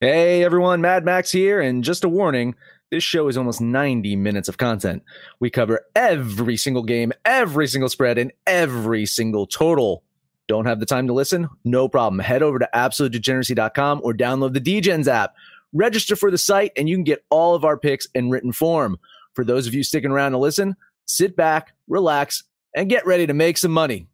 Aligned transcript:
Hey 0.00 0.42
everyone, 0.42 0.80
Mad 0.80 1.04
Max 1.04 1.30
here, 1.30 1.60
and 1.60 1.84
just 1.84 2.02
a 2.02 2.08
warning 2.08 2.56
this 2.90 3.04
show 3.04 3.28
is 3.28 3.36
almost 3.36 3.60
90 3.60 4.16
minutes 4.16 4.48
of 4.48 4.58
content. 4.58 5.04
We 5.38 5.50
cover 5.50 5.86
every 5.94 6.56
single 6.56 6.82
game, 6.82 7.12
every 7.24 7.68
single 7.68 7.88
spread, 7.88 8.18
and 8.18 8.32
every 8.44 9.06
single 9.06 9.46
total. 9.46 10.02
Don't 10.48 10.66
have 10.66 10.80
the 10.80 10.86
time 10.86 11.06
to 11.06 11.12
listen? 11.12 11.48
No 11.64 11.88
problem. 11.88 12.18
Head 12.18 12.42
over 12.42 12.58
to 12.58 12.68
absolutedegeneracy.com 12.74 14.00
or 14.02 14.12
download 14.12 14.52
the 14.52 14.60
DGens 14.60 15.06
app. 15.06 15.34
Register 15.72 16.16
for 16.16 16.30
the 16.30 16.38
site, 16.38 16.72
and 16.76 16.88
you 16.88 16.96
can 16.96 17.04
get 17.04 17.24
all 17.30 17.54
of 17.54 17.64
our 17.64 17.78
picks 17.78 18.06
in 18.14 18.30
written 18.30 18.52
form. 18.52 18.98
For 19.34 19.44
those 19.44 19.66
of 19.66 19.74
you 19.74 19.84
sticking 19.84 20.10
around 20.10 20.32
to 20.32 20.38
listen, 20.38 20.74
sit 21.06 21.36
back, 21.36 21.72
relax, 21.88 22.42
and 22.74 22.90
get 22.90 23.06
ready 23.06 23.26
to 23.28 23.34
make 23.34 23.58
some 23.58 23.72
money. 23.72 24.08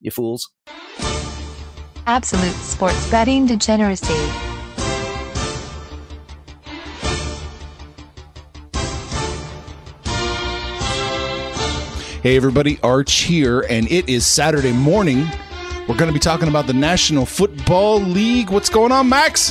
You 0.00 0.12
fools. 0.12 0.50
Absolute 2.06 2.54
sports 2.54 3.10
betting 3.10 3.46
degeneracy. 3.46 4.43
Hey, 12.24 12.36
everybody, 12.36 12.78
Arch 12.82 13.16
here, 13.16 13.66
and 13.68 13.86
it 13.92 14.08
is 14.08 14.24
Saturday 14.24 14.72
morning. 14.72 15.26
We're 15.86 15.94
going 15.94 16.08
to 16.08 16.12
be 16.14 16.18
talking 16.18 16.48
about 16.48 16.66
the 16.66 16.72
National 16.72 17.26
Football 17.26 18.00
League. 18.00 18.48
What's 18.48 18.70
going 18.70 18.92
on, 18.92 19.10
Max? 19.10 19.50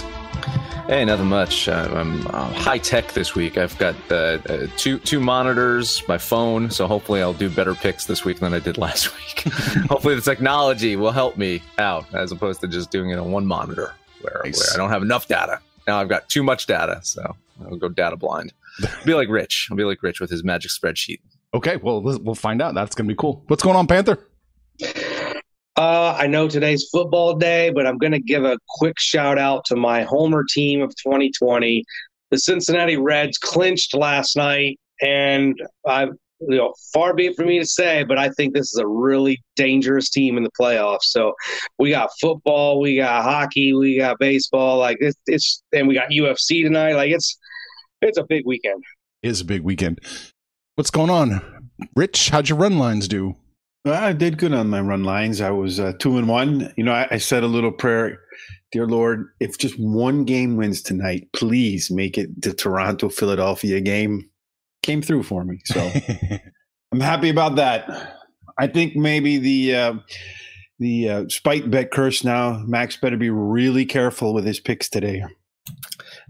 Hey, 0.88 1.06
nothing 1.06 1.28
much. 1.28 1.70
I'm 1.70 2.26
uh, 2.26 2.52
high 2.54 2.80
tech 2.80 3.12
this 3.12 3.36
week. 3.36 3.60
I've 3.60 3.78
got 3.78 3.94
uh, 4.10 4.40
uh, 4.50 4.66
two 4.76 4.98
two 4.98 5.20
monitors, 5.20 6.02
my 6.08 6.18
phone, 6.18 6.72
so 6.72 6.88
hopefully 6.88 7.22
I'll 7.22 7.32
do 7.32 7.48
better 7.48 7.76
picks 7.76 8.08
this 8.08 8.26
week 8.26 8.40
than 8.40 8.56
I 8.56 8.60
did 8.60 8.78
last 8.80 9.16
week. 9.16 9.54
hopefully, 9.88 10.16
the 10.16 10.22
technology 10.22 10.96
will 10.96 11.12
help 11.12 11.38
me 11.38 11.62
out 11.78 12.12
as 12.16 12.32
opposed 12.32 12.60
to 12.62 12.68
just 12.68 12.90
doing 12.90 13.12
it 13.12 13.20
on 13.20 13.32
one 13.32 13.46
monitor 13.46 13.94
where, 14.22 14.42
Nice. 14.46 14.58
where 14.58 14.74
I 14.74 14.78
don't 14.78 14.90
have 14.90 15.04
enough 15.04 15.28
data. 15.28 15.60
Now 15.86 16.00
I've 16.00 16.10
got 16.10 16.28
too 16.28 16.42
much 16.42 16.66
data, 16.66 17.02
so 17.04 17.36
I'll 17.64 17.78
go 17.78 17.88
data 17.88 18.16
blind. 18.16 18.52
I'll 18.82 19.06
be 19.06 19.14
like 19.14 19.30
Rich. 19.30 19.68
I'll 19.70 19.78
be 19.78 19.84
like 19.84 20.02
Rich 20.02 20.20
with 20.20 20.32
his 20.32 20.44
magic 20.44 20.72
spreadsheet. 20.72 21.20
Okay, 21.54 21.78
well, 21.78 22.02
we'll 22.02 22.36
find 22.36 22.62
out. 22.62 22.74
That's 22.74 22.96
going 22.96 23.08
to 23.08 23.14
be 23.14 23.18
cool. 23.18 23.44
What's 23.48 23.62
going 23.62 23.76
on, 23.76 23.86
Panther? 23.86 24.28
Uh, 25.76 26.16
I 26.18 26.28
know 26.28 26.48
today's 26.48 26.88
football 26.92 27.36
day, 27.36 27.70
but 27.70 27.86
I'm 27.86 27.98
going 27.98 28.12
to 28.12 28.20
give 28.20 28.44
a 28.44 28.58
quick 28.70 29.00
shout 29.00 29.38
out 29.38 29.66
to 29.66 29.76
my 29.76 30.04
Homer 30.04 30.44
team 30.44 30.82
of 30.82 30.90
2020. 30.96 31.84
The 32.32 32.38
Cincinnati 32.40 32.98
Reds 32.98 33.38
clinched 33.38 33.96
last 33.96 34.36
night, 34.36 34.80
and 35.02 35.56
I, 35.88 36.06
you 36.06 36.58
know, 36.58 36.74
far 36.92 37.14
be 37.14 37.28
it 37.28 37.36
for 37.36 37.46
me 37.46 37.60
to 37.60 37.66
say, 37.66 38.04
but 38.04 38.18
I 38.18 38.30
think 38.30 38.54
this 38.54 38.72
is 38.74 38.78
a 38.78 38.88
really 38.88 39.42
dangerous 39.56 40.10
team 40.10 40.38
in 40.38 40.44
the 40.44 40.52
playoffs. 40.60 41.04
So 41.04 41.34
we 41.78 41.92
got 41.92 42.10
football, 42.20 42.80
we 42.80 42.98
got 42.98 43.24
hockey, 43.24 43.74
we 43.74 43.98
got 43.98 44.18
baseball. 44.20 44.80
Like 44.80 44.98
it's, 45.00 45.18
it's 45.28 45.64
and 45.72 45.88
we 45.88 45.94
got 45.94 46.10
UFC 46.10 46.64
tonight. 46.64 46.94
Like 46.94 47.12
it's, 47.12 47.38
it's 48.02 48.18
a 48.18 48.24
big 48.24 48.46
weekend. 48.46 48.84
It 49.22 49.30
is 49.30 49.42
a 49.42 49.46
big 49.46 49.62
weekend. 49.62 50.02
What's 50.76 50.90
going 50.90 51.12
on? 51.12 51.70
Rich, 51.96 52.32
how'd 52.32 52.50
your 52.50 52.58
run 52.58 52.80
lines 52.80 53.08
do? 53.08 53.36
I 53.86 54.12
did 54.12 54.40
good 54.40 54.54
on 54.54 54.72
my 54.72 54.82
run 54.82 55.04
lines. 55.04 55.40
I 55.40 55.52
was 55.52 55.80
uh, 55.80 55.94
two 56.00 56.18
and 56.18 56.28
one. 56.28 56.74
You 56.76 56.84
know, 56.84 56.94
I, 56.94 57.08
I 57.12 57.18
said 57.20 57.44
a 57.44 57.48
little 57.48 57.72
prayer, 57.72 58.20
dear 58.72 58.88
Lord, 58.88 59.28
if 59.40 59.60
just 59.60 59.80
one 59.80 60.24
game 60.24 60.58
wins 60.58 60.82
tonight, 60.82 61.28
please 61.34 61.92
make 61.92 62.18
it 62.18 62.42
the 62.42 62.56
Toronto 62.56 63.10
Philadelphia 63.10 63.82
game. 63.82 64.28
Came 64.82 65.04
through 65.04 65.24
for 65.24 65.44
me, 65.44 65.60
so 65.66 65.92
I'm 66.92 67.00
happy 67.00 67.30
about 67.30 67.56
that. 67.58 68.18
I 68.58 68.66
think 68.66 68.96
maybe 68.96 69.38
the 69.38 69.76
uh, 69.76 69.94
the 70.80 71.10
uh, 71.10 71.26
spite 71.30 71.70
bet 71.70 71.92
curse 71.92 72.24
now. 72.24 72.64
Max 72.66 72.98
better 72.98 73.18
be 73.18 73.30
really 73.30 73.86
careful 73.86 74.34
with 74.34 74.46
his 74.46 74.60
picks 74.60 74.90
today. 74.90 75.24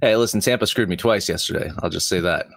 Hey, 0.03 0.17
listen, 0.17 0.41
Tampa 0.41 0.67
screwed 0.67 0.89
me 0.89 0.97
twice 0.97 1.29
yesterday. 1.29 1.71
I'll 1.81 1.89
just 1.89 2.09
say 2.09 2.19
that 2.19 2.47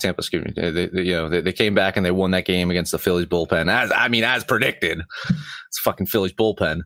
Tampa 0.00 0.20
screwed 0.20 0.46
me. 0.46 0.52
They, 0.56 0.70
they- 0.88 1.02
you 1.02 1.12
know, 1.12 1.28
they, 1.28 1.40
they 1.40 1.52
came 1.52 1.72
back 1.72 1.96
and 1.96 2.04
they 2.04 2.10
won 2.10 2.32
that 2.32 2.44
game 2.44 2.72
against 2.72 2.90
the 2.90 2.98
Phillies 2.98 3.26
bullpen. 3.26 3.70
As 3.72 3.92
I 3.94 4.08
mean, 4.08 4.24
as 4.24 4.42
predicted, 4.42 5.02
it's 5.68 5.78
fucking 5.78 6.06
Phillies 6.06 6.32
bullpen. 6.32 6.80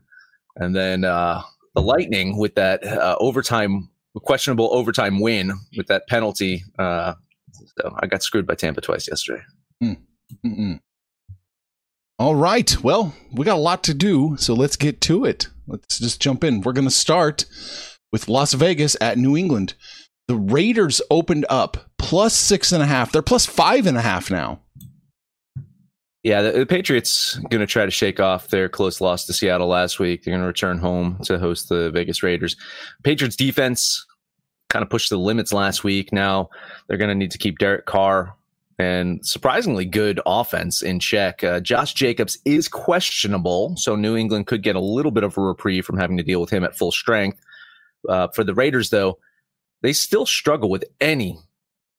And 0.55 0.75
then 0.75 1.03
uh, 1.03 1.41
the 1.73 1.81
Lightning 1.81 2.37
with 2.37 2.53
that 2.53 2.85
uh, 2.85 3.15
overtime, 3.19 3.89
questionable 4.17 4.69
overtime 4.71 5.19
win 5.19 5.51
with 5.77 5.87
that 5.87 6.03
penalty. 6.07 6.63
Uh, 6.77 7.15
so 7.79 7.95
I 7.99 8.05
got 8.05 8.21
screwed 8.21 8.45
by 8.45 8.53
Tampa 8.53 8.81
twice 8.81 9.07
yesterday. 9.07 9.41
Mm-mm. 9.83 10.79
All 12.19 12.35
right. 12.35 12.83
Well, 12.83 13.15
we 13.31 13.45
got 13.45 13.55
a 13.57 13.59
lot 13.59 13.83
to 13.85 13.95
do, 13.95 14.35
so 14.37 14.53
let's 14.53 14.75
get 14.75 15.01
to 15.01 15.25
it. 15.25 15.47
Let's 15.65 15.97
just 15.97 16.21
jump 16.21 16.43
in. 16.43 16.61
We're 16.61 16.73
going 16.73 16.87
to 16.87 16.91
start 16.93 17.45
with 18.11 18.27
Las 18.29 18.53
Vegas 18.53 18.95
at 19.01 19.17
New 19.17 19.35
England. 19.35 19.73
The 20.27 20.35
Raiders 20.35 21.01
opened 21.11 21.45
up 21.49 21.91
plus 21.97 22.33
six 22.33 22.71
and 22.71 22.81
a 22.81 22.85
half. 22.85 23.11
They're 23.11 23.21
plus 23.21 23.45
five 23.45 23.87
and 23.87 23.97
a 23.97 24.01
half 24.01 24.31
now. 24.31 24.59
Yeah, 26.23 26.41
the, 26.41 26.51
the 26.51 26.65
Patriots 26.65 27.35
going 27.49 27.59
to 27.59 27.67
try 27.67 27.83
to 27.83 27.91
shake 27.91 28.21
off 28.21 28.47
their 28.47 28.69
close 28.69 29.01
loss 29.01 29.25
to 29.25 29.33
Seattle 29.33 29.67
last 29.67 29.99
week. 29.99 30.23
They're 30.23 30.31
going 30.31 30.41
to 30.41 30.47
return 30.47 30.77
home 30.77 31.19
to 31.23 31.37
host 31.37 31.67
the 31.67 31.91
Vegas 31.91 32.23
Raiders. 32.23 32.55
Patriots 33.03 33.35
defense 33.35 34.05
kind 34.69 34.83
of 34.83 34.89
pushed 34.89 35.09
the 35.09 35.17
limits 35.17 35.51
last 35.51 35.83
week. 35.83 36.13
Now 36.13 36.49
they're 36.87 36.97
going 36.97 37.09
to 37.09 37.15
need 37.15 37.31
to 37.31 37.37
keep 37.37 37.57
Derek 37.59 37.85
Carr 37.85 38.35
and 38.79 39.23
surprisingly 39.25 39.85
good 39.85 40.19
offense 40.25 40.81
in 40.81 40.99
check. 40.99 41.43
Uh, 41.43 41.59
Josh 41.59 41.93
Jacobs 41.93 42.39
is 42.45 42.67
questionable, 42.67 43.75
so 43.75 43.95
New 43.95 44.15
England 44.15 44.47
could 44.47 44.63
get 44.63 44.75
a 44.75 44.79
little 44.79 45.11
bit 45.11 45.23
of 45.23 45.37
a 45.37 45.41
reprieve 45.41 45.85
from 45.85 45.97
having 45.97 46.17
to 46.17 46.23
deal 46.23 46.41
with 46.41 46.49
him 46.49 46.63
at 46.63 46.77
full 46.77 46.91
strength. 46.91 47.39
Uh, 48.07 48.27
for 48.29 48.43
the 48.43 48.53
Raiders, 48.53 48.89
though, 48.89 49.17
they 49.83 49.93
still 49.93 50.25
struggle 50.25 50.69
with 50.69 50.83
any 50.99 51.37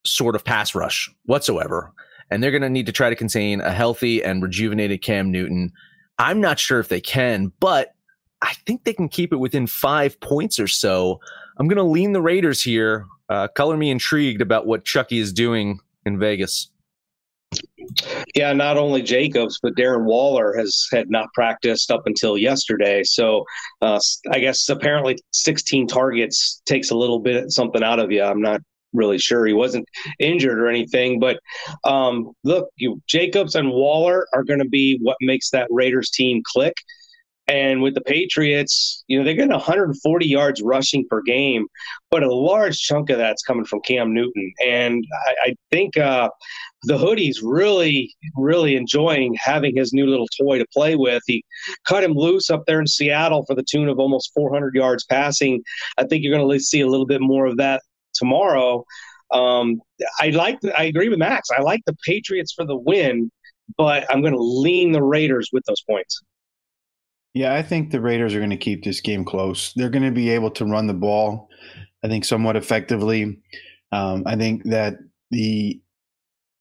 sort 0.04 0.34
of 0.34 0.44
pass 0.44 0.74
rush 0.74 1.08
whatsoever 1.26 1.94
and 2.30 2.42
they're 2.42 2.50
going 2.50 2.62
to 2.62 2.70
need 2.70 2.86
to 2.86 2.92
try 2.92 3.10
to 3.10 3.16
contain 3.16 3.60
a 3.60 3.70
healthy 3.70 4.22
and 4.22 4.42
rejuvenated 4.42 5.02
Cam 5.02 5.30
Newton. 5.30 5.72
I'm 6.18 6.40
not 6.40 6.58
sure 6.58 6.80
if 6.80 6.88
they 6.88 7.00
can, 7.00 7.52
but 7.60 7.94
I 8.42 8.54
think 8.66 8.84
they 8.84 8.92
can 8.92 9.08
keep 9.08 9.32
it 9.32 9.36
within 9.36 9.66
five 9.66 10.18
points 10.20 10.58
or 10.58 10.68
so. 10.68 11.20
I'm 11.58 11.68
going 11.68 11.76
to 11.76 11.82
lean 11.82 12.12
the 12.12 12.22
Raiders 12.22 12.62
here. 12.62 13.06
Uh, 13.28 13.48
color 13.48 13.76
me 13.76 13.90
intrigued 13.90 14.40
about 14.42 14.66
what 14.66 14.84
Chucky 14.84 15.18
is 15.18 15.32
doing 15.32 15.80
in 16.04 16.18
Vegas. 16.18 16.70
Yeah, 18.34 18.52
not 18.52 18.76
only 18.76 19.02
Jacobs, 19.02 19.58
but 19.62 19.74
Darren 19.74 20.04
Waller 20.04 20.54
has 20.56 20.86
had 20.92 21.10
not 21.10 21.32
practiced 21.34 21.90
up 21.90 22.06
until 22.06 22.36
yesterday. 22.36 23.02
So 23.04 23.44
uh, 23.82 23.98
I 24.30 24.38
guess 24.38 24.68
apparently 24.68 25.18
16 25.32 25.86
targets 25.86 26.62
takes 26.66 26.90
a 26.90 26.96
little 26.96 27.20
bit 27.20 27.50
something 27.50 27.82
out 27.82 28.00
of 28.00 28.10
you. 28.10 28.22
I'm 28.22 28.40
not 28.40 28.60
really 28.92 29.18
sure 29.18 29.44
he 29.44 29.52
wasn't 29.52 29.86
injured 30.18 30.58
or 30.58 30.68
anything, 30.68 31.18
but 31.18 31.38
um, 31.84 32.32
look, 32.44 32.68
you 32.76 33.02
Jacobs 33.06 33.54
and 33.56 33.70
Waller 33.70 34.26
are 34.32 34.44
going 34.44 34.60
to 34.60 34.68
be 34.68 34.98
what 35.02 35.16
makes 35.20 35.50
that 35.50 35.68
Raiders 35.70 36.10
team 36.10 36.42
click. 36.44 36.74
And 37.46 37.82
with 37.82 37.94
the 37.94 38.00
Patriots, 38.00 39.04
you 39.06 39.18
know, 39.18 39.24
they're 39.24 39.34
getting 39.34 39.50
140 39.50 40.26
yards 40.26 40.62
rushing 40.62 41.06
per 41.08 41.20
game, 41.20 41.66
but 42.10 42.22
a 42.22 42.34
large 42.34 42.78
chunk 42.78 43.10
of 43.10 43.18
that's 43.18 43.42
coming 43.42 43.66
from 43.66 43.80
Cam 43.82 44.14
Newton. 44.14 44.52
And 44.64 45.04
I, 45.26 45.34
I 45.48 45.56
think 45.70 45.98
uh, 45.98 46.30
the 46.84 46.96
hoodie's 46.96 47.42
really, 47.42 48.14
really 48.36 48.76
enjoying 48.76 49.36
having 49.38 49.76
his 49.76 49.92
new 49.92 50.06
little 50.06 50.28
toy 50.40 50.58
to 50.58 50.66
play 50.72 50.96
with. 50.96 51.22
He 51.26 51.44
cut 51.86 52.02
him 52.02 52.12
loose 52.12 52.48
up 52.48 52.64
there 52.66 52.80
in 52.80 52.86
Seattle 52.86 53.44
for 53.46 53.54
the 53.54 53.64
tune 53.64 53.88
of 53.88 53.98
almost 53.98 54.32
400 54.34 54.74
yards 54.74 55.04
passing. 55.04 55.62
I 55.98 56.04
think 56.04 56.22
you're 56.22 56.36
going 56.36 56.50
to 56.50 56.60
see 56.60 56.80
a 56.80 56.88
little 56.88 57.06
bit 57.06 57.20
more 57.20 57.44
of 57.44 57.58
that 57.58 57.82
tomorrow. 58.14 58.84
Um, 59.30 59.82
I 60.18 60.30
like, 60.30 60.58
I 60.78 60.84
agree 60.84 61.10
with 61.10 61.18
Max. 61.18 61.48
I 61.56 61.60
like 61.60 61.80
the 61.84 61.96
Patriots 62.06 62.54
for 62.54 62.64
the 62.64 62.76
win, 62.76 63.30
but 63.76 64.06
I'm 64.10 64.22
going 64.22 64.34
to 64.34 64.42
lean 64.42 64.92
the 64.92 65.02
Raiders 65.02 65.50
with 65.52 65.64
those 65.66 65.82
points. 65.82 66.22
Yeah, 67.34 67.54
I 67.54 67.62
think 67.62 67.90
the 67.90 68.00
Raiders 68.00 68.32
are 68.34 68.38
going 68.38 68.50
to 68.50 68.56
keep 68.56 68.84
this 68.84 69.00
game 69.00 69.24
close. 69.24 69.72
They're 69.74 69.90
going 69.90 70.04
to 70.04 70.12
be 70.12 70.30
able 70.30 70.52
to 70.52 70.64
run 70.64 70.86
the 70.86 70.94
ball, 70.94 71.48
I 72.04 72.08
think, 72.08 72.24
somewhat 72.24 72.56
effectively. 72.56 73.40
Um, 73.90 74.22
I 74.24 74.36
think 74.36 74.62
that 74.64 74.94
the 75.32 75.80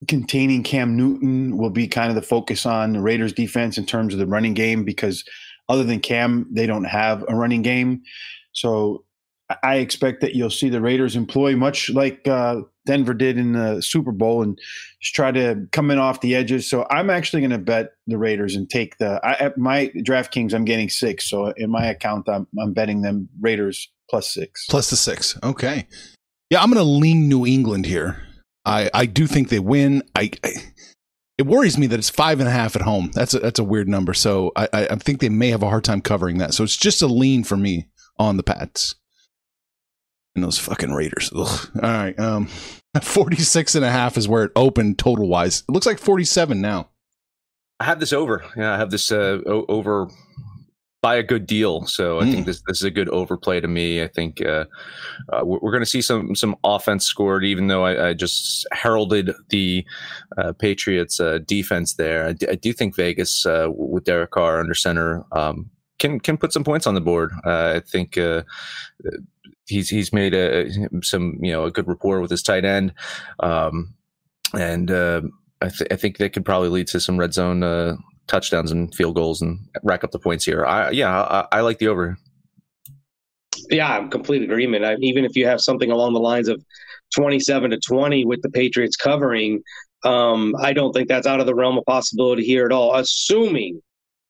containing 0.07 0.63
Cam 0.63 0.97
Newton 0.97 1.57
will 1.57 1.69
be 1.69 1.87
kind 1.87 2.09
of 2.09 2.15
the 2.15 2.21
focus 2.23 2.65
on 2.65 2.93
the 2.93 3.01
Raiders 3.01 3.33
defense 3.33 3.77
in 3.77 3.85
terms 3.85 4.13
of 4.13 4.19
the 4.19 4.27
running 4.27 4.55
game 4.55 4.83
because 4.83 5.23
other 5.69 5.83
than 5.83 5.99
Cam, 5.99 6.47
they 6.51 6.65
don't 6.65 6.83
have 6.83 7.23
a 7.29 7.35
running 7.35 7.61
game. 7.61 8.01
So 8.51 9.05
I 9.61 9.75
expect 9.75 10.21
that 10.21 10.35
you'll 10.35 10.49
see 10.49 10.69
the 10.69 10.81
Raiders 10.81 11.15
employ 11.15 11.55
much 11.55 11.89
like 11.91 12.27
uh, 12.27 12.61
Denver 12.85 13.13
did 13.13 13.37
in 13.37 13.53
the 13.53 13.81
Super 13.81 14.11
Bowl 14.11 14.41
and 14.41 14.59
just 15.01 15.15
try 15.15 15.31
to 15.31 15.67
come 15.71 15.91
in 15.91 15.97
off 15.97 16.21
the 16.21 16.35
edges. 16.35 16.69
So 16.69 16.85
I'm 16.89 17.09
actually 17.09 17.41
going 17.41 17.51
to 17.51 17.57
bet 17.57 17.91
the 18.07 18.17
Raiders 18.17 18.55
and 18.55 18.69
take 18.69 18.97
the 18.97 19.19
I, 19.23 19.33
at 19.33 19.57
my 19.57 19.91
DraftKings. 19.97 20.53
I'm 20.53 20.65
getting 20.65 20.89
six. 20.89 21.29
So 21.29 21.47
in 21.57 21.69
my 21.69 21.85
account, 21.85 22.27
I'm 22.27 22.47
I'm 22.61 22.73
betting 22.73 23.01
them 23.01 23.29
Raiders 23.39 23.91
plus 24.09 24.33
six. 24.33 24.65
Plus 24.67 24.89
the 24.89 24.95
six. 24.95 25.37
Okay. 25.43 25.87
Yeah, 26.49 26.61
I'm 26.61 26.71
going 26.71 26.85
to 26.85 26.91
lean 26.91 27.29
New 27.29 27.45
England 27.45 27.85
here. 27.85 28.21
I 28.65 28.89
I 28.93 29.05
do 29.05 29.27
think 29.27 29.49
they 29.49 29.59
win. 29.59 30.03
I, 30.15 30.31
I 30.43 30.53
it 31.37 31.47
worries 31.47 31.77
me 31.77 31.87
that 31.87 31.99
it's 31.99 32.09
five 32.09 32.39
and 32.39 32.47
a 32.47 32.51
half 32.51 32.75
at 32.75 32.83
home. 32.83 33.11
That's 33.13 33.33
a, 33.33 33.39
that's 33.39 33.59
a 33.59 33.63
weird 33.63 33.87
number. 33.87 34.13
So 34.13 34.51
I, 34.55 34.67
I 34.71 34.95
think 34.95 35.19
they 35.19 35.29
may 35.29 35.49
have 35.49 35.63
a 35.63 35.69
hard 35.69 35.83
time 35.83 36.01
covering 36.01 36.37
that. 36.37 36.53
So 36.53 36.63
it's 36.63 36.77
just 36.77 37.01
a 37.01 37.07
lean 37.07 37.43
for 37.43 37.57
me 37.57 37.87
on 38.19 38.37
the 38.37 38.43
Pats. 38.43 38.95
And 40.35 40.43
those 40.43 40.57
fucking 40.57 40.93
Raiders. 40.93 41.31
Ugh. 41.35 41.69
All 41.75 41.81
right. 41.81 42.19
Um, 42.19 42.47
46 43.01 43.75
and 43.75 43.85
a 43.85 43.91
half 43.91 44.17
is 44.17 44.27
where 44.27 44.43
it 44.43 44.51
opened 44.55 44.99
total 44.99 45.27
wise. 45.27 45.63
It 45.67 45.71
looks 45.71 45.85
like 45.85 45.99
47 45.99 46.59
now. 46.61 46.89
I 47.79 47.85
have 47.85 47.99
this 47.99 48.13
over. 48.13 48.43
Yeah, 48.55 48.73
I 48.73 48.77
have 48.77 48.91
this 48.91 49.11
uh, 49.11 49.39
o- 49.45 49.65
over 49.67 50.07
by 51.03 51.15
a 51.15 51.23
good 51.23 51.45
deal. 51.45 51.85
So 51.85 52.19
I 52.19 52.23
mm. 52.23 52.31
think 52.31 52.45
this 52.45 52.61
this 52.65 52.77
is 52.77 52.83
a 52.83 52.91
good 52.91 53.09
overplay 53.09 53.59
to 53.59 53.67
me. 53.67 54.01
I 54.01 54.07
think 54.07 54.41
uh, 54.41 54.65
uh, 55.33 55.41
we're, 55.43 55.59
we're 55.61 55.71
going 55.71 55.83
to 55.83 55.89
see 55.89 56.01
some 56.01 56.33
some 56.33 56.55
offense 56.63 57.05
scored, 57.05 57.43
even 57.43 57.67
though 57.67 57.83
I, 57.83 58.09
I 58.09 58.13
just 58.13 58.65
heralded 58.71 59.31
the 59.49 59.85
uh, 60.37 60.53
Patriots 60.53 61.19
uh, 61.19 61.39
defense 61.45 61.95
there. 61.95 62.27
I, 62.27 62.33
d- 62.33 62.47
I 62.47 62.55
do 62.55 62.71
think 62.71 62.95
Vegas 62.95 63.45
uh, 63.45 63.67
with 63.69 64.05
Derek 64.05 64.31
Carr 64.31 64.59
under 64.59 64.73
center 64.73 65.25
um, 65.33 65.69
can 65.99 66.21
can 66.21 66.37
put 66.37 66.53
some 66.53 66.63
points 66.63 66.87
on 66.87 66.95
the 66.95 67.01
board. 67.01 67.31
Uh, 67.45 67.73
I 67.75 67.79
think 67.81 68.17
he's 69.73 69.89
he's 69.89 70.13
made 70.13 70.33
a, 70.33 70.69
some 71.01 71.37
you 71.41 71.51
know 71.51 71.65
a 71.65 71.71
good 71.71 71.87
rapport 71.87 72.21
with 72.21 72.31
his 72.31 72.43
tight 72.43 72.65
end, 72.65 72.93
um, 73.39 73.93
and 74.53 74.91
I, 74.91 75.69
th- 75.69 75.91
I, 75.91 75.95
think 75.95 76.17
that 76.17 76.33
could 76.33 76.45
probably 76.45 76.69
lead 76.69 76.87
to 76.87 76.99
some 76.99 77.17
red 77.17 77.33
zone 77.33 77.97
touchdowns 78.27 78.71
and 78.71 78.93
field 78.95 79.15
goals 79.15 79.41
and 79.41 79.59
rack 79.83 80.03
up 80.03 80.11
the 80.11 80.19
points 80.19 80.45
here. 80.45 80.65
I 80.65 80.91
yeah, 80.91 81.21
I, 81.21 81.47
I 81.51 81.61
like 81.61 81.79
the 81.79 81.87
over. 81.87 82.17
Yeah, 83.69 83.97
I'm 83.97 84.09
complete 84.09 84.43
agreement. 84.43 84.85
I, 84.85 84.95
even 84.99 85.25
if 85.25 85.35
you 85.35 85.45
have 85.47 85.61
something 85.61 85.91
along 85.91 86.13
the 86.13 86.19
lines 86.19 86.47
of 86.47 86.63
27 87.15 87.71
to 87.71 87.79
20 87.79 88.25
with 88.25 88.41
the 88.41 88.49
Patriots 88.49 88.95
covering, 88.95 89.61
um, 90.03 90.55
I 90.59 90.73
don't 90.73 90.91
think 90.93 91.07
that's 91.07 91.27
out 91.27 91.39
of 91.39 91.45
the 91.45 91.55
realm 91.55 91.77
of 91.77 91.85
possibility 91.85 92.43
here 92.43 92.65
at 92.65 92.71
all. 92.71 92.95
Assuming 92.95 93.81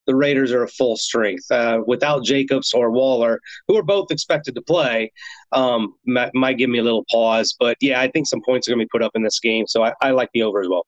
the 0.05 0.15
Raiders 0.15 0.51
are 0.51 0.63
a 0.63 0.67
full 0.67 0.97
strength 0.97 1.50
uh, 1.51 1.79
without 1.85 2.23
Jacobs 2.23 2.73
or 2.73 2.91
Waller, 2.91 3.39
who 3.67 3.77
are 3.77 3.83
both 3.83 4.11
expected 4.11 4.55
to 4.55 4.61
play, 4.61 5.11
um, 5.51 5.94
might, 6.05 6.33
might, 6.33 6.57
give 6.57 6.69
me 6.69 6.79
a 6.79 6.83
little 6.83 7.05
pause. 7.11 7.55
But 7.59 7.77
yeah, 7.81 8.01
I 8.01 8.09
think 8.09 8.27
some 8.27 8.41
points 8.45 8.67
are 8.67 8.71
going 8.71 8.79
to 8.79 8.85
be 8.85 8.89
put 8.89 9.03
up 9.03 9.11
in 9.15 9.23
this 9.23 9.39
game, 9.39 9.67
so 9.67 9.83
I, 9.83 9.94
I 10.01 10.11
like 10.11 10.29
the 10.33 10.44
over 10.44 10.61
as 10.61 10.67
well 10.69 10.85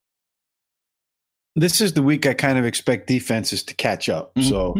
this 1.55 1.79
is 1.79 1.93
the 1.93 2.03
week 2.03 2.25
I 2.25 2.33
kind 2.33 2.57
of 2.57 2.65
expect 2.65 3.07
defenses 3.07 3.63
to 3.63 3.73
catch 3.75 4.09
up. 4.09 4.35
Mm-hmm. 4.35 4.49
So 4.49 4.75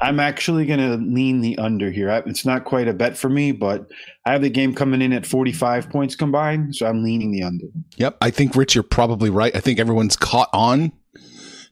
I'm 0.00 0.18
actually 0.18 0.64
going 0.64 0.80
to 0.80 0.96
lean 0.96 1.42
the 1.42 1.56
under 1.58 1.90
here. 1.90 2.08
It's 2.26 2.46
not 2.46 2.64
quite 2.64 2.88
a 2.88 2.94
bet 2.94 3.16
for 3.16 3.28
me, 3.28 3.52
but 3.52 3.90
I 4.24 4.32
have 4.32 4.40
the 4.40 4.48
game 4.48 4.74
coming 4.74 5.02
in 5.02 5.12
at 5.12 5.26
45 5.26 5.90
points 5.90 6.16
combined. 6.16 6.76
So 6.76 6.86
I'm 6.86 7.02
leaning 7.04 7.30
the 7.30 7.42
under. 7.42 7.66
Yep. 7.96 8.16
I 8.22 8.30
think, 8.30 8.56
Rich, 8.56 8.74
you're 8.74 8.82
probably 8.82 9.28
right. 9.28 9.54
I 9.54 9.60
think 9.60 9.78
everyone's 9.78 10.16
caught 10.16 10.48
on 10.54 10.92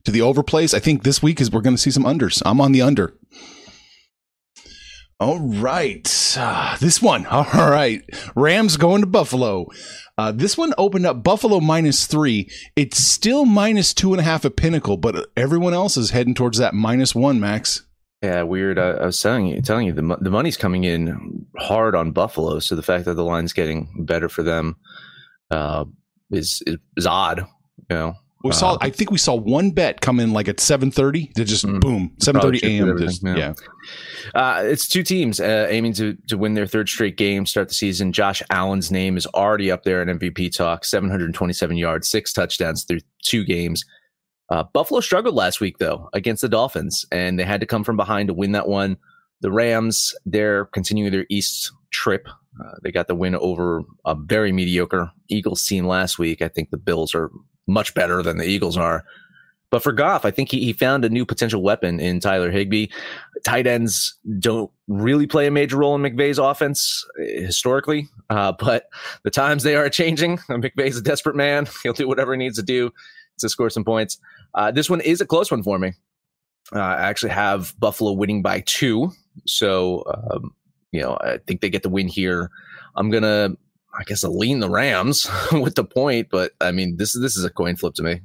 to 0.04 0.10
the 0.10 0.20
overplays. 0.20 0.74
I 0.74 0.78
think 0.78 1.02
this 1.02 1.22
week 1.22 1.40
is 1.40 1.50
we're 1.50 1.60
going 1.60 1.76
to 1.76 1.82
see 1.82 1.90
some 1.90 2.04
unders. 2.04 2.42
I'm 2.44 2.60
on 2.60 2.72
the 2.72 2.82
under. 2.82 3.14
All 5.22 5.38
right. 5.38 6.36
Uh, 6.36 6.76
this 6.80 7.00
one. 7.00 7.26
All 7.30 7.44
right. 7.44 8.02
Rams 8.34 8.76
going 8.76 9.02
to 9.02 9.06
Buffalo. 9.06 9.66
Uh, 10.18 10.32
this 10.32 10.58
one 10.58 10.74
opened 10.76 11.06
up 11.06 11.22
Buffalo 11.22 11.60
minus 11.60 12.06
three. 12.06 12.50
It's 12.74 12.98
still 12.98 13.44
minus 13.44 13.94
two 13.94 14.12
and 14.12 14.20
a 14.20 14.24
half 14.24 14.44
at 14.44 14.56
Pinnacle, 14.56 14.96
but 14.96 15.30
everyone 15.36 15.74
else 15.74 15.96
is 15.96 16.10
heading 16.10 16.34
towards 16.34 16.58
that 16.58 16.74
minus 16.74 17.14
one, 17.14 17.38
Max. 17.38 17.84
Yeah, 18.20 18.42
weird. 18.42 18.78
I, 18.78 18.90
I 18.90 19.06
was 19.06 19.20
telling 19.20 19.46
you, 19.46 19.62
telling 19.62 19.86
you, 19.86 19.92
the 19.92 20.16
the 20.20 20.30
money's 20.30 20.56
coming 20.56 20.84
in 20.84 21.46
hard 21.56 21.94
on 21.94 22.12
Buffalo. 22.12 22.58
So 22.58 22.76
the 22.76 22.82
fact 22.82 23.04
that 23.04 23.14
the 23.14 23.24
line's 23.24 23.52
getting 23.52 24.04
better 24.04 24.28
for 24.28 24.42
them 24.42 24.76
uh, 25.50 25.84
is, 26.30 26.62
is 26.96 27.06
odd. 27.06 27.46
You 27.90 27.96
know, 27.96 28.14
we 28.42 28.50
uh, 28.50 28.54
saw. 28.54 28.78
I 28.80 28.90
think 28.90 29.10
we 29.10 29.18
saw 29.18 29.34
one 29.34 29.70
bet 29.70 30.00
come 30.00 30.18
in 30.18 30.32
like 30.32 30.48
at 30.48 30.60
seven 30.60 30.90
thirty. 30.90 31.28
To 31.36 31.44
just 31.44 31.64
mm, 31.64 31.80
boom, 31.80 32.14
seven 32.18 32.40
thirty 32.40 32.60
a.m. 32.62 32.98
Just, 32.98 33.22
yeah. 33.22 33.36
yeah. 33.36 33.54
Uh, 34.34 34.62
it's 34.64 34.88
two 34.88 35.02
teams 35.02 35.40
uh, 35.40 35.66
aiming 35.68 35.92
to 35.94 36.16
to 36.28 36.36
win 36.36 36.54
their 36.54 36.66
third 36.66 36.88
straight 36.88 37.16
game, 37.16 37.46
start 37.46 37.68
the 37.68 37.74
season. 37.74 38.12
Josh 38.12 38.42
Allen's 38.50 38.90
name 38.90 39.16
is 39.16 39.26
already 39.28 39.70
up 39.70 39.84
there 39.84 40.02
in 40.02 40.18
MVP 40.18 40.56
talk. 40.56 40.84
Seven 40.84 41.10
hundred 41.10 41.32
twenty 41.34 41.52
seven 41.52 41.76
yards, 41.76 42.10
six 42.10 42.32
touchdowns 42.32 42.84
through 42.84 43.00
two 43.24 43.44
games. 43.44 43.84
Uh, 44.48 44.64
Buffalo 44.72 45.00
struggled 45.00 45.34
last 45.34 45.60
week 45.60 45.78
though 45.78 46.08
against 46.12 46.42
the 46.42 46.48
Dolphins, 46.48 47.06
and 47.12 47.38
they 47.38 47.44
had 47.44 47.60
to 47.60 47.66
come 47.66 47.84
from 47.84 47.96
behind 47.96 48.28
to 48.28 48.34
win 48.34 48.52
that 48.52 48.68
one. 48.68 48.96
The 49.40 49.50
Rams, 49.50 50.14
they're 50.24 50.66
continuing 50.66 51.10
their 51.10 51.26
East 51.28 51.72
trip. 51.90 52.28
Uh, 52.62 52.74
they 52.82 52.92
got 52.92 53.08
the 53.08 53.14
win 53.14 53.34
over 53.34 53.82
a 54.04 54.14
very 54.14 54.52
mediocre 54.52 55.10
Eagles 55.28 55.64
team 55.64 55.86
last 55.86 56.18
week. 56.18 56.42
I 56.42 56.48
think 56.48 56.70
the 56.70 56.76
Bills 56.76 57.14
are 57.14 57.30
much 57.66 57.94
better 57.94 58.22
than 58.22 58.38
the 58.38 58.44
Eagles 58.44 58.76
are. 58.76 59.04
But 59.72 59.82
for 59.82 59.92
Goff, 59.92 60.26
I 60.26 60.30
think 60.30 60.50
he, 60.50 60.60
he 60.60 60.74
found 60.74 61.02
a 61.02 61.08
new 61.08 61.24
potential 61.24 61.62
weapon 61.62 61.98
in 61.98 62.20
Tyler 62.20 62.50
Higbee. 62.50 62.88
Tight 63.42 63.66
ends 63.66 64.14
don't 64.38 64.70
really 64.86 65.26
play 65.26 65.46
a 65.46 65.50
major 65.50 65.78
role 65.78 65.94
in 65.94 66.02
McVay's 66.02 66.38
offense 66.38 67.06
eh, 67.18 67.40
historically, 67.40 68.06
uh, 68.28 68.52
but 68.52 68.84
the 69.24 69.30
times 69.30 69.62
they 69.62 69.74
are 69.74 69.88
changing. 69.88 70.36
McVay's 70.50 70.98
a 70.98 71.02
desperate 71.02 71.36
man. 71.36 71.66
He'll 71.82 71.94
do 71.94 72.06
whatever 72.06 72.32
he 72.32 72.38
needs 72.38 72.56
to 72.56 72.62
do 72.62 72.92
to 73.38 73.48
score 73.48 73.70
some 73.70 73.82
points. 73.82 74.18
Uh, 74.54 74.70
this 74.70 74.90
one 74.90 75.00
is 75.00 75.22
a 75.22 75.26
close 75.26 75.50
one 75.50 75.62
for 75.62 75.78
me. 75.78 75.94
Uh, 76.74 76.80
I 76.80 77.08
actually 77.08 77.32
have 77.32 77.74
Buffalo 77.80 78.12
winning 78.12 78.42
by 78.42 78.60
two. 78.66 79.10
So, 79.46 80.04
um, 80.06 80.54
you 80.92 81.00
know, 81.00 81.16
I 81.22 81.38
think 81.46 81.62
they 81.62 81.70
get 81.70 81.82
the 81.82 81.88
win 81.88 82.08
here. 82.08 82.50
I'm 82.94 83.10
going 83.10 83.22
to 83.22 83.56
I 83.94 84.04
guess, 84.04 84.24
I 84.24 84.28
lean 84.28 84.60
the 84.60 84.70
Rams 84.70 85.28
with 85.52 85.74
the 85.74 85.84
point, 85.84 86.28
but 86.30 86.52
I 86.60 86.72
mean, 86.72 86.96
this 86.96 87.14
is 87.14 87.22
this 87.22 87.36
is 87.36 87.44
a 87.44 87.50
coin 87.50 87.76
flip 87.76 87.94
to 87.94 88.02
me. 88.02 88.20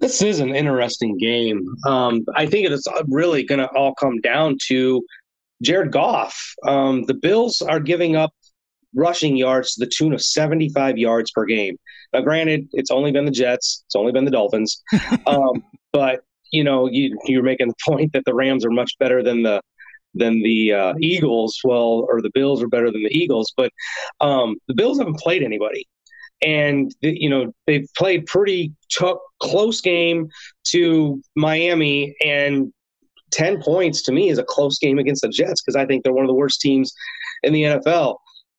This 0.00 0.20
is 0.22 0.40
an 0.40 0.54
interesting 0.54 1.16
game. 1.18 1.64
Um, 1.86 2.24
I 2.34 2.46
think 2.46 2.68
it's 2.68 2.86
really 3.06 3.44
going 3.44 3.60
to 3.60 3.68
all 3.68 3.94
come 3.94 4.20
down 4.20 4.58
to 4.68 5.02
Jared 5.62 5.92
Goff. 5.92 6.54
Um, 6.66 7.04
the 7.04 7.14
Bills 7.14 7.62
are 7.62 7.80
giving 7.80 8.16
up 8.16 8.32
rushing 8.94 9.36
yards 9.36 9.74
to 9.74 9.84
the 9.84 9.90
tune 9.90 10.12
of 10.12 10.22
75 10.22 10.98
yards 10.98 11.30
per 11.30 11.44
game. 11.44 11.76
Now, 12.12 12.20
granted, 12.20 12.68
it's 12.72 12.90
only 12.90 13.12
been 13.12 13.24
the 13.24 13.30
Jets, 13.30 13.84
it's 13.86 13.96
only 13.96 14.12
been 14.12 14.24
the 14.24 14.30
Dolphins, 14.30 14.82
um, 15.26 15.62
but 15.92 16.20
you 16.50 16.64
know, 16.64 16.88
you, 16.88 17.18
you're 17.26 17.42
making 17.42 17.68
the 17.68 17.74
point 17.86 18.12
that 18.14 18.24
the 18.24 18.34
Rams 18.34 18.64
are 18.64 18.70
much 18.70 18.92
better 18.98 19.22
than 19.22 19.42
the 19.42 19.60
than 20.14 20.42
the 20.42 20.72
uh, 20.72 20.94
Eagles. 21.00 21.60
Well, 21.64 22.06
or 22.08 22.20
the 22.20 22.30
Bills 22.34 22.62
are 22.62 22.68
better 22.68 22.90
than 22.90 23.02
the 23.02 23.16
Eagles, 23.16 23.52
but 23.56 23.72
um, 24.20 24.56
the 24.68 24.74
Bills 24.74 24.98
haven't 24.98 25.18
played 25.18 25.42
anybody. 25.42 25.86
And 26.40 26.94
you 27.00 27.28
know 27.28 27.52
they've 27.66 27.88
played 27.96 28.26
pretty 28.26 28.72
t- 28.90 29.14
close 29.40 29.80
game 29.80 30.28
to 30.68 31.20
Miami, 31.34 32.14
and 32.24 32.72
ten 33.32 33.60
points 33.60 34.02
to 34.02 34.12
me 34.12 34.28
is 34.28 34.38
a 34.38 34.44
close 34.44 34.78
game 34.78 34.98
against 34.98 35.22
the 35.22 35.28
Jets 35.28 35.60
because 35.60 35.74
I 35.74 35.84
think 35.84 36.04
they're 36.04 36.12
one 36.12 36.24
of 36.24 36.28
the 36.28 36.34
worst 36.34 36.60
teams 36.60 36.92
in 37.42 37.52
the 37.52 37.62
NFL. 37.62 38.18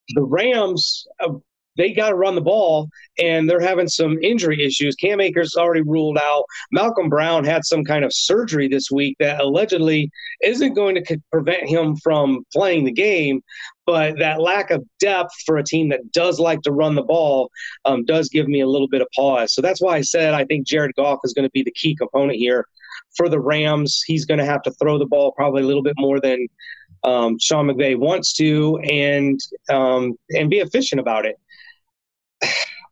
The 0.10 0.24
Rams, 0.24 1.06
uh, 1.22 1.34
they 1.80 1.94
got 1.94 2.10
to 2.10 2.16
run 2.16 2.36
the 2.36 2.42
ball, 2.42 2.90
and 3.18 3.50
they're 3.50 3.62
having 3.62 3.88
some 3.88 4.20
injury 4.22 4.64
issues. 4.64 4.96
Cam 4.96 5.22
Akers 5.22 5.56
already 5.56 5.82
ruled 5.82 6.18
out. 6.18 6.44
Malcolm 6.72 7.08
Brown 7.08 7.46
had 7.46 7.64
some 7.66 7.86
kind 7.86 8.04
of 8.04 8.14
surgery 8.14 8.68
this 8.68 8.92
week 8.92 9.16
that 9.20 9.40
allegedly 9.40 10.12
isn't 10.44 10.74
going 10.74 10.96
to 10.96 11.22
prevent 11.32 11.68
him 11.68 11.96
from 11.96 12.44
playing 12.54 12.84
the 12.84 12.92
game. 12.92 13.42
But 13.86 14.20
that 14.20 14.42
lack 14.42 14.70
of 14.70 14.86
depth 15.00 15.34
for 15.46 15.58
a 15.58 15.64
team 15.64 15.90
that 15.90 16.12
does 16.12 16.38
like 16.38 16.62
to 16.64 16.72
run 16.72 16.94
the 16.94 17.02
ball 17.02 17.50
um, 17.86 18.06
does 18.06 18.30
give 18.30 18.48
me 18.48 18.60
a 18.60 18.68
little 18.68 18.90
bit 18.90 19.02
of 19.02 19.08
pause. 19.16 19.54
So 19.54 19.62
that's 19.62 19.82
why 19.82 19.96
I 19.96 20.02
said 20.02 20.34
I 20.34 20.46
think 20.46 20.68
Jared 20.68 20.94
Goff 20.96 21.20
is 21.24 21.34
going 21.34 21.48
to 21.48 21.52
be 21.52 21.64
the 21.64 21.72
key 21.72 21.96
component 21.96 22.38
here 22.38 22.68
for 23.16 23.30
the 23.30 23.40
Rams. 23.40 24.04
He's 24.06 24.26
going 24.26 24.38
to 24.38 24.46
have 24.46 24.62
to 24.64 24.72
throw 24.72 25.00
the 25.00 25.08
ball 25.08 25.32
probably 25.32 25.64
a 25.64 25.66
little 25.66 25.82
bit 25.82 25.96
more 25.98 26.20
than 26.20 26.48
um, 27.04 27.38
Sean 27.40 27.68
McVay 27.68 27.98
wants 27.98 28.34
to, 28.34 28.78
and 28.80 29.40
um, 29.70 30.18
and 30.36 30.50
be 30.50 30.60
efficient 30.60 31.00
about 31.00 31.26
it. 31.26 31.40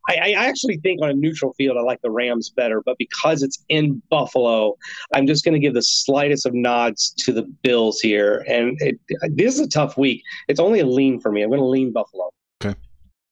I, 0.08 0.34
I, 0.38 0.46
actually 0.48 0.78
think 0.78 1.02
on 1.02 1.10
a 1.10 1.14
neutral 1.14 1.54
field, 1.54 1.78
I 1.78 1.82
like 1.82 2.02
the 2.02 2.10
Rams 2.10 2.50
better, 2.50 2.82
but 2.86 2.98
because 2.98 3.44
it's 3.44 3.64
in 3.70 4.02
Buffalo, 4.10 4.78
I'm 5.14 5.28
just 5.28 5.44
going 5.44 5.54
to 5.54 5.60
give 5.60 5.74
the 5.74 5.82
slightest 5.82 6.46
of 6.46 6.54
nods 6.54 7.12
to 7.20 7.34
the 7.34 7.44
Bills 7.64 8.00
here. 8.00 8.46
And 8.48 8.78
it, 8.80 9.00
this 9.36 9.56
is 9.56 9.60
a 9.60 9.70
tough 9.70 9.98
week. 9.98 10.24
It's 10.48 10.60
only 10.60 10.80
a 10.80 10.86
lean 10.86 11.20
for 11.20 11.32
me. 11.32 11.42
I'm 11.42 11.50
going 11.50 11.60
to 11.60 11.66
lean 11.66 11.92
Buffalo. 11.92 12.30
Okay. 12.64 12.78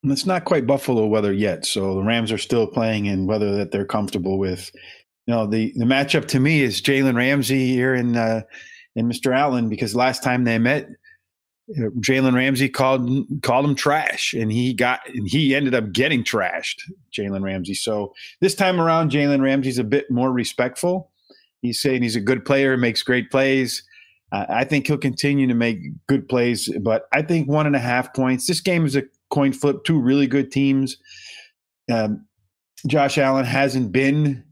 it's 0.03 0.25
not 0.25 0.45
quite 0.45 0.67
Buffalo 0.67 1.05
weather 1.05 1.33
yet, 1.33 1.65
so 1.65 1.95
the 1.95 2.03
Rams 2.03 2.31
are 2.31 2.37
still 2.37 2.67
playing 2.67 3.05
in 3.05 3.25
weather 3.25 3.55
that 3.55 3.71
they're 3.71 3.85
comfortable 3.85 4.37
with. 4.37 4.69
You 5.27 5.33
know, 5.33 5.47
the 5.47 5.73
the 5.75 5.85
matchup 5.85 6.27
to 6.29 6.39
me 6.39 6.61
is 6.61 6.81
Jalen 6.81 7.15
Ramsey 7.15 7.67
here 7.67 7.95
in 7.95 8.15
uh, 8.15 8.41
in 8.95 9.07
Mr. 9.07 9.35
Allen 9.35 9.69
because 9.69 9.95
last 9.95 10.23
time 10.23 10.43
they 10.43 10.59
met, 10.59 10.87
Jalen 11.73 12.35
Ramsey 12.35 12.69
called 12.69 13.09
called 13.41 13.65
him 13.65 13.75
trash, 13.75 14.33
and 14.33 14.51
he 14.51 14.73
got 14.73 14.99
and 15.09 15.27
he 15.27 15.55
ended 15.55 15.73
up 15.73 15.91
getting 15.91 16.23
trashed, 16.23 16.81
Jalen 17.11 17.43
Ramsey. 17.43 17.73
So 17.73 18.13
this 18.39 18.53
time 18.53 18.79
around, 18.79 19.11
Jalen 19.11 19.41
Ramsey's 19.41 19.79
a 19.79 19.83
bit 19.83 20.11
more 20.11 20.31
respectful. 20.31 21.11
He's 21.61 21.81
saying 21.81 22.03
he's 22.03 22.15
a 22.15 22.21
good 22.21 22.45
player, 22.45 22.77
makes 22.77 23.01
great 23.01 23.31
plays. 23.31 23.83
Uh, 24.31 24.45
I 24.49 24.63
think 24.63 24.85
he'll 24.85 24.97
continue 24.97 25.47
to 25.47 25.55
make 25.55 25.79
good 26.07 26.29
plays, 26.29 26.69
but 26.81 27.07
I 27.13 27.23
think 27.23 27.47
one 27.47 27.65
and 27.65 27.75
a 27.75 27.79
half 27.79 28.13
points. 28.13 28.47
This 28.47 28.61
game 28.61 28.85
is 28.85 28.95
a 28.95 29.03
coin 29.31 29.51
flip. 29.51 29.83
Two 29.83 29.99
really 29.99 30.27
good 30.27 30.51
teams. 30.51 30.97
Um, 31.91 32.27
Josh 32.87 33.17
Allen 33.17 33.45
hasn't 33.45 33.91
been 33.91 34.43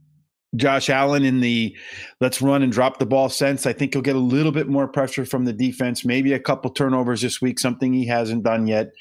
Josh 0.56 0.90
Allen 0.90 1.24
in 1.24 1.40
the 1.40 1.76
let's 2.20 2.42
run 2.42 2.62
and 2.62 2.72
drop 2.72 3.00
the 3.00 3.06
ball 3.06 3.30
sense. 3.30 3.66
I 3.66 3.74
think 3.74 3.94
he'll 3.94 4.02
get 4.02 4.16
a 4.16 4.20
little 4.20 4.52
bit 4.52 4.68
more 4.68 4.88
pressure 4.88 5.26
from 5.26 5.46
the 5.46 5.54
defense, 5.54 6.06
maybe 6.06 6.34
a 6.34 6.40
couple 6.40 6.70
turnovers 6.72 7.22
this 7.22 7.42
week, 7.42 7.60
something 7.60 7.94
he 7.94 8.06
hasn't 8.06 8.44
done 8.44 8.68
yet, 8.68 8.92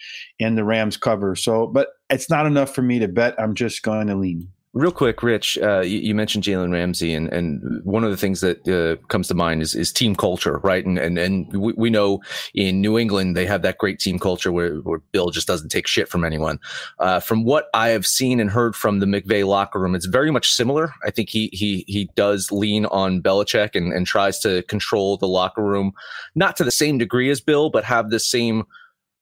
and 0.40 0.56
the 0.56 0.64
Rams 0.64 0.96
cover. 0.96 1.34
So, 1.36 1.66
but 1.66 1.88
it's 2.10 2.30
not 2.30 2.46
enough 2.46 2.74
for 2.74 2.82
me 2.82 2.98
to 2.98 3.08
bet. 3.08 3.34
I'm 3.38 3.54
just 3.54 3.82
going 3.82 4.06
to 4.06 4.14
lean. 4.14 4.48
Real 4.74 4.90
quick, 4.90 5.22
Rich, 5.22 5.58
uh, 5.58 5.80
you, 5.80 5.98
you, 5.98 6.14
mentioned 6.14 6.44
Jalen 6.44 6.72
Ramsey, 6.72 7.12
and, 7.12 7.30
and 7.30 7.84
one 7.84 8.04
of 8.04 8.10
the 8.10 8.16
things 8.16 8.40
that 8.40 8.66
uh, 8.66 8.96
comes 9.08 9.28
to 9.28 9.34
mind 9.34 9.60
is, 9.60 9.74
is 9.74 9.92
team 9.92 10.14
culture, 10.14 10.60
right? 10.60 10.82
And 10.82 10.98
and 10.98 11.18
and 11.18 11.54
we, 11.54 11.74
we 11.74 11.90
know 11.90 12.22
in 12.54 12.80
New 12.80 12.98
England 12.98 13.36
they 13.36 13.44
have 13.44 13.60
that 13.62 13.76
great 13.76 13.98
team 13.98 14.18
culture 14.18 14.50
where, 14.50 14.76
where 14.76 15.00
Bill 15.12 15.28
just 15.28 15.46
doesn't 15.46 15.68
take 15.68 15.86
shit 15.86 16.08
from 16.08 16.24
anyone. 16.24 16.58
Uh, 16.98 17.20
from 17.20 17.44
what 17.44 17.66
I 17.74 17.88
have 17.88 18.06
seen 18.06 18.40
and 18.40 18.48
heard 18.48 18.74
from 18.74 19.00
the 19.00 19.06
McVay 19.06 19.46
locker 19.46 19.78
room, 19.78 19.94
it's 19.94 20.06
very 20.06 20.30
much 20.30 20.50
similar. 20.50 20.94
I 21.04 21.10
think 21.10 21.28
he 21.28 21.50
he 21.52 21.84
he 21.86 22.08
does 22.14 22.50
lean 22.50 22.86
on 22.86 23.20
Belichick 23.20 23.76
and, 23.76 23.92
and 23.92 24.06
tries 24.06 24.38
to 24.38 24.62
control 24.62 25.18
the 25.18 25.28
locker 25.28 25.62
room, 25.62 25.92
not 26.34 26.56
to 26.56 26.64
the 26.64 26.70
same 26.70 26.96
degree 26.96 27.28
as 27.28 27.42
Bill, 27.42 27.68
but 27.68 27.84
have 27.84 28.08
the 28.08 28.18
same 28.18 28.64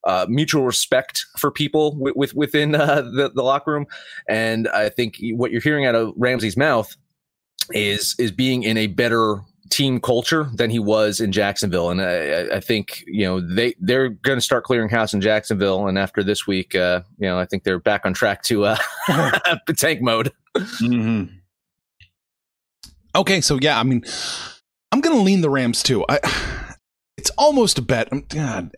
uh, 0.03 0.25
mutual 0.29 0.63
respect 0.63 1.25
for 1.37 1.51
people 1.51 1.95
with, 1.97 2.15
with 2.15 2.33
within 2.33 2.75
uh, 2.75 3.01
the, 3.01 3.31
the 3.33 3.43
locker 3.43 3.71
room. 3.71 3.85
And 4.27 4.67
I 4.69 4.89
think 4.89 5.17
what 5.33 5.51
you're 5.51 5.61
hearing 5.61 5.85
out 5.85 5.95
of 5.95 6.13
Ramsey's 6.17 6.57
mouth 6.57 6.95
is 7.71 8.15
is 8.17 8.31
being 8.31 8.63
in 8.63 8.77
a 8.77 8.87
better 8.87 9.41
team 9.69 10.01
culture 10.01 10.49
than 10.53 10.69
he 10.69 10.79
was 10.79 11.21
in 11.21 11.31
Jacksonville. 11.31 11.89
And 11.89 12.01
I, 12.01 12.57
I 12.57 12.59
think 12.59 13.03
you 13.07 13.25
know 13.25 13.39
they 13.39 13.75
they're 13.79 14.09
going 14.09 14.37
to 14.37 14.41
start 14.41 14.63
clearing 14.63 14.89
house 14.89 15.13
in 15.13 15.21
Jacksonville. 15.21 15.87
And 15.87 15.97
after 15.97 16.23
this 16.23 16.45
week, 16.45 16.75
uh, 16.75 17.01
you 17.17 17.27
know 17.27 17.39
I 17.39 17.45
think 17.45 17.63
they're 17.63 17.79
back 17.79 18.05
on 18.05 18.13
track 18.13 18.43
to 18.43 18.65
uh, 18.65 18.77
tank 19.77 20.01
mode. 20.01 20.31
Mm-hmm. 20.57 21.35
Okay, 23.13 23.41
so 23.41 23.57
yeah, 23.61 23.79
I 23.79 23.83
mean, 23.83 24.03
I'm 24.91 25.01
going 25.01 25.15
to 25.15 25.21
lean 25.21 25.41
the 25.41 25.49
Rams 25.49 25.83
too. 25.83 26.05
I, 26.07 26.19
it's 27.17 27.29
almost 27.31 27.77
a 27.77 27.81
bet. 27.81 28.09
God, 28.29 28.71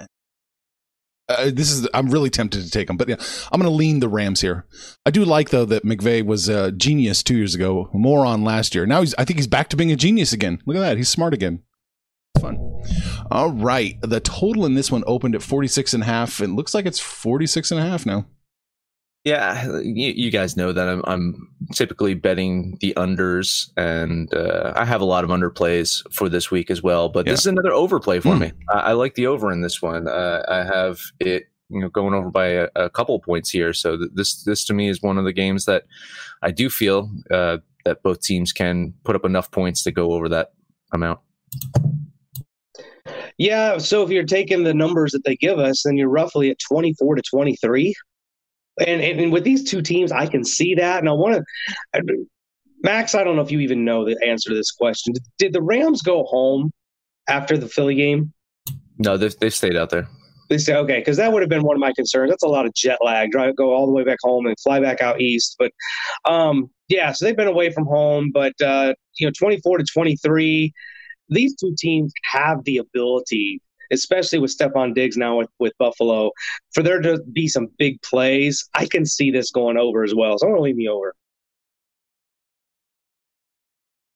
uh, 1.29 1.51
this 1.53 1.71
is 1.71 1.87
I'm 1.93 2.09
really 2.09 2.29
tempted 2.29 2.63
to 2.63 2.69
take 2.69 2.87
them, 2.87 2.97
but 2.97 3.07
yeah, 3.07 3.15
I'm 3.51 3.59
going 3.59 3.71
to 3.71 3.75
lean 3.75 3.99
the 3.99 4.09
Rams 4.09 4.41
here. 4.41 4.65
I 5.05 5.11
do 5.11 5.23
like 5.23 5.49
though 5.49 5.65
that 5.65 5.85
McVay 5.85 6.25
was 6.25 6.49
a 6.49 6.71
genius 6.71 7.23
two 7.23 7.37
years 7.37 7.55
ago, 7.55 7.89
moron 7.93 8.43
last 8.43 8.75
year. 8.75 8.85
Now 8.85 9.01
he's 9.01 9.15
I 9.15 9.25
think 9.25 9.39
he's 9.39 9.47
back 9.47 9.69
to 9.69 9.77
being 9.77 9.91
a 9.91 9.95
genius 9.95 10.33
again. 10.33 10.61
Look 10.65 10.75
at 10.77 10.81
that, 10.81 10.97
he's 10.97 11.09
smart 11.09 11.33
again. 11.33 11.63
Fun. 12.39 12.57
All 13.31 13.51
right, 13.51 13.97
the 14.01 14.19
total 14.19 14.65
in 14.65 14.73
this 14.73 14.91
one 14.91 15.03
opened 15.07 15.35
at 15.35 15.43
46 15.43 15.93
and 15.93 16.03
a 16.03 16.05
half. 16.05 16.41
It 16.41 16.49
looks 16.49 16.73
like 16.73 16.85
it's 16.85 16.99
46 16.99 17.71
and 17.71 17.79
a 17.79 17.83
half 17.83 18.05
now. 18.05 18.25
Yeah, 19.23 19.79
you, 19.79 20.11
you, 20.11 20.31
guys 20.31 20.57
know 20.57 20.73
that 20.73 20.89
I'm, 20.89 21.01
I'm, 21.05 21.49
typically 21.73 22.13
betting 22.13 22.77
the 22.81 22.93
unders, 22.97 23.69
and 23.77 24.33
uh, 24.33 24.73
I 24.75 24.83
have 24.83 24.99
a 24.99 25.05
lot 25.05 25.23
of 25.23 25.29
underplays 25.29 26.03
for 26.13 26.27
this 26.27 26.51
week 26.51 26.69
as 26.69 26.83
well. 26.83 27.07
But 27.07 27.25
yeah. 27.25 27.31
this 27.31 27.41
is 27.41 27.47
another 27.47 27.71
overplay 27.71 28.19
for 28.19 28.33
mm. 28.33 28.39
me. 28.41 28.51
I, 28.69 28.79
I, 28.79 28.91
like 28.93 29.15
the 29.15 29.27
over 29.27 29.49
in 29.49 29.61
this 29.61 29.81
one. 29.81 30.09
Uh, 30.09 30.43
I 30.49 30.65
have 30.65 30.99
it, 31.21 31.45
you 31.69 31.79
know, 31.79 31.87
going 31.87 32.13
over 32.13 32.31
by 32.31 32.47
a, 32.47 32.67
a 32.75 32.89
couple 32.89 33.17
points 33.21 33.49
here. 33.49 33.71
So 33.71 33.95
th- 33.95 34.11
this, 34.13 34.43
this 34.43 34.65
to 34.65 34.73
me 34.73 34.89
is 34.89 35.01
one 35.01 35.17
of 35.17 35.23
the 35.23 35.33
games 35.33 35.63
that 35.65 35.85
I 36.41 36.51
do 36.51 36.69
feel 36.69 37.09
uh, 37.31 37.59
that 37.85 38.03
both 38.03 38.19
teams 38.21 38.51
can 38.51 38.93
put 39.05 39.15
up 39.15 39.23
enough 39.23 39.51
points 39.51 39.83
to 39.83 39.91
go 39.91 40.11
over 40.11 40.27
that 40.29 40.51
amount. 40.91 41.21
Yeah, 43.37 43.77
so 43.77 44.03
if 44.03 44.09
you're 44.09 44.25
taking 44.25 44.63
the 44.63 44.73
numbers 44.73 45.11
that 45.13 45.23
they 45.23 45.37
give 45.37 45.59
us, 45.59 45.83
then 45.83 45.95
you're 45.95 46.09
roughly 46.09 46.51
at 46.51 46.59
24 46.59 47.15
to 47.15 47.21
23. 47.21 47.93
And, 48.79 49.01
and 49.01 49.31
with 49.31 49.43
these 49.43 49.63
two 49.63 49.81
teams, 49.81 50.11
I 50.11 50.25
can 50.25 50.43
see 50.43 50.75
that. 50.75 50.99
And 50.99 51.07
I 51.07 51.13
want 51.13 51.43
to, 51.93 52.25
Max, 52.81 53.15
I 53.15 53.23
don't 53.23 53.35
know 53.35 53.41
if 53.41 53.51
you 53.51 53.59
even 53.59 53.85
know 53.85 54.05
the 54.05 54.17
answer 54.25 54.49
to 54.49 54.55
this 54.55 54.71
question. 54.71 55.13
Did, 55.13 55.23
did 55.37 55.53
the 55.53 55.61
Rams 55.61 56.01
go 56.01 56.23
home 56.23 56.71
after 57.27 57.57
the 57.57 57.67
Philly 57.67 57.95
game? 57.95 58.33
No, 58.99 59.17
they 59.17 59.29
they 59.39 59.49
stayed 59.49 59.75
out 59.75 59.89
there. 59.89 60.07
They 60.49 60.57
say 60.57 60.75
okay, 60.75 60.99
because 60.99 61.17
that 61.17 61.31
would 61.31 61.41
have 61.41 61.49
been 61.49 61.63
one 61.63 61.75
of 61.75 61.79
my 61.79 61.93
concerns. 61.93 62.29
That's 62.29 62.43
a 62.43 62.47
lot 62.47 62.65
of 62.65 62.73
jet 62.75 62.99
lag. 63.03 63.31
Drive, 63.31 63.55
go 63.55 63.73
all 63.73 63.87
the 63.87 63.91
way 63.91 64.03
back 64.03 64.19
home 64.21 64.45
and 64.45 64.55
fly 64.61 64.79
back 64.79 65.01
out 65.01 65.19
east. 65.19 65.55
But 65.57 65.71
um, 66.25 66.69
yeah, 66.89 67.11
so 67.11 67.25
they've 67.25 67.35
been 67.35 67.47
away 67.47 67.71
from 67.71 67.85
home. 67.85 68.31
But 68.31 68.53
uh, 68.61 68.93
you 69.17 69.25
know, 69.25 69.31
twenty 69.37 69.59
four 69.61 69.77
to 69.77 69.83
twenty 69.83 70.15
three, 70.17 70.73
these 71.29 71.55
two 71.55 71.73
teams 71.77 72.13
have 72.31 72.63
the 72.65 72.77
ability 72.77 73.61
especially 73.91 74.39
with 74.39 74.55
Stefon 74.55 74.93
Diggs 74.93 75.17
now 75.17 75.37
with, 75.37 75.49
with 75.59 75.73
Buffalo, 75.77 76.31
for 76.73 76.83
there 76.83 77.01
to 77.01 77.21
be 77.31 77.47
some 77.47 77.67
big 77.77 78.01
plays, 78.01 78.67
I 78.73 78.85
can 78.85 79.05
see 79.05 79.31
this 79.31 79.51
going 79.51 79.77
over 79.77 80.03
as 80.03 80.13
well. 80.15 80.37
So 80.37 80.47
I'm 80.47 80.53
going 80.53 80.59
to 80.59 80.63
leave 80.63 80.75
me 80.75 80.87
over. 80.87 81.13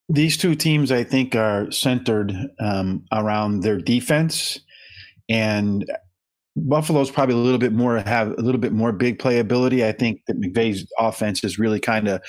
These 0.10 0.38
two 0.38 0.56
teams, 0.56 0.92
I 0.92 1.04
think, 1.04 1.36
are 1.36 1.70
centered 1.70 2.34
um, 2.60 3.04
around 3.12 3.62
their 3.62 3.78
defense, 3.78 4.60
and 5.28 5.86
Buffalo's 6.56 7.12
probably 7.12 7.36
a 7.36 7.40
little 7.40 7.60
bit 7.60 7.74
more 7.74 7.98
have 8.00 8.30
a 8.32 8.42
little 8.42 8.62
bit 8.62 8.72
more 8.72 8.94
big 8.94 9.20
playability. 9.20 9.84
I 9.84 9.92
think 9.92 10.22
that 10.28 10.40
McVay's 10.40 10.88
offense 10.98 11.44
is 11.44 11.60
really 11.60 11.82
kind 11.82 12.08
of 12.08 12.22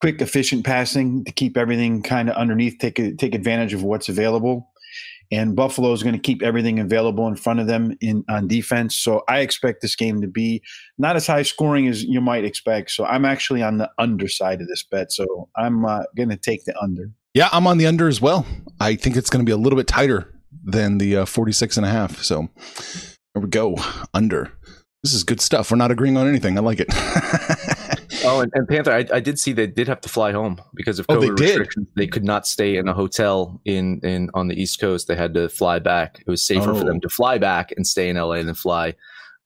quick, 0.00 0.20
efficient 0.20 0.64
passing 0.64 1.24
to 1.24 1.32
keep 1.32 1.56
everything 1.56 2.02
kind 2.02 2.28
of 2.28 2.36
underneath, 2.36 2.78
take 2.80 2.96
take 3.16 3.34
advantage 3.34 3.72
of 3.72 3.84
what's 3.84 4.08
available 4.08 4.68
and 5.30 5.54
Buffalo 5.54 5.92
is 5.92 6.02
going 6.02 6.14
to 6.14 6.20
keep 6.20 6.42
everything 6.42 6.78
available 6.78 7.26
in 7.26 7.36
front 7.36 7.60
of 7.60 7.66
them 7.66 7.96
in 8.00 8.24
on 8.28 8.48
defense. 8.48 8.96
So 8.96 9.22
I 9.28 9.40
expect 9.40 9.82
this 9.82 9.96
game 9.96 10.20
to 10.22 10.28
be 10.28 10.62
not 10.96 11.16
as 11.16 11.26
high 11.26 11.42
scoring 11.42 11.86
as 11.88 12.02
you 12.04 12.20
might 12.20 12.44
expect. 12.44 12.90
So 12.90 13.04
I'm 13.04 13.24
actually 13.24 13.62
on 13.62 13.78
the 13.78 13.90
underside 13.98 14.60
of 14.60 14.68
this 14.68 14.82
bet. 14.82 15.12
So 15.12 15.48
I'm 15.56 15.84
uh, 15.84 16.04
going 16.16 16.30
to 16.30 16.36
take 16.36 16.64
the 16.64 16.78
under. 16.80 17.10
Yeah, 17.34 17.48
I'm 17.52 17.66
on 17.66 17.78
the 17.78 17.86
under 17.86 18.08
as 18.08 18.20
well. 18.20 18.46
I 18.80 18.96
think 18.96 19.16
it's 19.16 19.30
going 19.30 19.44
to 19.44 19.48
be 19.48 19.52
a 19.52 19.56
little 19.56 19.76
bit 19.76 19.86
tighter 19.86 20.34
than 20.64 20.98
the 20.98 21.18
uh, 21.18 21.24
46 21.24 21.76
and 21.76 21.86
a 21.86 21.90
half. 21.90 22.22
So 22.22 22.48
there 23.34 23.42
we 23.42 23.48
go. 23.48 23.76
Under. 24.14 24.52
This 25.02 25.14
is 25.14 25.22
good 25.22 25.40
stuff. 25.40 25.70
We're 25.70 25.76
not 25.76 25.90
agreeing 25.90 26.16
on 26.16 26.26
anything. 26.26 26.58
I 26.58 26.60
like 26.60 26.80
it. 26.80 26.88
Oh, 28.28 28.40
and, 28.40 28.52
and 28.54 28.68
Panther, 28.68 28.92
I, 28.92 29.06
I, 29.12 29.20
did 29.20 29.38
see 29.38 29.52
they 29.52 29.66
did 29.66 29.88
have 29.88 30.00
to 30.02 30.08
fly 30.08 30.32
home 30.32 30.60
because 30.74 30.98
of 30.98 31.06
COVID 31.06 31.16
oh, 31.16 31.20
they 31.20 31.30
restrictions. 31.30 31.86
Did? 31.86 31.94
They 31.96 32.06
could 32.06 32.24
not 32.24 32.46
stay 32.46 32.76
in 32.76 32.86
a 32.86 32.92
hotel 32.92 33.60
in 33.64 34.00
in 34.02 34.30
on 34.34 34.48
the 34.48 34.60
East 34.60 34.80
Coast. 34.80 35.08
They 35.08 35.16
had 35.16 35.34
to 35.34 35.48
fly 35.48 35.78
back. 35.78 36.20
It 36.20 36.30
was 36.30 36.44
safer 36.44 36.70
oh. 36.70 36.78
for 36.78 36.84
them 36.84 37.00
to 37.00 37.08
fly 37.08 37.38
back 37.38 37.72
and 37.76 37.86
stay 37.86 38.08
in 38.08 38.16
LA 38.16 38.42
than 38.42 38.54
fly 38.54 38.94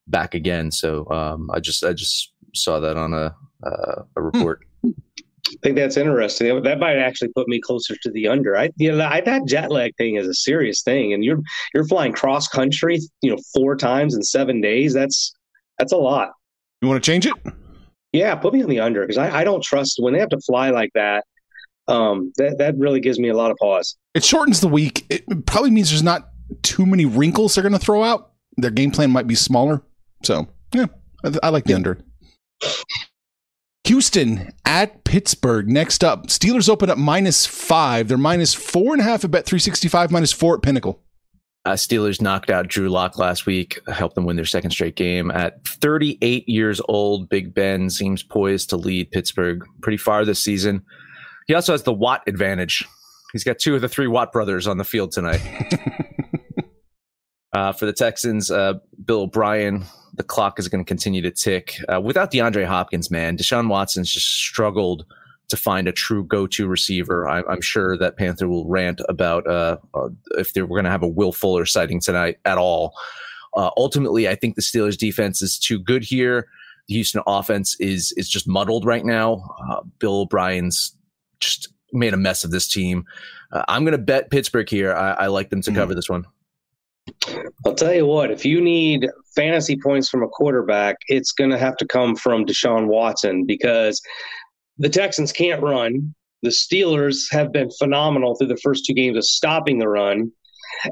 back 0.09 0.35
again. 0.35 0.73
So 0.73 1.09
um, 1.11 1.51
I 1.53 1.61
just 1.61 1.85
I 1.85 1.93
just 1.93 2.33
saw 2.55 2.81
that 2.81 2.97
on 2.97 3.15
a 3.15 3.35
uh, 3.65 4.03
a 4.17 4.21
hmm. 4.21 4.25
report. 4.25 4.65
I 4.85 5.57
think 5.63 5.77
that's 5.77 5.97
interesting. 5.97 6.63
That 6.63 6.79
might 6.79 6.97
actually 6.97 7.29
put 7.29 7.47
me 7.47 7.61
closer 7.61 7.95
to 8.03 8.11
the 8.11 8.29
under. 8.29 8.57
I, 8.57 8.71
you 8.77 8.91
know, 8.91 9.05
I, 9.05 9.21
that 9.21 9.47
jet 9.47 9.71
lag 9.71 9.95
thing 9.97 10.17
is 10.17 10.27
a 10.27 10.35
serious 10.35 10.83
thing, 10.83 11.13
and 11.13 11.25
you're 11.25 11.41
you're 11.75 11.87
flying 11.87 12.13
cross 12.13 12.49
country, 12.49 12.99
you 13.21 13.31
know, 13.31 13.39
four 13.55 13.77
times 13.77 14.15
in 14.15 14.23
seven 14.23 14.61
days. 14.61 14.95
That's 14.95 15.35
that's 15.79 15.93
a 15.93 15.97
lot. 15.97 16.31
You 16.81 16.89
want 16.89 17.03
to 17.03 17.09
change 17.09 17.27
it? 17.27 17.35
Yeah, 18.13 18.35
put 18.35 18.53
me 18.53 18.63
on 18.63 18.69
the 18.69 18.81
under 18.81 19.03
because 19.03 19.19
I, 19.19 19.41
I 19.41 19.45
don't 19.45 19.63
trust 19.63 19.97
when 19.99 20.13
they 20.13 20.21
have 20.21 20.29
to 20.31 20.41
fly 20.41 20.71
like 20.71 20.91
that. 20.95 21.25
Um, 21.89 22.33
that 22.37 22.59
that 22.59 22.77
really 22.79 23.01
gives 23.01 23.19
me 23.19 23.29
a 23.29 23.37
lot 23.37 23.51
of 23.51 23.57
pause. 23.57 23.97
It 24.15 24.25
shortens 24.25 24.61
the 24.61 24.69
week. 24.69 25.05
It 25.11 25.47
probably 25.47 25.71
means 25.71 25.91
there's 25.91 26.03
not 26.03 26.29
too 26.63 26.87
many 26.87 27.07
wrinkles 27.07 27.55
they're 27.55 27.63
going 27.63 27.73
to 27.73 27.79
throw 27.79 28.05
out. 28.05 28.33
Their 28.57 28.71
game 28.71 28.91
plan 28.91 29.11
might 29.11 29.27
be 29.27 29.35
smaller. 29.35 29.83
So 30.23 30.47
yeah, 30.75 30.87
I, 31.25 31.33
I 31.43 31.49
like 31.49 31.65
the 31.65 31.75
under. 31.75 31.99
Houston 33.85 34.53
at 34.65 35.05
Pittsburgh. 35.05 35.69
Next 35.69 36.05
up, 36.05 36.29
Steelers 36.29 36.69
open 36.69 36.89
up 36.89 36.99
minus 36.99 37.47
five. 37.47 38.09
They're 38.09 38.19
minus 38.19 38.55
four 38.55 38.93
and 38.93 39.01
a 39.01 39.05
half 39.05 39.25
at 39.25 39.31
Bet 39.31 39.45
365, 39.45 40.11
minus 40.11 40.33
four 40.33 40.55
at 40.57 40.63
Pinnacle. 40.63 41.03
Uh, 41.65 41.73
Steelers 41.73 42.21
knocked 42.21 42.51
out 42.51 42.67
Drew 42.67 42.89
Lock 42.89 43.19
last 43.19 43.47
week, 43.47 43.81
helped 43.87 44.17
them 44.17 44.25
win 44.25 44.35
their 44.35 44.45
second 44.45 44.73
straight 44.73 44.97
game. 44.97 45.31
At 45.31 45.65
38 45.67 46.49
years 46.49 46.81
old, 46.89 47.29
Big 47.29 47.55
Ben 47.55 47.89
seems 47.89 48.23
poised 48.23 48.71
to 48.71 48.77
lead 48.77 49.13
Pittsburgh 49.13 49.65
pretty 49.81 49.97
far 49.97 50.25
this 50.25 50.41
season. 50.41 50.83
He 51.47 51.55
also 51.55 51.73
has 51.73 51.85
the 51.85 51.93
Watt 51.93 52.23
advantage. 52.27 52.85
He's 53.33 53.45
got 53.45 53.61
two 53.61 53.77
of 53.77 53.81
the 53.81 53.89
three 53.89 54.09
Watt 54.09 54.33
brothers 54.33 54.67
on 54.67 54.79
the 54.79 54.85
field 54.85 55.13
tonight. 55.13 55.41
uh, 57.53 57.73
for 57.73 57.87
the 57.87 57.93
Texans, 57.93 58.51
uh, 58.51 58.75
Bill 59.05 59.23
O'Brien, 59.23 59.85
the 60.15 60.25
clock 60.25 60.59
is 60.59 60.67
going 60.67 60.85
to 60.85 60.89
continue 60.89 61.23
to 61.23 61.31
tick. 61.31 61.77
Uh, 61.89 62.01
without 62.01 62.33
DeAndre 62.33 62.67
Hopkins, 62.67 63.09
man, 63.09 63.37
Deshaun 63.37 63.69
Watson's 63.69 64.13
just 64.13 64.27
struggled– 64.27 65.07
to 65.53 65.57
find 65.59 65.87
a 65.87 65.93
true 65.93 66.25
go-to 66.25 66.67
receiver. 66.67 67.29
I, 67.29 67.43
am 67.53 67.61
sure 67.61 67.99
that 67.99 68.17
Panther 68.17 68.49
will 68.49 68.67
rant 68.67 69.03
about 69.07 69.47
uh, 69.47 69.77
uh, 69.93 70.09
if 70.39 70.55
they 70.55 70.63
were 70.63 70.69
going 70.69 70.85
to 70.85 70.91
have 70.91 71.03
a 71.03 71.09
Will 71.09 71.31
Fuller 71.31 71.67
sighting 71.67 72.01
tonight 72.01 72.39
at 72.47 72.57
all. 72.57 72.95
Uh, 73.55 73.69
ultimately, 73.77 74.27
I 74.27 74.35
think 74.35 74.57
the 74.57 74.63
Steelers 74.63 74.97
defense 74.97 75.43
is 75.43 75.59
too 75.59 75.79
good 75.79 76.05
here. 76.05 76.49
The 76.89 76.95
Houston 76.95 77.21
offense 77.27 77.77
is 77.81 78.13
is 78.17 78.31
just 78.31 78.49
muddled 78.49 78.87
right 78.87 79.05
now. 79.05 79.55
Uh, 79.69 79.83
Bill 79.99 80.23
O'Brien's 80.23 80.97
just 81.39 81.69
made 81.93 82.15
a 82.15 82.17
mess 82.17 82.45
of 82.45 82.51
this 82.51 82.67
team. 82.67 83.05
Uh, 83.53 83.63
I'm 83.69 83.85
going 83.85 83.93
to 83.93 83.99
bet 83.99 84.31
Pittsburgh 84.31 84.71
here. 84.71 84.95
I, 84.95 85.13
I 85.13 85.27
like 85.27 85.51
them 85.51 85.61
to 85.63 85.71
mm. 85.71 85.75
cover 85.75 85.95
this 85.95 86.09
one. 86.09 86.25
I'll 87.67 87.75
tell 87.75 87.93
you 87.93 88.07
what, 88.07 88.31
if 88.31 88.47
you 88.47 88.59
need 88.61 89.11
fantasy 89.37 89.77
points 89.77 90.09
from 90.09 90.23
a 90.23 90.29
quarterback, 90.29 90.97
it's 91.09 91.33
going 91.33 91.51
to 91.51 91.59
have 91.59 91.77
to 91.77 91.87
come 91.87 92.17
from 92.17 92.47
Deshaun 92.47 92.87
Watson 92.87 93.45
because 93.45 94.01
the 94.79 94.89
Texans 94.89 95.33
can't 95.33 95.63
run. 95.63 96.15
The 96.43 96.51
Steelers 96.51 97.31
have 97.31 97.53
been 97.53 97.71
phenomenal 97.79 98.35
through 98.35 98.49
the 98.49 98.57
first 98.57 98.85
two 98.85 98.95
games 98.95 99.17
of 99.17 99.25
stopping 99.25 99.79
the 99.79 99.89
run, 99.89 100.33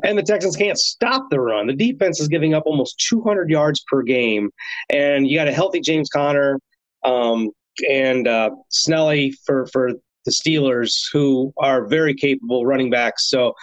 and 0.04 0.16
the 0.16 0.22
Texans 0.22 0.56
can't 0.56 0.78
stop 0.78 1.28
the 1.30 1.40
run. 1.40 1.66
The 1.66 1.74
defense 1.74 2.20
is 2.20 2.28
giving 2.28 2.54
up 2.54 2.64
almost 2.66 3.04
200 3.08 3.50
yards 3.50 3.82
per 3.88 4.02
game, 4.02 4.50
and 4.90 5.26
you 5.26 5.36
got 5.36 5.48
a 5.48 5.52
healthy 5.52 5.80
James 5.80 6.08
Conner 6.08 6.60
um, 7.04 7.50
and 7.88 8.28
uh, 8.28 8.50
Snelly 8.70 9.34
for 9.44 9.66
for 9.66 9.92
the 10.24 10.30
Steelers, 10.30 10.92
who 11.12 11.52
are 11.58 11.86
very 11.86 12.14
capable 12.14 12.66
running 12.66 12.90
backs. 12.90 13.28
So 13.28 13.54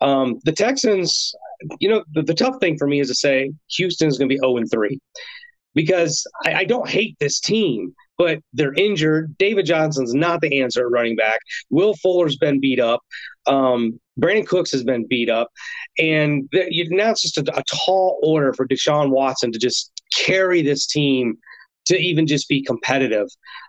um, 0.00 0.38
the 0.44 0.52
Texans, 0.52 1.34
you 1.80 1.88
know, 1.88 2.04
the, 2.14 2.22
the, 2.22 2.34
tough 2.34 2.56
thing 2.60 2.78
for 2.78 2.86
me 2.86 3.00
is 3.00 3.08
to 3.08 3.14
say 3.14 3.50
Houston 3.76 4.08
is 4.08 4.16
going 4.16 4.28
to 4.28 4.34
be 4.34 4.38
0 4.38 4.58
and 4.58 4.70
3 4.70 4.98
because 5.74 6.24
I, 6.44 6.54
I, 6.54 6.64
don't 6.64 6.88
hate 6.88 7.16
this 7.18 7.40
team, 7.40 7.94
but 8.18 8.40
they're 8.52 8.74
injured. 8.74 9.36
David 9.38 9.64
Johnson's 9.64 10.12
not 10.12 10.40
the 10.40 10.60
answer 10.60 10.84
at 10.84 10.90
running 10.90 11.16
back. 11.16 11.38
Will 11.70 11.94
Fuller's 11.94 12.36
been 12.36 12.60
beat 12.60 12.80
up. 12.80 13.00
Um, 13.46 13.98
Brandin 14.20 14.46
Cooks 14.46 14.72
has 14.72 14.84
been 14.84 15.06
beat 15.06 15.30
up. 15.30 15.48
And 15.98 16.48
now 16.52 17.10
it's 17.10 17.22
just 17.22 17.38
a, 17.38 17.58
a 17.58 17.62
tall 17.86 18.18
order 18.22 18.52
for 18.52 18.66
Deshaun 18.66 19.10
Watson 19.10 19.52
to 19.52 19.58
just 19.58 19.92
carry 20.14 20.62
this 20.62 20.86
team 20.86 21.38
to 21.86 21.96
even 21.96 22.26
just 22.26 22.48
be 22.48 22.62
competitive. 22.62 23.28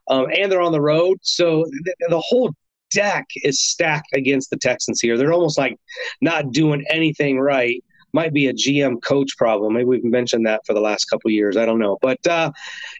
Um, 0.09 0.27
and 0.35 0.51
they're 0.51 0.61
on 0.61 0.71
the 0.71 0.81
road. 0.81 1.19
So 1.21 1.65
the, 1.83 1.95
the 2.09 2.19
whole 2.19 2.51
deck 2.91 3.25
is 3.35 3.61
stacked 3.61 4.09
against 4.13 4.49
the 4.49 4.57
Texans 4.57 4.99
here. 4.99 5.17
They're 5.17 5.31
almost 5.31 5.57
like 5.57 5.77
not 6.21 6.51
doing 6.51 6.83
anything 6.89 7.39
right. 7.39 7.81
Might 8.11 8.33
be 8.33 8.47
a 8.47 8.53
GM 8.53 9.03
coach 9.03 9.37
problem. 9.37 9.73
Maybe 9.73 9.85
we've 9.85 10.03
mentioned 10.03 10.47
that 10.47 10.61
for 10.65 10.73
the 10.73 10.81
last 10.81 11.05
couple 11.05 11.29
years. 11.29 11.55
I 11.55 11.65
don't 11.65 11.77
know. 11.77 11.99
But 12.01 12.25
uh, 12.27 12.51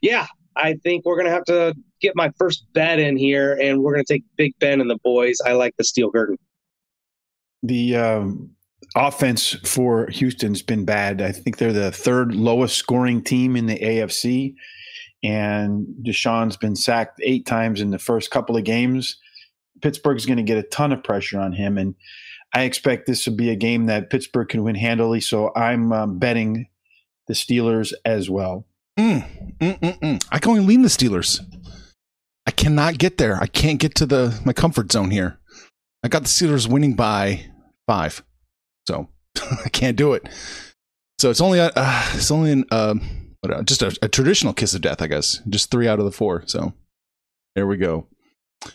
yeah, 0.04 0.28
I 0.56 0.76
think 0.84 1.06
we're 1.06 1.16
going 1.16 1.28
to 1.28 1.32
have 1.32 1.46
to 1.46 1.76
get 2.02 2.16
my 2.16 2.32
first 2.38 2.66
bet 2.74 3.00
in 3.00 3.18
here, 3.18 3.58
and 3.62 3.82
we're 3.82 3.94
going 3.94 4.06
to 4.06 4.14
take 4.14 4.24
Big 4.36 4.54
Ben 4.60 4.82
and 4.82 4.90
the 4.90 4.98
boys. 5.04 5.38
I 5.46 5.54
like 5.54 5.76
the 5.78 5.84
steel 5.84 6.12
curtain. 6.12 6.38
The 7.64 7.96
um, 7.96 8.52
offense 8.96 9.56
for 9.66 10.08
Houston's 10.08 10.62
been 10.62 10.86
bad. 10.86 11.22
I 11.22 11.32
think 11.32 11.58
they're 11.58 11.74
the 11.74 11.92
third 11.92 12.34
lowest 12.36 12.78
scoring 12.78 13.24
team 13.24 13.56
in 13.56 13.66
the 13.66 13.78
AFC 13.78 14.56
and 15.24 15.86
Deshaun's 16.02 16.58
been 16.58 16.76
sacked 16.76 17.20
eight 17.24 17.46
times 17.46 17.82
in 17.82 17.92
the 17.92 18.00
first 18.00 18.32
couple 18.32 18.56
of 18.56 18.64
games. 18.64 19.18
Pittsburgh's 19.82 20.26
going 20.26 20.38
to 20.38 20.44
get 20.44 20.58
a 20.58 20.64
ton 20.64 20.92
of 20.92 21.04
pressure 21.04 21.40
on 21.40 21.54
him, 21.54 21.78
and 21.78 21.96
I 22.54 22.64
expect 22.64 23.06
this 23.06 23.24
to 23.26 23.32
be 23.32 23.50
a 23.50 23.56
game 23.56 23.86
that 23.86 24.10
Pittsburgh 24.10 24.50
can 24.50 24.64
win 24.64 24.76
handily. 24.76 25.22
So 25.22 25.52
I'm 25.56 25.92
um, 25.92 26.20
betting 26.20 26.68
the 27.28 27.34
Steelers 27.34 27.94
as 28.06 28.30
well. 28.30 28.66
Mm, 29.00 29.24
mm, 29.60 29.80
mm, 29.80 30.00
mm, 30.00 30.28
I 30.30 30.40
can 30.40 30.52
only 30.52 30.66
lean 30.66 30.82
the 30.82 30.90
Steelers. 30.90 31.40
I 32.46 32.52
cannot 32.52 32.98
get 32.98 33.18
there. 33.18 33.38
I 33.42 33.48
can't 33.48 33.80
get 33.80 33.96
to 33.96 34.06
the 34.06 34.38
my 34.44 34.52
comfort 34.52 34.92
zone 34.92 35.10
here. 35.10 35.40
I 36.04 36.10
got 36.10 36.24
the 36.24 36.28
Steelers 36.28 36.68
winning 36.68 36.96
by 36.96 37.46
five, 37.88 38.24
so 38.86 39.08
I 39.66 39.70
can't 39.70 39.96
do 39.96 40.12
it. 40.14 40.28
So 41.18 41.30
it's 41.30 41.40
only 41.40 41.60
a, 41.60 41.72
uh, 41.76 42.10
it's 42.14 42.30
only 42.30 42.52
an. 42.52 42.66
Uh, 42.72 42.96
uh, 43.42 43.64
just 43.64 43.82
a, 43.82 43.98
a, 44.02 44.10
traditional 44.10 44.54
kiss 44.54 44.74
of 44.74 44.82
death, 44.82 45.02
I 45.02 45.08
guess. 45.08 45.42
Just 45.48 45.72
three 45.72 45.88
out 45.88 46.00
of 46.00 46.06
the 46.06 46.12
four. 46.12 46.44
So 46.46 46.74
there 47.56 47.68
we 47.68 47.78
go. 47.78 48.08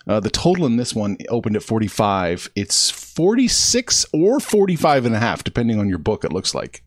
Uh, 0.07 0.20
the 0.20 0.31
total 0.31 0.64
in 0.64 0.79
this 0.79 0.94
one 0.94 1.18
opened 1.29 1.57
at 1.57 1.62
45. 1.62 2.51
It's 2.57 2.88
46 2.88 4.07
or 4.14 4.40
45 4.40 5.05
and 5.05 5.14
a 5.14 5.18
half, 5.18 5.44
depending 5.44 5.79
on 5.79 5.90
your 5.90 5.98
book, 5.98 6.25
it 6.25 6.33
looks 6.33 6.55
like. 6.55 6.84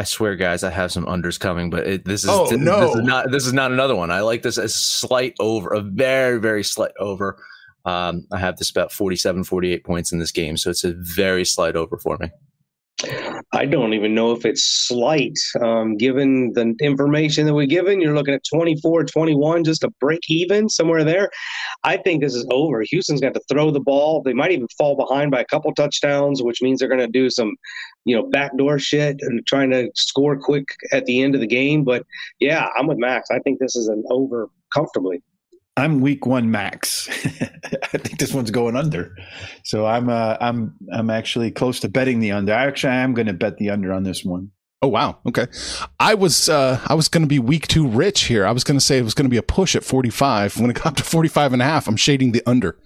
I 0.00 0.04
swear, 0.04 0.34
guys, 0.34 0.64
I 0.64 0.70
have 0.70 0.90
some 0.90 1.04
unders 1.04 1.38
coming, 1.38 1.68
but 1.68 1.86
it, 1.86 2.06
this 2.06 2.24
is 2.24 2.30
oh, 2.30 2.48
this, 2.48 2.58
no. 2.58 2.80
this 2.80 2.94
is 2.94 3.02
not 3.02 3.30
this 3.30 3.46
is 3.46 3.52
not 3.52 3.70
another 3.70 3.94
one. 3.94 4.10
I 4.10 4.22
like 4.22 4.40
this 4.40 4.56
as 4.56 4.74
slight 4.74 5.34
over, 5.38 5.74
a 5.74 5.82
very 5.82 6.40
very 6.40 6.64
slight 6.64 6.92
over. 6.98 7.36
Um, 7.84 8.26
I 8.32 8.38
have 8.38 8.56
this 8.56 8.70
about 8.70 8.92
47, 8.92 9.44
48 9.44 9.84
points 9.84 10.10
in 10.10 10.18
this 10.18 10.32
game, 10.32 10.56
so 10.56 10.70
it's 10.70 10.84
a 10.84 10.94
very 10.96 11.44
slight 11.44 11.76
over 11.76 11.98
for 11.98 12.16
me. 12.18 12.30
I 13.52 13.66
don't 13.66 13.94
even 13.94 14.14
know 14.14 14.32
if 14.32 14.44
it's 14.44 14.62
slight. 14.62 15.38
Um, 15.62 15.96
given 15.96 16.52
the 16.52 16.74
information 16.80 17.46
that 17.46 17.54
we're 17.54 17.66
given, 17.66 18.00
you're 18.00 18.14
looking 18.14 18.34
at 18.34 18.42
24, 18.50 19.04
21, 19.04 19.64
just 19.64 19.84
a 19.84 19.90
break 20.00 20.20
even 20.28 20.68
somewhere 20.68 21.04
there. 21.04 21.30
I 21.82 21.96
think 21.96 22.22
this 22.22 22.34
is 22.34 22.46
over. 22.50 22.82
Houston's 22.90 23.20
got 23.20 23.34
to 23.34 23.42
throw 23.50 23.70
the 23.70 23.80
ball. 23.80 24.22
They 24.22 24.34
might 24.34 24.52
even 24.52 24.68
fall 24.76 24.96
behind 24.96 25.30
by 25.30 25.40
a 25.40 25.46
couple 25.46 25.72
touchdowns, 25.74 26.42
which 26.42 26.62
means 26.62 26.78
they're 26.78 26.88
going 26.88 27.00
to 27.00 27.06
do 27.06 27.30
some, 27.30 27.54
you 28.04 28.16
know, 28.16 28.22
backdoor 28.30 28.78
shit 28.78 29.18
and 29.20 29.46
trying 29.46 29.70
to 29.70 29.90
score 29.94 30.36
quick 30.38 30.68
at 30.92 31.06
the 31.06 31.22
end 31.22 31.34
of 31.34 31.40
the 31.40 31.46
game. 31.46 31.84
But 31.84 32.04
yeah, 32.38 32.68
I'm 32.76 32.86
with 32.86 32.98
Max. 32.98 33.30
I 33.30 33.38
think 33.40 33.58
this 33.58 33.76
is 33.76 33.88
an 33.88 34.04
over 34.10 34.48
comfortably. 34.74 35.22
I'm 35.76 36.00
week 36.00 36.26
one 36.26 36.50
max. 36.50 37.08
I 37.92 37.98
think 37.98 38.18
this 38.18 38.34
one's 38.34 38.50
going 38.50 38.76
under. 38.76 39.16
So 39.64 39.86
I'm 39.86 40.10
uh, 40.10 40.36
I'm 40.40 40.74
I'm 40.92 41.08
actually 41.08 41.50
close 41.50 41.80
to 41.80 41.88
betting 41.88 42.20
the 42.20 42.32
under. 42.32 42.52
Actually, 42.52 42.92
I 42.92 42.96
am 42.96 43.14
going 43.14 43.28
to 43.28 43.32
bet 43.32 43.56
the 43.56 43.70
under 43.70 43.92
on 43.92 44.02
this 44.02 44.24
one. 44.24 44.50
Oh 44.82 44.88
wow. 44.88 45.18
Okay. 45.26 45.46
I 45.98 46.14
was 46.14 46.48
uh 46.48 46.80
I 46.86 46.94
was 46.94 47.08
going 47.08 47.22
to 47.22 47.28
be 47.28 47.38
week 47.38 47.68
2 47.68 47.86
rich 47.86 48.24
here. 48.24 48.46
I 48.46 48.52
was 48.52 48.64
going 48.64 48.78
to 48.78 48.84
say 48.84 48.98
it 48.98 49.04
was 49.04 49.14
going 49.14 49.26
to 49.26 49.30
be 49.30 49.36
a 49.36 49.42
push 49.42 49.76
at 49.76 49.84
45. 49.84 50.58
When 50.58 50.70
it 50.70 50.82
got 50.82 50.96
to 50.96 51.04
45 51.04 51.52
and 51.52 51.62
a 51.62 51.64
half, 51.66 51.86
I'm 51.86 51.96
shading 51.96 52.32
the 52.32 52.42
under. 52.46 52.78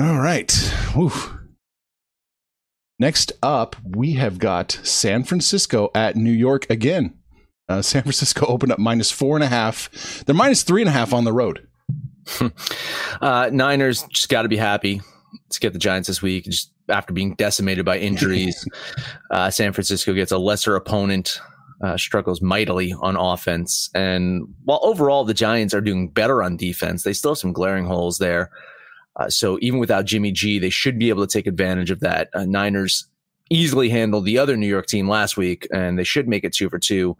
All 0.00 0.18
right. 0.20 0.52
Oof. 0.96 1.37
Next 3.00 3.32
up, 3.44 3.76
we 3.84 4.14
have 4.14 4.38
got 4.38 4.72
San 4.82 5.22
Francisco 5.22 5.90
at 5.94 6.16
New 6.16 6.32
York 6.32 6.68
again. 6.68 7.14
Uh, 7.68 7.82
San 7.82 8.02
Francisco 8.02 8.46
opened 8.46 8.72
up 8.72 8.78
minus 8.78 9.10
four 9.10 9.36
and 9.36 9.44
a 9.44 9.48
half. 9.48 10.24
They're 10.24 10.34
minus 10.34 10.62
three 10.62 10.82
and 10.82 10.88
a 10.88 10.92
half 10.92 11.12
on 11.12 11.24
the 11.24 11.32
road. 11.32 11.66
uh, 13.20 13.50
Niners 13.52 14.02
just 14.10 14.28
got 14.28 14.42
to 14.42 14.48
be 14.48 14.56
happy 14.56 15.00
to 15.50 15.60
get 15.60 15.72
the 15.72 15.78
Giants 15.78 16.08
this 16.08 16.20
week. 16.20 16.44
Just 16.44 16.72
after 16.88 17.12
being 17.12 17.34
decimated 17.34 17.84
by 17.84 17.98
injuries, 17.98 18.66
uh, 19.30 19.50
San 19.50 19.72
Francisco 19.72 20.12
gets 20.12 20.32
a 20.32 20.38
lesser 20.38 20.74
opponent. 20.74 21.40
Uh, 21.80 21.96
struggles 21.96 22.42
mightily 22.42 22.92
on 23.02 23.14
offense, 23.14 23.88
and 23.94 24.42
while 24.64 24.80
overall 24.82 25.24
the 25.24 25.32
Giants 25.32 25.72
are 25.72 25.80
doing 25.80 26.08
better 26.08 26.42
on 26.42 26.56
defense, 26.56 27.04
they 27.04 27.12
still 27.12 27.30
have 27.30 27.38
some 27.38 27.52
glaring 27.52 27.86
holes 27.86 28.18
there. 28.18 28.50
Uh, 29.18 29.28
so 29.28 29.58
even 29.60 29.78
without 29.78 30.04
Jimmy 30.04 30.30
G, 30.30 30.58
they 30.58 30.70
should 30.70 30.98
be 30.98 31.08
able 31.08 31.26
to 31.26 31.32
take 31.32 31.46
advantage 31.46 31.90
of 31.90 32.00
that. 32.00 32.28
Uh, 32.34 32.44
Niners 32.44 33.06
easily 33.50 33.88
handled 33.88 34.24
the 34.24 34.38
other 34.38 34.56
New 34.56 34.66
York 34.66 34.86
team 34.86 35.08
last 35.08 35.36
week, 35.36 35.66
and 35.72 35.98
they 35.98 36.04
should 36.04 36.28
make 36.28 36.44
it 36.44 36.52
two 36.52 36.68
for 36.68 36.78
two 36.78 37.16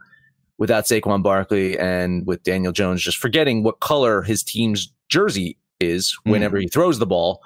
without 0.57 0.85
Saquon 0.85 1.23
Barkley 1.23 1.77
and 1.79 2.25
with 2.27 2.43
Daniel 2.43 2.71
Jones 2.71 3.01
just 3.01 3.17
forgetting 3.17 3.63
what 3.63 3.79
color 3.79 4.21
his 4.21 4.43
team's 4.43 4.93
jersey 5.07 5.57
is 5.79 6.15
whenever 6.23 6.57
mm. 6.57 6.63
he 6.63 6.67
throws 6.67 6.99
the 6.99 7.05
ball. 7.05 7.41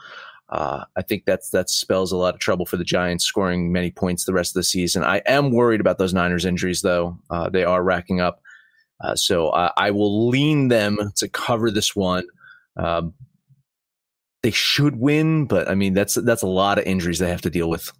Uh, 0.49 0.83
I 0.95 1.01
think 1.01 1.25
that's 1.25 1.49
that 1.51 1.69
spells 1.69 2.11
a 2.11 2.17
lot 2.17 2.33
of 2.33 2.39
trouble 2.39 2.65
for 2.65 2.77
the 2.77 2.83
Giants 2.83 3.25
scoring 3.25 3.71
many 3.71 3.91
points 3.91 4.25
the 4.25 4.33
rest 4.33 4.51
of 4.51 4.59
the 4.59 4.63
season. 4.63 5.03
I 5.03 5.17
am 5.25 5.51
worried 5.51 5.79
about 5.79 5.97
those 5.97 6.13
Niners 6.13 6.45
injuries 6.45 6.81
though; 6.81 7.17
uh, 7.29 7.49
they 7.49 7.63
are 7.63 7.83
racking 7.83 8.19
up. 8.19 8.41
Uh, 9.03 9.15
so 9.15 9.49
I 9.49 9.91
will 9.91 10.29
lean 10.29 10.69
them 10.69 11.11
to 11.15 11.27
cover 11.27 11.71
this 11.71 11.95
one. 11.95 12.25
They 14.43 14.51
should 14.51 14.97
win, 14.97 15.45
but 15.45 15.69
I 15.69 15.75
mean 15.75 15.93
that's 15.93 16.15
that's 16.15 16.41
a 16.41 16.47
lot 16.47 16.77
of 16.77 16.85
injuries 16.85 17.19
they 17.19 17.29
have 17.29 17.41
to 17.41 17.49
deal 17.49 17.69
with. 17.69 17.91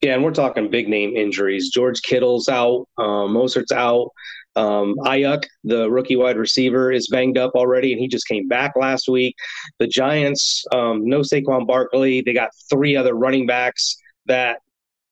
Yeah, 0.00 0.14
and 0.14 0.22
we're 0.22 0.32
talking 0.32 0.70
big 0.70 0.88
name 0.88 1.16
injuries. 1.16 1.70
George 1.70 2.02
Kittle's 2.02 2.48
out, 2.48 2.86
um, 2.98 3.34
Mostert's 3.34 3.72
out. 3.72 4.10
Um, 4.54 4.94
Aiyuk, 5.00 5.44
the 5.64 5.90
rookie 5.90 6.16
wide 6.16 6.36
receiver, 6.36 6.90
is 6.90 7.08
banged 7.08 7.36
up 7.36 7.52
already, 7.54 7.92
and 7.92 8.00
he 8.00 8.08
just 8.08 8.26
came 8.26 8.48
back 8.48 8.74
last 8.76 9.08
week. 9.08 9.36
The 9.78 9.86
Giants, 9.86 10.64
um, 10.72 11.08
no 11.08 11.20
Saquon 11.20 11.66
Barkley. 11.66 12.22
They 12.22 12.32
got 12.32 12.50
three 12.70 12.96
other 12.96 13.14
running 13.14 13.46
backs 13.46 13.96
that 14.26 14.60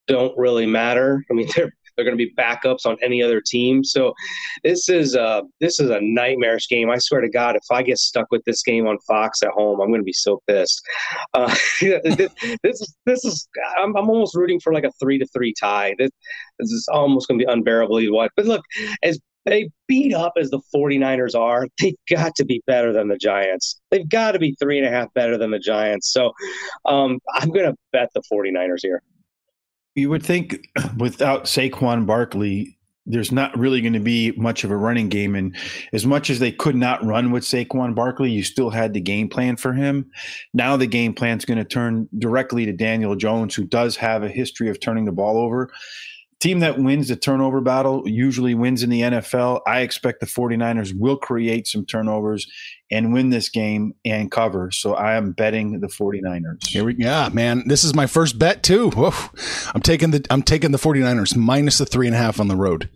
don't 0.07 0.37
really 0.39 0.67
matter. 0.67 1.25
I 1.31 1.35
mean, 1.35 1.49
they're 1.57 1.73
they're 1.97 2.05
going 2.05 2.17
to 2.17 2.25
be 2.25 2.33
backups 2.35 2.87
on 2.87 2.97
any 3.03 3.23
other 3.23 3.41
team. 3.41 3.85
So 3.85 4.15
this 4.63 4.89
is 4.89 5.15
a 5.15 5.43
this 5.61 5.81
is 5.81 5.91
a 5.91 6.01
nightmarish 6.01 6.69
game. 6.69 6.91
I 6.91 6.99
swear 6.99 7.21
to 7.21 7.29
God, 7.29 7.57
if 7.57 7.65
I 7.71 7.83
get 7.83 7.99
stuck 7.99 8.27
with 8.31 8.45
this 8.45 8.63
game 8.63 8.87
on 8.87 8.99
Fox 9.07 9.43
at 9.43 9.51
home, 9.51 9.81
I'm 9.81 9.89
going 9.89 10.01
to 10.01 10.05
be 10.05 10.13
so 10.13 10.41
pissed. 10.47 10.81
Uh, 11.35 11.55
this, 11.81 12.31
this, 12.63 12.81
is 12.81 12.97
this 13.07 13.25
is 13.25 13.49
I'm, 13.79 13.97
I'm 13.97 14.09
almost 14.09 14.35
rooting 14.35 14.61
for 14.61 14.73
like 14.73 14.85
a 14.85 14.93
three 15.01 15.19
to 15.19 15.27
three 15.27 15.55
tie. 15.59 15.95
This, 15.99 16.11
this 16.59 16.71
is 16.71 16.89
almost 16.93 17.29
going 17.29 17.39
to 17.39 17.47
be 17.47 17.51
unbearably 17.51 18.11
what. 18.11 18.31
But 18.37 18.47
look, 18.47 18.63
as 19.03 19.19
they 19.47 19.71
beat 19.87 20.13
up 20.13 20.33
as 20.39 20.51
the 20.51 20.61
49ers 20.75 21.39
are, 21.39 21.67
they've 21.81 21.95
got 22.11 22.35
to 22.37 22.45
be 22.45 22.63
better 22.67 22.93
than 22.93 23.09
the 23.09 23.17
Giants. 23.17 23.81
They've 23.91 24.09
got 24.09 24.33
to 24.33 24.39
be 24.39 24.55
three 24.61 24.79
and 24.79 24.87
a 24.87 24.91
half 24.91 25.13
better 25.15 25.39
than 25.39 25.53
the 25.53 25.59
Giants. 25.59 26.13
So 26.13 26.33
um, 26.85 27.21
I'm 27.33 27.49
going 27.49 27.67
to 27.67 27.77
bet 27.93 28.11
the 28.15 28.23
49ers 28.31 28.81
here. 28.83 29.03
You 29.97 30.11
would 30.11 30.23
think 30.23 30.69
without 30.99 31.45
Saquon 31.45 32.07
Barkley, 32.07 32.77
there's 33.07 33.33
not 33.33 33.57
really 33.57 33.81
going 33.81 33.93
to 33.93 34.01
be 34.01 34.33
much 34.33 34.65
of 34.65 34.71
a 34.71 34.77
running 34.77 35.09
game. 35.09 35.35
And 35.35 35.57
as 35.93 36.05
much 36.05 36.29
as 36.29 36.39
they 36.39 36.53
could 36.53 36.75
not 36.75 37.05
run 37.05 37.31
with 37.31 37.45
Saquon 37.45 37.95
Barkley, 37.95 38.31
you 38.31 38.43
still 38.43 38.71
had 38.71 38.93
the 38.93 39.01
game 39.01 39.29
plan 39.29 39.57
for 39.57 39.73
him. 39.73 40.11
Now 40.53 40.77
the 40.77 40.89
game 40.89 41.15
plan 41.15 41.39
is 41.39 41.45
going 41.45 41.59
to 41.59 41.65
turn 41.65 42.09
directly 42.19 42.67
to 42.67 42.73
Daniel 42.73 43.15
Jones, 43.15 43.55
who 43.55 43.65
does 43.65 43.97
have 43.97 44.23
a 44.23 44.29
history 44.29 44.69
of 44.69 44.81
turning 44.81 45.05
the 45.05 45.13
ball 45.13 45.39
over. 45.39 45.71
Team 46.41 46.59
that 46.61 46.79
wins 46.79 47.09
the 47.09 47.17
turnover 47.17 47.63
battle 47.63 48.03
usually 48.07 48.55
wins 48.55 48.83
in 48.83 48.91
the 48.91 49.01
NFL. 49.01 49.63
I 49.67 49.81
expect 49.81 50.21
the 50.21 50.27
49ers 50.27 50.93
will 50.95 51.17
create 51.17 51.67
some 51.67 51.87
turnovers 51.87 52.47
and 52.91 53.13
win 53.13 53.31
this 53.31 53.49
game 53.49 53.95
and 54.05 54.31
cover. 54.31 54.71
So 54.71 54.95
I 54.95 55.17
am 55.17 55.33
betting 55.33 55.81
the 55.81 55.89
49ers. 55.89 56.67
Here 56.69 56.85
we 56.85 56.95
yeah, 56.99 57.29
man. 57.33 57.67
This 57.67 57.83
is 57.85 57.95
my 57.95 58.07
first 58.07 58.39
bet 58.39 58.63
too. 58.63 58.91
Whoa. 58.91 59.13
I'm 59.75 59.81
taking 59.83 60.11
the 60.13 60.25
I'm 60.31 60.43
taking 60.43 60.71
the 60.73 60.79
49ers 60.79 61.37
minus 61.37 61.79
the 61.79 61.87
three 61.87 62.07
and 62.07 62.15
a 62.15 62.19
half 62.19 62.39
on 62.41 62.49
the 62.49 62.57
road. 62.57 62.89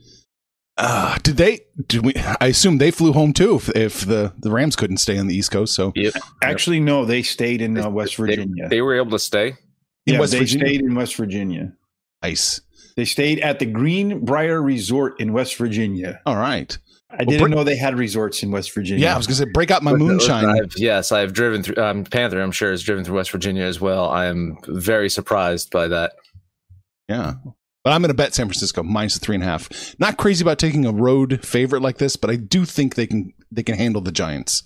Uh, 0.76 1.18
did 1.22 1.36
they? 1.36 1.60
Did 1.88 2.06
we? 2.06 2.14
I 2.40 2.46
assume 2.46 2.78
they 2.78 2.90
flew 2.90 3.12
home 3.12 3.32
too. 3.34 3.56
If, 3.56 3.68
if 3.76 4.00
the 4.06 4.32
the 4.38 4.50
Rams 4.50 4.76
couldn't 4.76 4.96
stay 4.96 5.18
on 5.18 5.26
the 5.26 5.34
East 5.36 5.50
Coast, 5.50 5.74
so 5.74 5.92
Yep. 5.94 6.14
Actually, 6.42 6.80
no, 6.80 7.04
they 7.04 7.22
stayed 7.22 7.60
in 7.60 7.76
uh, 7.78 7.90
West 7.90 8.16
They, 8.16 8.22
Virginia. 8.24 8.68
they 8.68 8.80
were 8.80 8.94
able 8.94 9.10
to 9.10 9.18
stay. 9.18 9.48
in 10.06 10.14
yeah, 10.14 10.20
West 10.20 10.32
they 10.32 10.38
Virginia. 10.38 10.66
stayed 10.66 10.80
in 10.80 10.94
West 10.94 11.16
Virginia. 11.16 11.72
Nice. 12.22 12.60
They 12.96 13.04
stayed 13.04 13.40
at 13.40 13.58
the 13.58 13.66
Greenbrier 13.66 14.62
Resort 14.62 15.20
in 15.20 15.32
West 15.34 15.56
Virginia. 15.56 16.20
All 16.24 16.36
right. 16.36 16.76
I 17.12 17.24
didn't 17.24 17.40
Brit- 17.40 17.50
know 17.50 17.64
they 17.64 17.76
had 17.76 17.96
resorts 17.98 18.42
in 18.42 18.50
West 18.50 18.72
Virginia. 18.72 19.04
Yeah, 19.04 19.14
I 19.14 19.16
was 19.16 19.26
gonna 19.26 19.36
say 19.36 19.44
break 19.52 19.70
out 19.70 19.82
my 19.82 19.90
Listen, 19.92 20.06
moonshine. 20.06 20.44
listen, 20.46 20.64
I've- 20.64 20.74
yes, 20.82 21.10
I've 21.12 21.32
driven 21.32 21.62
through. 21.62 21.82
Um, 21.82 22.04
Panther, 22.04 22.40
I'm 22.40 22.52
sure, 22.52 22.70
has 22.70 22.82
driven 22.82 23.04
through 23.04 23.16
West 23.16 23.30
Virginia 23.32 23.64
as 23.64 23.80
well. 23.80 24.08
I 24.08 24.26
am 24.26 24.56
very 24.68 25.10
surprised 25.10 25.70
by 25.70 25.88
that. 25.88 26.12
Yeah. 27.08 27.34
But 27.82 27.94
I'm 27.94 28.02
going 28.02 28.08
to 28.10 28.14
bet 28.14 28.34
San 28.34 28.46
Francisco 28.46 28.82
minus 28.82 29.14
the 29.14 29.20
three 29.20 29.34
and 29.34 29.42
a 29.42 29.46
half. 29.46 29.70
Not 29.98 30.18
crazy 30.18 30.44
about 30.44 30.58
taking 30.58 30.84
a 30.84 30.92
road 30.92 31.40
favorite 31.44 31.80
like 31.80 31.96
this, 31.96 32.14
but 32.14 32.28
I 32.30 32.36
do 32.36 32.64
think 32.66 32.94
they 32.94 33.06
can 33.06 33.32
they 33.50 33.62
can 33.62 33.74
handle 33.76 34.02
the 34.02 34.12
Giants. 34.12 34.62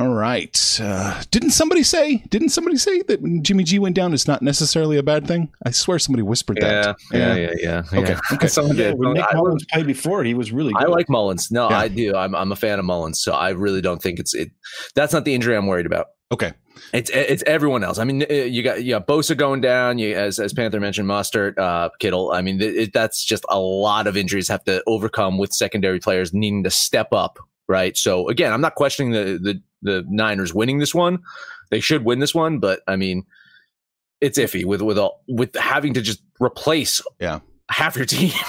All 0.00 0.14
right. 0.14 0.78
Uh, 0.80 1.22
didn't 1.30 1.50
somebody 1.50 1.82
say? 1.82 2.24
Didn't 2.30 2.48
somebody 2.50 2.76
say 2.76 3.02
that 3.02 3.20
when 3.20 3.42
Jimmy 3.42 3.64
G 3.64 3.78
went 3.78 3.94
down, 3.96 4.14
it's 4.14 4.26
not 4.26 4.40
necessarily 4.40 4.96
a 4.96 5.02
bad 5.02 5.26
thing? 5.26 5.52
I 5.66 5.70
swear 5.72 5.98
somebody 5.98 6.22
whispered 6.22 6.58
Yeah, 6.60 6.82
that. 6.82 6.96
yeah, 7.12 7.34
yeah, 7.34 7.52
yeah. 7.58 7.82
Okay, 7.98 8.12
yeah. 8.12 8.20
okay. 8.32 8.46
Someone 8.56 8.76
Yeah, 8.76 8.88
did. 8.88 8.98
when 8.98 9.12
Nick 9.14 9.24
I- 9.30 9.34
Mullins 9.36 9.64
played 9.70 9.86
before, 9.86 10.24
he 10.24 10.34
was 10.34 10.52
really 10.52 10.72
good. 10.72 10.82
I 10.82 10.86
like 10.86 11.08
Mullins. 11.10 11.50
No, 11.50 11.68
Yeah. 11.68 11.78
I 11.78 11.88
do. 11.88 12.16
I'm 12.16 12.34
I'm 12.34 12.50
a 12.52 12.56
fan 12.56 12.78
of 12.78 12.84
Mullins, 12.84 13.20
so 13.22 13.32
I 13.32 13.50
really 13.50 13.80
don't 13.80 14.02
think 14.02 14.18
it's 14.18 14.34
it. 14.34 14.50
That's 14.94 15.12
not 15.12 15.24
the 15.24 15.34
injury 15.34 15.56
I'm 15.56 15.66
worried 15.66 15.86
about. 15.86 16.06
Okay. 16.32 16.52
It's 16.94 17.10
it's 17.10 17.42
everyone 17.46 17.84
else. 17.84 17.98
I 17.98 18.04
mean, 18.04 18.22
uh, 18.22 18.32
you 18.32 18.62
got 18.62 18.82
you 18.82 18.90
got 18.94 19.06
Bosa 19.06 19.36
going 19.36 19.60
down. 19.60 19.98
You 19.98 20.14
as 20.16 20.38
as 20.38 20.52
Panther 20.54 20.80
mentioned, 20.80 21.08
Mostert, 21.08 21.58
uh, 21.58 21.90
Kittle. 21.98 22.32
I 22.32 22.40
mean, 22.40 22.60
it, 22.60 22.74
it- 22.76 22.92
that's 22.94 23.22
just 23.22 23.44
a 23.50 23.58
lot 23.58 24.06
of 24.06 24.16
injuries 24.16 24.48
have 24.48 24.64
to 24.64 24.82
overcome 24.86 25.36
with 25.36 25.52
secondary 25.52 25.98
players 26.00 26.32
needing 26.32 26.64
to 26.64 26.70
step 26.70 27.12
up. 27.12 27.38
Right. 27.68 27.96
So 27.96 28.28
again, 28.28 28.52
I'm 28.52 28.60
not 28.62 28.74
questioning 28.76 29.12
the 29.12 29.38
the 29.40 29.60
the 29.82 30.04
Niners 30.08 30.52
winning 30.54 30.78
this 30.78 30.94
one. 30.94 31.18
They 31.70 31.80
should 31.80 32.04
win 32.04 32.18
this 32.18 32.34
one, 32.34 32.58
but 32.58 32.80
I 32.86 32.96
mean, 32.96 33.24
it's 34.20 34.38
iffy 34.38 34.64
with 34.64 34.82
with 34.82 34.98
all 34.98 35.22
with 35.28 35.54
having 35.56 35.94
to 35.94 36.02
just 36.02 36.22
replace 36.40 37.00
Yeah. 37.20 37.40
half 37.70 37.96
your 37.96 38.06
team. 38.06 38.32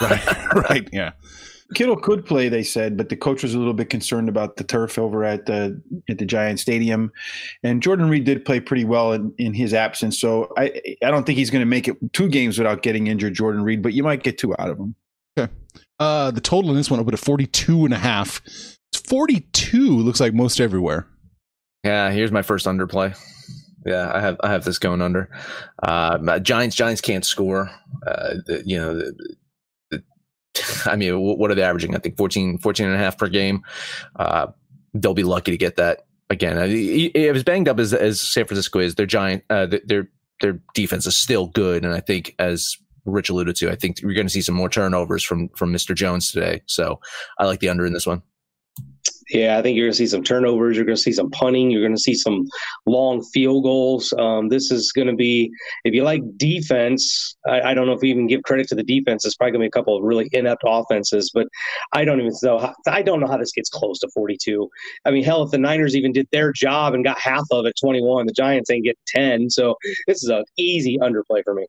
Right. 0.00 0.54
right. 0.54 0.88
Yeah. 0.90 1.12
Kittle 1.74 1.96
could 1.98 2.24
play, 2.24 2.48
they 2.48 2.62
said, 2.62 2.96
but 2.96 3.10
the 3.10 3.16
coach 3.16 3.42
was 3.42 3.52
a 3.54 3.58
little 3.58 3.74
bit 3.74 3.90
concerned 3.90 4.30
about 4.30 4.56
the 4.56 4.64
turf 4.64 4.98
over 4.98 5.22
at 5.22 5.44
the 5.44 5.82
at 6.08 6.16
the 6.16 6.24
Giant 6.24 6.60
Stadium. 6.60 7.12
And 7.62 7.82
Jordan 7.82 8.08
Reed 8.08 8.24
did 8.24 8.46
play 8.46 8.58
pretty 8.58 8.86
well 8.86 9.12
in, 9.12 9.34
in 9.36 9.52
his 9.52 9.74
absence. 9.74 10.18
So 10.18 10.50
I 10.56 10.80
I 11.04 11.10
don't 11.10 11.24
think 11.26 11.36
he's 11.38 11.50
going 11.50 11.60
to 11.60 11.66
make 11.66 11.88
it 11.88 11.96
two 12.14 12.30
games 12.30 12.56
without 12.56 12.80
getting 12.82 13.06
injured, 13.06 13.34
Jordan 13.34 13.62
Reed, 13.62 13.82
but 13.82 13.92
you 13.92 14.02
might 14.02 14.22
get 14.22 14.38
two 14.38 14.54
out 14.58 14.70
of 14.70 14.78
him. 14.78 14.94
Okay. 15.38 15.52
Uh, 15.98 16.30
the 16.30 16.40
total 16.40 16.70
in 16.70 16.76
this 16.76 16.90
one 16.90 16.98
opened 16.98 17.12
at 17.14 17.20
42 17.20 17.84
and 17.84 17.92
a 17.92 17.98
half. 17.98 18.40
It's 19.02 19.08
42 19.10 19.98
looks 19.98 20.20
like 20.20 20.34
most 20.34 20.60
everywhere. 20.60 21.06
Yeah, 21.84 22.10
here's 22.10 22.30
my 22.32 22.42
first 22.42 22.66
underplay. 22.66 23.16
Yeah, 23.84 24.10
I 24.14 24.20
have 24.20 24.36
I 24.44 24.50
have 24.50 24.64
this 24.64 24.78
going 24.78 25.02
under. 25.02 25.28
Uh, 25.82 26.38
Giants 26.38 26.76
Giants 26.76 27.00
can't 27.00 27.24
score. 27.24 27.70
Uh, 28.06 28.34
the, 28.46 28.62
you 28.64 28.76
know, 28.78 28.94
the, 28.96 29.34
the, 29.90 30.02
I 30.86 30.94
mean, 30.96 31.18
what 31.18 31.50
are 31.50 31.54
they 31.54 31.62
averaging? 31.62 31.96
I 31.96 31.98
think 31.98 32.16
14, 32.16 32.58
14 32.58 32.86
and 32.86 32.94
a 32.94 32.98
half 32.98 33.18
per 33.18 33.28
game. 33.28 33.62
Uh, 34.14 34.48
they'll 34.94 35.14
be 35.14 35.24
lucky 35.24 35.50
to 35.50 35.56
get 35.56 35.76
that 35.76 36.06
again. 36.30 36.58
Uh, 36.58 36.66
e- 36.66 37.10
As 37.16 37.42
banged 37.42 37.68
up 37.68 37.80
as 37.80 37.92
as 37.92 38.20
San 38.20 38.44
Francisco 38.46 38.78
is, 38.78 38.94
their 38.94 39.06
giant 39.06 39.42
uh, 39.50 39.66
their 39.84 40.08
their 40.40 40.60
defense 40.74 41.06
is 41.06 41.16
still 41.16 41.48
good, 41.48 41.84
and 41.84 41.92
I 41.92 42.00
think 42.00 42.36
as 42.38 42.76
Rich 43.04 43.30
alluded 43.30 43.56
to, 43.56 43.70
I 43.70 43.74
think 43.74 43.96
we're 44.04 44.14
going 44.14 44.26
to 44.28 44.32
see 44.32 44.42
some 44.42 44.54
more 44.54 44.68
turnovers 44.68 45.24
from 45.24 45.48
from 45.56 45.72
Mr. 45.72 45.92
Jones 45.92 46.30
today. 46.30 46.62
So 46.66 47.00
I 47.38 47.46
like 47.46 47.58
the 47.58 47.68
under 47.68 47.84
in 47.84 47.92
this 47.92 48.06
one. 48.06 48.22
Yeah, 49.32 49.58
I 49.58 49.62
think 49.62 49.76
you're 49.76 49.86
going 49.86 49.92
to 49.92 49.96
see 49.96 50.06
some 50.06 50.22
turnovers. 50.22 50.76
You're 50.76 50.84
going 50.84 50.96
to 50.96 51.02
see 51.02 51.12
some 51.12 51.30
punting. 51.30 51.70
You're 51.70 51.80
going 51.80 51.96
to 51.96 52.00
see 52.00 52.14
some 52.14 52.46
long 52.84 53.22
field 53.32 53.64
goals. 53.64 54.12
Um, 54.18 54.48
this 54.48 54.70
is 54.70 54.92
going 54.92 55.06
to 55.06 55.14
be, 55.14 55.50
if 55.84 55.94
you 55.94 56.02
like 56.02 56.22
defense, 56.36 57.34
I, 57.48 57.60
I 57.62 57.74
don't 57.74 57.86
know 57.86 57.94
if 57.94 58.02
we 58.02 58.10
even 58.10 58.26
give 58.26 58.42
credit 58.42 58.68
to 58.68 58.74
the 58.74 58.82
defense. 58.82 59.24
It's 59.24 59.34
probably 59.34 59.52
going 59.52 59.60
to 59.60 59.64
be 59.64 59.68
a 59.68 59.70
couple 59.70 59.96
of 59.96 60.04
really 60.04 60.28
inept 60.32 60.62
offenses, 60.66 61.30
but 61.32 61.46
I 61.94 62.04
don't 62.04 62.20
even 62.20 62.32
know. 62.42 62.58
How, 62.58 62.74
I 62.86 63.00
don't 63.00 63.20
know 63.20 63.26
how 63.26 63.38
this 63.38 63.52
gets 63.52 63.70
close 63.70 63.98
to 64.00 64.08
42. 64.12 64.68
I 65.06 65.10
mean, 65.10 65.24
hell, 65.24 65.42
if 65.42 65.50
the 65.50 65.58
Niners 65.58 65.96
even 65.96 66.12
did 66.12 66.28
their 66.30 66.52
job 66.52 66.92
and 66.92 67.02
got 67.02 67.18
half 67.18 67.44
of 67.50 67.64
it, 67.64 67.74
21, 67.80 68.26
the 68.26 68.32
Giants 68.32 68.70
ain't 68.70 68.84
get 68.84 68.98
10. 69.06 69.48
So 69.48 69.76
this 70.06 70.22
is 70.22 70.28
an 70.28 70.44
easy 70.58 70.98
underplay 70.98 71.42
for 71.42 71.54
me. 71.54 71.66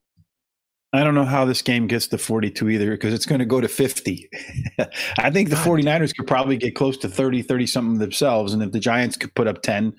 I 0.95 1.03
don't 1.03 1.15
know 1.15 1.25
how 1.25 1.43
this 1.45 1.63
game 1.63 1.88
gets 1.88 2.06
to 2.08 2.19
42 2.19 2.69
either 2.69 2.91
because 2.91 3.15
it's 3.15 3.25
going 3.25 3.39
to 3.39 3.45
go 3.45 3.60
to 3.60 3.67
50. 3.67 4.29
I 5.17 5.32
think 5.32 5.49
the 5.49 5.56
49ers 5.56 6.15
could 6.15 6.27
probably 6.27 6.56
get 6.56 6.75
close 6.75 6.97
to 6.97 7.10
30, 7.10 7.41
30 7.41 7.65
something 7.65 7.99
themselves. 7.99 8.53
And 8.53 8.62
if 8.62 8.71
the 8.71 8.79
Giants 8.79 9.17
could 9.17 9.34
put 9.34 9.47
up 9.47 9.63
10, 9.63 9.93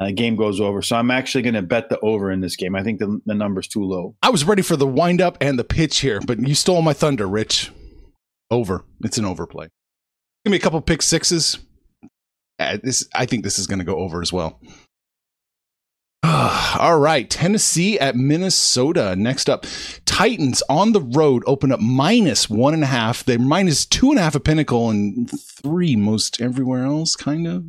uh, 0.00 0.10
game 0.10 0.34
goes 0.34 0.60
over. 0.60 0.82
So 0.82 0.96
I'm 0.96 1.12
actually 1.12 1.42
going 1.42 1.54
to 1.54 1.62
bet 1.62 1.88
the 1.90 2.00
over 2.00 2.32
in 2.32 2.40
this 2.40 2.56
game. 2.56 2.74
I 2.74 2.82
think 2.82 2.98
the, 2.98 3.20
the 3.24 3.34
number's 3.34 3.68
too 3.68 3.84
low. 3.84 4.16
I 4.20 4.30
was 4.30 4.44
ready 4.44 4.62
for 4.62 4.76
the 4.76 4.86
wind 4.86 5.20
up 5.20 5.38
and 5.40 5.56
the 5.56 5.64
pitch 5.64 6.00
here, 6.00 6.20
but 6.20 6.40
you 6.40 6.56
stole 6.56 6.82
my 6.82 6.92
thunder, 6.92 7.28
Rich. 7.28 7.70
Over. 8.50 8.84
It's 9.04 9.18
an 9.18 9.24
overplay. 9.24 9.68
Give 10.44 10.50
me 10.50 10.56
a 10.56 10.60
couple 10.60 10.80
pick 10.80 11.02
sixes. 11.02 11.58
Uh, 12.58 12.78
this, 12.82 13.08
I 13.14 13.26
think 13.26 13.44
this 13.44 13.60
is 13.60 13.68
going 13.68 13.78
to 13.78 13.84
go 13.84 13.96
over 13.96 14.20
as 14.20 14.32
well. 14.32 14.60
All 16.78 16.98
right, 16.98 17.28
Tennessee 17.28 17.98
at 17.98 18.14
Minnesota. 18.14 19.16
Next 19.16 19.50
up, 19.50 19.66
Titans 20.04 20.62
on 20.68 20.92
the 20.92 21.00
road 21.00 21.42
open 21.46 21.72
up 21.72 21.80
minus 21.80 22.48
one 22.48 22.74
and 22.74 22.84
a 22.84 22.86
half. 22.86 23.24
They're 23.24 23.40
minus 23.40 23.84
two 23.84 24.10
and 24.10 24.18
a 24.20 24.22
half 24.22 24.36
at 24.36 24.44
Pinnacle 24.44 24.88
and 24.88 25.28
three 25.28 25.96
most 25.96 26.40
everywhere 26.40 26.84
else, 26.84 27.16
kind 27.16 27.48
of. 27.48 27.64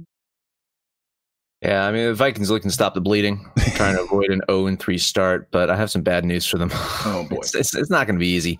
Yeah, 1.63 1.87
I 1.87 1.91
mean 1.93 2.05
the 2.07 2.13
Vikings 2.13 2.51
looking 2.51 2.69
to 2.69 2.73
stop 2.73 2.93
the 2.93 3.01
bleeding, 3.01 3.49
trying 3.75 3.95
to 3.95 4.03
avoid 4.03 4.29
an 4.29 4.41
0 4.49 4.67
and 4.67 4.77
3 4.77 4.97
start, 4.97 5.49
but 5.49 5.69
I 5.69 5.77
have 5.77 5.89
some 5.89 6.01
bad 6.01 6.25
news 6.25 6.45
for 6.45 6.57
them. 6.57 6.69
Oh, 7.05 7.25
boy. 7.29 7.37
it's, 7.37 7.55
it's, 7.55 7.75
it's 7.75 7.89
not 7.89 8.05
going 8.05 8.15
to 8.15 8.19
be 8.19 8.27
easy 8.27 8.59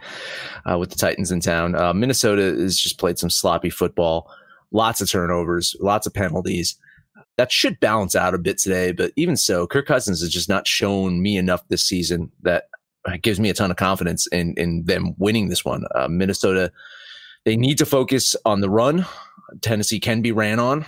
uh, 0.70 0.78
with 0.78 0.90
the 0.90 0.96
Titans 0.96 1.32
in 1.32 1.40
town. 1.40 1.76
Uh, 1.76 1.94
Minnesota 1.94 2.42
has 2.42 2.78
just 2.78 2.98
played 2.98 3.20
some 3.20 3.30
sloppy 3.30 3.70
football, 3.70 4.32
lots 4.72 5.02
of 5.02 5.10
turnovers, 5.10 5.76
lots 5.80 6.08
of 6.08 6.14
penalties. 6.14 6.78
That 7.38 7.52
should 7.52 7.80
balance 7.80 8.16
out 8.16 8.36
a 8.36 8.38
bit 8.38 8.60
today, 8.60 8.92
but 8.92 9.12
even 9.16 9.36
so, 9.36 9.66
Kirk 9.66 9.88
Cousins 9.88 10.22
has 10.22 10.30
just 10.30 10.50
not 10.50 10.68
shown 10.68 11.22
me 11.22 11.38
enough 11.38 11.68
this 11.68 11.84
season 11.84 12.32
that 12.44 12.66
uh, 13.06 13.18
gives 13.22 13.40
me 13.40 13.50
a 13.50 13.54
ton 13.54 13.72
of 13.72 13.78
confidence 13.78 14.28
in 14.28 14.54
in 14.56 14.84
them 14.86 15.16
winning 15.18 15.50
this 15.50 15.66
one. 15.66 15.86
Uh, 15.96 16.08
Minnesota, 16.08 16.72
they 17.46 17.58
need 17.58 17.78
to 17.80 17.86
focus 17.86 18.36
on 18.46 18.62
the 18.62 18.70
run. 18.70 19.06
Tennessee 19.62 20.00
can 20.00 20.22
be 20.22 20.32
ran 20.32 20.60
on, 20.60 20.86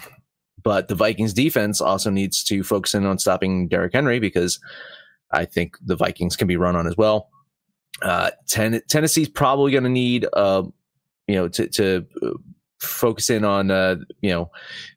but 0.64 0.88
the 0.88 0.96
Vikings 0.96 1.34
defense 1.34 1.82
also 1.82 2.10
needs 2.10 2.44
to 2.44 2.64
focus 2.64 2.94
in 2.94 3.06
on 3.06 3.18
stopping 3.20 3.68
Derrick 3.68 3.94
Henry 3.94 4.20
because 4.20 4.60
I 5.32 5.46
think 5.46 5.78
the 5.84 5.96
Vikings 5.96 6.36
can 6.36 6.48
be 6.48 6.58
run 6.58 6.76
on 6.76 6.88
as 6.88 6.96
well. 6.96 7.30
Uh, 8.02 8.32
ten- 8.48 8.82
Tennessee's 8.90 9.30
probably 9.30 9.72
going 9.72 9.84
to 9.84 9.90
need, 9.90 10.28
uh, 10.34 10.64
you 11.28 11.36
know, 11.36 11.48
to, 11.50 11.68
to 11.70 12.06
uh, 12.22 12.32
focus 12.86 13.30
in 13.30 13.43
on, 13.43 13.71
uh, 13.71 13.98
you 14.21 14.30
know, 14.30 14.52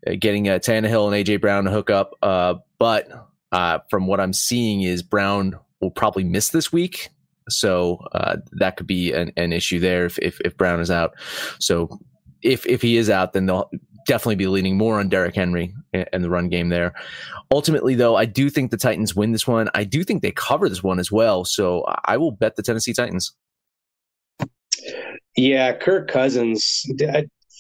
uh, 0.07 0.15
getting 0.19 0.49
uh, 0.49 0.59
Tannehill 0.59 1.13
and 1.13 1.27
AJ 1.27 1.41
Brown 1.41 1.65
to 1.65 1.71
hook 1.71 1.91
up. 1.91 2.15
Uh, 2.23 2.55
but 2.79 3.09
uh, 3.53 3.79
from 3.91 4.07
what 4.07 4.21
I'm 4.21 4.33
seeing 4.33 4.83
is 4.83 5.03
Brown 5.03 5.59
will 5.81 5.91
probably 5.91 6.25
miss 6.25 6.51
this 6.51 6.73
week. 6.73 7.09
So 7.49 7.97
uh, 8.13 8.37
that 8.53 8.77
could 8.77 8.87
be 8.87 9.13
an, 9.13 9.33
an 9.37 9.53
issue 9.53 9.81
there 9.81 10.05
if, 10.05 10.19
if, 10.19 10.41
if 10.43 10.57
Brown 10.57 10.81
is 10.81 10.91
out. 10.91 11.15
So 11.61 11.99
if 12.43 12.67
if 12.67 12.83
he 12.83 12.97
is 12.97 13.11
out, 13.11 13.33
then 13.33 13.47
they'll 13.47 13.71
definitely 14.07 14.37
be 14.37 14.47
leaning 14.47 14.77
more 14.77 14.99
on 14.99 15.09
Derrick 15.09 15.35
Henry 15.35 15.75
and 15.93 16.25
the 16.25 16.31
run 16.31 16.49
game 16.49 16.69
there. 16.69 16.95
Ultimately, 17.51 17.95
though, 17.95 18.17
I 18.17 18.25
do 18.25 18.49
think 18.51 18.71
the 18.71 18.77
Titans 18.77 19.15
win 19.15 19.33
this 19.33 19.47
one. 19.47 19.69
I 19.75 19.85
do 19.85 20.05
think 20.05 20.23
they 20.23 20.31
cover 20.31 20.69
this 20.69 20.83
one 20.83 20.99
as 20.99 21.13
well. 21.13 21.45
So 21.45 21.85
I 22.05 22.17
will 22.17 22.31
bet 22.31 22.57
the 22.57 22.63
Tennessee 22.63 22.93
Titans. 22.93 23.35
Yeah, 25.37 25.73
Kirk 25.73 26.11
Cousins, 26.11 26.85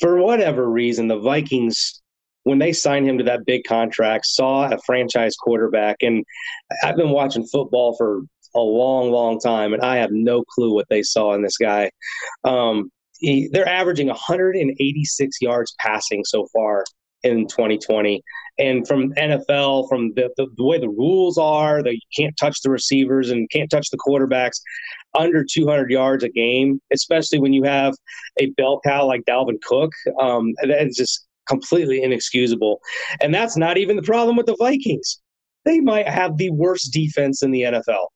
for 0.00 0.18
whatever 0.18 0.68
reason, 0.68 1.08
the 1.08 1.18
Vikings, 1.18 2.02
when 2.44 2.58
they 2.58 2.72
signed 2.72 3.08
him 3.08 3.18
to 3.18 3.24
that 3.24 3.44
big 3.46 3.64
contract, 3.64 4.26
saw 4.26 4.70
a 4.70 4.78
franchise 4.86 5.34
quarterback. 5.36 5.96
And 6.00 6.24
I've 6.82 6.96
been 6.96 7.10
watching 7.10 7.46
football 7.46 7.96
for 7.96 8.22
a 8.54 8.60
long, 8.60 9.10
long 9.10 9.38
time, 9.38 9.72
and 9.72 9.82
I 9.82 9.96
have 9.96 10.10
no 10.12 10.42
clue 10.42 10.74
what 10.74 10.88
they 10.88 11.02
saw 11.02 11.34
in 11.34 11.42
this 11.42 11.56
guy. 11.56 11.90
Um, 12.44 12.90
he, 13.18 13.48
they're 13.52 13.68
averaging 13.68 14.06
186 14.06 15.36
yards 15.40 15.74
passing 15.80 16.24
so 16.24 16.46
far 16.52 16.84
in 17.22 17.46
2020. 17.48 18.22
And 18.58 18.86
from 18.86 19.12
NFL, 19.14 19.88
from 19.88 20.12
the, 20.14 20.30
the, 20.36 20.48
the, 20.56 20.64
way 20.64 20.78
the 20.78 20.88
rules 20.88 21.38
are, 21.38 21.82
that 21.82 21.92
you 21.92 22.00
can't 22.16 22.36
touch 22.36 22.60
the 22.62 22.70
receivers 22.70 23.30
and 23.30 23.48
can't 23.50 23.70
touch 23.70 23.90
the 23.90 23.98
quarterbacks 23.98 24.60
under 25.16 25.44
200 25.44 25.90
yards 25.90 26.24
a 26.24 26.28
game, 26.28 26.80
especially 26.92 27.38
when 27.38 27.52
you 27.52 27.62
have 27.62 27.94
a 28.40 28.46
bell 28.50 28.80
cow 28.84 29.06
like 29.06 29.22
Dalvin 29.28 29.60
Cook. 29.62 29.92
Um, 30.20 30.54
that's 30.66 30.96
just 30.96 31.26
completely 31.48 32.02
inexcusable. 32.02 32.80
And 33.20 33.34
that's 33.34 33.56
not 33.56 33.78
even 33.78 33.96
the 33.96 34.02
problem 34.02 34.36
with 34.36 34.46
the 34.46 34.56
Vikings. 34.58 35.20
They 35.64 35.80
might 35.80 36.08
have 36.08 36.36
the 36.36 36.50
worst 36.50 36.92
defense 36.92 37.42
in 37.42 37.50
the 37.50 37.62
NFL. 37.62 38.06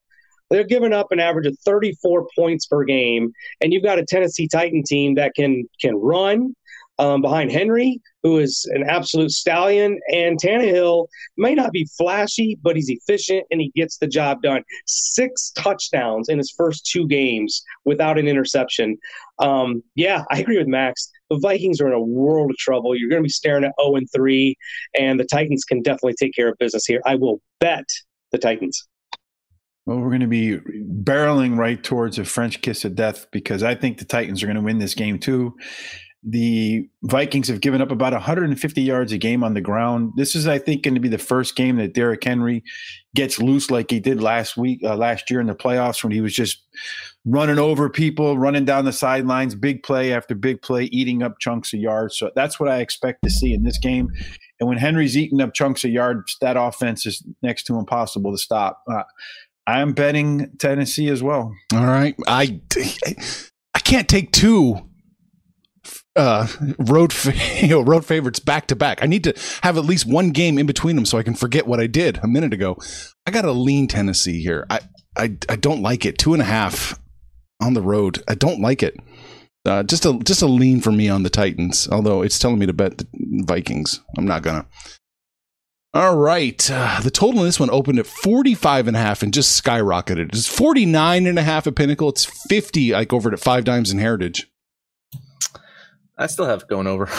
They're 0.51 0.65
giving 0.65 0.93
up 0.93 1.13
an 1.13 1.19
average 1.19 1.47
of 1.47 1.57
34 1.65 2.29
points 2.37 2.67
per 2.67 2.85
game, 2.85 3.33
and 3.63 3.73
you've 3.73 3.83
got 3.83 3.99
a 3.99 4.05
Tennessee 4.05 4.47
Titan 4.47 4.83
team 4.83 5.15
that 5.15 5.33
can 5.35 5.67
can 5.81 5.95
run, 5.97 6.55
um, 6.99 7.23
behind 7.23 7.51
Henry, 7.51 8.01
who 8.23 8.39
is 8.39 8.69
an 8.73 8.85
absolute 8.89 9.31
stallion. 9.31 9.99
And 10.13 10.39
Tannehill 10.41 11.07
may 11.37 11.55
not 11.55 11.73
be 11.73 11.89
flashy, 11.97 12.59
but 12.63 12.77
he's 12.77 12.89
efficient 12.89 13.47
and 13.51 13.61
he 13.61 13.73
gets 13.75 13.99
the 13.99 14.07
job 14.07 14.43
done. 14.43 14.63
Six 14.87 15.51
touchdowns 15.57 16.29
in 16.29 16.39
his 16.39 16.53
first 16.57 16.87
two 16.87 17.07
games 17.07 17.63
without 17.85 18.19
an 18.19 18.29
interception. 18.29 18.99
Um, 19.39 19.83
yeah, 19.95 20.25
I 20.31 20.41
agree 20.41 20.59
with 20.59 20.69
Max. 20.69 21.11
The 21.31 21.39
Vikings 21.39 21.81
are 21.81 21.89
in 21.89 21.95
a 21.95 22.01
world 22.01 22.51
of 22.51 22.57
trouble. 22.59 22.97
You're 22.97 23.09
going 23.09 23.23
to 23.23 23.27
be 23.27 23.31
staring 23.31 23.65
at 23.65 23.73
0 23.83 23.97
and 23.97 24.09
3, 24.15 24.55
and 24.99 25.19
the 25.19 25.25
Titans 25.25 25.65
can 25.65 25.83
definitely 25.83 26.15
take 26.15 26.35
care 26.35 26.49
of 26.49 26.59
business 26.59 26.85
here. 26.87 27.01
I 27.07 27.15
will 27.15 27.41
bet 27.59 27.87
the 28.33 28.39
Titans. 28.39 28.87
Well, 29.87 29.99
we're 29.99 30.11
going 30.11 30.21
to 30.21 30.29
be 30.29 30.59
barreling 30.59 31.57
right 31.57 31.83
towards 31.83 32.19
a 32.19 32.25
French 32.25 32.61
kiss 32.61 32.85
of 32.85 32.95
death 32.95 33.27
because 33.33 33.65
I 33.65 33.75
think 33.75 33.99
the 33.99 34.05
Titans 34.05 34.43
are 34.43 34.47
going 34.47 34.57
to 34.57 34.63
win 34.63 34.79
this 34.79 34.95
game 34.95 35.19
too 35.19 35.57
the 36.25 36.89
Vikings 37.03 37.49
have 37.49 37.61
given 37.61 37.83
up 37.83 37.91
about 37.91 38.13
150 38.13 38.81
yards 38.81 39.11
a 39.13 39.19
game 39.19 39.43
on 39.43 39.55
the 39.55 39.61
ground. 39.61 40.13
This 40.17 40.37
is, 40.37 40.47
I 40.47 40.59
think, 40.59 40.85
going 40.85 40.95
to 40.95 41.01
be 41.01 41.09
the 41.09 41.19
first 41.19 41.57
game 41.57 41.77
that 41.77 41.95
Derrick 41.95 42.23
Henry 42.23 42.63
gets 43.15 43.41
loose 43.41 43.71
like 43.71 43.91
he 43.91 43.99
did 43.99 44.23
last 44.23 44.57
week, 44.57 44.81
uh, 44.85 44.97
last 44.97 45.31
year 45.31 45.41
in 45.41 45.49
the 45.49 45.55
playoffs 45.55 46.05
when 46.05 46.13
he 46.13 46.21
was 46.21 46.33
just 46.33 46.63
running 47.25 47.59
over 47.59 47.91
people, 47.91 48.39
running 48.39 48.65
down 48.65 48.85
the 48.85 48.93
sidelines, 48.93 49.57
big 49.57 49.83
play 49.83 50.13
after 50.13 50.35
big 50.37 50.63
play, 50.63 50.85
eating 50.85 51.25
up 51.25 51.41
chunks 51.41 51.73
of 51.73 51.81
yards. 51.81 52.17
So 52.17 52.31
that's 52.37 52.61
what 52.61 52.69
I 52.69 52.79
expect 52.79 53.23
to 53.25 53.31
see 53.31 53.53
in 53.53 53.65
this 53.65 53.79
game. 53.79 54.09
And 54.61 54.69
when 54.69 54.79
Henry's 54.79 55.17
eating 55.17 55.41
up 55.41 55.55
chunks 55.55 55.83
of 55.83 55.91
yards, 55.91 56.37
that 56.41 56.57
offense 56.57 57.05
is 57.05 57.25
next 57.43 57.65
to 57.65 57.79
impossible 57.79 58.31
to 58.31 58.39
stop. 58.39 58.83
Uh, 58.89 59.03
I'm 59.67 59.93
betting 59.93 60.53
Tennessee 60.59 61.09
as 61.09 61.23
well. 61.23 61.53
All 61.75 61.87
right, 61.87 62.15
I 62.27 62.61
I 63.75 63.79
can't 63.81 64.09
take 64.09 64.33
two 64.33 64.89
uh, 66.17 66.47
road 66.79 67.15
you 67.61 67.69
know, 67.69 67.81
road 67.81 68.05
favorites 68.05 68.39
back 68.39 68.67
to 68.69 68.77
back. 68.77 69.03
I 69.03 69.07
need 69.07 69.25
to 69.25 69.35
have 69.63 69.77
at 69.77 69.85
least 69.85 70.07
one 70.07 70.31
game 70.31 70.59
in 70.59 70.67
between 70.67 70.97
them 70.97 71.07
so 71.07 71.19
I 71.19 71.23
can 71.23 71.35
forget 71.35 71.67
what 71.67 71.81
I 71.81 71.87
did 71.87 72.19
a 72.23 72.29
minute 72.29 72.53
ago. 72.53 72.77
I 73.27 73.31
got 73.31 73.43
to 73.43 73.53
lean 73.53 73.89
Tennessee 73.89 74.43
here. 74.43 74.67
I, 74.69 74.81
I 75.17 75.37
I 75.49 75.57
don't 75.57 75.83
like 75.83 76.05
it. 76.05 76.19
Two 76.19 76.33
and 76.33 76.43
a 76.43 76.47
half 76.47 76.99
on 77.61 77.75
the 77.75 77.83
road. 77.83 78.23
I 78.29 78.35
don't 78.35 78.61
like 78.61 78.83
it. 78.83 78.97
Uh, 79.65 79.83
just 79.83 80.05
a 80.05 80.19
just 80.25 80.43
a 80.43 80.47
lean 80.47 80.81
for 80.81 80.93
me 80.93 81.09
on 81.09 81.23
the 81.23 81.31
Titans. 81.31 81.89
Although 81.91 82.23
it's 82.23 82.39
telling 82.39 82.59
me 82.59 82.67
to 82.67 82.73
bet 82.73 82.99
the 82.99 83.07
Vikings. 83.47 84.01
I'm 84.17 84.27
not 84.27 84.43
gonna. 84.43 84.67
All 85.95 86.17
right. 86.17 86.71
Uh, 86.71 87.01
the 87.03 87.11
total 87.11 87.41
in 87.41 87.47
this 87.47 87.61
one 87.61 87.69
opened 87.69 87.99
at 87.99 88.07
45 88.07 88.89
and 88.89 88.97
a 88.97 89.01
half 89.01 89.23
and 89.23 89.33
just 89.33 89.63
skyrocketed. 89.63 90.31
It's 90.31 90.49
49 90.49 91.27
and 91.27 91.39
a 91.39 91.43
half 91.43 91.67
at 91.67 91.75
Pinnacle. 91.75 92.09
It's 92.09 92.25
50 92.49 92.93
like 92.93 93.13
over 93.13 93.31
at 93.31 93.39
Five 93.39 93.65
Dimes 93.65 93.91
and 93.91 94.01
Heritage. 94.01 94.49
I 96.23 96.27
still 96.27 96.47
have 96.47 96.69
going 96.69 96.87
over. 96.87 97.09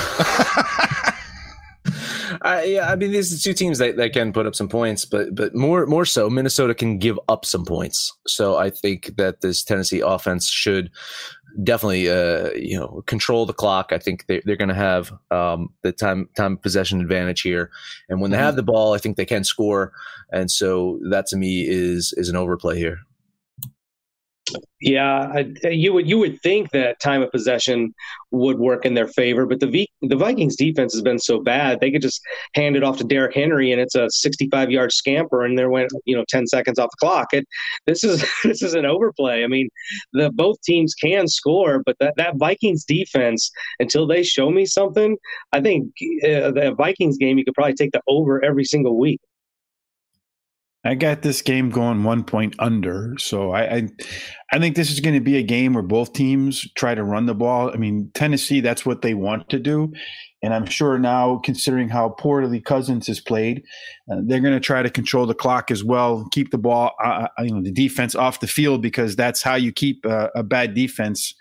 I, 2.42 2.63
yeah, 2.63 2.89
I 2.89 2.96
mean, 2.96 3.12
these 3.12 3.34
are 3.34 3.42
two 3.42 3.54
teams 3.54 3.78
that, 3.78 3.98
that 3.98 4.13
can 4.13 4.34
put 4.34 4.46
up 4.46 4.56
some 4.56 4.70
points, 4.70 5.06
but 5.06 5.36
but 5.36 5.54
more 5.54 5.86
more 5.86 6.06
so, 6.06 6.30
Minnesota 6.30 6.74
can 6.74 6.98
give 6.98 7.20
up 7.28 7.46
some 7.46 7.66
points. 7.66 8.12
So 8.28 8.58
I 8.58 8.70
think 8.70 9.16
that 9.18 9.42
this 9.42 9.63
Tennessee 9.63 10.00
offense 10.00 10.48
should 10.50 10.89
definitely 11.63 12.10
uh, 12.10 12.52
you 12.52 12.80
know 12.80 13.04
control 13.06 13.46
the 13.46 13.54
clock. 13.54 13.92
I 13.92 13.98
think 13.98 14.26
they, 14.28 14.42
they're 14.46 14.56
going 14.56 14.70
to 14.70 14.76
have 14.76 15.12
um, 15.32 15.70
the 15.84 15.92
time 15.92 16.30
time 16.36 16.58
possession 16.58 17.02
advantage 17.02 17.42
here, 17.42 17.72
and 18.10 18.22
when 18.22 18.32
they 18.32 18.38
mm-hmm. 18.38 18.46
have 18.46 18.56
the 18.56 18.63
ball, 18.63 18.94
I 18.94 18.98
think 18.98 19.18
they 19.18 19.26
can 19.26 19.44
score. 19.44 19.94
And 20.32 20.50
so 20.50 21.00
that 21.10 21.28
to 21.28 21.38
me 21.38 21.68
is 21.68 22.13
is 22.18 22.30
an 22.30 22.36
overplay 22.36 22.78
here. 22.78 23.00
Yeah, 24.82 25.32
I, 25.34 25.70
you 25.70 25.94
would 25.94 26.08
you 26.08 26.18
would 26.18 26.42
think 26.42 26.72
that 26.72 27.00
time 27.00 27.22
of 27.22 27.32
possession 27.32 27.94
would 28.32 28.60
work 28.60 28.86
in 28.86 28.94
their 28.94 29.08
favor, 29.08 29.46
but 29.46 29.60
the 29.60 29.68
v, 29.68 29.89
the 30.02 30.16
Vikings 30.16 30.56
defense 30.56 30.94
has 30.94 31.02
been 31.02 31.20
so 31.20 31.39
bad 31.39 31.80
they 31.80 31.92
could 31.92 32.02
just 32.02 32.22
hand 32.56 32.76
it 32.76 32.84
off 32.84 32.98
to 32.98 33.04
Derrick 33.04 33.36
Henry 33.36 33.72
and 33.72 33.80
it's 33.80 33.96
a 33.96 34.10
65 34.10 34.72
yard 34.72 34.92
scamper 34.92 35.44
and 35.44 35.58
there 35.58 35.70
went 35.70 35.92
you 36.06 36.16
know 36.16 36.26
10 36.30 36.48
seconds 36.48 36.80
off 36.80 36.89
the 36.92 37.06
clock. 37.06 37.28
It 37.34 37.46
this 37.88 38.04
is 38.04 38.26
this 38.44 38.62
is 38.62 38.74
an 38.74 38.86
overplay. 38.86 39.44
I 39.44 39.48
mean, 39.48 39.70
the 40.13 40.32
both 40.32 40.62
teams 40.62 40.94
can 40.94 41.28
score, 41.28 41.82
but 41.86 41.96
that 42.00 42.13
that 42.18 42.38
Vikings 42.38 42.86
defense 42.86 43.52
until 43.80 44.08
they 44.08 44.24
show 44.24 44.50
me 44.50 44.66
something, 44.66 45.18
I 45.52 45.62
think 45.62 45.88
uh, 46.24 46.52
the 46.52 46.74
Vikings 46.78 47.18
game 47.18 47.38
you 47.38 47.46
could 47.46 47.54
probably 47.54 47.76
take 47.76 47.92
the 47.92 48.02
over 48.08 48.44
every 48.44 48.66
single 48.66 48.98
week. 48.98 49.22
I 50.86 50.96
got 50.96 51.22
this 51.22 51.41
game 51.41 51.69
going 51.69 52.04
one 52.04 52.24
point 52.24 52.56
under, 52.60 53.15
so 53.17 53.52
I, 53.52 53.76
I, 53.76 53.89
I 54.52 54.60
think 54.60 54.76
this 54.76 54.91
is 54.91 55.00
going 55.00 55.15
to 55.15 55.22
be 55.22 55.38
a 55.38 55.43
game 55.43 55.74
where 55.74 55.84
both 55.84 56.12
teams 56.12 56.69
try 56.74 56.93
to 56.93 57.04
run 57.04 57.26
the 57.26 57.34
ball. 57.34 57.72
I 57.72 57.78
mean, 57.78 58.12
Tennessee, 58.13 58.60
that's 58.60 58.86
what 58.86 59.02
they 59.02 59.13
want 59.13 59.50
to 59.50 59.60
do, 59.60 59.93
and 60.43 60.54
I'm 60.54 60.65
sure 60.65 61.00
now, 61.00 61.38
considering 61.38 61.88
how 61.88 62.10
poorly 62.10 62.60
Cousins 62.60 63.08
has 63.08 63.22
played, 63.22 63.63
uh, 64.12 64.17
they're 64.26 64.41
going 64.41 64.54
to 64.54 64.60
try 64.60 64.84
to 64.84 64.89
control 64.89 65.26
the 65.26 65.34
clock 65.34 65.72
as 65.72 65.86
well, 65.86 66.28
keep 66.32 66.52
the 66.52 66.58
ball, 66.58 66.91
uh, 67.02 67.28
uh, 67.39 67.43
you 67.43 67.56
know, 67.56 67.63
the 67.63 67.72
defense 67.72 68.13
off 68.13 68.41
the 68.41 68.48
field 68.48 68.82
because 68.82 69.15
that's 69.15 69.41
how 69.41 69.56
you 69.56 69.72
keep 69.72 70.06
uh, 70.06 70.28
a 70.36 70.43
bad 70.43 70.74
defense 70.74 71.34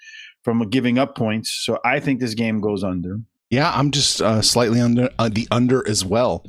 from 0.44 0.60
giving 0.70 0.98
up 0.98 1.16
points. 1.16 1.50
So 1.50 1.80
I 1.84 1.98
think 1.98 2.20
this 2.20 2.34
game 2.34 2.60
goes 2.60 2.84
under. 2.84 3.18
Yeah, 3.50 3.72
I'm 3.74 3.90
just 3.90 4.22
uh, 4.22 4.40
slightly 4.40 4.80
under 4.80 5.10
uh, 5.18 5.28
the 5.28 5.48
under 5.50 5.86
as 5.88 6.04
well. 6.04 6.46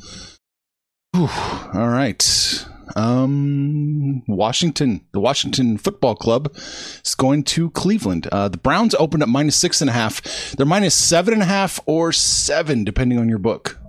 Whew. 1.14 1.28
All 1.74 1.90
right. 1.90 2.66
Um, 2.96 4.24
Washington, 4.28 5.06
the 5.12 5.20
Washington 5.20 5.78
Football 5.78 6.16
Club 6.16 6.52
is 6.56 7.16
going 7.16 7.44
to 7.44 7.70
Cleveland. 7.72 8.28
Uh, 8.32 8.48
the 8.48 8.58
Browns 8.58 8.96
opened 8.96 9.24
at 9.24 9.30
minus 9.30 9.56
six 9.56 9.82
and 9.82 9.90
a 9.90 9.94
half. 9.94 10.22
They're 10.52 10.66
minus 10.66 10.96
seven 10.96 11.34
and 11.34 11.44
a 11.44 11.48
half 11.48 11.80
or 11.86 12.12
seven, 12.12 12.84
depending 12.84 13.20
on 13.20 13.30
your 13.30 13.40
book. 13.40 13.80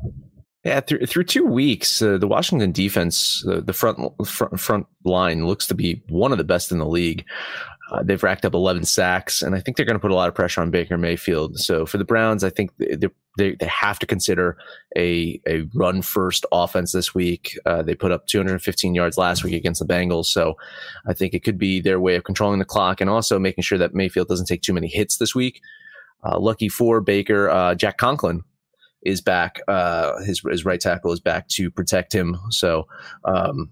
Yeah, 0.64 0.80
through 0.80 1.04
through 1.04 1.24
two 1.24 1.44
weeks, 1.44 2.00
uh, 2.00 2.16
the 2.16 2.26
Washington 2.26 2.72
defense, 2.72 3.44
uh, 3.46 3.60
the 3.60 3.74
front, 3.74 3.98
front 4.26 4.58
front 4.58 4.86
line 5.04 5.46
looks 5.46 5.66
to 5.66 5.74
be 5.74 6.02
one 6.08 6.32
of 6.32 6.38
the 6.38 6.44
best 6.44 6.72
in 6.72 6.78
the 6.78 6.86
league. 6.86 7.26
Uh, 7.94 8.02
they've 8.02 8.22
racked 8.22 8.44
up 8.44 8.54
11 8.54 8.84
sacks, 8.84 9.40
and 9.40 9.54
I 9.54 9.60
think 9.60 9.76
they're 9.76 9.86
going 9.86 9.94
to 9.94 10.00
put 10.00 10.10
a 10.10 10.16
lot 10.16 10.28
of 10.28 10.34
pressure 10.34 10.60
on 10.60 10.70
Baker 10.70 10.98
Mayfield. 10.98 11.58
So 11.58 11.86
for 11.86 11.96
the 11.96 12.04
Browns, 12.04 12.42
I 12.42 12.50
think 12.50 12.70
they 12.78 12.96
they, 13.36 13.56
they 13.56 13.66
have 13.66 13.98
to 14.00 14.06
consider 14.06 14.56
a 14.96 15.40
a 15.46 15.68
run 15.74 16.02
first 16.02 16.44
offense 16.50 16.92
this 16.92 17.14
week. 17.14 17.56
Uh, 17.66 17.82
they 17.82 17.94
put 17.94 18.10
up 18.10 18.26
215 18.26 18.94
yards 18.94 19.16
last 19.16 19.44
week 19.44 19.54
against 19.54 19.80
the 19.80 19.86
Bengals, 19.86 20.26
so 20.26 20.54
I 21.06 21.14
think 21.14 21.34
it 21.34 21.44
could 21.44 21.58
be 21.58 21.80
their 21.80 22.00
way 22.00 22.16
of 22.16 22.24
controlling 22.24 22.58
the 22.58 22.64
clock 22.64 23.00
and 23.00 23.08
also 23.08 23.38
making 23.38 23.62
sure 23.62 23.78
that 23.78 23.94
Mayfield 23.94 24.28
doesn't 24.28 24.46
take 24.46 24.62
too 24.62 24.72
many 24.74 24.88
hits 24.88 25.18
this 25.18 25.34
week. 25.34 25.60
Uh, 26.24 26.38
lucky 26.38 26.68
for 26.68 27.00
Baker, 27.00 27.48
uh, 27.48 27.74
Jack 27.76 27.98
Conklin 27.98 28.42
is 29.02 29.20
back. 29.20 29.60
Uh, 29.68 30.20
his 30.22 30.42
his 30.50 30.64
right 30.64 30.80
tackle 30.80 31.12
is 31.12 31.20
back 31.20 31.46
to 31.50 31.70
protect 31.70 32.12
him. 32.12 32.36
So. 32.50 32.88
Um, 33.24 33.70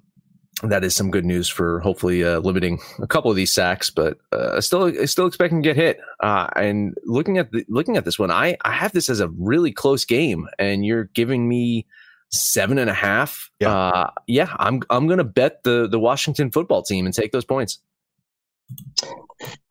that 0.63 0.85
is 0.85 0.95
some 0.95 1.11
good 1.11 1.25
news 1.25 1.49
for 1.49 1.81
hopefully 1.81 2.25
uh, 2.25 2.39
limiting 2.41 2.81
a 3.01 3.07
couple 3.07 3.31
of 3.31 3.37
these 3.37 3.53
sacks, 3.53 3.91
but 3.91 4.19
uh, 4.33 4.61
still 4.61 5.07
still 5.07 5.27
expecting 5.27 5.63
to 5.63 5.69
get 5.69 5.77
hit. 5.77 6.01
Uh, 6.21 6.49
and 6.57 6.95
looking 7.05 7.39
at 7.39 7.51
the, 7.53 7.65
looking 7.69 7.97
at 7.97 8.05
this 8.05 8.19
one, 8.19 8.31
I 8.31 8.57
I 8.65 8.73
have 8.73 8.93
this 8.93 9.11
as 9.11 9.21
a 9.21 9.29
really 9.29 9.73
close 9.73 10.05
game, 10.05 10.49
and 10.59 10.87
you're 10.87 11.05
giving 11.15 11.49
me 11.49 11.87
seven 12.31 12.79
and 12.79 12.89
a 12.89 12.95
half. 12.95 13.51
Yeah, 13.61 13.75
uh, 13.75 14.11
yeah, 14.27 14.55
I'm 14.59 14.83
I'm 14.91 15.07
gonna 15.07 15.25
bet 15.25 15.65
the 15.65 15.89
the 15.89 15.99
Washington 15.99 16.51
football 16.51 16.83
team 16.83 17.07
and 17.07 17.15
take 17.15 17.33
those 17.33 17.45
points. 17.45 17.81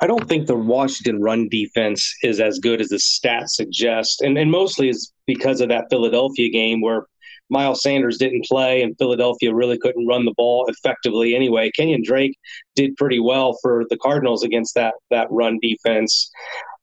I 0.01 0.07
don't 0.07 0.27
think 0.27 0.47
the 0.47 0.55
Washington 0.55 1.21
run 1.21 1.47
defense 1.49 2.13
is 2.23 2.39
as 2.39 2.59
good 2.59 2.81
as 2.81 2.89
the 2.89 2.97
stats 2.97 3.49
suggest, 3.49 4.21
and 4.21 4.37
and 4.37 4.51
mostly 4.51 4.89
is 4.89 5.11
because 5.25 5.61
of 5.61 5.69
that 5.69 5.85
Philadelphia 5.89 6.49
game 6.49 6.81
where 6.81 7.07
Miles 7.51 7.81
Sanders 7.81 8.17
didn't 8.17 8.45
play, 8.45 8.81
and 8.81 8.95
Philadelphia 8.97 9.53
really 9.53 9.77
couldn't 9.77 10.07
run 10.07 10.25
the 10.25 10.33
ball 10.35 10.65
effectively 10.67 11.35
anyway. 11.35 11.69
Kenyan 11.77 12.03
Drake 12.03 12.37
did 12.75 12.95
pretty 12.95 13.19
well 13.19 13.57
for 13.61 13.85
the 13.89 13.97
Cardinals 13.97 14.43
against 14.43 14.73
that 14.75 14.95
that 15.11 15.27
run 15.29 15.59
defense. 15.61 16.31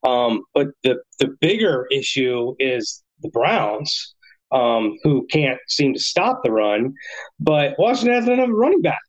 Um, 0.03 0.43
but 0.53 0.67
the 0.83 1.01
the 1.19 1.35
bigger 1.41 1.87
issue 1.91 2.55
is 2.59 3.03
the 3.21 3.29
Browns, 3.29 4.15
um, 4.51 4.97
who 5.03 5.25
can't 5.27 5.59
seem 5.67 5.93
to 5.93 5.99
stop 5.99 6.41
the 6.43 6.51
run. 6.51 6.93
But 7.39 7.75
Washington 7.77 8.15
has 8.15 8.27
another 8.27 8.53
running 8.53 8.81
back. 8.81 9.01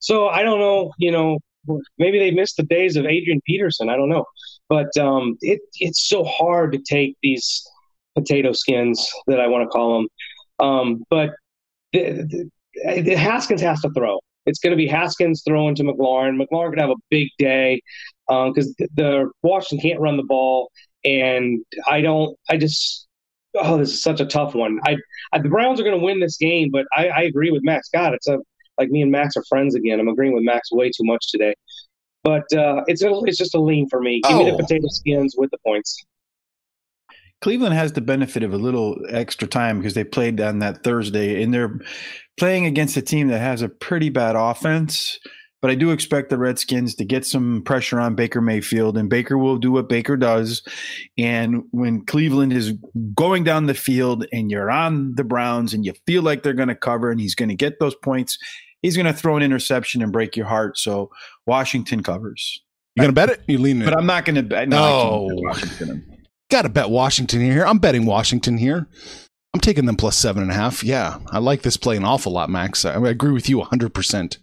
So 0.00 0.28
I 0.28 0.42
don't 0.42 0.58
know, 0.58 0.92
you 0.98 1.12
know, 1.12 1.38
maybe 1.98 2.18
they 2.18 2.30
missed 2.30 2.56
the 2.56 2.64
days 2.64 2.96
of 2.96 3.06
Adrian 3.06 3.40
Peterson. 3.46 3.88
I 3.88 3.96
don't 3.96 4.10
know, 4.10 4.26
but 4.68 4.94
um, 4.98 5.38
it 5.40 5.60
it's 5.80 6.08
so 6.08 6.24
hard 6.24 6.72
to 6.72 6.78
take 6.78 7.16
these 7.22 7.64
potato 8.14 8.52
skins 8.52 9.10
that 9.26 9.40
I 9.40 9.46
want 9.46 9.62
to 9.62 9.68
call 9.68 9.98
them. 9.98 10.08
Um, 10.58 11.04
but 11.10 11.30
the, 11.92 12.50
the, 12.74 13.00
the 13.02 13.16
Haskins 13.16 13.60
has 13.60 13.80
to 13.82 13.90
throw. 13.90 14.20
It's 14.46 14.58
going 14.58 14.72
to 14.72 14.76
be 14.76 14.86
Haskins 14.86 15.42
throwing 15.46 15.74
to 15.76 15.84
McLaurin. 15.84 16.40
McLaurin 16.40 16.70
could 16.70 16.80
have 16.80 16.90
a 16.90 16.96
big 17.10 17.28
day 17.38 17.80
because 18.28 18.66
um, 18.66 18.74
the, 18.78 18.88
the 18.94 19.30
Washington 19.42 19.88
can't 19.88 20.00
run 20.00 20.16
the 20.16 20.22
ball, 20.22 20.70
and 21.04 21.64
I 21.88 22.02
don't. 22.02 22.36
I 22.50 22.58
just 22.58 23.06
oh, 23.56 23.78
this 23.78 23.92
is 23.92 24.02
such 24.02 24.20
a 24.20 24.26
tough 24.26 24.54
one. 24.54 24.80
I, 24.86 24.96
I 25.32 25.38
the 25.38 25.48
Browns 25.48 25.80
are 25.80 25.84
going 25.84 25.98
to 25.98 26.04
win 26.04 26.20
this 26.20 26.36
game, 26.36 26.70
but 26.70 26.84
I, 26.94 27.08
I 27.08 27.20
agree 27.22 27.50
with 27.50 27.62
Max. 27.64 27.88
God, 27.88 28.12
it's 28.12 28.28
a 28.28 28.38
like 28.78 28.90
me 28.90 29.02
and 29.02 29.10
Max 29.10 29.36
are 29.36 29.44
friends 29.48 29.74
again. 29.74 30.00
I'm 30.00 30.08
agreeing 30.08 30.34
with 30.34 30.44
Max 30.44 30.70
way 30.72 30.88
too 30.88 31.04
much 31.04 31.30
today. 31.30 31.54
But 32.22 32.50
uh, 32.54 32.82
it's 32.86 33.02
a, 33.02 33.20
it's 33.24 33.36
just 33.36 33.54
a 33.54 33.60
lean 33.60 33.88
for 33.88 34.00
me. 34.00 34.20
Give 34.22 34.32
oh. 34.32 34.44
me 34.44 34.50
the 34.50 34.56
potato 34.56 34.88
skins 34.88 35.34
with 35.36 35.50
the 35.50 35.58
points. 35.64 36.02
Cleveland 37.44 37.74
has 37.74 37.92
the 37.92 38.00
benefit 38.00 38.42
of 38.42 38.54
a 38.54 38.56
little 38.56 38.98
extra 39.10 39.46
time 39.46 39.78
because 39.78 39.92
they 39.92 40.02
played 40.02 40.40
on 40.40 40.60
that 40.60 40.82
Thursday 40.82 41.42
and 41.42 41.52
they're 41.52 41.78
playing 42.38 42.64
against 42.64 42.96
a 42.96 43.02
team 43.02 43.28
that 43.28 43.38
has 43.38 43.60
a 43.60 43.68
pretty 43.68 44.08
bad 44.08 44.34
offense. 44.34 45.18
But 45.60 45.70
I 45.70 45.74
do 45.74 45.90
expect 45.90 46.30
the 46.30 46.38
Redskins 46.38 46.94
to 46.94 47.04
get 47.04 47.26
some 47.26 47.60
pressure 47.62 48.00
on 48.00 48.14
Baker 48.14 48.40
Mayfield, 48.40 48.96
and 48.96 49.10
Baker 49.10 49.36
will 49.36 49.58
do 49.58 49.70
what 49.70 49.90
Baker 49.90 50.16
does. 50.16 50.62
And 51.18 51.64
when 51.70 52.06
Cleveland 52.06 52.54
is 52.54 52.72
going 53.14 53.44
down 53.44 53.66
the 53.66 53.74
field 53.74 54.24
and 54.32 54.50
you're 54.50 54.70
on 54.70 55.14
the 55.16 55.24
Browns 55.24 55.74
and 55.74 55.84
you 55.84 55.92
feel 56.06 56.22
like 56.22 56.44
they're 56.44 56.54
going 56.54 56.68
to 56.68 56.74
cover 56.74 57.10
and 57.10 57.20
he's 57.20 57.34
going 57.34 57.50
to 57.50 57.54
get 57.54 57.78
those 57.78 57.94
points, 57.94 58.38
he's 58.80 58.96
going 58.96 59.04
to 59.04 59.12
throw 59.12 59.36
an 59.36 59.42
interception 59.42 60.00
and 60.00 60.12
break 60.12 60.34
your 60.34 60.46
heart. 60.46 60.78
So 60.78 61.10
Washington 61.46 62.02
covers. 62.02 62.62
You 62.96 63.02
going 63.02 63.14
to 63.14 63.14
bet 63.14 63.28
it? 63.28 63.42
You 63.46 63.58
lean 63.58 63.82
it? 63.82 63.84
But 63.84 63.98
I'm 63.98 64.06
not 64.06 64.24
going 64.24 64.36
to 64.36 64.42
bet. 64.42 64.66
No, 64.66 65.28
no. 65.28 65.94
Got 66.54 66.62
to 66.62 66.68
bet 66.68 66.88
Washington 66.88 67.40
here. 67.40 67.66
I'm 67.66 67.80
betting 67.80 68.06
Washington 68.06 68.58
here. 68.58 68.86
I'm 69.52 69.60
taking 69.60 69.86
them 69.86 69.96
plus 69.96 70.16
seven 70.16 70.40
and 70.40 70.52
a 70.52 70.54
half. 70.54 70.84
Yeah, 70.84 71.18
I 71.32 71.40
like 71.40 71.62
this 71.62 71.76
play 71.76 71.96
an 71.96 72.04
awful 72.04 72.30
lot, 72.30 72.48
Max. 72.48 72.84
I, 72.84 72.94
I 72.94 73.08
agree 73.08 73.32
with 73.32 73.48
you 73.48 73.58
100%. 73.60 74.38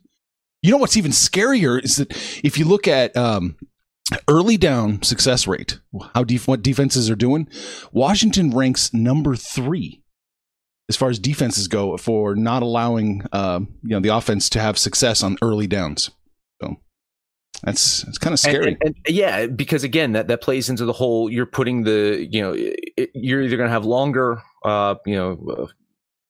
You 0.61 0.71
know 0.71 0.77
what's 0.77 0.97
even 0.97 1.11
scarier 1.11 1.81
is 1.81 1.95
that 1.95 2.11
if 2.43 2.57
you 2.57 2.65
look 2.65 2.85
at 2.85 3.15
um, 3.15 3.55
early 4.27 4.57
down 4.57 5.01
success 5.03 5.47
rate, 5.47 5.79
how 6.13 6.25
def- 6.25 6.49
what 6.49 6.61
defenses 6.61 7.09
are 7.09 7.15
doing, 7.15 7.47
Washington 7.93 8.51
ranks 8.51 8.93
number 8.93 9.37
three 9.37 10.03
as 10.89 10.97
far 10.97 11.09
as 11.09 11.17
defenses 11.17 11.69
go 11.69 11.95
for 11.95 12.35
not 12.35 12.61
allowing 12.61 13.23
uh, 13.31 13.61
you 13.83 13.91
know 13.91 14.01
the 14.01 14.09
offense 14.13 14.49
to 14.49 14.59
have 14.59 14.77
success 14.77 15.23
on 15.23 15.37
early 15.41 15.65
downs. 15.65 16.11
So 16.61 16.75
that's 17.63 18.03
it's 18.03 18.17
kind 18.17 18.33
of 18.33 18.39
scary. 18.39 18.69
And, 18.69 18.77
and, 18.81 18.95
and, 19.05 19.15
yeah, 19.15 19.45
because 19.47 19.83
again, 19.83 20.13
that 20.13 20.27
that 20.27 20.41
plays 20.41 20.69
into 20.69 20.85
the 20.85 20.93
whole. 20.93 21.29
You're 21.29 21.45
putting 21.45 21.83
the 21.83 22.27
you 22.29 22.41
know 22.41 22.53
it, 22.55 23.11
you're 23.13 23.41
either 23.41 23.57
going 23.57 23.67
to 23.67 23.73
have 23.73 23.85
longer 23.85 24.41
uh, 24.63 24.95
you 25.05 25.15
know 25.15 25.67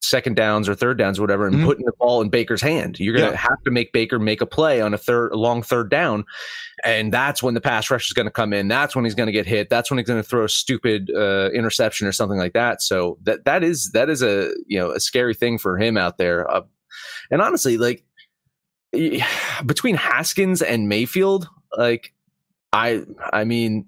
second 0.04 0.36
downs 0.36 0.68
or 0.68 0.74
third 0.74 0.98
downs 0.98 1.20
or 1.20 1.22
whatever 1.22 1.46
and 1.46 1.56
mm-hmm. 1.56 1.66
putting 1.66 1.86
the 1.86 1.94
ball 2.00 2.22
in 2.22 2.30
Baker's 2.30 2.62
hand. 2.62 3.00
You're 3.00 3.16
going 3.16 3.28
to 3.30 3.34
yeah. 3.34 3.38
have 3.38 3.62
to 3.66 3.72
make 3.72 3.94
Baker 3.94 4.18
make 4.20 4.42
a 4.42 4.48
play 4.48 4.82
on 4.82 4.94
a 4.94 4.98
third 4.98 5.32
a 5.32 5.38
long 5.38 5.62
third 5.62 5.90
down 5.90 6.26
and 6.84 7.14
that's 7.14 7.44
when 7.44 7.54
the 7.54 7.62
pass 7.62 7.90
rush 7.90 8.08
is 8.08 8.14
going 8.14 8.26
to 8.26 8.32
come 8.32 8.54
in. 8.54 8.68
That's 8.68 8.96
when 8.96 9.06
he's 9.06 9.16
going 9.16 9.28
to 9.28 9.34
get 9.34 9.46
hit. 9.46 9.70
That's 9.70 9.92
when 9.92 9.98
he's 9.98 10.08
going 10.08 10.22
to 10.22 10.28
throw 10.28 10.46
a 10.46 10.50
stupid 10.50 11.12
uh, 11.16 11.50
interception 11.54 12.08
or 12.08 12.12
something 12.12 12.38
like 12.38 12.54
that. 12.54 12.82
So 12.82 13.18
that 13.24 13.46
that 13.46 13.64
is 13.64 13.92
that 13.92 14.10
is 14.10 14.22
a, 14.22 14.54
you 14.68 14.80
know, 14.80 14.92
a 14.92 15.00
scary 15.00 15.34
thing 15.34 15.58
for 15.58 15.78
him 15.78 15.98
out 15.98 16.18
there. 16.18 16.50
Uh, 16.50 16.62
and 17.30 17.42
honestly, 17.42 17.78
like 17.78 18.04
between 19.66 19.96
Haskins 19.96 20.62
and 20.62 20.90
Mayfield, 20.90 21.48
like 21.78 22.14
I 22.74 23.04
I 23.34 23.44
mean, 23.44 23.88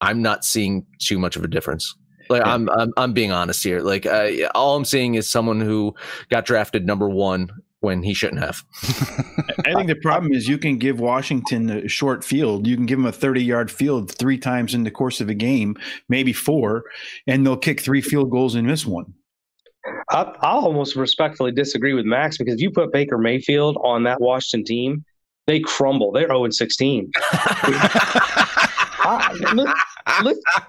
I'm 0.00 0.22
not 0.22 0.44
seeing 0.44 0.86
too 0.98 1.18
much 1.18 1.36
of 1.36 1.44
a 1.44 1.48
difference. 1.48 1.94
Like 2.28 2.42
yeah. 2.42 2.54
I'm, 2.54 2.70
I'm, 2.70 2.92
I'm 2.96 3.12
being 3.12 3.32
honest 3.32 3.62
here. 3.64 3.80
Like 3.80 4.06
uh, 4.06 4.30
all 4.54 4.76
I'm 4.76 4.84
seeing 4.84 5.16
is 5.16 5.28
someone 5.28 5.60
who 5.60 5.94
got 6.30 6.44
drafted 6.44 6.86
number 6.86 7.08
one 7.08 7.50
when 7.80 8.02
he 8.02 8.14
shouldn't 8.14 8.40
have. 8.40 8.62
I 9.64 9.74
think 9.74 9.88
the 9.88 9.98
problem 10.00 10.32
is 10.32 10.46
you 10.46 10.58
can 10.58 10.78
give 10.78 11.00
Washington 11.00 11.70
a 11.70 11.88
short 11.88 12.22
field. 12.22 12.66
You 12.66 12.76
can 12.76 12.86
give 12.86 12.98
them 12.98 13.06
a 13.06 13.12
30 13.12 13.42
yard 13.42 13.70
field 13.70 14.12
three 14.12 14.38
times 14.38 14.74
in 14.74 14.84
the 14.84 14.90
course 14.90 15.20
of 15.20 15.28
a 15.28 15.34
game, 15.34 15.76
maybe 16.08 16.32
four, 16.32 16.84
and 17.26 17.44
they'll 17.44 17.56
kick 17.56 17.80
three 17.80 18.00
field 18.00 18.30
goals 18.30 18.54
and 18.54 18.66
miss 18.66 18.86
one. 18.86 19.14
I, 20.10 20.34
I'll 20.40 20.66
almost 20.66 20.96
respectfully 20.96 21.52
disagree 21.52 21.94
with 21.94 22.04
Max 22.04 22.36
because 22.38 22.54
if 22.54 22.60
you 22.60 22.70
put 22.70 22.92
Baker 22.92 23.18
Mayfield 23.18 23.76
on 23.82 24.04
that 24.04 24.20
Washington 24.20 24.64
team, 24.64 25.04
they 25.46 25.60
crumble. 25.60 26.12
They're 26.12 26.28
0 26.28 26.48
16. 26.50 27.10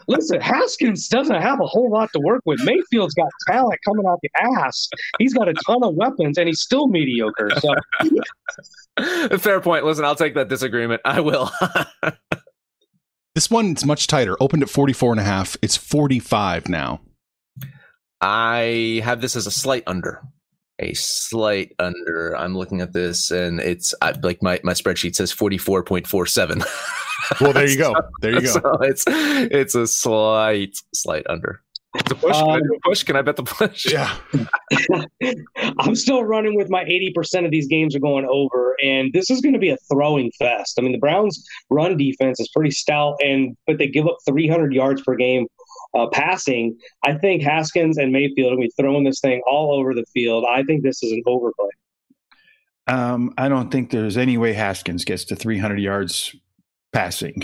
listen, 0.08 0.41
Haskins 0.41 1.08
doesn't 1.08 1.41
have 1.41 1.60
a 1.60 1.65
whole 1.65 1.91
lot 1.91 2.12
to 2.13 2.19
work 2.19 2.41
with. 2.45 2.60
Mayfield's 2.63 3.13
got 3.13 3.30
talent 3.47 3.80
coming 3.86 4.06
out 4.08 4.19
the 4.21 4.30
ass. 4.60 4.89
He's 5.19 5.34
got 5.34 5.47
a 5.50 5.54
ton 5.65 5.84
of 5.84 5.95
weapons, 5.95 6.38
and 6.38 6.47
he's 6.47 6.62
still 6.62 6.88
mediocre. 6.88 7.50
So, 7.60 7.76
fair 9.38 9.60
point. 9.62 9.86
Listen, 9.86 10.06
I'll 10.06 10.15
take 10.15 10.36
that 10.36 10.50
disagreement. 10.50 11.02
I 11.06 11.19
will. 11.19 11.52
this 13.36 13.50
one's 13.50 13.86
much 13.86 14.08
tighter. 14.08 14.36
Opened 14.39 14.63
at 14.63 14.69
44 14.69 15.12
and 15.12 15.19
a 15.19 15.24
half. 15.24 15.58
It's 15.62 15.78
45 15.78 16.69
now. 16.69 17.02
I 18.21 19.01
have 19.03 19.21
this 19.21 19.36
as 19.36 19.47
a 19.47 19.51
slight 19.51 19.84
under 19.88 20.21
a 20.81 20.93
slight 20.93 21.73
under. 21.79 22.36
I'm 22.38 22.57
looking 22.57 22.81
at 22.81 22.91
this 22.91 23.31
and 23.31 23.60
it's 23.60 23.93
I, 24.01 24.12
like 24.23 24.41
my, 24.41 24.60
my 24.63 24.73
spreadsheet 24.73 25.15
says 25.15 25.34
44.47. 25.34 26.65
well, 27.41 27.53
there 27.53 27.67
you 27.67 27.77
go. 27.77 27.93
There 28.21 28.34
you 28.34 28.41
go. 28.41 28.47
So 28.47 28.77
it's 28.81 29.03
it's 29.07 29.75
a 29.75 29.88
slight 29.88 30.75
slight 30.93 31.25
under. 31.29 31.62
It's 31.93 32.10
a 32.10 32.15
push. 32.15 32.34
Can 32.34 32.43
um, 32.43 32.49
I 32.49 32.60
do 32.60 32.73
a 32.73 32.89
push? 32.89 33.03
Can 33.03 33.15
I 33.17 33.21
bet 33.21 33.36
the 33.36 33.43
push? 33.43 33.86
Yeah. 33.91 34.15
I'm 35.79 35.93
still 35.93 36.23
running 36.23 36.55
with 36.55 36.69
my 36.69 36.86
80% 36.86 37.43
of 37.43 37.51
these 37.51 37.67
games 37.67 37.93
are 37.97 37.99
going 37.99 38.25
over, 38.25 38.77
and 38.81 39.12
this 39.12 39.29
is 39.29 39.41
going 39.41 39.51
to 39.51 39.60
be 39.60 39.71
a 39.71 39.77
throwing 39.91 40.31
fest. 40.39 40.75
I 40.79 40.84
mean, 40.84 40.93
the 40.93 40.99
Browns' 40.99 41.45
run 41.69 41.97
defense 41.97 42.39
is 42.39 42.47
pretty 42.55 42.71
stout, 42.71 43.17
and 43.21 43.57
but 43.67 43.77
they 43.77 43.89
give 43.89 44.07
up 44.07 44.19
300 44.25 44.73
yards 44.73 45.01
per 45.01 45.15
game 45.15 45.47
uh, 45.93 46.08
passing, 46.12 46.77
I 47.06 47.13
think 47.13 47.43
Haskins 47.43 47.97
and 47.97 48.12
Mayfield 48.12 48.51
will 48.51 48.62
be 48.62 48.71
throwing 48.80 49.04
this 49.04 49.19
thing 49.19 49.41
all 49.45 49.73
over 49.73 49.93
the 49.93 50.06
field. 50.13 50.45
I 50.49 50.63
think 50.63 50.84
this 50.84 51.04
is 51.04 51.12
an 51.12 51.23
overplay. 51.25 51.69
Um, 52.88 53.34
I 53.38 53.47
don't 53.47 53.71
think 53.71 53.91
there's 53.91 54.17
any 54.17 54.38
way 54.38 54.54
Haskins 54.54 55.06
gets 55.06 55.25
to 55.25 55.36
300 55.36 55.80
yards 55.80 56.36
passing. 56.91 57.43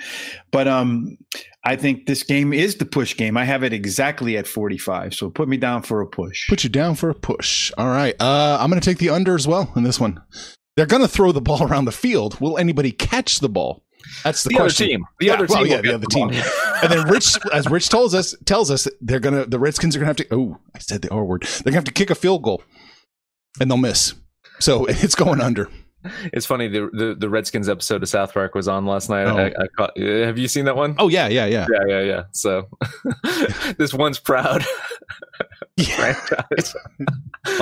but 0.50 0.66
um, 0.66 1.16
I 1.64 1.76
think 1.76 2.06
this 2.06 2.22
game 2.22 2.52
is 2.52 2.76
the 2.76 2.84
push 2.84 3.16
game. 3.16 3.36
I 3.36 3.44
have 3.44 3.62
it 3.62 3.72
exactly 3.72 4.36
at 4.36 4.46
45. 4.46 5.14
So 5.14 5.30
put 5.30 5.48
me 5.48 5.56
down 5.56 5.82
for 5.82 6.00
a 6.00 6.06
push. 6.06 6.48
Put 6.48 6.64
you 6.64 6.70
down 6.70 6.94
for 6.94 7.10
a 7.10 7.14
push. 7.14 7.72
All 7.78 7.88
right. 7.88 8.14
Uh, 8.20 8.58
I'm 8.60 8.70
going 8.70 8.80
to 8.80 8.84
take 8.84 8.98
the 8.98 9.10
under 9.10 9.34
as 9.34 9.46
well 9.46 9.72
in 9.76 9.82
this 9.82 10.00
one. 10.00 10.20
They're 10.76 10.86
going 10.86 11.02
to 11.02 11.08
throw 11.08 11.32
the 11.32 11.40
ball 11.40 11.62
around 11.68 11.84
the 11.84 11.92
field. 11.92 12.40
Will 12.40 12.58
anybody 12.58 12.92
catch 12.92 13.40
the 13.40 13.48
ball? 13.48 13.84
That's 14.24 14.42
the, 14.42 14.50
the 14.50 14.56
question. 14.56 14.84
Other 14.84 14.90
team. 14.90 15.04
The 15.20 15.26
yeah, 15.26 15.32
other 15.34 15.46
well, 15.48 15.58
team. 15.58 15.72
Yeah, 15.72 15.80
the 15.80 15.94
other 15.94 16.06
team. 16.06 16.30
and 16.82 16.92
then 16.92 17.08
Rich, 17.08 17.38
as 17.52 17.68
Rich 17.68 17.88
tells 17.88 18.14
us, 18.14 18.34
tells 18.44 18.70
us 18.70 18.88
they're 19.00 19.20
gonna 19.20 19.46
the 19.46 19.58
Redskins 19.58 19.96
are 19.96 19.98
gonna 19.98 20.08
have 20.08 20.16
to. 20.16 20.26
Oh, 20.30 20.58
I 20.74 20.78
said 20.78 21.02
the 21.02 21.10
R 21.10 21.24
word. 21.24 21.42
They're 21.42 21.72
gonna 21.72 21.76
have 21.76 21.84
to 21.84 21.92
kick 21.92 22.10
a 22.10 22.14
field 22.14 22.42
goal, 22.42 22.62
and 23.60 23.70
they'll 23.70 23.78
miss. 23.78 24.14
So 24.60 24.84
it's 24.88 25.14
going 25.14 25.40
under. 25.40 25.68
It's 26.32 26.46
funny. 26.46 26.68
The, 26.68 26.88
the, 26.92 27.16
the 27.18 27.28
Redskins 27.28 27.68
episode 27.68 28.02
of 28.02 28.08
South 28.08 28.32
Park 28.32 28.54
was 28.54 28.68
on 28.68 28.86
last 28.86 29.10
night. 29.10 29.24
Oh. 29.24 29.36
I, 29.36 29.46
I 29.46 29.66
caught, 29.76 29.98
have 29.98 30.38
you 30.38 30.46
seen 30.46 30.64
that 30.66 30.76
one? 30.76 30.94
Oh 30.98 31.08
yeah, 31.08 31.26
yeah, 31.26 31.46
yeah, 31.46 31.66
yeah, 31.68 31.86
yeah, 31.88 32.00
yeah. 32.00 32.22
So 32.32 32.68
this 33.78 33.92
one's 33.92 34.18
proud. 34.18 34.64
Yeah. 35.76 36.14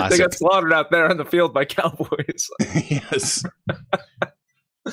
they 0.09 0.19
got 0.19 0.35
slaughtered 0.35 0.73
out 0.73 0.91
there 0.91 1.09
on 1.09 1.17
the 1.17 1.25
field 1.25 1.53
by 1.53 1.65
Cowboys. 1.65 2.49
yes. 2.89 3.45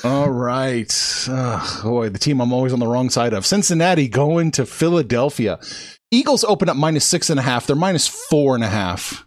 All 0.04 0.30
right. 0.30 0.92
Oh, 1.30 1.82
boy, 1.84 2.10
the 2.10 2.20
team 2.20 2.42
I'm 2.42 2.52
always 2.52 2.74
on 2.74 2.80
the 2.80 2.88
wrong 2.88 3.10
side 3.10 3.34
of. 3.34 3.46
Cincinnati 3.46 4.08
going 4.08 4.52
to 4.52 4.66
Philadelphia. 4.66 5.60
Eagles 6.12 6.44
open 6.44 6.70
up 6.70 6.78
minus 6.78 7.06
six 7.06 7.30
and 7.30 7.40
a 7.40 7.44
half. 7.44 7.68
They're 7.68 7.76
minus 7.76 8.08
four 8.08 8.56
and 8.56 8.64
a 8.64 8.68
half. 8.68 9.26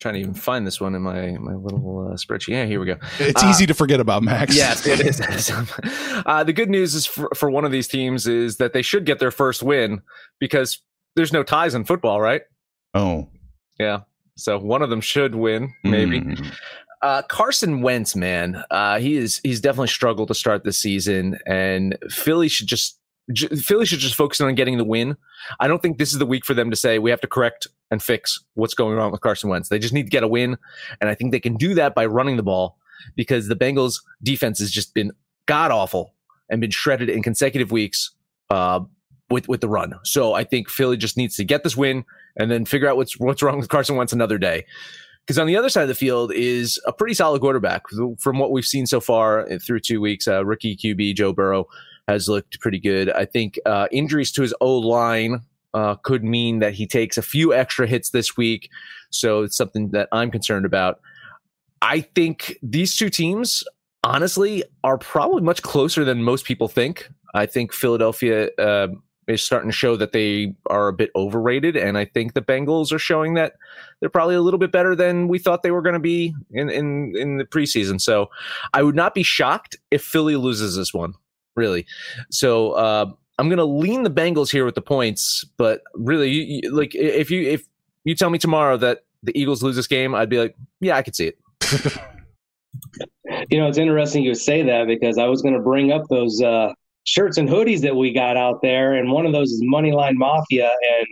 Trying 0.00 0.14
to 0.14 0.20
even 0.20 0.34
find 0.34 0.66
this 0.66 0.80
one 0.80 0.94
in 0.94 1.02
my 1.02 1.32
my 1.32 1.54
little 1.54 2.08
uh, 2.08 2.14
spreadsheet. 2.14 2.48
Yeah, 2.48 2.66
here 2.66 2.78
we 2.78 2.86
go. 2.86 2.96
It's 3.18 3.42
uh, 3.42 3.48
easy 3.48 3.66
to 3.66 3.74
forget 3.74 3.98
about 3.98 4.22
Max. 4.22 4.54
Yes, 4.54 4.86
it 4.86 5.00
is. 5.00 5.50
uh, 6.26 6.44
the 6.44 6.52
good 6.52 6.70
news 6.70 6.94
is 6.94 7.04
for, 7.04 7.28
for 7.34 7.50
one 7.50 7.64
of 7.64 7.72
these 7.72 7.88
teams 7.88 8.28
is 8.28 8.58
that 8.58 8.72
they 8.72 8.82
should 8.82 9.04
get 9.04 9.18
their 9.18 9.32
first 9.32 9.62
win 9.62 10.02
because 10.38 10.80
there's 11.16 11.32
no 11.32 11.42
ties 11.42 11.74
in 11.74 11.84
football, 11.84 12.20
right? 12.20 12.42
Oh, 12.94 13.28
yeah. 13.80 14.02
So 14.36 14.56
one 14.56 14.82
of 14.82 14.90
them 14.90 15.00
should 15.00 15.34
win, 15.34 15.74
maybe. 15.82 16.20
Mm. 16.20 16.54
Uh, 17.00 17.22
Carson 17.22 17.80
Wentz, 17.80 18.16
man, 18.16 18.62
uh, 18.70 18.98
he 18.98 19.16
is 19.16 19.40
he's 19.44 19.60
definitely 19.60 19.88
struggled 19.88 20.28
to 20.28 20.34
start 20.34 20.64
the 20.64 20.72
season, 20.72 21.38
and 21.46 21.96
Philly 22.10 22.48
should 22.48 22.66
just 22.66 22.98
J- 23.32 23.48
Philly 23.56 23.86
should 23.86 24.00
just 24.00 24.14
focus 24.14 24.40
on 24.40 24.54
getting 24.54 24.78
the 24.78 24.84
win. 24.84 25.16
I 25.60 25.68
don't 25.68 25.80
think 25.80 25.98
this 25.98 26.12
is 26.12 26.18
the 26.18 26.26
week 26.26 26.44
for 26.44 26.54
them 26.54 26.70
to 26.70 26.76
say 26.76 26.98
we 26.98 27.10
have 27.10 27.20
to 27.20 27.28
correct 27.28 27.68
and 27.90 28.02
fix 28.02 28.42
what's 28.54 28.74
going 28.74 28.96
wrong 28.96 29.12
with 29.12 29.20
Carson 29.20 29.48
Wentz. 29.48 29.68
They 29.68 29.78
just 29.78 29.94
need 29.94 30.04
to 30.04 30.10
get 30.10 30.24
a 30.24 30.28
win, 30.28 30.58
and 31.00 31.08
I 31.08 31.14
think 31.14 31.30
they 31.30 31.40
can 31.40 31.56
do 31.56 31.74
that 31.74 31.94
by 31.94 32.06
running 32.06 32.36
the 32.36 32.42
ball 32.42 32.78
because 33.14 33.46
the 33.46 33.56
Bengals 33.56 34.02
defense 34.22 34.58
has 34.58 34.70
just 34.70 34.92
been 34.92 35.12
god 35.46 35.70
awful 35.70 36.14
and 36.50 36.60
been 36.60 36.70
shredded 36.70 37.08
in 37.08 37.22
consecutive 37.22 37.70
weeks 37.70 38.10
uh, 38.50 38.80
with 39.30 39.48
with 39.48 39.60
the 39.60 39.68
run. 39.68 39.94
So 40.04 40.34
I 40.34 40.44
think 40.44 40.68
Philly 40.68 40.96
just 40.96 41.16
needs 41.16 41.36
to 41.36 41.44
get 41.44 41.62
this 41.62 41.76
win 41.76 42.04
and 42.36 42.50
then 42.50 42.64
figure 42.64 42.88
out 42.88 42.96
what's 42.96 43.18
what's 43.18 43.42
wrong 43.42 43.58
with 43.58 43.68
Carson 43.68 43.96
Wentz 43.96 44.12
another 44.12 44.38
day. 44.38 44.64
Because 45.28 45.38
on 45.38 45.46
the 45.46 45.58
other 45.58 45.68
side 45.68 45.82
of 45.82 45.88
the 45.88 45.94
field 45.94 46.32
is 46.32 46.80
a 46.86 46.92
pretty 46.92 47.12
solid 47.12 47.42
quarterback 47.42 47.82
from 48.18 48.38
what 48.38 48.50
we've 48.50 48.64
seen 48.64 48.86
so 48.86 48.98
far 48.98 49.46
through 49.58 49.80
two 49.80 50.00
weeks. 50.00 50.26
Uh, 50.26 50.42
rookie 50.42 50.74
QB 50.74 51.16
Joe 51.16 51.34
Burrow 51.34 51.66
has 52.08 52.30
looked 52.30 52.58
pretty 52.60 52.80
good. 52.80 53.10
I 53.10 53.26
think 53.26 53.58
uh, 53.66 53.88
injuries 53.92 54.32
to 54.32 54.42
his 54.42 54.54
O 54.62 54.78
line 54.78 55.42
uh, 55.74 55.96
could 55.96 56.24
mean 56.24 56.60
that 56.60 56.72
he 56.72 56.86
takes 56.86 57.18
a 57.18 57.22
few 57.22 57.52
extra 57.52 57.86
hits 57.86 58.08
this 58.08 58.38
week. 58.38 58.70
So 59.10 59.42
it's 59.42 59.54
something 59.54 59.90
that 59.90 60.08
I'm 60.12 60.30
concerned 60.30 60.64
about. 60.64 61.00
I 61.82 62.00
think 62.00 62.56
these 62.62 62.96
two 62.96 63.10
teams, 63.10 63.62
honestly, 64.04 64.64
are 64.82 64.96
probably 64.96 65.42
much 65.42 65.60
closer 65.60 66.06
than 66.06 66.22
most 66.22 66.46
people 66.46 66.68
think. 66.68 67.10
I 67.34 67.44
think 67.44 67.74
Philadelphia 67.74 68.48
uh, 68.56 68.88
is 69.28 69.44
starting 69.44 69.68
to 69.68 69.76
show 69.76 69.94
that 69.96 70.12
they 70.12 70.54
are 70.66 70.88
a 70.88 70.92
bit 70.92 71.10
overrated, 71.14 71.76
and 71.76 71.98
I 71.98 72.06
think 72.06 72.34
the 72.34 72.42
Bengals 72.42 72.92
are 72.92 72.98
showing 72.98 73.34
that 73.34 73.54
they're 74.00 74.08
probably 74.08 74.34
a 74.34 74.40
little 74.40 74.58
bit 74.58 74.72
better 74.72 74.96
than 74.96 75.28
we 75.28 75.38
thought 75.38 75.62
they 75.62 75.70
were 75.70 75.82
going 75.82 75.94
to 75.94 76.00
be 76.00 76.34
in, 76.50 76.70
in 76.70 77.14
in 77.16 77.36
the 77.36 77.44
preseason. 77.44 78.00
So 78.00 78.30
I 78.72 78.82
would 78.82 78.96
not 78.96 79.14
be 79.14 79.22
shocked 79.22 79.76
if 79.90 80.02
Philly 80.02 80.36
loses 80.36 80.76
this 80.76 80.94
one, 80.94 81.14
really. 81.54 81.86
So 82.30 82.72
uh, 82.72 83.10
I'm 83.38 83.48
going 83.48 83.58
to 83.58 83.64
lean 83.64 84.02
the 84.02 84.10
Bengals 84.10 84.50
here 84.50 84.64
with 84.64 84.74
the 84.74 84.82
points, 84.82 85.44
but 85.56 85.82
really, 85.94 86.30
you, 86.30 86.60
you, 86.62 86.74
like 86.74 86.94
if 86.94 87.30
you 87.30 87.48
if 87.48 87.64
you 88.04 88.14
tell 88.14 88.30
me 88.30 88.38
tomorrow 88.38 88.76
that 88.78 89.04
the 89.22 89.38
Eagles 89.38 89.62
lose 89.62 89.76
this 89.76 89.86
game, 89.86 90.14
I'd 90.14 90.30
be 90.30 90.38
like, 90.38 90.56
yeah, 90.80 90.96
I 90.96 91.02
could 91.02 91.14
see 91.14 91.28
it. 91.28 91.38
you 93.50 93.58
know, 93.58 93.68
it's 93.68 93.78
interesting 93.78 94.24
you 94.24 94.34
say 94.34 94.62
that 94.62 94.86
because 94.86 95.18
I 95.18 95.26
was 95.26 95.42
going 95.42 95.54
to 95.54 95.60
bring 95.60 95.92
up 95.92 96.08
those 96.08 96.40
uh, 96.42 96.72
shirts 97.08 97.38
and 97.38 97.48
hoodies 97.48 97.80
that 97.80 97.96
we 97.96 98.12
got 98.12 98.36
out 98.36 98.60
there, 98.62 98.94
and 98.94 99.10
one 99.10 99.24
of 99.24 99.32
those 99.32 99.50
is 99.50 99.62
Moneyline 99.62 100.14
Mafia, 100.14 100.70
and 100.70 101.06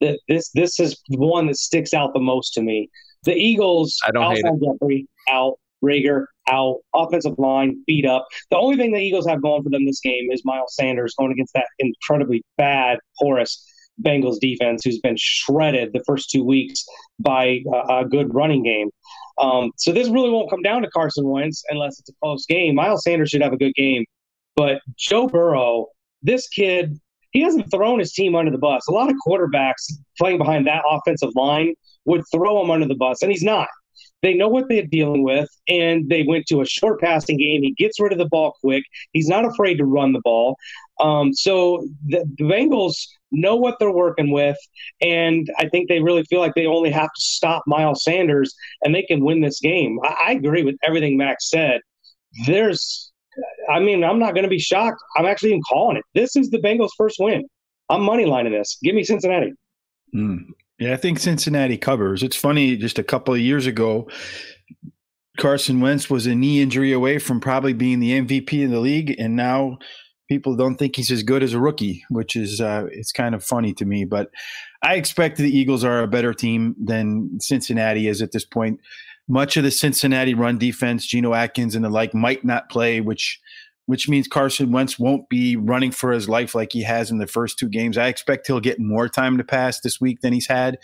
th- 0.00 0.20
this 0.28 0.50
this 0.54 0.78
is 0.78 1.00
the 1.08 1.18
one 1.18 1.46
that 1.46 1.56
sticks 1.56 1.92
out 1.92 2.14
the 2.14 2.20
most 2.20 2.54
to 2.54 2.62
me. 2.62 2.88
The 3.24 3.34
Eagles, 3.34 3.98
I 4.06 4.12
don't 4.12 4.34
hate 4.34 4.44
it. 4.44 4.62
Jeffery, 4.62 5.08
out, 5.28 5.58
Reagor 5.84 6.26
out, 6.48 6.76
offensive 6.94 7.38
line 7.38 7.82
beat 7.86 8.06
up. 8.06 8.26
The 8.50 8.56
only 8.56 8.76
thing 8.76 8.92
the 8.92 9.00
Eagles 9.00 9.26
have 9.26 9.42
going 9.42 9.62
for 9.62 9.70
them 9.70 9.84
this 9.84 10.00
game 10.00 10.30
is 10.30 10.44
Miles 10.44 10.74
Sanders 10.74 11.14
going 11.18 11.32
against 11.32 11.52
that 11.54 11.66
incredibly 11.78 12.42
bad, 12.56 12.98
porous 13.18 13.64
Bengals 14.00 14.38
defense, 14.40 14.84
who's 14.84 15.00
been 15.00 15.16
shredded 15.18 15.92
the 15.92 16.02
first 16.06 16.30
two 16.30 16.44
weeks 16.44 16.84
by 17.18 17.60
a 17.90 18.04
good 18.04 18.32
running 18.32 18.62
game. 18.62 18.90
Um, 19.38 19.72
so 19.76 19.92
this 19.92 20.08
really 20.08 20.30
won't 20.30 20.50
come 20.50 20.62
down 20.62 20.82
to 20.82 20.90
Carson 20.90 21.28
Wentz 21.28 21.64
unless 21.68 21.98
it's 21.98 22.08
a 22.08 22.12
close 22.22 22.46
game. 22.46 22.76
Miles 22.76 23.02
Sanders 23.02 23.30
should 23.30 23.42
have 23.42 23.52
a 23.52 23.56
good 23.56 23.74
game, 23.74 24.04
but 24.58 24.80
Joe 24.96 25.28
Burrow, 25.28 25.86
this 26.20 26.48
kid, 26.48 26.98
he 27.30 27.42
hasn't 27.42 27.70
thrown 27.70 28.00
his 28.00 28.12
team 28.12 28.34
under 28.34 28.50
the 28.50 28.58
bus. 28.58 28.88
A 28.88 28.92
lot 28.92 29.08
of 29.08 29.14
quarterbacks 29.24 29.92
playing 30.18 30.38
behind 30.38 30.66
that 30.66 30.82
offensive 30.90 31.30
line 31.36 31.74
would 32.06 32.24
throw 32.34 32.60
him 32.60 32.68
under 32.68 32.88
the 32.88 32.96
bus, 32.96 33.22
and 33.22 33.30
he's 33.30 33.44
not. 33.44 33.68
They 34.20 34.34
know 34.34 34.48
what 34.48 34.68
they're 34.68 34.82
dealing 34.82 35.22
with, 35.22 35.48
and 35.68 36.08
they 36.08 36.24
went 36.24 36.46
to 36.46 36.60
a 36.60 36.66
short 36.66 37.00
passing 37.00 37.38
game. 37.38 37.62
He 37.62 37.72
gets 37.74 38.00
rid 38.00 38.10
of 38.10 38.18
the 38.18 38.26
ball 38.26 38.56
quick. 38.60 38.82
He's 39.12 39.28
not 39.28 39.44
afraid 39.44 39.76
to 39.76 39.84
run 39.84 40.12
the 40.12 40.20
ball. 40.24 40.56
Um, 40.98 41.32
so 41.32 41.86
the, 42.08 42.24
the 42.36 42.42
Bengals 42.42 42.96
know 43.30 43.54
what 43.54 43.78
they're 43.78 43.92
working 43.92 44.32
with, 44.32 44.56
and 45.00 45.48
I 45.56 45.68
think 45.68 45.88
they 45.88 46.00
really 46.00 46.24
feel 46.24 46.40
like 46.40 46.54
they 46.56 46.66
only 46.66 46.90
have 46.90 47.12
to 47.14 47.20
stop 47.20 47.62
Miles 47.68 48.02
Sanders, 48.02 48.52
and 48.82 48.92
they 48.92 49.04
can 49.04 49.24
win 49.24 49.40
this 49.40 49.60
game. 49.60 50.00
I, 50.02 50.16
I 50.26 50.32
agree 50.32 50.64
with 50.64 50.74
everything 50.82 51.16
Max 51.16 51.48
said. 51.48 51.80
There's, 52.44 53.07
I 53.70 53.80
mean, 53.80 54.04
I'm 54.04 54.18
not 54.18 54.34
going 54.34 54.44
to 54.44 54.50
be 54.50 54.58
shocked. 54.58 55.02
I'm 55.16 55.26
actually 55.26 55.50
even 55.50 55.62
calling 55.68 55.96
it. 55.96 56.04
This 56.14 56.36
is 56.36 56.50
the 56.50 56.58
Bengals' 56.58 56.90
first 56.96 57.16
win. 57.18 57.44
I'm 57.90 58.02
money 58.02 58.26
lining 58.26 58.52
this. 58.52 58.78
Give 58.82 58.94
me 58.94 59.04
Cincinnati. 59.04 59.52
Mm. 60.14 60.46
Yeah, 60.78 60.92
I 60.92 60.96
think 60.96 61.18
Cincinnati 61.18 61.76
covers. 61.76 62.22
It's 62.22 62.36
funny, 62.36 62.76
just 62.76 62.98
a 62.98 63.04
couple 63.04 63.34
of 63.34 63.40
years 63.40 63.66
ago, 63.66 64.08
Carson 65.38 65.80
Wentz 65.80 66.08
was 66.08 66.26
a 66.26 66.34
knee 66.34 66.60
injury 66.60 66.92
away 66.92 67.18
from 67.18 67.40
probably 67.40 67.72
being 67.72 68.00
the 68.00 68.20
MVP 68.20 68.64
of 68.64 68.70
the 68.70 68.80
league, 68.80 69.14
and 69.18 69.34
now 69.34 69.78
people 70.28 70.54
don't 70.54 70.76
think 70.76 70.94
he's 70.94 71.10
as 71.10 71.22
good 71.22 71.42
as 71.42 71.54
a 71.54 71.60
rookie, 71.60 72.04
which 72.10 72.36
is 72.36 72.60
uh, 72.60 72.86
it's 72.92 73.12
kind 73.12 73.34
of 73.34 73.42
funny 73.42 73.72
to 73.74 73.84
me. 73.84 74.04
But 74.04 74.30
I 74.82 74.94
expect 74.94 75.38
the 75.38 75.50
Eagles 75.50 75.84
are 75.84 76.02
a 76.02 76.08
better 76.08 76.34
team 76.34 76.76
than 76.78 77.40
Cincinnati 77.40 78.08
is 78.08 78.22
at 78.22 78.32
this 78.32 78.44
point. 78.44 78.80
Much 79.28 79.56
of 79.56 79.64
the 79.64 79.70
Cincinnati 79.70 80.34
run 80.34 80.58
defense, 80.58 81.06
Geno 81.06 81.34
Atkins 81.34 81.74
and 81.74 81.84
the 81.84 81.90
like, 81.90 82.14
might 82.14 82.44
not 82.44 82.70
play, 82.70 83.00
which 83.00 83.40
which 83.88 84.06
means 84.06 84.28
Carson 84.28 84.70
Wentz 84.70 84.98
won't 84.98 85.30
be 85.30 85.56
running 85.56 85.92
for 85.92 86.12
his 86.12 86.28
life 86.28 86.54
like 86.54 86.72
he 86.72 86.82
has 86.82 87.10
in 87.10 87.16
the 87.16 87.26
first 87.26 87.58
two 87.58 87.70
games. 87.70 87.96
I 87.96 88.08
expect 88.08 88.46
he'll 88.46 88.60
get 88.60 88.78
more 88.78 89.08
time 89.08 89.38
to 89.38 89.44
pass 89.44 89.80
this 89.80 89.98
week 89.98 90.20
than 90.20 90.34
he's 90.34 90.46
had. 90.46 90.76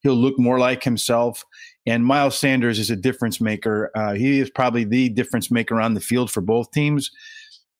He'll 0.00 0.16
look 0.16 0.36
more 0.40 0.58
like 0.58 0.82
himself. 0.82 1.44
And 1.86 2.04
Miles 2.04 2.36
Sanders 2.36 2.80
is 2.80 2.90
a 2.90 2.96
difference 2.96 3.40
maker. 3.40 3.92
Uh, 3.94 4.14
he 4.14 4.40
is 4.40 4.50
probably 4.50 4.82
the 4.82 5.08
difference 5.08 5.52
maker 5.52 5.80
on 5.80 5.94
the 5.94 6.00
field 6.00 6.32
for 6.32 6.40
both 6.40 6.72
teams. 6.72 7.12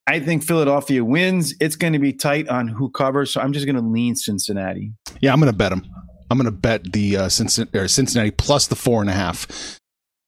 I 0.07 0.21
think 0.21 0.45
Philadelphia 0.45 1.05
wins. 1.05 1.55
It's 1.61 1.75
going 1.75 1.93
to 1.93 1.99
be 1.99 2.13
tight 2.13 2.49
on 2.49 2.69
who 2.69 2.89
covers, 2.89 3.33
so 3.33 3.41
I'm 3.41 3.53
just 3.53 3.67
going 3.67 3.77
to 3.77 3.83
lean 3.83 4.15
Cincinnati. 4.15 4.93
Yeah, 5.21 5.33
I'm 5.33 5.41
going 5.41 5.53
to 5.53 5.59
bet 5.59 5.71
them. 5.71 5.85
I'm 6.31 6.39
going 6.39 6.47
to 6.47 6.53
bet 6.53 6.93
the 6.93 7.17
uh, 7.17 7.29
Cincinnati 7.29 8.31
plus 8.31 8.69
the 8.69 8.77
four 8.77 9.01
and 9.01 9.11
a 9.11 9.13
half. 9.13 9.49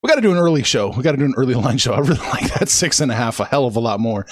We 0.01 0.07
got 0.07 0.15
to 0.15 0.21
do 0.21 0.31
an 0.31 0.37
early 0.37 0.63
show. 0.63 0.89
We 0.89 1.03
got 1.03 1.11
to 1.11 1.17
do 1.17 1.25
an 1.25 1.35
early 1.37 1.53
line 1.55 1.77
show. 1.77 1.93
I 1.93 1.99
really 1.99 2.15
like 2.27 2.53
that 2.55 2.69
six 2.69 2.99
and 2.99 3.11
a 3.11 3.15
half 3.15 3.39
a 3.39 3.45
hell 3.45 3.65
of 3.65 3.75
a 3.75 3.79
lot 3.79 3.99
more. 3.99 4.25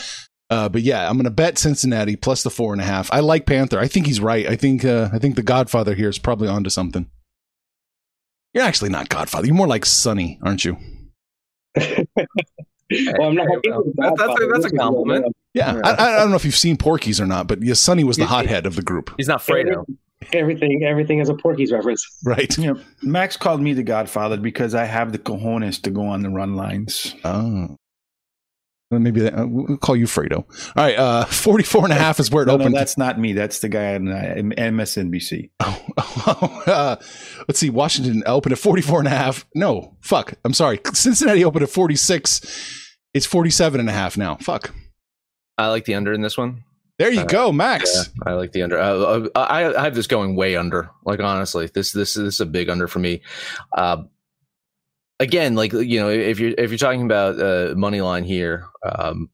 Uh, 0.49 0.67
but 0.67 0.81
yeah, 0.81 1.07
I'm 1.07 1.13
going 1.15 1.25
to 1.25 1.31
bet 1.31 1.59
Cincinnati 1.59 2.15
plus 2.15 2.41
the 2.41 2.49
four 2.49 2.73
and 2.73 2.81
a 2.81 2.85
half. 2.85 3.11
I 3.13 3.19
like 3.19 3.45
Panther. 3.45 3.79
I 3.79 3.87
think 3.87 4.07
he's 4.07 4.19
right. 4.19 4.47
I 4.47 4.55
think 4.55 4.83
uh, 4.83 5.09
I 5.13 5.19
think 5.19 5.35
the 5.35 5.43
Godfather 5.43 5.93
here 5.93 6.09
is 6.09 6.17
probably 6.17 6.47
onto 6.47 6.71
something. 6.71 7.07
You're 8.53 8.63
actually 8.63 8.89
not 8.89 9.09
Godfather. 9.09 9.45
You're 9.45 9.55
more 9.55 9.67
like 9.67 9.85
Sonny, 9.85 10.39
aren't 10.41 10.65
you? 10.65 10.75
well, 11.77 12.05
I'm 12.89 13.35
not. 13.35 13.47
That's, 13.95 14.17
that's, 14.17 14.41
a, 14.41 14.47
that's 14.51 14.65
a 14.65 14.71
compliment. 14.71 15.35
Yeah, 15.53 15.79
I, 15.83 15.91
I, 15.91 16.15
don't 16.17 16.31
know 16.31 16.35
if 16.35 16.45
you've 16.45 16.55
seen 16.55 16.77
Porky's 16.77 17.21
or 17.21 17.27
not, 17.27 17.47
but 17.47 17.61
yeah, 17.61 17.75
Sonny 17.75 18.03
was 18.03 18.17
the 18.17 18.25
hothead 18.25 18.65
of 18.65 18.75
the 18.75 18.81
group. 18.81 19.11
He's 19.17 19.27
not 19.27 19.41
Fredo 19.41 19.85
everything 20.33 20.83
everything 20.83 21.19
is 21.19 21.29
a 21.29 21.33
Porky's 21.33 21.71
reference. 21.71 22.05
Right. 22.23 22.57
Yeah. 22.57 22.73
Max 23.01 23.37
called 23.37 23.61
me 23.61 23.73
the 23.73 23.83
Godfather 23.83 24.37
because 24.37 24.75
I 24.75 24.85
have 24.85 25.11
the 25.11 25.19
cojones 25.19 25.81
to 25.83 25.91
go 25.91 26.05
on 26.05 26.21
the 26.21 26.29
run 26.29 26.55
lines. 26.55 27.15
Oh. 27.23 27.77
Well, 28.91 28.99
maybe 28.99 29.21
that, 29.21 29.39
uh, 29.39 29.45
we'll 29.47 29.77
call 29.77 29.95
you 29.95 30.05
Fredo. 30.05 30.37
All 30.37 30.83
right, 30.83 30.97
uh, 30.97 31.25
44 31.29 31.83
and 31.83 31.93
a 31.93 31.95
half 31.95 32.19
is 32.19 32.31
where 32.31 32.41
it 32.41 32.47
no, 32.47 32.53
opened. 32.53 32.73
No, 32.73 32.79
that's 32.79 32.97
not 32.97 33.19
me. 33.19 33.33
That's 33.33 33.59
the 33.59 33.69
guy 33.69 33.93
on 33.93 34.07
uh, 34.07 34.35
MSNBC. 34.37 35.51
Oh, 35.61 35.85
oh 36.25 36.63
uh, 36.65 36.95
let's 37.47 37.59
see. 37.59 37.69
Washington 37.69 38.23
opened 38.25 38.53
at 38.53 38.59
44 38.59 38.99
and 38.99 39.07
a 39.07 39.11
half. 39.11 39.45
No, 39.53 39.95
fuck. 40.01 40.33
I'm 40.43 40.53
sorry. 40.53 40.79
Cincinnati 40.93 41.45
opened 41.45 41.63
at 41.63 41.69
46. 41.69 42.87
It's 43.13 43.25
47 43.25 43.79
and 43.79 43.89
a 43.89 43.91
half 43.91 44.17
now. 44.17 44.35
Fuck. 44.37 44.73
I 45.57 45.67
like 45.67 45.85
the 45.85 45.93
under 45.93 46.13
in 46.13 46.21
this 46.21 46.37
one. 46.37 46.63
There 46.99 47.11
you 47.11 47.21
uh, 47.21 47.25
go, 47.25 47.51
Max. 47.53 47.95
Yeah, 47.95 48.29
I 48.29 48.33
like 48.33 48.51
the 48.51 48.61
under. 48.61 48.77
Uh, 48.77 49.29
I, 49.33 49.73
I 49.73 49.83
have 49.83 49.95
this 49.95 50.05
going 50.05 50.35
way 50.35 50.57
under. 50.57 50.89
Like 51.05 51.21
honestly, 51.21 51.67
this 51.67 51.93
this, 51.93 52.13
this 52.13 52.35
is 52.35 52.41
a 52.41 52.45
big 52.45 52.69
under 52.69 52.89
for 52.89 52.99
me. 52.99 53.21
Uh, 53.71 54.03
again, 55.17 55.55
like 55.55 55.71
you 55.71 55.97
know, 55.97 56.09
if 56.09 56.39
you're 56.39 56.53
if 56.57 56.71
you're 56.71 56.77
talking 56.77 57.03
about 57.03 57.39
uh, 57.39 57.73
money 57.75 58.01
line 58.01 58.25
here, 58.25 58.67
um, 58.83 59.29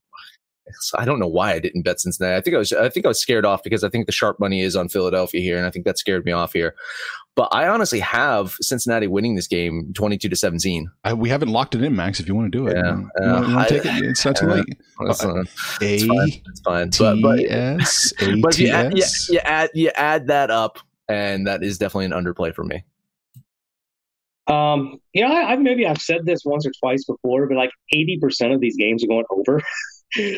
I 0.97 1.05
don't 1.05 1.19
know 1.19 1.27
why 1.27 1.53
I 1.53 1.59
didn't 1.59 1.83
bet 1.83 1.99
Cincinnati. 1.99 2.35
I 2.35 2.41
think 2.41 2.55
I 2.55 2.59
was 2.59 2.73
I 2.73 2.89
think 2.89 3.05
I 3.05 3.09
was 3.09 3.19
scared 3.19 3.45
off 3.45 3.63
because 3.63 3.83
I 3.83 3.89
think 3.89 4.05
the 4.05 4.11
sharp 4.11 4.39
money 4.39 4.61
is 4.61 4.75
on 4.75 4.89
Philadelphia 4.89 5.41
here, 5.41 5.57
and 5.57 5.65
I 5.65 5.71
think 5.71 5.85
that 5.85 5.97
scared 5.97 6.25
me 6.25 6.31
off 6.31 6.53
here. 6.53 6.75
But 7.35 7.49
I 7.51 7.67
honestly 7.67 7.99
have 7.99 8.55
Cincinnati 8.61 9.07
winning 9.07 9.35
this 9.35 9.47
game 9.47 9.91
22 9.93 10.29
to 10.29 10.35
17. 10.37 10.89
I, 11.03 11.13
we 11.13 11.27
haven't 11.27 11.49
locked 11.49 11.75
it 11.75 11.83
in, 11.83 11.93
Max, 11.93 12.21
if 12.21 12.29
you 12.29 12.35
want 12.35 12.49
to 12.49 12.57
do 12.57 12.67
it. 12.67 12.77
Yeah. 12.77 12.97
You, 12.97 13.09
uh, 13.21 13.47
you 13.47 13.55
want 13.55 13.67
to 13.67 13.73
take 13.81 13.85
it? 13.85 14.05
It's 14.05 14.25
not 14.25 14.37
too 14.37 14.47
late. 14.47 14.65
It's, 15.01 15.25
uh, 15.25 15.43
it's 15.81 16.05
fine. 16.05 16.41
It's 16.47 16.97
fine. 16.97 17.19
But, 17.19 17.21
but, 17.21 18.41
but 18.41 18.57
you 18.57 18.69
add, 18.69 18.97
you, 18.97 19.03
you, 19.29 19.39
add, 19.39 19.69
you 19.73 19.89
add 19.89 20.27
that 20.27 20.49
up, 20.49 20.79
and 21.09 21.45
that 21.47 21.61
is 21.61 21.77
definitely 21.77 22.05
an 22.05 22.11
underplay 22.13 22.55
for 22.55 22.63
me. 22.63 22.85
Um, 24.47 25.01
you 25.13 25.21
know, 25.27 25.33
I, 25.33 25.53
I 25.53 25.55
maybe 25.57 25.85
I've 25.85 26.01
said 26.01 26.25
this 26.25 26.45
once 26.45 26.65
or 26.65 26.71
twice 26.79 27.03
before, 27.03 27.47
but 27.47 27.57
like 27.57 27.71
80% 27.93 28.53
of 28.53 28.61
these 28.61 28.77
games 28.77 29.03
are 29.03 29.07
going 29.07 29.25
over. 29.29 29.61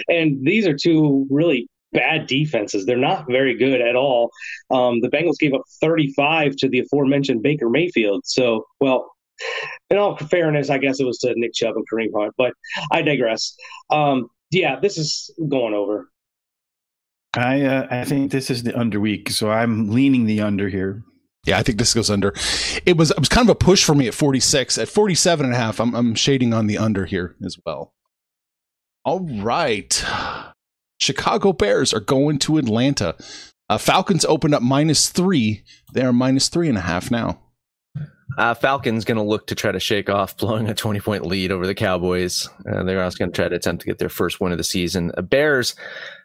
and 0.08 0.46
these 0.46 0.68
are 0.68 0.76
two 0.76 1.28
really 1.30 1.70
bad 1.94 2.28
defenses. 2.28 2.86
They're 2.86 2.98
not 2.98 3.26
very 3.30 3.56
good 3.56 3.82
at 3.82 3.96
all. 3.96 4.32
Um, 4.72 5.02
the 5.02 5.10
Bengals 5.10 5.38
gave 5.40 5.54
up 5.54 5.64
35 5.82 6.56
to 6.58 6.70
the 6.70 6.80
aforementioned 6.80 7.42
Baker 7.44 7.70
Mayfield. 7.70 8.24
So, 8.26 8.66
well, 8.80 9.12
in 9.90 9.98
all 9.98 10.18
fairness, 10.18 10.70
I 10.70 10.78
guess 10.78 11.00
it 11.00 11.06
was 11.06 11.20
to 11.20 11.34
Nick 11.36 11.54
Chubb 11.54 11.76
and 11.76 11.86
Kareem 11.92 12.10
Hunt, 12.16 12.34
but 12.38 12.54
I 12.92 13.02
digress. 13.02 13.56
Um, 13.90 14.28
yeah, 14.52 14.80
this 14.80 14.98
is 14.98 15.32
going 15.50 15.74
over. 15.74 16.10
I 17.34 17.62
uh, 17.62 17.88
I 17.92 18.06
think 18.06 18.32
this 18.32 18.50
is 18.50 18.64
the 18.64 18.78
under 18.78 19.00
week, 19.00 19.30
so 19.30 19.52
I'm 19.52 19.92
leaning 19.92 20.26
the 20.26 20.42
under 20.42 20.70
here. 20.70 21.04
Yeah, 21.46 21.60
I 21.60 21.64
think 21.64 21.78
this 21.78 21.94
goes 21.94 22.10
under. 22.10 22.34
It 22.86 22.98
was 22.98 23.12
it 23.12 23.20
was 23.20 23.30
kind 23.30 23.48
of 23.48 23.52
a 23.52 23.56
push 23.56 23.84
for 23.84 23.94
me 23.94 24.08
at 24.08 24.14
46. 24.14 24.78
At 24.78 24.88
47 24.88 25.46
and 25.46 25.54
a 25.54 25.58
half, 25.58 25.80
I'm 25.80 25.94
I'm 25.94 26.16
shading 26.16 26.54
on 26.54 26.68
the 26.68 26.78
under 26.78 27.06
here 27.06 27.36
as 27.46 27.58
well. 27.66 27.94
All 29.08 29.22
right. 29.22 30.03
Chicago 30.99 31.53
Bears 31.53 31.93
are 31.93 32.01
going 32.01 32.39
to 32.39 32.58
Atlanta. 32.58 33.16
Uh, 33.70 33.78
Falcons 33.78 34.26
opened 34.26 34.53
up 34.53 34.62
minus 34.62 35.08
three. 35.08 35.64
They 35.93 36.01
are 36.01 36.12
minus 36.12 36.49
three 36.49 36.68
and 36.68 36.78
a 36.78 36.82
half 36.82 37.10
now. 37.10 37.39
Uh, 38.38 38.53
Falcons 38.53 39.05
going 39.05 39.16
to 39.16 39.24
look 39.24 39.47
to 39.47 39.55
try 39.55 39.72
to 39.72 39.80
shake 39.80 40.10
off 40.10 40.36
blowing 40.38 40.68
a 40.68 40.74
20 40.74 40.99
point 40.99 41.26
lead 41.26 41.53
over 41.53 41.66
the 41.66 41.74
Cowboys. 41.74 42.49
Uh, 42.70 42.84
they're 42.84 43.01
also 43.01 43.18
going 43.18 43.32
to 43.32 43.36
try 43.36 43.47
to 43.47 43.55
attempt 43.55 43.80
to 43.84 43.88
get 43.88 43.97
their 43.97 44.10
first 44.10 44.41
win 44.41 44.51
of 44.51 44.58
the 44.58 44.64
season. 44.66 45.14
The 45.16 45.24
Bears 45.24 45.74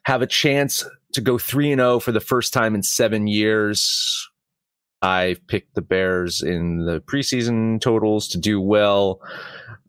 have 0.02 0.20
a 0.20 0.26
chance 0.26 0.84
to 1.12 1.20
go 1.20 1.38
3 1.38 1.70
and 1.70 1.78
0 1.78 2.00
for 2.00 2.10
the 2.10 2.18
first 2.18 2.52
time 2.52 2.74
in 2.74 2.82
seven 2.82 3.28
years. 3.28 4.28
I 5.02 5.36
picked 5.48 5.74
the 5.74 5.82
Bears 5.82 6.42
in 6.42 6.86
the 6.86 7.00
preseason 7.00 7.80
totals 7.80 8.28
to 8.28 8.38
do 8.38 8.60
well. 8.60 9.20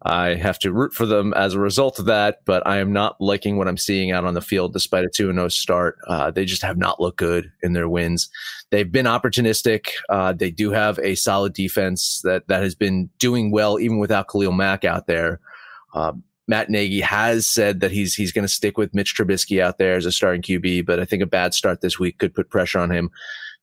I 0.05 0.33
have 0.33 0.59
to 0.59 0.73
root 0.73 0.93
for 0.93 1.05
them 1.05 1.33
as 1.33 1.53
a 1.53 1.59
result 1.59 1.97
of 1.97 2.05
that, 2.05 2.39
but 2.45 2.65
I 2.67 2.79
am 2.79 2.91
not 2.91 3.21
liking 3.21 3.57
what 3.57 3.69
I'm 3.69 3.77
seeing 3.77 4.11
out 4.11 4.25
on 4.25 4.33
the 4.33 4.41
field 4.41 4.73
despite 4.73 5.05
a 5.05 5.09
2 5.09 5.31
0 5.31 5.47
start. 5.47 5.97
Uh, 6.07 6.29
they 6.29 6.43
just 6.43 6.63
have 6.63 6.77
not 6.77 6.99
looked 6.99 7.19
good 7.19 7.51
in 7.61 7.71
their 7.71 7.87
wins. 7.87 8.29
They've 8.69 8.91
been 8.91 9.05
opportunistic. 9.05 9.91
Uh, 10.09 10.33
they 10.33 10.51
do 10.51 10.71
have 10.71 10.99
a 10.99 11.15
solid 11.15 11.53
defense 11.53 12.19
that, 12.23 12.47
that 12.47 12.63
has 12.63 12.75
been 12.75 13.09
doing 13.19 13.51
well 13.51 13.79
even 13.79 13.99
without 13.99 14.27
Khalil 14.27 14.51
Mack 14.51 14.83
out 14.83 15.07
there. 15.07 15.39
Uh, 15.93 16.13
Matt 16.47 16.69
Nagy 16.69 16.99
has 16.99 17.47
said 17.47 17.79
that 17.79 17.91
he's 17.91 18.15
he's 18.15 18.33
going 18.33 18.43
to 18.43 18.53
stick 18.53 18.77
with 18.77 18.93
Mitch 18.93 19.15
Trubisky 19.15 19.61
out 19.61 19.77
there 19.77 19.95
as 19.95 20.05
a 20.05 20.11
starting 20.11 20.41
QB, 20.41 20.85
but 20.85 20.99
I 20.99 21.05
think 21.05 21.23
a 21.23 21.27
bad 21.27 21.53
start 21.53 21.79
this 21.79 21.97
week 21.97 22.17
could 22.17 22.33
put 22.33 22.49
pressure 22.49 22.79
on 22.79 22.91
him 22.91 23.11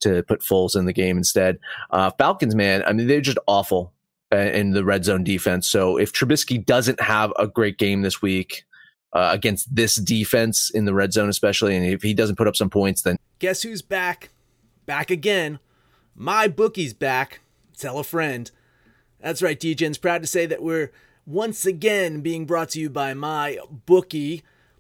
to 0.01 0.23
put 0.25 0.41
Foles 0.41 0.77
in 0.77 0.87
the 0.87 0.93
game 0.93 1.17
instead. 1.17 1.59
Uh, 1.91 2.11
Falcons, 2.19 2.55
man, 2.55 2.83
I 2.87 2.93
mean 2.93 3.07
they're 3.07 3.21
just 3.21 3.39
awful 3.47 3.93
uh, 4.33 4.37
in 4.37 4.71
the 4.71 4.85
red 4.85 5.05
zone 5.05 5.25
defense. 5.25 5.69
So 5.69 5.97
if 5.97 6.13
Trubisky 6.13 6.65
doesn't 6.65 7.01
have 7.01 7.33
a 7.39 7.47
great 7.47 7.79
game 7.79 8.03
this 8.03 8.23
week 8.23 8.65
uh, 9.13 9.31
against 9.33 9.75
this 9.75 9.97
defense 9.97 10.71
in 10.71 10.85
the 10.85 10.95
red 10.95 11.13
zone, 11.13 11.29
especially, 11.29 11.77
and 11.77 11.85
if 11.85 12.03
he 12.03 12.15
doesn't 12.15 12.37
put 12.37 12.49
up 12.49 12.57
some 12.57 12.71
points, 12.71 13.03
then 13.03 13.17
guess 13.39 13.63
who's 13.63 13.83
back? 13.83 14.31
Back 14.87 15.11
again. 15.11 15.59
My 16.15 16.49
bookie's 16.49 16.95
back. 16.95 17.41
Tell 17.77 17.99
a 17.99 18.05
friend. 18.05 18.51
That's 19.21 19.43
right, 19.43 19.59
DJ's 19.59 19.99
proud 19.99 20.23
to 20.23 20.27
say 20.27 20.47
that 20.47 20.63
we're 20.63 20.93
once 21.27 21.67
again 21.67 22.21
being 22.21 22.47
brought 22.47 22.71
to 22.71 22.81
you 22.81 22.91
by 22.91 23.15
my 23.15 23.59
bookie. 23.87 24.43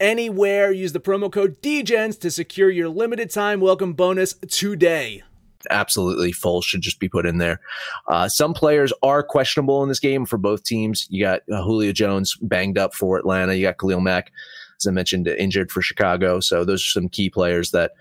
anywhere. 0.00 0.72
Use 0.72 0.92
the 0.92 1.00
promo 1.00 1.30
code 1.30 1.60
DEGENS 1.62 2.16
to 2.18 2.30
secure 2.30 2.70
your 2.70 2.88
limited 2.88 3.30
time 3.30 3.60
welcome 3.60 3.92
bonus 3.92 4.34
today 4.48 5.22
absolutely 5.70 6.32
full 6.32 6.62
should 6.62 6.80
just 6.80 7.00
be 7.00 7.08
put 7.08 7.26
in 7.26 7.38
there. 7.38 7.60
Uh, 8.08 8.28
some 8.28 8.54
players 8.54 8.92
are 9.02 9.22
questionable 9.22 9.82
in 9.82 9.88
this 9.88 10.00
game 10.00 10.26
for 10.26 10.38
both 10.38 10.62
teams. 10.62 11.06
You 11.10 11.24
got 11.24 11.40
uh, 11.52 11.62
Julio 11.62 11.92
Jones 11.92 12.36
banged 12.40 12.78
up 12.78 12.94
for 12.94 13.18
Atlanta. 13.18 13.54
You 13.54 13.66
got 13.66 13.78
Khalil 13.78 14.00
Mack, 14.00 14.32
as 14.80 14.86
I 14.86 14.90
mentioned, 14.90 15.26
injured 15.28 15.70
for 15.70 15.82
Chicago. 15.82 16.40
So 16.40 16.64
those 16.64 16.82
are 16.82 17.00
some 17.00 17.08
key 17.08 17.30
players 17.30 17.70
that 17.70 17.92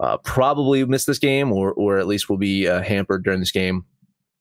uh, 0.00 0.16
probably 0.18 0.84
miss 0.84 1.04
this 1.04 1.18
game 1.18 1.52
or, 1.52 1.72
or 1.72 1.98
at 1.98 2.06
least 2.06 2.28
will 2.28 2.38
be 2.38 2.68
uh, 2.68 2.82
hampered 2.82 3.24
during 3.24 3.40
this 3.40 3.52
game. 3.52 3.84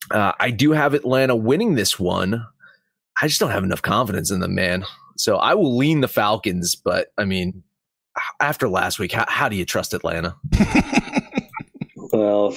Uh, 0.09 0.33
I 0.39 0.51
do 0.51 0.71
have 0.71 0.93
Atlanta 0.93 1.35
winning 1.35 1.75
this 1.75 1.99
one. 1.99 2.43
I 3.21 3.27
just 3.27 3.39
don't 3.39 3.51
have 3.51 3.63
enough 3.63 3.81
confidence 3.81 4.31
in 4.31 4.39
them, 4.39 4.55
man. 4.55 4.85
So 5.21 5.37
I 5.37 5.53
will 5.53 5.77
lean 5.77 6.01
the 6.01 6.07
Falcons, 6.07 6.73
but 6.75 7.13
I 7.17 7.25
mean, 7.25 7.63
after 8.39 8.67
last 8.67 8.97
week, 8.97 9.11
how, 9.11 9.25
how 9.27 9.49
do 9.49 9.55
you 9.55 9.65
trust 9.65 9.93
Atlanta? 9.93 10.35
Well, 12.13 12.53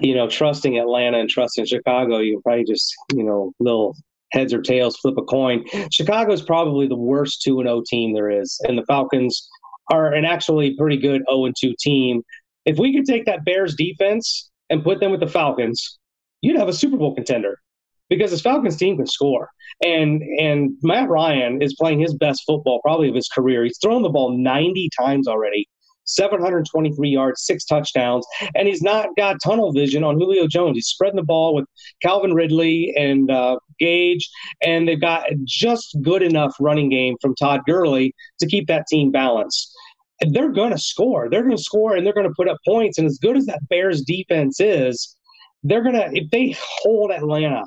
you 0.00 0.14
know, 0.14 0.30
trusting 0.30 0.78
Atlanta 0.78 1.18
and 1.18 1.28
trusting 1.28 1.66
Chicago, 1.66 2.20
you 2.20 2.40
probably 2.42 2.64
just, 2.64 2.94
you 3.12 3.22
know, 3.22 3.52
little 3.60 3.94
heads 4.32 4.54
or 4.54 4.62
tails 4.62 4.96
flip 4.96 5.16
a 5.18 5.22
coin. 5.22 5.62
Chicago 5.92 6.32
is 6.32 6.40
probably 6.40 6.88
the 6.88 6.96
worst 6.96 7.42
2 7.42 7.58
0 7.62 7.82
team 7.86 8.14
there 8.14 8.30
is. 8.30 8.58
And 8.66 8.78
the 8.78 8.84
Falcons 8.86 9.46
are 9.92 10.14
an 10.14 10.24
actually 10.24 10.74
pretty 10.76 10.96
good 10.96 11.22
0 11.30 11.52
2 11.54 11.74
team. 11.78 12.22
If 12.64 12.78
we 12.78 12.94
could 12.94 13.04
take 13.04 13.26
that 13.26 13.44
Bears 13.44 13.74
defense 13.74 14.50
and 14.70 14.82
put 14.82 15.00
them 15.00 15.10
with 15.10 15.20
the 15.20 15.26
Falcons, 15.26 15.98
you'd 16.40 16.58
have 16.58 16.68
a 16.68 16.72
Super 16.72 16.96
Bowl 16.96 17.14
contender 17.14 17.58
because 18.08 18.30
this 18.30 18.40
Falcons 18.40 18.76
team 18.76 18.96
can 18.96 19.06
score. 19.06 19.50
And 19.82 20.22
and 20.22 20.76
Matt 20.82 21.08
Ryan 21.08 21.62
is 21.62 21.74
playing 21.74 22.00
his 22.00 22.14
best 22.14 22.42
football 22.46 22.80
probably 22.82 23.08
of 23.08 23.14
his 23.14 23.28
career. 23.28 23.64
He's 23.64 23.78
thrown 23.82 24.02
the 24.02 24.10
ball 24.10 24.36
90 24.36 24.88
times 24.98 25.28
already. 25.28 25.68
723 26.06 27.08
yards, 27.08 27.44
six 27.44 27.64
touchdowns, 27.64 28.26
and 28.54 28.68
he's 28.68 28.82
not 28.82 29.08
got 29.16 29.36
tunnel 29.42 29.72
vision 29.72 30.04
on 30.04 30.16
Julio 30.16 30.46
Jones. 30.46 30.76
He's 30.76 30.86
spreading 30.86 31.16
the 31.16 31.22
ball 31.22 31.54
with 31.54 31.64
Calvin 32.02 32.34
Ridley 32.34 32.92
and 32.96 33.30
uh, 33.30 33.58
Gage, 33.78 34.28
and 34.62 34.86
they've 34.86 35.00
got 35.00 35.24
just 35.44 35.96
good 36.02 36.22
enough 36.22 36.54
running 36.60 36.90
game 36.90 37.16
from 37.20 37.34
Todd 37.34 37.60
Gurley 37.66 38.14
to 38.40 38.46
keep 38.46 38.66
that 38.68 38.86
team 38.88 39.10
balanced. 39.10 39.72
And 40.20 40.34
they're 40.34 40.52
going 40.52 40.70
to 40.70 40.78
score. 40.78 41.28
They're 41.28 41.42
going 41.42 41.56
to 41.56 41.62
score, 41.62 41.96
and 41.96 42.06
they're 42.06 42.14
going 42.14 42.28
to 42.28 42.34
put 42.36 42.48
up 42.48 42.58
points. 42.64 42.98
And 42.98 43.06
as 43.06 43.18
good 43.18 43.36
as 43.36 43.46
that 43.46 43.66
Bears 43.68 44.02
defense 44.02 44.60
is, 44.60 45.16
they're 45.62 45.82
going 45.82 45.94
to, 45.94 46.10
if 46.12 46.30
they 46.30 46.54
hold 46.58 47.10
Atlanta 47.10 47.64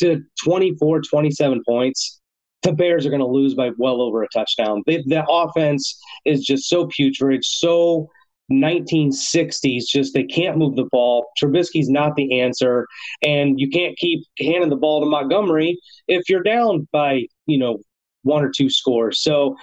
to 0.00 0.22
24, 0.44 1.02
27 1.02 1.62
points, 1.66 2.20
the 2.64 2.72
Bears 2.72 3.06
are 3.06 3.10
going 3.10 3.20
to 3.20 3.26
lose 3.26 3.54
by 3.54 3.70
well 3.78 4.00
over 4.00 4.22
a 4.22 4.28
touchdown. 4.28 4.82
They, 4.86 5.04
the 5.06 5.24
offense 5.28 6.00
is 6.24 6.44
just 6.44 6.68
so 6.68 6.86
putrid, 6.86 7.44
so 7.44 8.08
1960s. 8.50 9.84
Just 9.86 10.14
they 10.14 10.24
can't 10.24 10.56
move 10.56 10.74
the 10.74 10.88
ball. 10.90 11.26
Trubisky's 11.40 11.88
not 11.88 12.16
the 12.16 12.40
answer, 12.40 12.86
and 13.22 13.60
you 13.60 13.68
can't 13.68 13.96
keep 13.96 14.24
handing 14.40 14.70
the 14.70 14.76
ball 14.76 15.00
to 15.00 15.06
Montgomery 15.06 15.78
if 16.08 16.28
you're 16.28 16.42
down 16.42 16.88
by 16.90 17.26
you 17.46 17.58
know 17.58 17.78
one 18.22 18.42
or 18.42 18.50
two 18.50 18.68
scores. 18.68 19.22
So. 19.22 19.56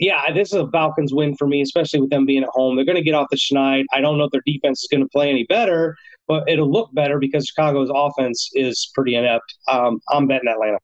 Yeah, 0.00 0.32
this 0.32 0.52
is 0.52 0.60
a 0.60 0.70
Falcons 0.70 1.12
win 1.12 1.34
for 1.34 1.48
me, 1.48 1.60
especially 1.60 2.00
with 2.00 2.10
them 2.10 2.24
being 2.24 2.44
at 2.44 2.50
home. 2.52 2.76
They're 2.76 2.84
going 2.84 2.94
to 2.94 3.02
get 3.02 3.16
off 3.16 3.26
the 3.32 3.36
schneid. 3.36 3.82
I 3.92 4.00
don't 4.00 4.16
know 4.16 4.26
if 4.26 4.30
their 4.30 4.44
defense 4.46 4.82
is 4.82 4.88
going 4.88 5.02
to 5.02 5.08
play 5.08 5.28
any 5.28 5.42
better, 5.42 5.96
but 6.28 6.48
it'll 6.48 6.70
look 6.70 6.90
better 6.94 7.18
because 7.18 7.46
Chicago's 7.46 7.90
offense 7.92 8.50
is 8.54 8.90
pretty 8.94 9.16
inept. 9.16 9.54
Um, 9.66 10.00
I'm 10.10 10.26
betting 10.26 10.48
Atlanta. 10.48 10.78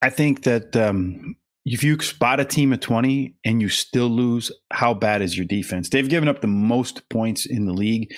I 0.00 0.10
think 0.10 0.44
that 0.44 0.76
um, 0.76 1.34
if 1.64 1.82
you 1.82 2.00
spot 2.00 2.38
a 2.38 2.44
team 2.44 2.72
at 2.72 2.80
20 2.80 3.34
and 3.44 3.60
you 3.60 3.68
still 3.68 4.08
lose, 4.08 4.52
how 4.70 4.94
bad 4.94 5.20
is 5.20 5.36
your 5.36 5.46
defense? 5.46 5.88
They've 5.88 6.08
given 6.08 6.28
up 6.28 6.40
the 6.40 6.46
most 6.46 7.08
points 7.10 7.44
in 7.44 7.66
the 7.66 7.72
league. 7.72 8.14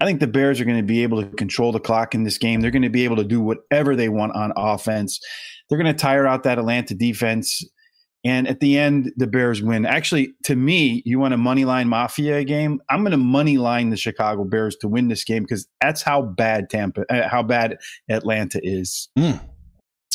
I 0.00 0.06
think 0.06 0.20
the 0.20 0.26
Bears 0.26 0.60
are 0.60 0.64
going 0.64 0.78
to 0.78 0.82
be 0.82 1.02
able 1.02 1.22
to 1.22 1.28
control 1.36 1.72
the 1.72 1.80
clock 1.80 2.14
in 2.14 2.24
this 2.24 2.38
game. 2.38 2.60
They're 2.60 2.70
going 2.70 2.82
to 2.82 2.88
be 2.88 3.04
able 3.04 3.16
to 3.16 3.24
do 3.24 3.40
whatever 3.40 3.96
they 3.96 4.08
want 4.08 4.34
on 4.34 4.52
offense. 4.56 5.20
They're 5.68 5.78
going 5.78 5.94
to 5.94 5.98
tire 5.98 6.26
out 6.26 6.42
that 6.44 6.58
Atlanta 6.58 6.94
defense. 6.94 7.62
And 8.26 8.48
at 8.48 8.58
the 8.58 8.76
end, 8.76 9.12
the 9.16 9.28
Bears 9.28 9.62
win. 9.62 9.86
Actually, 9.86 10.34
to 10.46 10.56
me, 10.56 11.00
you 11.06 11.20
want 11.20 11.32
a 11.32 11.36
money 11.36 11.64
line 11.64 11.88
mafia 11.88 12.42
game? 12.42 12.80
I'm 12.90 13.02
going 13.02 13.12
to 13.12 13.16
money 13.18 13.56
line 13.56 13.90
the 13.90 13.96
Chicago 13.96 14.42
Bears 14.42 14.74
to 14.80 14.88
win 14.88 15.06
this 15.06 15.22
game 15.22 15.44
because 15.44 15.68
that's 15.80 16.02
how 16.02 16.22
bad 16.22 16.68
Tampa, 16.68 17.04
uh, 17.08 17.28
how 17.28 17.44
bad 17.44 17.76
Atlanta 18.10 18.58
is. 18.64 19.08
Mm. 19.16 19.40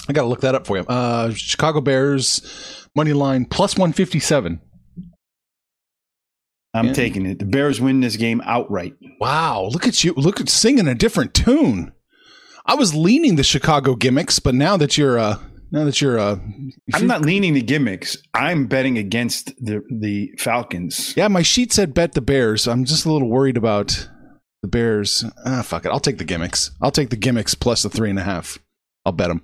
I 0.09 0.13
got 0.13 0.23
to 0.23 0.27
look 0.27 0.41
that 0.41 0.55
up 0.55 0.67
for 0.67 0.75
you. 0.77 0.83
Uh, 0.83 1.31
Chicago 1.33 1.79
Bears 1.79 2.85
money 2.97 3.13
line 3.13 3.45
plus 3.45 3.77
157. 3.77 4.59
I'm 6.73 6.87
Yeah. 6.87 6.93
taking 6.93 7.25
it. 7.25 7.39
The 7.39 7.45
Bears 7.45 7.79
win 7.79 8.01
this 8.01 8.17
game 8.17 8.41
outright. 8.45 8.95
Wow, 9.21 9.69
look 9.71 9.87
at 9.87 10.03
you! 10.03 10.13
Look 10.17 10.41
at 10.41 10.49
singing 10.49 10.87
a 10.87 10.95
different 10.95 11.33
tune. 11.33 11.93
I 12.65 12.75
was 12.75 12.93
leaning 12.93 13.35
the 13.37 13.43
Chicago 13.43 13.95
gimmicks, 13.95 14.39
but 14.39 14.53
now 14.55 14.75
that 14.77 14.97
you're 14.97 15.17
uh 15.17 15.37
now 15.71 15.85
that 15.85 16.01
you're 16.01 16.19
uh 16.19 16.37
I'm 16.93 17.07
not 17.07 17.21
leaning 17.21 17.53
the 17.53 17.61
gimmicks. 17.61 18.17
I'm 18.33 18.67
betting 18.67 18.97
against 18.97 19.47
the 19.63 19.81
the 19.89 20.31
Falcons. 20.37 21.13
Yeah, 21.17 21.27
my 21.27 21.41
sheet 21.41 21.71
said 21.73 21.93
bet 21.93 22.13
the 22.13 22.21
Bears. 22.21 22.67
I'm 22.67 22.85
just 22.85 23.05
a 23.05 23.11
little 23.11 23.29
worried 23.29 23.57
about 23.57 24.07
the 24.61 24.67
Bears. 24.67 25.23
Ah, 25.45 25.61
fuck 25.63 25.85
it. 25.85 25.89
I'll 25.89 25.99
take 25.99 26.17
the 26.17 26.23
gimmicks. 26.23 26.71
I'll 26.81 26.91
take 26.91 27.09
the 27.09 27.15
gimmicks 27.15 27.55
plus 27.55 27.83
the 27.83 27.89
three 27.89 28.09
and 28.09 28.19
a 28.19 28.23
half. 28.23 28.59
I'll 29.05 29.11
bet 29.13 29.29
them. 29.29 29.43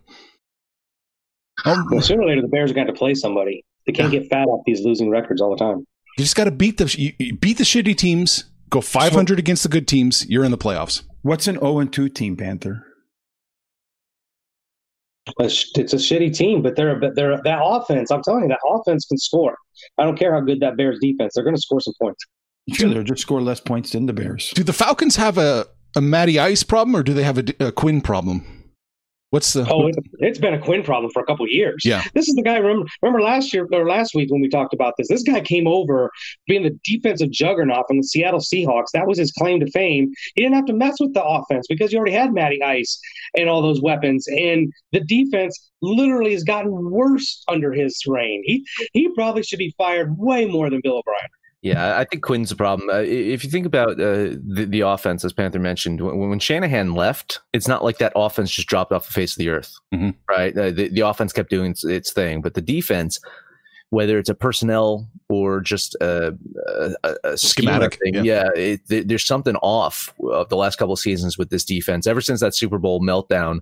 Well, 1.65 1.85
Oh, 1.91 1.99
sooner 1.99 2.21
or 2.21 2.27
later, 2.27 2.41
the 2.43 2.47
Bears 2.47 2.69
are 2.71 2.75
going 2.75 2.85
to 2.85 2.91
have 2.91 2.95
to 2.95 2.99
play 2.99 3.15
somebody. 3.15 3.65
They 3.87 3.93
can't 3.93 4.11
get 4.11 4.29
fat 4.29 4.45
off 4.47 4.61
these 4.65 4.81
losing 4.83 5.09
records 5.09 5.41
all 5.41 5.49
the 5.49 5.57
time. 5.57 5.79
you 6.17 6.23
just 6.23 6.35
got 6.35 6.43
to 6.43 6.51
beat 6.51 6.77
the 6.77 6.93
you, 6.97 7.13
you 7.17 7.35
beat 7.35 7.57
the 7.57 7.63
shitty 7.63 7.95
teams. 7.97 8.45
Go 8.69 8.81
500 8.81 9.39
against 9.39 9.63
the 9.63 9.69
good 9.69 9.87
teams. 9.87 10.25
You're 10.29 10.43
in 10.43 10.51
the 10.51 10.57
playoffs. 10.57 11.03
What's 11.21 11.47
an 11.47 11.55
0 11.55 11.79
and 11.79 11.91
2 11.91 12.09
team, 12.09 12.35
Panther? 12.35 12.83
It's 15.39 15.71
it's 15.77 15.93
a 15.93 15.97
shitty 15.97 16.35
team, 16.35 16.61
but 16.61 16.75
they're 16.75 16.95
but 16.95 17.15
they're 17.15 17.41
that 17.43 17.59
offense. 17.61 18.11
I'm 18.11 18.23
telling 18.23 18.43
you, 18.43 18.49
that 18.49 18.59
offense 18.65 19.05
can 19.05 19.17
score. 19.17 19.57
I 19.97 20.03
don't 20.03 20.17
care 20.17 20.33
how 20.33 20.41
good 20.41 20.59
that 20.61 20.77
Bears 20.77 20.99
defense. 21.01 21.33
They're 21.35 21.43
going 21.43 21.55
to 21.55 21.61
score 21.61 21.79
some 21.79 21.93
points. 22.01 22.23
Sure, 22.71 22.89
they'll 22.89 23.03
just 23.03 23.21
score 23.21 23.41
less 23.41 23.59
points 23.59 23.91
than 23.91 24.07
the 24.07 24.13
Bears. 24.13 24.51
Do 24.55 24.63
the 24.63 24.73
Falcons 24.73 25.15
have 25.15 25.37
a 25.37 25.67
a 25.95 26.01
Matty 26.01 26.39
Ice 26.39 26.63
problem 26.63 26.95
or 26.95 27.03
do 27.03 27.13
they 27.13 27.23
have 27.23 27.37
a, 27.37 27.43
a 27.59 27.71
Quinn 27.71 28.01
problem? 28.01 28.45
What's 29.29 29.51
the 29.51 29.67
Oh, 29.69 29.87
it, 29.87 29.95
it's 30.19 30.39
been 30.39 30.53
a 30.53 30.59
Quinn 30.59 30.83
problem 30.83 31.11
for 31.11 31.21
a 31.21 31.25
couple 31.25 31.43
of 31.43 31.51
years. 31.51 31.83
Yeah. 31.83 32.03
This 32.13 32.29
is 32.29 32.35
the 32.35 32.41
guy. 32.41 32.57
Remember, 32.57 32.85
remember 33.01 33.21
last 33.21 33.53
year 33.53 33.67
or 33.73 33.87
last 33.87 34.15
week 34.15 34.31
when 34.31 34.39
we 34.39 34.47
talked 34.47 34.73
about 34.73 34.93
this. 34.97 35.09
This 35.09 35.23
guy 35.23 35.41
came 35.41 35.67
over 35.67 36.09
being 36.47 36.63
the 36.63 36.79
defensive 36.85 37.29
juggernaut 37.31 37.85
from 37.87 37.97
the 37.97 38.03
Seattle 38.03 38.39
Seahawks. 38.39 38.91
That 38.93 39.05
was 39.05 39.17
his 39.17 39.33
claim 39.33 39.59
to 39.59 39.69
fame. 39.71 40.13
He 40.35 40.43
didn't 40.43 40.55
have 40.55 40.65
to 40.67 40.73
mess 40.73 40.95
with 41.01 41.13
the 41.13 41.23
offense 41.23 41.67
because 41.67 41.91
he 41.91 41.97
already 41.97 42.13
had 42.13 42.33
Matty 42.33 42.63
Ice 42.63 42.99
and 43.35 43.49
all 43.49 43.61
those 43.61 43.81
weapons. 43.81 44.27
And 44.29 44.71
the 44.93 45.01
defense 45.01 45.71
literally 45.81 46.31
has 46.31 46.45
gotten 46.45 46.89
worse 46.89 47.43
under 47.49 47.73
his 47.73 48.01
reign. 48.07 48.43
He 48.45 48.65
he 48.93 49.09
probably 49.13 49.43
should 49.43 49.59
be 49.59 49.75
fired 49.77 50.17
way 50.17 50.45
more 50.45 50.69
than 50.69 50.79
Bill 50.81 50.99
O'Brien. 50.99 51.29
Yeah, 51.63 51.97
I 51.97 52.05
think 52.05 52.21
Quinn's 52.23 52.49
the 52.49 52.55
problem. 52.55 52.89
Uh, 52.89 52.99
if 52.99 53.43
you 53.43 53.49
think 53.49 53.65
about 53.65 53.91
uh, 53.99 54.35
the, 54.47 54.65
the 54.69 54.81
offense, 54.81 55.25
as 55.25 55.33
Panther 55.33 55.59
mentioned, 55.59 55.99
when, 56.01 56.29
when 56.29 56.39
Shanahan 56.39 56.93
left, 56.93 57.39
it's 57.51 57.67
not 57.67 57.83
like 57.83 57.97
that 57.97 58.13
offense 58.15 58.51
just 58.51 58.67
dropped 58.67 58.91
off 58.91 59.07
the 59.07 59.13
face 59.13 59.33
of 59.33 59.37
the 59.39 59.49
earth, 59.49 59.73
Mhm. 59.93 60.13
right? 60.29 60.55
Uh, 60.55 60.69
the, 60.71 60.89
the 60.89 61.01
offense 61.01 61.33
kept 61.33 61.49
doing 61.49 61.71
its, 61.71 61.83
its 61.83 62.13
thing, 62.13 62.41
but 62.41 62.53
the 62.53 62.61
defense, 62.61 63.19
whether 63.89 64.19
it's 64.19 64.29
a 64.29 64.35
personnel 64.35 65.09
or 65.29 65.59
just 65.59 65.95
a, 65.95 66.37
a, 67.03 67.15
a- 67.23 67.37
Schematic, 67.37 67.97
thing, 68.03 68.13
yeah. 68.13 68.21
yeah, 68.21 68.49
it, 68.55 68.81
there- 68.87 69.03
there's 69.03 69.25
something 69.25 69.55
off 69.57 70.13
of 70.31 70.49
the 70.49 70.57
last 70.57 70.77
couple 70.77 70.93
of 70.93 70.99
seasons 70.99 71.37
with 71.39 71.49
this 71.49 71.65
defense. 71.65 72.05
Ever 72.05 72.21
since 72.21 72.39
that 72.39 72.55
Super 72.55 72.77
Bowl 72.77 73.01
meltdown, 73.01 73.59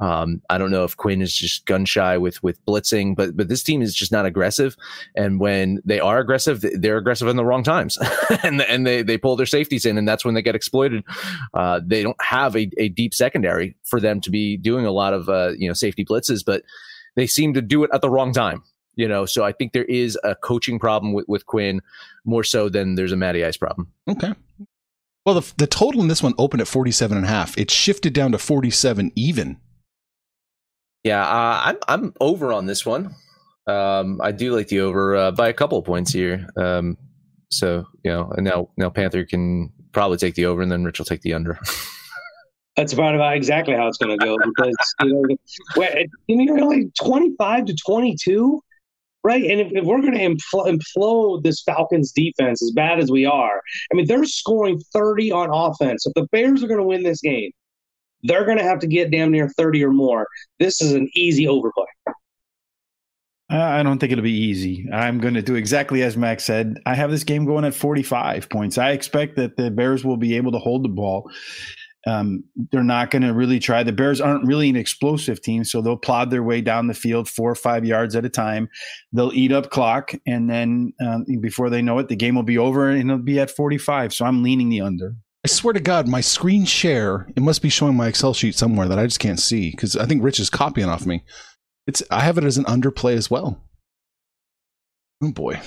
um, 0.00 0.40
I 0.48 0.56
don't 0.56 0.70
know 0.70 0.84
if 0.84 0.96
Quinn 0.96 1.20
is 1.20 1.34
just 1.34 1.66
gun 1.66 1.84
shy 1.84 2.16
with 2.16 2.42
with 2.42 2.64
blitzing, 2.64 3.14
but 3.14 3.36
but 3.36 3.48
this 3.48 3.62
team 3.62 3.82
is 3.82 3.94
just 3.94 4.10
not 4.10 4.24
aggressive. 4.24 4.76
And 5.14 5.38
when 5.38 5.80
they 5.84 6.00
are 6.00 6.18
aggressive, 6.18 6.64
they're 6.74 6.96
aggressive 6.96 7.28
in 7.28 7.36
the 7.36 7.44
wrong 7.44 7.62
times, 7.62 7.98
and 8.42 8.62
and 8.62 8.86
they 8.86 9.02
they 9.02 9.18
pull 9.18 9.36
their 9.36 9.46
safeties 9.46 9.84
in, 9.84 9.98
and 9.98 10.08
that's 10.08 10.24
when 10.24 10.34
they 10.34 10.42
get 10.42 10.54
exploited. 10.54 11.04
Uh, 11.52 11.80
they 11.84 12.02
don't 12.02 12.20
have 12.22 12.56
a, 12.56 12.70
a 12.78 12.88
deep 12.88 13.12
secondary 13.12 13.76
for 13.84 14.00
them 14.00 14.20
to 14.22 14.30
be 14.30 14.56
doing 14.56 14.86
a 14.86 14.90
lot 14.90 15.12
of 15.12 15.28
uh, 15.28 15.52
you 15.56 15.68
know 15.68 15.74
safety 15.74 16.04
blitzes, 16.04 16.42
but 16.44 16.62
they 17.14 17.26
seem 17.26 17.52
to 17.54 17.62
do 17.62 17.84
it 17.84 17.90
at 17.92 18.00
the 18.00 18.10
wrong 18.10 18.32
time. 18.32 18.62
You 18.96 19.06
know, 19.06 19.24
so 19.24 19.44
I 19.44 19.52
think 19.52 19.72
there 19.72 19.84
is 19.84 20.18
a 20.24 20.34
coaching 20.34 20.78
problem 20.78 21.12
with, 21.12 21.26
with 21.28 21.46
Quinn 21.46 21.80
more 22.24 22.44
so 22.44 22.68
than 22.68 22.96
there's 22.96 23.12
a 23.12 23.16
Matty 23.16 23.44
Ice 23.44 23.56
problem. 23.56 23.90
Okay. 24.08 24.34
Well, 25.24 25.40
the, 25.40 25.52
the 25.58 25.66
total 25.66 26.00
in 26.00 26.08
this 26.08 26.22
one 26.22 26.34
opened 26.38 26.60
at 26.60 26.68
47 26.68 27.16
and 27.16 27.24
a 27.24 27.28
half. 27.28 27.56
It 27.56 27.70
shifted 27.70 28.12
down 28.12 28.32
to 28.32 28.38
47 28.38 29.12
even. 29.14 29.58
Yeah, 31.04 31.22
uh, 31.22 31.60
I'm 31.64 31.76
I'm 31.88 32.14
over 32.20 32.52
on 32.52 32.66
this 32.66 32.84
one. 32.84 33.14
Um, 33.66 34.20
I 34.22 34.32
do 34.32 34.54
like 34.54 34.68
the 34.68 34.80
over 34.80 35.16
uh, 35.16 35.30
by 35.30 35.48
a 35.48 35.52
couple 35.52 35.78
of 35.78 35.84
points 35.84 36.12
here. 36.12 36.46
Um, 36.56 36.96
so 37.50 37.86
you 38.04 38.10
know, 38.10 38.32
and 38.36 38.44
now 38.44 38.68
now 38.76 38.90
Panther 38.90 39.24
can 39.24 39.72
probably 39.92 40.18
take 40.18 40.34
the 40.34 40.46
over, 40.46 40.62
and 40.62 40.70
then 40.70 40.84
Rich 40.84 40.98
will 40.98 41.06
take 41.06 41.22
the 41.22 41.34
under. 41.34 41.58
That's 42.76 42.92
about, 42.92 43.14
about 43.14 43.36
exactly 43.36 43.74
how 43.74 43.88
it's 43.88 43.98
going 43.98 44.16
to 44.16 44.24
go 44.24 44.38
because 44.38 44.74
you 45.02 45.12
know, 45.12 45.36
well, 45.76 45.92
you 46.28 46.40
you're 46.42 46.60
only 46.60 46.90
25 47.02 47.64
to 47.66 47.74
22, 47.84 48.60
right? 49.24 49.44
And 49.44 49.60
if, 49.60 49.72
if 49.72 49.84
we're 49.84 50.00
going 50.00 50.14
to 50.14 50.18
impl- 50.18 50.78
implode 50.78 51.42
this 51.42 51.62
Falcons 51.62 52.12
defense 52.12 52.62
as 52.62 52.70
bad 52.70 52.98
as 53.00 53.10
we 53.10 53.26
are, 53.26 53.60
I 53.92 53.96
mean, 53.96 54.06
they're 54.06 54.24
scoring 54.24 54.80
30 54.94 55.32
on 55.32 55.50
offense. 55.52 56.06
If 56.06 56.14
the 56.14 56.26
Bears 56.32 56.62
are 56.62 56.68
going 56.68 56.80
to 56.80 56.86
win 56.86 57.02
this 57.02 57.20
game, 57.20 57.50
they're 58.22 58.44
going 58.44 58.58
to 58.58 58.64
have 58.64 58.78
to 58.80 58.86
get 58.86 59.10
damn 59.10 59.30
near 59.30 59.48
30 59.48 59.84
or 59.84 59.92
more. 59.92 60.26
This 60.58 60.80
is 60.80 60.92
an 60.92 61.08
easy 61.14 61.46
overplay. 61.46 61.86
I 63.50 63.82
don't 63.82 63.98
think 63.98 64.12
it'll 64.12 64.22
be 64.22 64.30
easy. 64.30 64.86
I'm 64.92 65.18
going 65.18 65.34
to 65.34 65.42
do 65.42 65.56
exactly 65.56 66.04
as 66.04 66.16
Max 66.16 66.44
said. 66.44 66.78
I 66.86 66.94
have 66.94 67.10
this 67.10 67.24
game 67.24 67.44
going 67.44 67.64
at 67.64 67.74
45 67.74 68.48
points. 68.48 68.78
I 68.78 68.90
expect 68.90 69.34
that 69.36 69.56
the 69.56 69.72
Bears 69.72 70.04
will 70.04 70.16
be 70.16 70.36
able 70.36 70.52
to 70.52 70.58
hold 70.58 70.84
the 70.84 70.88
ball. 70.88 71.28
Um, 72.06 72.44
they're 72.70 72.84
not 72.84 73.10
going 73.10 73.22
to 73.22 73.34
really 73.34 73.58
try. 73.58 73.82
The 73.82 73.92
Bears 73.92 74.20
aren't 74.20 74.46
really 74.46 74.70
an 74.70 74.76
explosive 74.76 75.42
team, 75.42 75.64
so 75.64 75.82
they'll 75.82 75.96
plod 75.96 76.30
their 76.30 76.44
way 76.44 76.60
down 76.60 76.86
the 76.86 76.94
field 76.94 77.28
four 77.28 77.50
or 77.50 77.56
five 77.56 77.84
yards 77.84 78.14
at 78.14 78.24
a 78.24 78.30
time. 78.30 78.68
They'll 79.12 79.32
eat 79.34 79.52
up 79.52 79.70
clock, 79.70 80.12
and 80.26 80.48
then 80.48 80.92
um, 81.04 81.26
before 81.40 81.70
they 81.70 81.82
know 81.82 81.98
it, 81.98 82.08
the 82.08 82.16
game 82.16 82.36
will 82.36 82.42
be 82.42 82.56
over 82.56 82.88
and 82.88 83.10
it'll 83.10 83.18
be 83.22 83.40
at 83.40 83.50
45. 83.50 84.14
So 84.14 84.24
I'm 84.24 84.42
leaning 84.42 84.68
the 84.68 84.80
under. 84.80 85.14
I 85.44 85.48
swear 85.48 85.72
to 85.72 85.80
God, 85.80 86.06
my 86.06 86.20
screen 86.20 86.66
share, 86.66 87.26
it 87.34 87.40
must 87.40 87.62
be 87.62 87.70
showing 87.70 87.96
my 87.96 88.08
Excel 88.08 88.34
sheet 88.34 88.54
somewhere 88.54 88.88
that 88.88 88.98
I 88.98 89.06
just 89.06 89.20
can't 89.20 89.40
see 89.40 89.70
because 89.70 89.96
I 89.96 90.04
think 90.04 90.22
Rich 90.22 90.38
is 90.38 90.50
copying 90.50 90.88
off 90.88 91.06
me. 91.06 91.24
It's 91.86 92.02
I 92.10 92.20
have 92.20 92.36
it 92.36 92.44
as 92.44 92.58
an 92.58 92.64
underplay 92.64 93.14
as 93.14 93.30
well. 93.30 93.62
Oh 95.22 95.32
boy. 95.32 95.60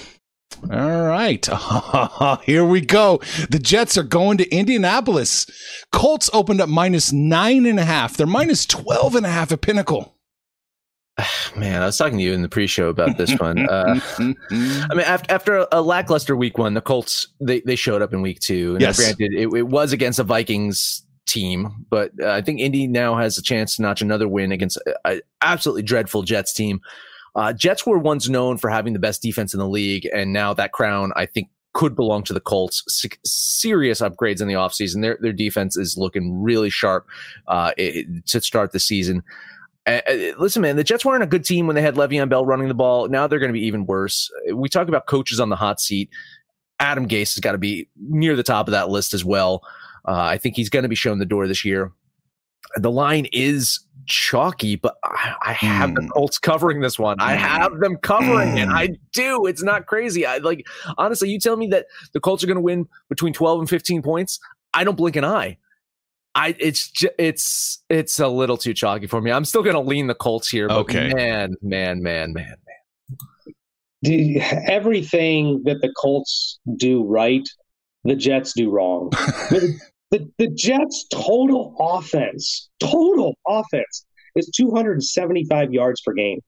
All 0.71 1.01
right. 1.07 1.45
Here 2.43 2.63
we 2.63 2.81
go. 2.81 3.19
The 3.49 3.59
Jets 3.59 3.97
are 3.97 4.03
going 4.03 4.37
to 4.37 4.49
Indianapolis. 4.49 5.47
Colts 5.91 6.29
opened 6.33 6.61
up 6.61 6.69
minus 6.69 7.11
nine 7.11 7.65
and 7.65 7.79
a 7.79 7.85
half. 7.85 8.15
They're 8.15 8.27
minus 8.27 8.65
12 8.67 9.15
and 9.15 9.25
a 9.25 9.29
half 9.29 9.51
at 9.51 9.61
Pinnacle. 9.61 10.12
Man, 11.55 11.81
I 11.81 11.85
was 11.85 11.97
talking 11.97 12.17
to 12.17 12.23
you 12.23 12.33
in 12.33 12.41
the 12.41 12.49
pre-show 12.49 12.89
about 12.89 13.17
this 13.17 13.37
one. 13.37 13.67
Uh, 13.69 13.99
I 14.19 14.33
mean, 14.91 14.99
after, 15.01 15.31
after 15.33 15.67
a 15.71 15.81
lackluster 15.81 16.35
week 16.35 16.57
one, 16.57 16.73
the 16.73 16.81
Colts 16.81 17.27
they, 17.39 17.61
they 17.61 17.75
showed 17.75 18.01
up 18.01 18.13
in 18.13 18.21
week 18.21 18.39
two. 18.39 18.71
And 18.73 18.81
Yes. 18.81 18.97
granted, 18.97 19.33
it, 19.33 19.53
it 19.53 19.67
was 19.67 19.93
against 19.93 20.19
a 20.19 20.23
Vikings 20.23 21.03
team, 21.25 21.85
but 21.89 22.11
uh, 22.21 22.31
I 22.31 22.41
think 22.41 22.59
Indy 22.59 22.87
now 22.87 23.15
has 23.15 23.37
a 23.37 23.41
chance 23.41 23.75
to 23.75 23.81
notch 23.81 24.01
another 24.01 24.27
win 24.27 24.51
against 24.51 24.77
an 25.05 25.21
absolutely 25.41 25.83
dreadful 25.83 26.23
Jets 26.23 26.53
team. 26.53 26.81
Uh, 27.35 27.53
Jets 27.53 27.85
were 27.85 27.97
once 27.97 28.29
known 28.29 28.57
for 28.57 28.69
having 28.69 28.93
the 28.93 28.99
best 28.99 29.21
defense 29.21 29.53
in 29.53 29.59
the 29.59 29.67
league, 29.67 30.07
and 30.13 30.33
now 30.33 30.53
that 30.53 30.71
crown, 30.71 31.11
I 31.15 31.25
think, 31.25 31.47
could 31.73 31.95
belong 31.95 32.21
to 32.23 32.33
the 32.33 32.39
Colts. 32.39 32.83
Se- 32.87 33.17
serious 33.25 34.01
upgrades 34.01 34.41
in 34.41 34.47
the 34.47 34.53
offseason. 34.53 35.01
Their 35.01 35.17
their 35.19 35.33
defense 35.33 35.75
is 35.75 35.97
looking 35.97 36.43
really 36.43 36.69
sharp 36.69 37.07
uh, 37.47 37.71
it, 37.77 38.27
to 38.27 38.41
start 38.41 38.71
the 38.71 38.79
season. 38.79 39.23
Uh, 39.85 39.99
uh, 40.07 40.13
listen, 40.37 40.61
man, 40.61 40.75
the 40.77 40.83
Jets 40.83 41.03
weren't 41.03 41.23
a 41.23 41.27
good 41.27 41.43
team 41.43 41.67
when 41.67 41.75
they 41.75 41.81
had 41.81 41.95
Le'Veon 41.95 42.29
Bell 42.29 42.45
running 42.45 42.67
the 42.69 42.73
ball. 42.73 43.09
Now 43.09 43.27
they're 43.27 43.39
going 43.39 43.49
to 43.51 43.59
be 43.59 43.65
even 43.65 43.85
worse. 43.85 44.31
We 44.53 44.69
talk 44.69 44.87
about 44.87 45.07
coaches 45.07 45.39
on 45.39 45.49
the 45.49 45.55
hot 45.57 45.81
seat. 45.81 46.09
Adam 46.79 47.07
Gase 47.07 47.35
has 47.35 47.39
got 47.39 47.51
to 47.53 47.57
be 47.57 47.89
near 47.97 48.35
the 48.35 48.43
top 48.43 48.67
of 48.67 48.71
that 48.71 48.89
list 48.89 49.13
as 49.13 49.25
well. 49.25 49.61
Uh, 50.07 50.13
I 50.21 50.37
think 50.37 50.55
he's 50.55 50.69
going 50.69 50.83
to 50.83 50.89
be 50.89 50.95
shown 50.95 51.19
the 51.19 51.25
door 51.25 51.47
this 51.47 51.63
year. 51.65 51.91
The 52.77 52.91
line 52.91 53.27
is 53.31 53.79
chalky, 54.05 54.75
but 54.77 54.95
I, 55.03 55.35
I 55.45 55.53
have 55.53 55.95
the 55.95 56.01
Mm. 56.01 56.09
Colts 56.11 56.39
covering 56.39 56.81
this 56.81 56.97
one. 56.97 57.17
I 57.19 57.35
Mm. 57.35 57.39
have 57.39 57.79
them 57.79 57.97
covering 57.97 58.57
it. 58.57 58.67
Mm. 58.67 58.73
I 58.73 58.89
do. 59.13 59.45
It's 59.45 59.63
not 59.63 59.85
crazy. 59.85 60.25
I 60.25 60.37
like 60.39 60.65
honestly. 60.97 61.29
You 61.29 61.39
tell 61.39 61.55
me 61.55 61.67
that 61.67 61.85
the 62.13 62.19
Colts 62.19 62.43
are 62.43 62.47
going 62.47 62.55
to 62.57 62.61
win 62.61 62.87
between 63.09 63.31
twelve 63.33 63.59
and 63.59 63.69
fifteen 63.69 64.01
points. 64.01 64.39
I 64.73 64.83
don't 64.83 64.97
blink 64.97 65.15
an 65.15 65.23
eye. 65.25 65.57
I 66.35 66.55
it's 66.59 66.91
it's 67.19 67.83
it's 67.89 68.19
a 68.19 68.27
little 68.27 68.57
too 68.57 68.73
chalky 68.73 69.07
for 69.07 69.21
me. 69.21 69.31
I'm 69.31 69.45
still 69.45 69.63
going 69.63 69.75
to 69.75 69.81
lean 69.81 70.07
the 70.07 70.15
Colts 70.15 70.49
here. 70.49 70.67
But 70.67 70.77
Okay. 70.79 71.13
man, 71.13 71.55
man, 71.61 72.01
man, 72.01 72.33
man. 72.33 72.55
The, 74.01 74.41
everything 74.41 75.61
that 75.63 75.79
the 75.81 75.93
Colts 75.95 76.59
do 76.75 77.03
right, 77.03 77.47
the 78.03 78.15
Jets 78.15 78.51
do 78.53 78.69
wrong. 78.69 79.09
the, 79.49 79.79
the, 80.11 80.29
the 80.37 80.47
Jets' 80.49 81.05
total 81.09 81.75
offense, 81.79 82.69
total 82.81 83.37
offense, 83.47 84.05
is 84.35 84.51
275 84.57 85.73
yards 85.73 86.01
per 86.01 86.13
game. 86.13 86.39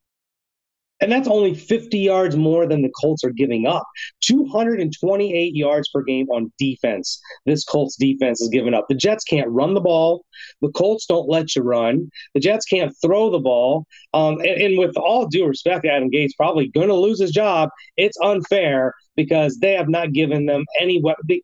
And 1.01 1.11
that's 1.11 1.27
only 1.27 1.53
50 1.53 1.97
yards 1.99 2.35
more 2.35 2.65
than 2.65 2.81
the 2.81 2.91
Colts 3.01 3.23
are 3.23 3.31
giving 3.31 3.67
up. 3.67 3.85
228 4.21 5.53
yards 5.53 5.89
per 5.89 6.01
game 6.01 6.27
on 6.29 6.51
defense. 6.57 7.19
This 7.45 7.65
Colts 7.65 7.97
defense 7.97 8.41
is 8.41 8.49
giving 8.49 8.73
up. 8.73 8.85
The 8.87 8.95
Jets 8.95 9.23
can't 9.25 9.49
run 9.49 9.73
the 9.73 9.81
ball. 9.81 10.23
The 10.61 10.71
Colts 10.71 11.05
don't 11.05 11.29
let 11.29 11.55
you 11.55 11.63
run. 11.63 12.09
The 12.33 12.39
Jets 12.39 12.65
can't 12.65 12.93
throw 13.03 13.29
the 13.29 13.39
ball. 13.39 13.85
Um, 14.13 14.39
and, 14.39 14.61
and 14.61 14.77
with 14.77 14.95
all 14.97 15.27
due 15.27 15.45
respect, 15.45 15.85
Adam 15.85 16.09
Gase 16.09 16.31
probably 16.37 16.69
going 16.69 16.87
to 16.87 16.95
lose 16.95 17.19
his 17.19 17.31
job. 17.31 17.69
It's 17.97 18.17
unfair 18.23 18.93
because 19.15 19.57
they 19.57 19.73
have 19.73 19.89
not 19.89 20.13
given 20.13 20.45
them 20.45 20.63
any 20.79 21.01
weapon. 21.01 21.41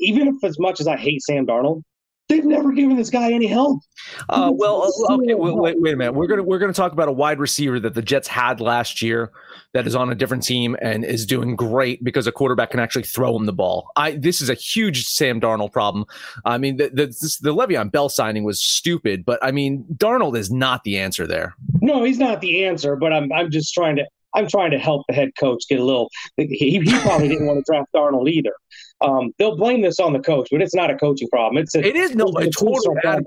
Even 0.00 0.28
if 0.28 0.44
as 0.44 0.58
much 0.58 0.80
as 0.80 0.86
I 0.88 0.96
hate 0.96 1.22
Sam 1.22 1.46
Darnold, 1.46 1.82
They've 2.28 2.44
never 2.44 2.72
given 2.72 2.96
this 2.96 3.08
guy 3.08 3.32
any 3.32 3.46
help. 3.46 3.80
Uh, 4.28 4.52
well, 4.54 4.82
uh, 4.82 5.14
okay, 5.14 5.32
wait, 5.32 5.56
wait, 5.56 5.80
wait, 5.80 5.94
a 5.94 5.96
minute. 5.96 6.12
We're 6.12 6.26
gonna 6.26 6.42
we're 6.42 6.58
gonna 6.58 6.74
talk 6.74 6.92
about 6.92 7.08
a 7.08 7.12
wide 7.12 7.38
receiver 7.38 7.80
that 7.80 7.94
the 7.94 8.02
Jets 8.02 8.28
had 8.28 8.60
last 8.60 9.00
year 9.00 9.32
that 9.72 9.86
is 9.86 9.94
on 9.94 10.10
a 10.10 10.14
different 10.14 10.42
team 10.42 10.76
and 10.82 11.06
is 11.06 11.24
doing 11.24 11.56
great 11.56 12.04
because 12.04 12.26
a 12.26 12.32
quarterback 12.32 12.70
can 12.70 12.80
actually 12.80 13.04
throw 13.04 13.34
him 13.34 13.46
the 13.46 13.54
ball. 13.54 13.90
I 13.96 14.12
this 14.12 14.42
is 14.42 14.50
a 14.50 14.54
huge 14.54 15.06
Sam 15.06 15.40
Darnold 15.40 15.72
problem. 15.72 16.04
I 16.44 16.58
mean, 16.58 16.76
the 16.76 16.90
the, 16.90 17.06
this, 17.06 17.38
the 17.38 17.54
Le'Veon 17.54 17.90
Bell 17.90 18.10
signing 18.10 18.44
was 18.44 18.60
stupid, 18.60 19.24
but 19.24 19.38
I 19.42 19.50
mean, 19.50 19.86
Darnold 19.94 20.36
is 20.36 20.50
not 20.50 20.84
the 20.84 20.98
answer 20.98 21.26
there. 21.26 21.54
No, 21.80 22.04
he's 22.04 22.18
not 22.18 22.42
the 22.42 22.66
answer. 22.66 22.94
But 22.94 23.14
I'm 23.14 23.32
I'm 23.32 23.50
just 23.50 23.72
trying 23.72 23.96
to 23.96 24.06
I'm 24.34 24.48
trying 24.48 24.72
to 24.72 24.78
help 24.78 25.06
the 25.08 25.14
head 25.14 25.30
coach 25.38 25.64
get 25.68 25.80
a 25.80 25.84
little. 25.84 26.10
He, 26.36 26.78
he 26.78 27.00
probably 27.00 27.28
didn't 27.28 27.46
want 27.46 27.64
to 27.64 27.72
draft 27.72 27.88
Darnold 27.94 28.28
either. 28.28 28.52
Um, 29.00 29.32
they'll 29.38 29.56
blame 29.56 29.82
this 29.82 30.00
on 30.00 30.12
the 30.12 30.18
coach, 30.18 30.48
but 30.50 30.60
it's 30.60 30.74
not 30.74 30.90
a 30.90 30.96
coaching 30.96 31.28
problem. 31.28 31.62
It's 31.62 31.74
a, 31.74 31.86
it 31.86 31.94
is 31.94 32.16
no 32.16 32.26
a 32.36 32.50
total 32.50 32.96
Adam. 33.04 33.24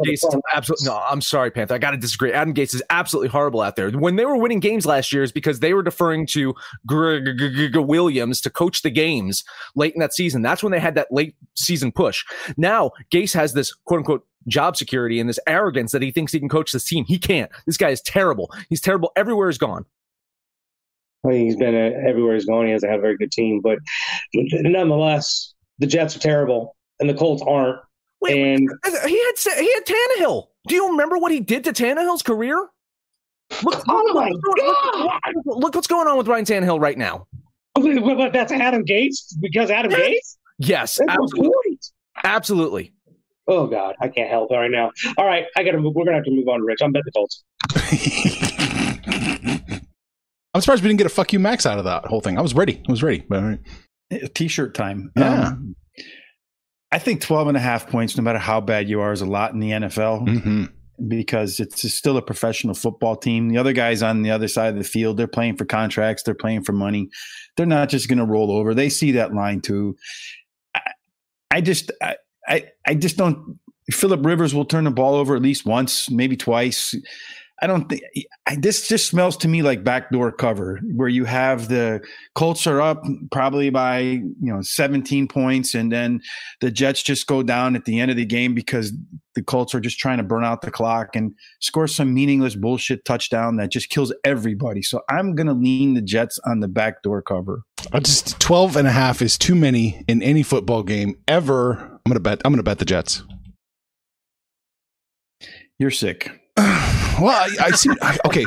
Absolutely 0.53 0.85
no. 0.85 0.97
I'm 0.97 1.21
sorry, 1.21 1.49
Panther. 1.49 1.75
I 1.75 1.77
got 1.77 1.91
to 1.91 1.97
disagree. 1.97 2.33
Adam 2.33 2.53
Gase 2.53 2.75
is 2.75 2.83
absolutely 2.89 3.29
horrible 3.29 3.61
out 3.61 3.77
there. 3.77 3.89
When 3.91 4.17
they 4.17 4.25
were 4.25 4.35
winning 4.35 4.59
games 4.59 4.85
last 4.85 5.13
year, 5.13 5.23
is 5.23 5.31
because 5.31 5.61
they 5.61 5.73
were 5.73 5.83
deferring 5.83 6.25
to 6.27 6.53
Gregg 6.85 7.75
Williams 7.75 8.41
to 8.41 8.49
coach 8.49 8.81
the 8.81 8.89
games 8.89 9.43
late 9.75 9.93
in 9.93 10.01
that 10.01 10.13
season. 10.13 10.41
That's 10.41 10.61
when 10.61 10.71
they 10.71 10.79
had 10.79 10.95
that 10.95 11.07
late 11.11 11.35
season 11.55 11.91
push. 11.91 12.25
Now 12.57 12.91
Gase 13.13 13.33
has 13.33 13.53
this 13.53 13.73
quote 13.85 13.99
unquote 13.99 14.27
job 14.47 14.75
security 14.75 15.19
and 15.19 15.29
this 15.29 15.39
arrogance 15.47 15.91
that 15.91 16.01
he 16.01 16.11
thinks 16.11 16.33
he 16.33 16.39
can 16.39 16.49
coach 16.49 16.71
this 16.71 16.85
team. 16.85 17.05
He 17.05 17.17
can't. 17.17 17.51
This 17.65 17.77
guy 17.77 17.89
is 17.89 18.01
terrible. 18.01 18.51
He's 18.69 18.81
terrible 18.81 19.11
everywhere 19.15 19.49
he's 19.49 19.57
gone. 19.57 19.85
I 21.25 21.33
he's 21.33 21.55
been 21.55 21.75
everywhere 21.75 22.33
he's 22.33 22.45
going. 22.45 22.67
He 22.67 22.73
hasn't 22.73 22.89
had 22.89 22.99
a 22.99 23.01
very 23.01 23.15
good 23.15 23.31
team, 23.31 23.61
but 23.61 23.77
nonetheless, 24.33 25.53
the 25.81 25.87
Jets 25.87 26.15
are 26.15 26.19
terrible 26.19 26.77
and 26.99 27.09
the 27.09 27.13
Colts 27.13 27.43
aren't. 27.45 27.79
Wait, 28.21 28.37
and 28.37 28.69
he 28.85 29.19
had 29.19 29.33
he 29.59 29.73
had 29.73 29.85
Tannehill. 29.85 30.47
Do 30.67 30.75
you 30.75 30.91
remember 30.91 31.17
what 31.17 31.31
he 31.31 31.39
did 31.39 31.63
to 31.63 31.73
Tannehill's 31.73 32.21
career? 32.21 32.67
Look, 33.63 33.83
oh 33.89 34.03
look, 34.05 34.15
my 34.15 34.29
look, 34.29 34.57
god! 34.57 35.33
Look, 35.43 35.63
look, 35.63 35.75
what's 35.75 35.87
going 35.87 36.07
on 36.07 36.17
with 36.17 36.27
Ryan 36.27 36.45
Tannehill 36.45 36.79
right 36.79 36.97
now. 36.97 37.27
Oh, 37.75 38.15
but 38.15 38.31
that's 38.31 38.51
Adam 38.51 38.85
Gase 38.85 39.33
because 39.39 39.71
Adam 39.71 39.91
Gase. 39.91 40.37
Yes, 40.59 40.99
absolutely. 41.09 41.79
Absolutely. 42.23 42.93
Oh 43.47 43.65
God, 43.65 43.95
I 43.99 44.07
can't 44.07 44.29
help 44.29 44.51
it 44.51 44.55
right 44.55 44.69
now. 44.69 44.91
All 45.17 45.25
right, 45.25 45.47
I 45.57 45.63
gotta. 45.63 45.81
We're 45.81 46.05
gonna 46.05 46.17
have 46.17 46.25
to 46.25 46.31
move 46.31 46.47
on 46.47 46.59
to 46.59 46.65
Rich. 46.65 46.81
I'm 46.83 46.91
bet 46.91 47.01
the 47.03 47.11
Colts. 47.11 47.43
I'm 50.53 50.61
surprised 50.61 50.83
we 50.83 50.89
didn't 50.89 50.99
get 50.99 51.07
a 51.07 51.09
fuck 51.09 51.33
you 51.33 51.39
max 51.39 51.65
out 51.65 51.79
of 51.79 51.85
that 51.85 52.05
whole 52.05 52.21
thing. 52.21 52.37
I 52.37 52.41
was 52.41 52.53
ready. 52.53 52.83
I 52.87 52.91
was 52.91 53.01
ready. 53.01 53.23
But 53.27 53.57
T-shirt 54.33 54.73
time. 54.75 55.11
Yeah. 55.15 55.47
Um, 55.47 55.75
I 56.91 56.99
think 56.99 57.21
12 57.21 57.49
and 57.49 57.57
a 57.57 57.61
half 57.61 57.87
points, 57.87 58.17
no 58.17 58.23
matter 58.23 58.39
how 58.39 58.59
bad 58.59 58.89
you 58.89 58.99
are, 58.99 59.13
is 59.13 59.21
a 59.21 59.25
lot 59.25 59.53
in 59.53 59.59
the 59.59 59.71
NFL 59.71 60.27
mm-hmm. 60.27 60.65
because 61.07 61.59
it's 61.61 61.89
still 61.93 62.17
a 62.17 62.21
professional 62.21 62.75
football 62.75 63.15
team. 63.15 63.47
The 63.47 63.57
other 63.57 63.71
guys 63.71 64.03
on 64.03 64.23
the 64.23 64.31
other 64.31 64.49
side 64.49 64.69
of 64.69 64.75
the 64.75 64.83
field, 64.83 65.15
they're 65.15 65.27
playing 65.27 65.55
for 65.55 65.63
contracts, 65.63 66.23
they're 66.23 66.33
playing 66.35 66.63
for 66.63 66.73
money. 66.73 67.09
They're 67.55 67.65
not 67.65 67.89
just 67.89 68.09
going 68.09 68.19
to 68.19 68.25
roll 68.25 68.51
over. 68.51 68.73
They 68.73 68.89
see 68.89 69.13
that 69.13 69.33
line 69.33 69.61
too. 69.61 69.95
I, 70.75 70.81
I 71.51 71.61
just, 71.61 71.91
I, 72.01 72.17
I, 72.47 72.65
I 72.85 72.95
just 72.95 73.15
don't. 73.15 73.57
Philip 73.89 74.25
Rivers 74.25 74.53
will 74.53 74.65
turn 74.65 74.83
the 74.83 74.91
ball 74.91 75.15
over 75.15 75.35
at 75.35 75.41
least 75.41 75.65
once, 75.65 76.09
maybe 76.09 76.37
twice. 76.37 76.93
I 77.63 77.67
don't 77.67 77.87
think 77.87 78.01
I, 78.47 78.55
this 78.55 78.87
just 78.87 79.07
smells 79.07 79.37
to 79.37 79.47
me 79.47 79.61
like 79.61 79.83
backdoor 79.83 80.31
cover, 80.31 80.79
where 80.95 81.07
you 81.07 81.25
have 81.25 81.67
the 81.67 82.01
Colts 82.33 82.65
are 82.65 82.81
up 82.81 83.03
probably 83.31 83.69
by 83.69 83.99
you 83.99 84.35
know 84.41 84.61
17 84.61 85.27
points, 85.27 85.75
and 85.75 85.91
then 85.91 86.21
the 86.59 86.71
Jets 86.71 87.03
just 87.03 87.27
go 87.27 87.43
down 87.43 87.75
at 87.75 87.85
the 87.85 87.99
end 87.99 88.09
of 88.09 88.17
the 88.17 88.25
game 88.25 88.55
because 88.55 88.91
the 89.35 89.43
Colts 89.43 89.75
are 89.75 89.79
just 89.79 89.99
trying 89.99 90.17
to 90.17 90.23
burn 90.23 90.43
out 90.43 90.61
the 90.61 90.71
clock 90.71 91.15
and 91.15 91.35
score 91.59 91.87
some 91.87 92.15
meaningless 92.15 92.55
bullshit 92.55 93.05
touchdown 93.05 93.57
that 93.57 93.71
just 93.71 93.89
kills 93.89 94.11
everybody. 94.23 94.81
So 94.81 95.01
I'm 95.07 95.35
gonna 95.35 95.53
lean 95.53 95.93
the 95.93 96.01
Jets 96.01 96.39
on 96.45 96.61
the 96.61 96.67
backdoor 96.67 97.21
cover. 97.21 97.61
I 97.93 97.99
just 97.99 98.39
12 98.39 98.75
and 98.75 98.87
a 98.87 98.91
half 98.91 99.21
is 99.21 99.37
too 99.37 99.55
many 99.55 100.03
in 100.07 100.23
any 100.23 100.41
football 100.41 100.81
game 100.81 101.15
ever. 101.27 101.73
I'm 101.73 102.09
gonna 102.09 102.19
bet. 102.19 102.41
I'm 102.43 102.53
gonna 102.53 102.63
bet 102.63 102.79
the 102.79 102.85
Jets. 102.85 103.23
You're 105.77 105.91
sick. 105.91 106.31
well, 107.19 107.29
I, 107.29 107.65
I 107.65 107.71
see. 107.71 107.89
I, 108.01 108.17
okay. 108.25 108.45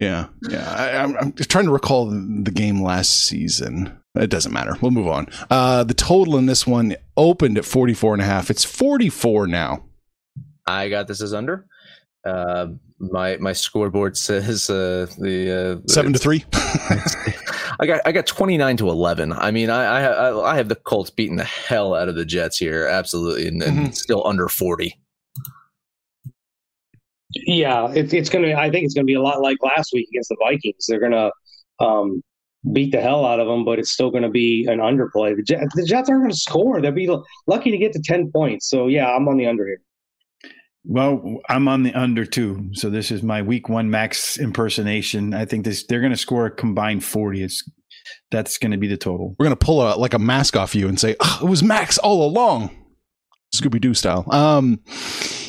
Yeah, 0.00 0.26
yeah. 0.48 0.74
I, 0.76 0.88
am 0.90 1.16
I'm, 1.16 1.16
I'm 1.18 1.32
trying 1.32 1.64
to 1.64 1.72
recall 1.72 2.06
the 2.06 2.50
game 2.50 2.82
last 2.82 3.24
season. 3.24 3.98
It 4.14 4.30
doesn't 4.30 4.52
matter. 4.52 4.76
We'll 4.80 4.90
move 4.90 5.08
on. 5.08 5.28
Uh, 5.50 5.84
the 5.84 5.94
total 5.94 6.36
in 6.36 6.46
this 6.46 6.66
one 6.66 6.96
opened 7.16 7.58
at 7.58 7.64
44 7.64 8.14
and 8.14 8.22
a 8.22 8.24
half. 8.24 8.50
It's 8.50 8.64
44 8.64 9.46
now. 9.46 9.84
I 10.66 10.88
got 10.88 11.06
this 11.06 11.22
as 11.22 11.32
under. 11.32 11.66
Uh, 12.24 12.68
my 12.98 13.36
my 13.36 13.52
scoreboard 13.52 14.16
says 14.16 14.68
uh, 14.68 15.06
the 15.18 15.80
uh, 15.84 15.92
seven 15.92 16.12
to 16.12 16.18
three. 16.18 16.44
I 17.78 17.86
got 17.86 18.00
I 18.04 18.10
got 18.10 18.26
twenty 18.26 18.56
nine 18.56 18.76
to 18.78 18.88
eleven. 18.88 19.32
I 19.32 19.50
mean, 19.50 19.70
I, 19.70 19.84
I 19.84 20.52
I 20.52 20.56
have 20.56 20.68
the 20.68 20.74
Colts 20.74 21.10
beating 21.10 21.36
the 21.36 21.44
hell 21.44 21.94
out 21.94 22.08
of 22.08 22.16
the 22.16 22.24
Jets 22.24 22.58
here, 22.58 22.86
absolutely, 22.86 23.46
and, 23.46 23.62
and 23.62 23.76
mm-hmm. 23.76 23.92
still 23.92 24.26
under 24.26 24.48
forty. 24.48 24.98
Yeah, 27.46 27.92
it, 27.92 28.12
it's 28.14 28.28
going 28.28 28.44
to. 28.44 28.54
I 28.54 28.70
think 28.70 28.84
it's 28.84 28.94
going 28.94 29.04
to 29.04 29.10
be 29.10 29.14
a 29.14 29.22
lot 29.22 29.40
like 29.40 29.58
last 29.62 29.90
week 29.92 30.08
against 30.12 30.28
the 30.28 30.36
Vikings. 30.40 30.86
They're 30.88 31.00
going 31.00 31.12
to 31.12 31.32
um, 31.84 32.22
beat 32.72 32.92
the 32.92 33.00
hell 33.00 33.24
out 33.24 33.40
of 33.40 33.46
them, 33.46 33.64
but 33.64 33.78
it's 33.78 33.90
still 33.90 34.10
going 34.10 34.22
to 34.22 34.30
be 34.30 34.66
an 34.66 34.78
underplay. 34.78 35.36
The 35.36 35.42
Jets, 35.42 35.74
the 35.74 35.84
Jets 35.84 36.08
aren't 36.08 36.22
going 36.22 36.30
to 36.30 36.36
score. 36.36 36.80
They'll 36.80 36.92
be 36.92 37.14
lucky 37.46 37.70
to 37.70 37.78
get 37.78 37.92
to 37.92 38.00
ten 38.00 38.30
points. 38.30 38.68
So 38.70 38.86
yeah, 38.86 39.10
I'm 39.10 39.28
on 39.28 39.36
the 39.36 39.46
under 39.46 39.66
here. 39.66 39.80
Well, 40.88 41.40
I'm 41.48 41.66
on 41.66 41.82
the 41.82 41.92
under 41.94 42.24
too. 42.24 42.70
So 42.72 42.90
this 42.90 43.10
is 43.10 43.22
my 43.22 43.42
week 43.42 43.68
one 43.68 43.90
max 43.90 44.38
impersonation. 44.38 45.34
I 45.34 45.44
think 45.44 45.64
this 45.64 45.84
they're 45.84 46.00
going 46.00 46.12
to 46.12 46.18
score 46.18 46.46
a 46.46 46.50
combined 46.50 47.04
40. 47.04 47.42
It's 47.42 47.68
that's 48.30 48.56
going 48.56 48.70
to 48.70 48.78
be 48.78 48.86
the 48.86 48.96
total. 48.96 49.34
We're 49.38 49.46
going 49.46 49.56
to 49.56 49.64
pull 49.64 49.82
a 49.82 49.96
like 49.96 50.14
a 50.14 50.18
mask 50.18 50.56
off 50.56 50.76
you 50.76 50.86
and 50.86 50.98
say, 50.98 51.16
oh, 51.18 51.40
"It 51.42 51.48
was 51.48 51.62
Max 51.62 51.98
all 51.98 52.24
along." 52.24 52.70
Scooby 53.54 53.80
Doo 53.80 53.94
style. 53.94 54.24
Um, 54.32 54.80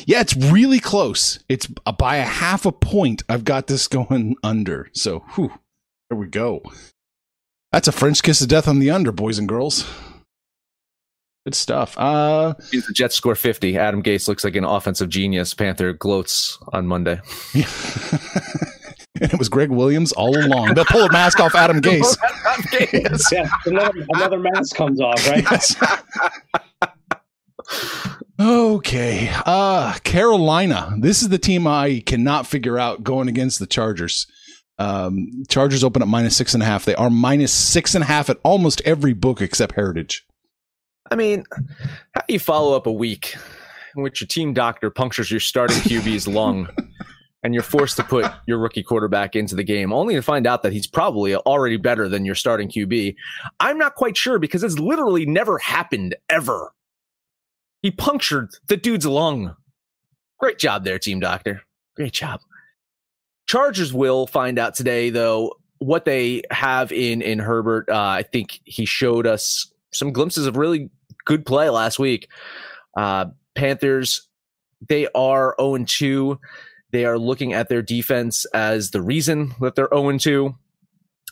yeah, 0.06 0.20
it's 0.20 0.36
really 0.36 0.80
close. 0.80 1.38
It's 1.48 1.66
by 1.66 2.16
a 2.16 2.24
half 2.24 2.64
a 2.64 2.72
point. 2.72 3.22
I've 3.28 3.44
got 3.44 3.66
this 3.66 3.86
going 3.88 4.36
under. 4.42 4.88
So, 4.94 5.20
whew, 5.34 5.52
there 6.08 6.18
we 6.18 6.26
go. 6.26 6.62
That's 7.72 7.88
a 7.88 7.92
French 7.92 8.22
kiss 8.22 8.40
of 8.40 8.48
death 8.48 8.66
on 8.66 8.78
the 8.78 8.90
under, 8.90 9.12
boys 9.12 9.38
and 9.38 9.48
girls. 9.48 9.84
Good 11.44 11.54
stuff. 11.54 11.96
Uh, 11.98 12.54
the 12.72 12.92
Jets 12.94 13.14
score 13.14 13.34
50. 13.34 13.76
Adam 13.78 14.02
Gase 14.02 14.28
looks 14.28 14.44
like 14.44 14.56
an 14.56 14.64
offensive 14.64 15.08
genius. 15.08 15.54
Panther 15.54 15.92
gloats 15.92 16.58
on 16.72 16.86
Monday. 16.86 17.20
and 17.54 19.32
it 19.32 19.38
was 19.38 19.48
Gregg 19.48 19.70
Williams 19.70 20.12
all 20.12 20.36
along. 20.38 20.74
They'll 20.74 20.84
pull 20.84 21.04
a 21.04 21.12
mask 21.12 21.40
off 21.40 21.54
Adam 21.54 21.80
Gase. 21.82 22.16
yeah, 23.32 23.48
another, 23.66 24.06
another 24.10 24.38
mask 24.38 24.76
comes 24.76 25.00
off, 25.00 25.26
right? 25.28 25.44
Yes. 25.50 26.62
Okay. 28.40 29.30
Uh 29.46 29.94
Carolina. 30.04 30.94
This 30.98 31.22
is 31.22 31.28
the 31.28 31.38
team 31.38 31.66
I 31.66 32.02
cannot 32.06 32.46
figure 32.46 32.78
out 32.78 33.02
going 33.02 33.28
against 33.28 33.58
the 33.58 33.66
Chargers. 33.66 34.26
Um, 34.78 35.44
Chargers 35.48 35.82
open 35.82 36.02
at 36.02 36.08
minus 36.08 36.36
six 36.36 36.54
and 36.54 36.62
a 36.62 36.66
half. 36.66 36.84
They 36.84 36.94
are 36.94 37.10
minus 37.10 37.52
six 37.52 37.94
and 37.96 38.04
a 38.04 38.06
half 38.06 38.30
at 38.30 38.38
almost 38.44 38.80
every 38.84 39.12
book 39.12 39.40
except 39.40 39.74
Heritage. 39.74 40.24
I 41.10 41.16
mean, 41.16 41.44
how 42.14 42.22
do 42.26 42.32
you 42.32 42.38
follow 42.38 42.76
up 42.76 42.86
a 42.86 42.92
week 42.92 43.34
in 43.96 44.02
which 44.02 44.20
your 44.20 44.28
team 44.28 44.52
doctor 44.52 44.90
punctures 44.90 45.30
your 45.30 45.40
starting 45.40 45.78
QB's 45.78 46.28
lung 46.28 46.68
and 47.42 47.54
you're 47.54 47.62
forced 47.62 47.96
to 47.96 48.04
put 48.04 48.30
your 48.46 48.58
rookie 48.58 48.82
quarterback 48.82 49.34
into 49.34 49.56
the 49.56 49.64
game, 49.64 49.92
only 49.92 50.14
to 50.14 50.22
find 50.22 50.46
out 50.46 50.62
that 50.62 50.72
he's 50.72 50.86
probably 50.86 51.34
already 51.34 51.76
better 51.76 52.08
than 52.08 52.24
your 52.24 52.34
starting 52.34 52.68
QB? 52.68 53.16
I'm 53.58 53.78
not 53.78 53.94
quite 53.96 54.16
sure 54.16 54.38
because 54.38 54.62
it's 54.62 54.78
literally 54.78 55.26
never 55.26 55.58
happened 55.58 56.14
ever 56.28 56.72
he 57.82 57.90
punctured 57.90 58.50
the 58.66 58.76
dude's 58.76 59.06
lung. 59.06 59.54
Great 60.38 60.58
job 60.58 60.84
there, 60.84 60.98
team 60.98 61.20
doctor. 61.20 61.62
Great 61.96 62.12
job. 62.12 62.40
Chargers 63.46 63.92
will 63.92 64.26
find 64.26 64.58
out 64.58 64.74
today, 64.74 65.10
though, 65.10 65.54
what 65.78 66.04
they 66.04 66.42
have 66.50 66.92
in 66.92 67.22
in 67.22 67.38
Herbert. 67.38 67.88
Uh, 67.88 67.98
I 67.98 68.22
think 68.22 68.60
he 68.64 68.84
showed 68.84 69.26
us 69.26 69.72
some 69.92 70.12
glimpses 70.12 70.46
of 70.46 70.56
really 70.56 70.90
good 71.24 71.46
play 71.46 71.70
last 71.70 71.98
week. 71.98 72.28
Uh, 72.96 73.26
Panthers, 73.54 74.28
they 74.88 75.08
are 75.14 75.54
0 75.60 75.84
2. 75.84 76.38
They 76.90 77.04
are 77.04 77.18
looking 77.18 77.52
at 77.52 77.68
their 77.68 77.82
defense 77.82 78.44
as 78.46 78.90
the 78.90 79.02
reason 79.02 79.54
that 79.60 79.74
they're 79.74 79.88
0 79.92 80.18
2. 80.18 80.54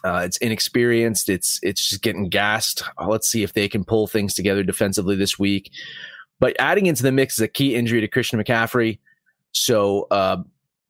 Uh, 0.05 0.23
it's 0.25 0.37
inexperienced. 0.39 1.29
It's 1.29 1.59
it's 1.63 1.89
just 1.89 2.03
getting 2.03 2.29
gassed. 2.29 2.83
Uh, 2.99 3.09
let's 3.09 3.29
see 3.29 3.43
if 3.43 3.53
they 3.53 3.69
can 3.69 3.85
pull 3.85 4.07
things 4.07 4.35
together 4.35 4.63
defensively 4.63 5.17
this 5.17 5.39
week. 5.39 5.71
But 6.39 6.57
adding 6.59 6.87
into 6.87 7.03
the 7.03 7.13
mix 7.13 7.35
is 7.35 7.41
a 7.41 7.49
key 7.49 7.75
injury 7.75 8.01
to 8.01 8.09
Christian 8.09 8.43
McCaffrey, 8.43 8.99
so 9.53 10.07
uh, 10.11 10.39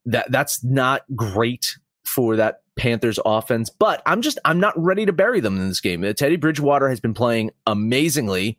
that 0.06 0.30
that's 0.30 0.64
not 0.64 1.02
great 1.14 1.76
for 2.04 2.36
that 2.36 2.62
Panthers 2.76 3.18
offense. 3.24 3.70
But 3.70 4.02
I'm 4.06 4.22
just 4.22 4.38
I'm 4.44 4.58
not 4.58 4.74
ready 4.76 5.06
to 5.06 5.12
bury 5.12 5.40
them 5.40 5.56
in 5.56 5.68
this 5.68 5.80
game. 5.80 6.02
Uh, 6.02 6.12
Teddy 6.12 6.36
Bridgewater 6.36 6.88
has 6.88 7.00
been 7.00 7.14
playing 7.14 7.50
amazingly. 7.66 8.56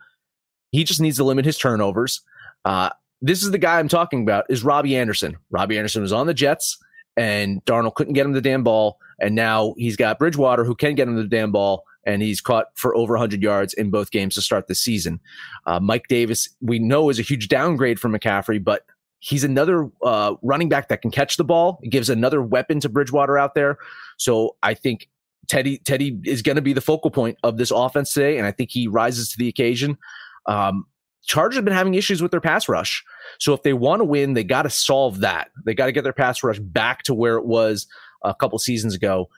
He 0.72 0.84
just 0.84 1.02
needs 1.02 1.18
to 1.18 1.24
limit 1.24 1.46
his 1.46 1.58
turnovers. 1.58 2.22
Uh, 2.66 2.90
this 3.22 3.44
is 3.44 3.52
the 3.52 3.58
guy 3.58 3.80
I'm 3.80 3.88
talking 3.88 4.22
about 4.22 4.46
is 4.50 4.64
Robbie 4.64 4.96
Anderson. 4.96 5.38
Robbie 5.50 5.78
Anderson 5.78 6.02
was 6.02 6.14
on 6.14 6.28
the 6.28 6.34
Jets 6.34 6.78
and 7.16 7.66
Darnold 7.66 7.96
couldn't 7.96 8.14
get 8.14 8.26
him 8.26 8.34
the 8.34 8.42
damn 8.42 8.64
ball. 8.64 9.00
And 9.20 9.34
now 9.34 9.74
he's 9.78 9.96
got 9.96 10.20
Bridgewater 10.20 10.64
who 10.64 10.76
can 10.76 10.94
get 10.96 11.08
him 11.08 11.16
the 11.16 11.24
damn 11.24 11.52
ball 11.52 11.84
and 12.08 12.22
he's 12.22 12.39
caught 12.39 12.68
for 12.76 12.95
over 12.95 13.14
100 13.14 13.43
yards 13.43 13.74
in 13.74 13.91
both 13.91 14.12
games 14.12 14.34
to 14.36 14.41
start 14.41 14.68
the 14.68 14.74
season. 14.74 15.20
Uh, 15.66 15.80
Mike 15.80 16.08
Davis, 16.08 16.49
we 16.62 16.80
know, 16.80 17.10
is 17.10 17.20
a 17.20 17.22
huge 17.22 17.49
downgrade 17.49 17.99
from 17.99 18.14
McCaffrey, 18.14 18.64
but 18.64 18.86
he's 19.20 19.43
another 19.43 19.91
uh, 20.01 20.36
running 20.41 20.70
back 20.70 20.88
that 20.88 21.01
can 21.01 21.12
catch 21.12 21.36
the 21.36 21.43
ball. 21.43 21.80
It 21.84 21.89
gives 21.89 22.10
another 22.10 22.41
weapon 22.41 22.80
to 22.80 22.89
Bridgewater 22.89 23.38
out 23.38 23.55
there. 23.55 23.78
So 24.16 24.55
I 24.64 24.74
think 24.74 25.10
Teddy 25.47 25.80
Teddy 25.80 26.20
is 26.24 26.41
going 26.41 26.55
to 26.55 26.62
be 26.62 26.74
the 26.74 26.82
focal 26.82 27.12
point 27.12 27.38
of 27.43 27.58
this 27.58 27.72
offense 27.72 28.14
today, 28.14 28.38
and 28.38 28.47
I 28.47 28.51
think 28.51 28.72
he 28.72 28.88
rises 28.88 29.30
to 29.32 29.38
the 29.38 29.49
occasion. 29.49 29.97
Um, 30.45 30.86
Chargers 31.26 31.58
have 31.58 31.66
been 31.66 31.74
having 31.74 31.95
issues 31.95 32.22
with 32.22 32.32
their 32.32 32.39
pass 32.39 32.70
rush. 32.70 33.03
So 33.38 33.53
if 33.53 33.64
they 33.64 33.74
want 33.74 33.99
to 33.99 34.05
win, 34.05 34.34
they 34.34 34.45
got 34.45 34.62
to 34.62 34.70
solve 34.70 35.20
that. 35.20 35.49
They 35.66 35.74
got 35.74 35.88
to 35.88 35.91
get 35.91 36.05
their 36.05 36.14
pass 36.14 36.41
rush 36.41 36.60
back 36.60 37.03
to 37.03 37.14
where 37.14 37.36
it 37.36 37.45
was 37.45 37.86
a 38.24 38.34
couple 38.34 38.58
seasons 38.60 38.95
ago. 38.95 39.30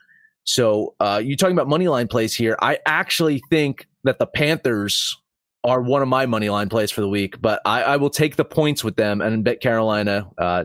So 0.44 0.94
uh, 1.00 1.20
you're 1.22 1.36
talking 1.36 1.56
about 1.56 1.68
money 1.68 1.88
line 1.88 2.08
plays 2.08 2.34
here. 2.34 2.56
I 2.60 2.78
actually 2.86 3.42
think 3.50 3.86
that 4.04 4.18
the 4.18 4.26
Panthers 4.26 5.16
are 5.64 5.80
one 5.82 6.02
of 6.02 6.08
my 6.08 6.26
money 6.26 6.48
line 6.48 6.68
plays 6.68 6.90
for 6.90 7.02
the 7.02 7.08
week, 7.08 7.40
but 7.40 7.60
I, 7.64 7.82
I 7.82 7.96
will 7.96 8.10
take 8.10 8.36
the 8.36 8.44
points 8.44 8.82
with 8.82 8.96
them 8.96 9.20
and 9.20 9.44
bet 9.44 9.60
Carolina. 9.60 10.28
Uh, 10.38 10.64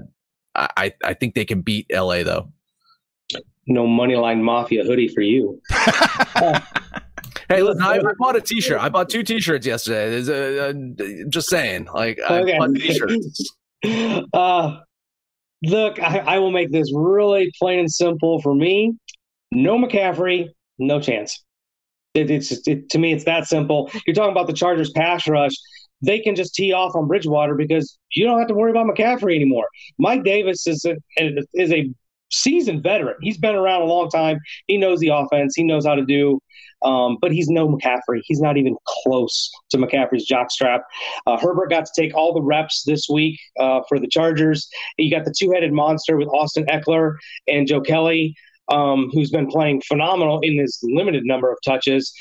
I, 0.55 0.93
I 1.03 1.13
think 1.13 1.35
they 1.35 1.43
can 1.43 1.61
beat 1.61 1.87
LA 1.91 2.23
though. 2.23 2.51
No 3.67 3.85
money 3.87 4.15
line 4.15 4.41
mafia 4.41 4.83
hoodie 4.83 5.09
for 5.09 5.21
you. 5.21 5.61
Hey, 7.49 7.61
listen, 7.61 7.83
I, 7.83 7.97
I, 7.97 8.13
bought 8.17 8.35
a 8.35 8.41
T-shirt. 8.41 8.79
I 8.79 8.89
bought 8.89 9.09
two 9.09 9.21
T-shirts 9.21 9.67
yesterday. 9.67 10.19
A, 10.27 10.69
uh, 10.69 10.73
just 11.29 11.47
saying, 11.47 11.87
like, 11.93 12.19
okay. 12.19 12.53
I 12.53 12.57
bought 12.57 12.73
T-shirts. 12.73 13.55
uh, 14.33 14.79
look, 15.63 16.01
I, 16.01 16.19
I 16.19 16.39
will 16.39 16.51
make 16.51 16.71
this 16.71 16.91
really 16.93 17.51
plain 17.59 17.79
and 17.79 17.91
simple 17.91 18.41
for 18.41 18.55
me. 18.55 18.95
No 19.55 19.77
McCaffrey, 19.77 20.49
no 20.77 20.99
chance. 20.99 21.43
It, 22.13 22.29
it's 22.31 22.51
it, 22.67 22.89
to 22.89 22.97
me, 22.97 23.13
it's 23.13 23.25
that 23.25 23.47
simple. 23.47 23.91
You're 24.05 24.13
talking 24.13 24.31
about 24.31 24.47
the 24.47 24.53
Chargers 24.53 24.91
pass 24.91 25.27
rush. 25.27 25.53
They 26.01 26.19
can 26.19 26.35
just 26.35 26.55
tee 26.55 26.73
off 26.73 26.95
on 26.95 27.07
Bridgewater 27.07 27.55
because 27.55 27.97
you 28.11 28.25
don't 28.25 28.37
have 28.37 28.47
to 28.49 28.53
worry 28.53 28.71
about 28.71 28.87
McCaffrey 28.87 29.35
anymore. 29.35 29.67
Mike 29.97 30.23
Davis 30.23 30.67
is 30.67 30.85
a, 30.85 30.95
is 31.53 31.71
a 31.71 31.91
seasoned 32.31 32.83
veteran. 32.83 33.15
He's 33.21 33.37
been 33.37 33.55
around 33.55 33.81
a 33.81 33.85
long 33.85 34.09
time. 34.09 34.39
He 34.67 34.77
knows 34.77 34.99
the 34.99 35.09
offense. 35.09 35.55
He 35.55 35.63
knows 35.63 35.85
how 35.85 35.95
to 35.95 36.05
do 36.05 36.39
um, 36.85 37.17
but 37.21 37.31
he's 37.31 37.49
no 37.49 37.67
McCaffrey. 37.67 38.21
He's 38.23 38.39
not 38.39 38.57
even 38.57 38.77
close 38.85 39.51
to 39.71 39.77
McCaffrey's 39.77 40.29
jockstrap. 40.29 40.81
Uh, 41.25 41.37
Herbert 41.37 41.69
got 41.69 41.85
to 41.85 41.91
take 41.99 42.15
all 42.15 42.33
the 42.33 42.41
reps 42.41 42.83
this 42.85 43.07
week 43.11 43.39
uh, 43.59 43.81
for 43.89 43.99
the 43.99 44.07
Chargers. 44.07 44.67
You 44.97 45.09
got 45.09 45.25
the 45.25 45.33
two 45.37 45.51
headed 45.51 45.73
monster 45.73 46.15
with 46.17 46.27
Austin 46.29 46.65
Ekeler 46.65 47.15
and 47.47 47.67
Joe 47.67 47.81
Kelley, 47.81 48.35
um, 48.69 49.09
who's 49.11 49.31
been 49.31 49.47
playing 49.47 49.81
phenomenal 49.81 50.39
in 50.41 50.57
this 50.57 50.79
limited 50.83 51.23
number 51.25 51.51
of 51.51 51.57
touches. 51.65 52.13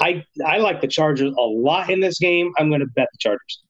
I, 0.00 0.24
I 0.44 0.58
like 0.58 0.80
the 0.80 0.88
Chargers 0.88 1.32
a 1.38 1.42
lot 1.42 1.90
in 1.90 2.00
this 2.00 2.18
game. 2.18 2.52
I'm 2.58 2.68
going 2.68 2.80
to 2.80 2.86
bet 2.94 3.08
the 3.12 3.18
Chargers. 3.20 3.62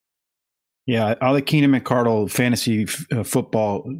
Yeah, 0.86 1.14
all 1.20 1.34
the 1.34 1.42
Keenan 1.42 1.72
McCardell 1.72 2.30
fantasy 2.30 2.82
f- 2.84 3.06
uh, 3.12 3.22
football 3.22 3.90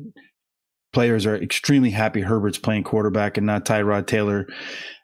players 0.93 1.27
are 1.27 1.37
extremely 1.37 1.91
happy 1.91 2.21
Herbert's 2.21 2.59
playing 2.59 2.85
quarterback 2.85 3.37
and 3.37 3.47
not 3.47 3.65
Tyrod 3.65 4.07
Taylor. 4.07 4.47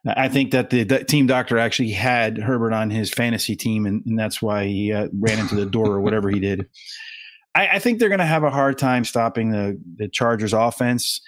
I 0.06 0.28
think 0.28 0.52
that 0.52 0.70
the, 0.70 0.84
the 0.84 1.04
team 1.04 1.26
doctor 1.26 1.58
actually 1.58 1.90
had 1.90 2.38
Herbert 2.38 2.72
on 2.72 2.90
his 2.90 3.10
fantasy 3.10 3.56
team, 3.56 3.84
and, 3.84 4.02
and 4.06 4.18
that's 4.18 4.40
why 4.40 4.64
he 4.64 4.92
uh, 4.92 5.08
ran 5.12 5.38
into 5.38 5.56
the 5.56 5.66
door 5.66 5.88
or 5.88 6.00
whatever 6.00 6.30
he 6.30 6.40
did. 6.40 6.66
I, 7.54 7.68
I 7.68 7.78
think 7.80 7.98
they're 7.98 8.08
going 8.08 8.20
to 8.20 8.24
have 8.26 8.44
a 8.44 8.50
hard 8.50 8.78
time 8.78 9.04
stopping 9.04 9.50
the 9.50 9.78
the 9.96 10.08
Chargers 10.08 10.52
offense. 10.54 11.20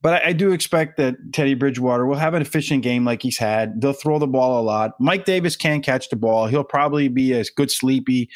But 0.00 0.22
I, 0.22 0.28
I, 0.28 0.32
do 0.32 0.52
expect 0.52 0.96
that 0.98 1.16
Teddy 1.32 1.54
Bridgewater 1.54 2.06
will 2.06 2.16
have 2.16 2.34
an 2.34 2.42
efficient 2.42 2.82
game 2.82 3.04
like 3.04 3.20
he's 3.20 3.36
had. 3.36 3.80
They'll 3.80 3.92
throw 3.92 4.18
the 4.18 4.28
ball 4.28 4.60
a 4.60 4.62
lot. 4.62 4.92
Mike 5.00 5.24
Davis 5.24 5.56
can 5.56 5.82
catch 5.82 6.08
the 6.08 6.16
ball. 6.16 6.46
He'll 6.46 6.62
probably 6.62 7.08
be 7.08 7.32
a 7.32 7.44
good 7.56 7.70
sleepy 7.70 8.30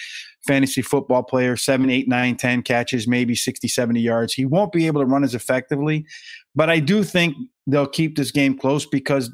fantasy 0.47 0.83
football 0.83 1.23
player, 1.23 1.57
seven, 1.57 1.89
eight, 1.89 2.09
nine, 2.09 2.37
10 2.37 2.63
catches, 2.63 3.07
maybe 3.07 3.35
60, 3.35 3.69
70 3.69 4.01
yards. 4.01 4.33
He 4.33 4.45
won't 4.45 4.73
be 4.73 4.87
able 4.87 5.01
to 5.01 5.07
run 5.07 5.25
as 5.25 5.35
effectively. 5.35 6.05
But 6.55 6.69
I 6.69 6.81
do 6.81 7.05
think 7.05 7.37
they'll 7.67 7.87
keep 7.87 8.17
this 8.17 8.31
game 8.31 8.59
close 8.59 8.85
because 8.85 9.31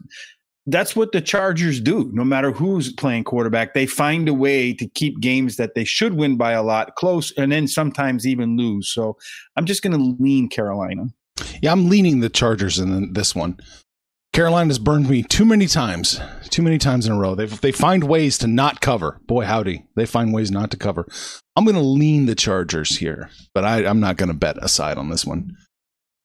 that's 0.67 0.95
what 0.95 1.13
the 1.13 1.23
Chargers 1.23 1.81
do. 1.81 2.11
No 2.13 2.25
matter 2.25 2.53
who's 2.53 2.93
playing 2.93 3.25
quarterback, 3.25 3.73
they 3.73 3.87
find 3.87 4.29
a 4.29 4.35
way 4.35 4.75
to 4.75 4.87
keep 4.87 5.19
games 5.21 5.57
that 5.57 5.75
they 5.75 5.85
should 5.85 6.15
win 6.15 6.37
by 6.37 6.53
a 6.53 6.63
lot 6.63 6.95
close 6.97 7.33
and 7.39 7.51
then 7.51 7.67
sometimes 7.67 8.27
even 8.27 8.57
lose. 8.57 8.93
So 8.93 9.17
I'm 9.57 9.65
just 9.65 9.83
going 9.83 9.99
to 9.99 10.23
lean 10.23 10.49
Carolina. 10.49 11.07
Yeah, 11.63 11.73
I'm 11.73 11.89
leaning 11.89 12.21
the 12.21 12.29
Chargers 12.29 12.79
in 12.79 13.13
this 13.13 13.35
one. 13.35 13.59
Carolina's 14.33 14.79
burned 14.79 15.09
me 15.09 15.23
too 15.23 15.45
many 15.45 15.67
times, 15.67 16.21
too 16.51 16.63
many 16.63 16.79
times 16.79 17.07
in 17.07 17.13
a 17.13 17.19
row. 17.19 17.35
They 17.35 17.47
they 17.47 17.73
find 17.73 18.05
ways 18.05 18.39
to 18.39 18.47
not 18.47 18.81
cover. 18.81 19.21
Boy, 19.27 19.45
howdy, 19.45 19.87
they 19.97 20.07
find 20.07 20.33
ways 20.33 20.51
not 20.51 20.71
to 20.71 20.77
cover. 20.77 21.09
I'm 21.57 21.65
going 21.65 21.75
to 21.77 21.83
lean 21.83 22.27
the 22.27 22.35
Chargers 22.35 22.99
here, 22.99 23.31
but 23.55 23.65
I, 23.65 23.85
I'm 23.87 24.01
not 24.01 24.17
going 24.17 24.29
to 24.29 24.35
bet 24.35 24.63
aside 24.63 24.99
on 24.99 25.09
this 25.11 25.25
one. 25.25 25.57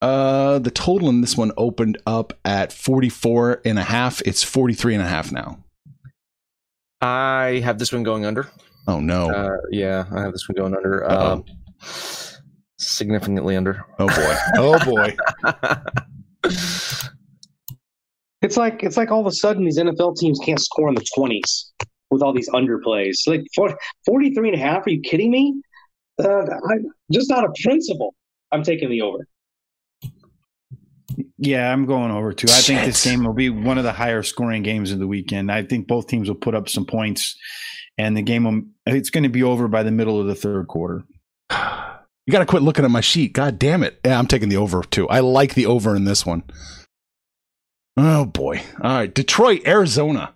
Uh, 0.02 0.60
the 0.60 0.70
total 0.70 1.08
in 1.10 1.22
this 1.22 1.38
one 1.38 1.54
opened 1.56 1.98
up 2.06 2.34
at 2.44 2.74
44 2.74 3.62
and 3.64 3.80
a 3.80 3.84
half. 3.84 4.22
It's 4.26 4.44
43 4.44 4.96
and 4.96 5.04
a 5.04 5.08
half 5.08 5.32
now. 5.32 5.64
I 7.02 7.62
have 7.64 7.80
this 7.80 7.94
one 7.94 8.04
going 8.04 8.26
under. 8.26 8.50
Oh 8.86 9.00
no. 9.00 9.32
Uh, 9.32 9.58
yeah, 9.72 10.06
I 10.12 10.22
have 10.22 10.34
this 10.34 10.48
one 10.48 10.58
going 10.58 10.76
under. 10.76 11.10
Um, 11.10 11.46
significantly 12.86 13.56
under. 13.56 13.86
Oh 14.00 14.08
boy. 14.08 14.36
Oh 14.58 14.86
boy. 14.86 15.16
it's 18.42 18.58
like 18.58 18.84
it's 18.84 18.98
like 18.98 19.12
all 19.12 19.22
of 19.22 19.28
a 19.28 19.32
sudden 19.32 19.66
these 19.66 19.80
NFL 19.80 20.18
teams 20.18 20.40
can't 20.44 20.60
score 20.60 20.90
in 20.90 20.96
the 20.96 21.06
20s 21.18 21.72
with 22.12 22.22
all 22.22 22.34
these 22.34 22.50
underplays. 22.50 23.28
Like 23.28 23.46
43 24.06 24.50
and 24.50 24.58
a 24.58 24.62
half, 24.62 24.86
are 24.86 24.90
you 24.90 25.02
kidding 25.02 25.32
me? 25.32 25.62
Uh, 26.24 26.44
I, 26.44 26.76
just 27.12 27.32
out 27.32 27.44
of 27.44 27.56
principle, 27.64 28.14
I'm 28.52 28.64
taking 28.64 28.90
the 28.90 29.02
over. 29.02 29.28
Yeah, 31.38 31.72
I'm 31.72 31.86
going 31.86 32.12
over 32.12 32.34
too. 32.34 32.48
I 32.50 32.60
Shit. 32.60 32.66
think 32.66 32.86
this 32.86 33.04
game 33.04 33.24
will 33.24 33.34
be 33.34 33.50
one 33.50 33.78
of 33.78 33.84
the 33.84 33.92
higher 33.92 34.24
scoring 34.24 34.64
games 34.64 34.92
of 34.92 35.00
the 35.00 35.08
weekend. 35.08 35.52
I 35.52 35.64
think 35.64 35.88
both 35.88 36.08
teams 36.08 36.28
will 36.28 36.36
put 36.36 36.56
up 36.56 36.70
some 36.70 36.86
points, 36.86 37.36
and 37.98 38.16
the 38.16 38.22
game 38.22 38.44
will, 38.46 38.62
it's 38.86 39.10
going 39.10 39.24
to 39.24 39.30
be 39.30 39.44
over 39.44 39.68
by 39.68 39.84
the 39.84 39.92
middle 39.92 40.20
of 40.20 40.28
the 40.28 40.36
third 40.36 40.68
quarter. 40.68 41.04
You 42.26 42.32
got 42.32 42.40
to 42.40 42.46
quit 42.46 42.64
looking 42.64 42.86
at 42.86 42.92
my 42.92 43.02
sheet. 43.02 43.34
God 43.34 43.60
damn 43.60 43.84
it! 43.84 44.00
Yeah, 44.06 44.18
I'm 44.18 44.28
taking 44.28 44.50
the 44.50 44.58
over 44.58 44.82
too. 44.84 45.10
I 45.10 45.20
like 45.20 45.56
the 45.56 45.66
over 45.66 45.96
in 45.96 46.06
this 46.06 46.26
one. 46.26 46.44
Oh 47.98 48.26
boy! 48.26 48.62
All 48.82 48.98
right, 48.98 49.14
Detroit, 49.14 49.62
Arizona. 49.68 50.34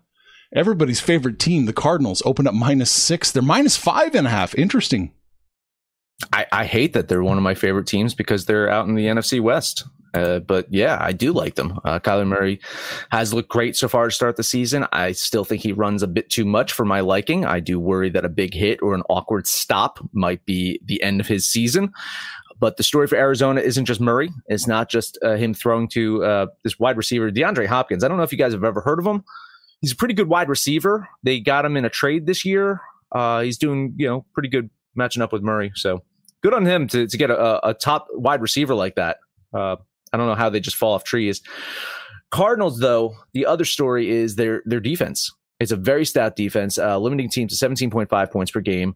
Everybody's 0.56 1.00
favorite 1.00 1.40
team, 1.40 1.66
the 1.66 1.74
Cardinals, 1.74 2.22
opened 2.26 2.48
up 2.48 2.54
minus 2.54 2.92
six. 2.92 3.32
They're 3.32 3.42
minus 3.42 3.76
five 3.76 4.16
and 4.16 4.28
a 4.28 4.30
half. 4.30 4.56
Interesting. 4.56 5.12
I, 6.34 6.46
I 6.52 6.66
hate 6.66 6.94
that 6.94 7.10
they're 7.10 7.24
one 7.24 7.38
of 7.38 7.44
my 7.44 7.54
favorite 7.54 7.86
teams 7.86 8.16
because 8.16 8.46
they're 8.46 8.70
out 8.70 8.88
in 8.88 8.96
the 8.96 9.06
NFC 9.06 9.40
West. 9.42 9.84
Uh, 10.14 10.40
but 10.40 10.72
yeah, 10.72 10.98
I 11.00 11.12
do 11.12 11.32
like 11.34 11.56
them. 11.56 11.80
Uh, 11.84 12.00
Kyler 12.00 12.28
Murray 12.28 12.60
has 13.12 13.34
looked 13.34 13.50
great 13.50 13.76
so 13.76 13.88
far 13.88 14.06
to 14.06 14.12
start 14.12 14.36
the 14.38 14.44
season. 14.44 14.86
I 14.92 15.12
still 15.12 15.44
think 15.44 15.62
he 15.62 15.74
runs 15.74 16.04
a 16.04 16.08
bit 16.08 16.30
too 16.30 16.46
much 16.46 16.74
for 16.74 16.86
my 16.86 17.02
liking. 17.02 17.46
I 17.46 17.60
do 17.60 17.80
worry 17.80 18.10
that 18.12 18.26
a 18.26 18.30
big 18.30 18.54
hit 18.54 18.82
or 18.82 18.96
an 18.96 19.04
awkward 19.10 19.48
stop 19.48 20.00
might 20.14 20.46
be 20.46 20.80
the 20.86 21.02
end 21.04 21.20
of 21.20 21.28
his 21.28 21.48
season. 21.48 21.92
But 22.60 22.78
the 22.78 22.84
story 22.84 23.08
for 23.08 23.18
Arizona 23.18 23.62
isn't 23.62 23.86
just 23.86 24.02
Murray. 24.02 24.32
It's 24.48 24.68
not 24.68 24.90
just 24.90 25.18
uh, 25.24 25.36
him 25.36 25.54
throwing 25.54 25.88
to 25.90 26.24
uh, 26.24 26.46
this 26.64 26.80
wide 26.80 26.98
receiver, 26.98 27.30
DeAndre 27.32 27.68
Hopkins. 27.68 28.04
I 28.04 28.08
don't 28.08 28.18
know 28.18 28.24
if 28.24 28.32
you 28.32 28.38
guys 28.38 28.54
have 28.54 28.64
ever 28.64 28.82
heard 28.82 28.98
of 29.00 29.06
him. 29.06 29.24
He's 29.82 29.92
a 29.92 29.96
pretty 29.96 30.16
good 30.16 30.28
wide 30.28 30.50
receiver. 30.50 31.08
They 31.22 31.40
got 31.40 31.66
him 31.66 31.78
in 31.78 31.86
a 31.86 31.90
trade 31.90 32.26
this 32.26 32.44
year. 32.44 32.82
Uh, 33.12 33.42
he's 33.42 33.60
doing, 33.60 33.94
you 33.96 34.08
know, 34.08 34.26
pretty 34.34 34.50
good 34.50 34.72
matching 34.96 35.22
up 35.22 35.32
with 35.32 35.44
Murray. 35.44 35.72
So 35.76 36.02
good 36.42 36.54
on 36.54 36.66
him 36.66 36.88
to, 36.88 37.06
to 37.06 37.18
get 37.18 37.30
a, 37.30 37.68
a 37.68 37.74
top 37.76 38.08
wide 38.12 38.42
receiver 38.42 38.74
like 38.74 38.96
that. 38.96 39.18
Uh, 39.54 39.76
I 40.14 40.18
don't 40.18 40.28
know 40.28 40.36
how 40.36 40.50
they 40.50 40.60
just 40.60 40.78
fall 40.78 40.94
off 40.94 41.04
trees. 41.04 41.42
Cardinals, 42.32 42.80
though, 42.80 43.16
the 43.34 43.46
other 43.46 43.66
story 43.66 44.10
is 44.10 44.36
their 44.36 44.62
their 44.66 44.80
defense. 44.80 45.32
It's 45.60 45.72
a 45.72 45.78
very 45.78 46.06
stout 46.06 46.36
defense, 46.36 46.78
uh, 46.78 47.00
limiting 47.00 47.30
teams 47.30 47.58
to 47.58 47.66
17.5 47.66 48.32
points 48.32 48.52
per 48.52 48.62
game. 48.62 48.96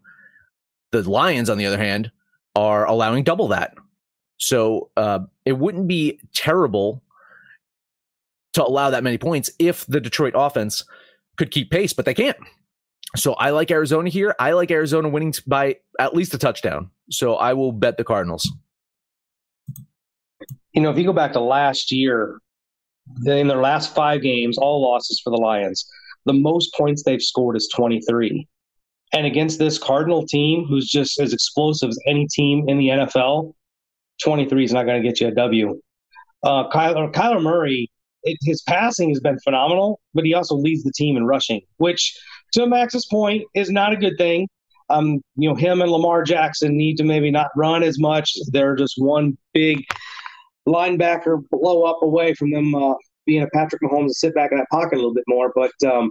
The 0.92 1.08
Lions, 1.08 1.50
on 1.50 1.58
the 1.58 1.66
other 1.66 1.78
hand, 1.78 2.12
are 2.54 2.86
allowing 2.86 3.24
double 3.24 3.48
that. 3.48 3.74
So 4.36 4.90
uh, 4.96 5.20
it 5.44 5.58
wouldn't 5.58 5.88
be 5.88 6.20
terrible 6.34 7.02
to 8.52 8.64
allow 8.64 8.90
that 8.90 9.02
many 9.02 9.18
points 9.18 9.50
if 9.58 9.86
the 9.86 10.00
Detroit 10.00 10.34
offense 10.36 10.84
could 11.36 11.50
keep 11.50 11.70
pace, 11.70 11.92
but 11.92 12.04
they 12.04 12.14
can't. 12.14 12.36
So 13.16 13.34
I 13.34 13.50
like 13.50 13.70
Arizona 13.70 14.08
here. 14.10 14.34
I 14.38 14.52
like 14.52 14.70
Arizona 14.70 15.08
winning 15.08 15.34
by 15.46 15.76
at 15.98 16.14
least 16.14 16.34
a 16.34 16.38
touchdown. 16.38 16.90
So 17.10 17.36
I 17.36 17.52
will 17.54 17.72
bet 17.72 17.96
the 17.96 18.04
Cardinals. 18.04 18.50
You 20.72 20.82
know, 20.82 20.90
if 20.90 20.98
you 20.98 21.04
go 21.04 21.12
back 21.12 21.32
to 21.34 21.40
last 21.40 21.92
year, 21.92 22.40
in 23.26 23.48
their 23.48 23.60
last 23.60 23.94
five 23.94 24.22
games, 24.22 24.58
all 24.58 24.82
losses 24.82 25.20
for 25.22 25.30
the 25.30 25.36
Lions, 25.36 25.88
the 26.24 26.32
most 26.32 26.74
points 26.74 27.02
they've 27.02 27.22
scored 27.22 27.56
is 27.56 27.68
23. 27.74 28.46
And 29.12 29.26
against 29.26 29.58
this 29.58 29.78
Cardinal 29.78 30.26
team, 30.26 30.64
who's 30.64 30.88
just 30.88 31.20
as 31.20 31.32
explosive 31.32 31.90
as 31.90 31.98
any 32.06 32.26
team 32.28 32.68
in 32.68 32.78
the 32.78 32.88
NFL, 32.88 33.52
23 34.22 34.64
is 34.64 34.72
not 34.72 34.86
going 34.86 35.02
to 35.02 35.06
get 35.06 35.20
you 35.20 35.28
a 35.28 35.32
W. 35.32 35.80
Uh, 36.42 36.68
Kyler, 36.70 37.12
Kyler 37.12 37.42
Murray, 37.42 37.90
it, 38.24 38.38
his 38.42 38.62
passing 38.62 39.10
has 39.10 39.20
been 39.20 39.38
phenomenal, 39.40 40.00
but 40.14 40.24
he 40.24 40.34
also 40.34 40.54
leads 40.54 40.82
the 40.82 40.92
team 40.92 41.16
in 41.16 41.26
rushing, 41.26 41.60
which, 41.76 42.16
to 42.52 42.66
Max's 42.66 43.06
point, 43.06 43.42
is 43.54 43.70
not 43.70 43.92
a 43.92 43.96
good 43.96 44.16
thing. 44.16 44.48
Um, 44.90 45.20
you 45.36 45.48
know, 45.48 45.54
him 45.54 45.80
and 45.80 45.90
Lamar 45.90 46.22
Jackson 46.22 46.76
need 46.76 46.96
to 46.98 47.04
maybe 47.04 47.30
not 47.30 47.48
run 47.56 47.82
as 47.82 47.98
much. 47.98 48.34
They're 48.48 48.76
just 48.76 48.94
one 48.98 49.36
big 49.52 49.84
linebacker 50.68 51.42
blow 51.50 51.84
up 51.84 52.02
away 52.02 52.34
from 52.34 52.50
them 52.50 52.74
uh, 52.74 52.94
being 53.26 53.42
a 53.42 53.48
Patrick 53.48 53.82
Mahomes 53.82 54.00
and 54.00 54.16
sit 54.16 54.34
back 54.34 54.52
in 54.52 54.58
that 54.58 54.68
pocket 54.70 54.94
a 54.94 54.96
little 54.96 55.14
bit 55.14 55.24
more. 55.26 55.52
But 55.54 55.72
um, 55.86 56.10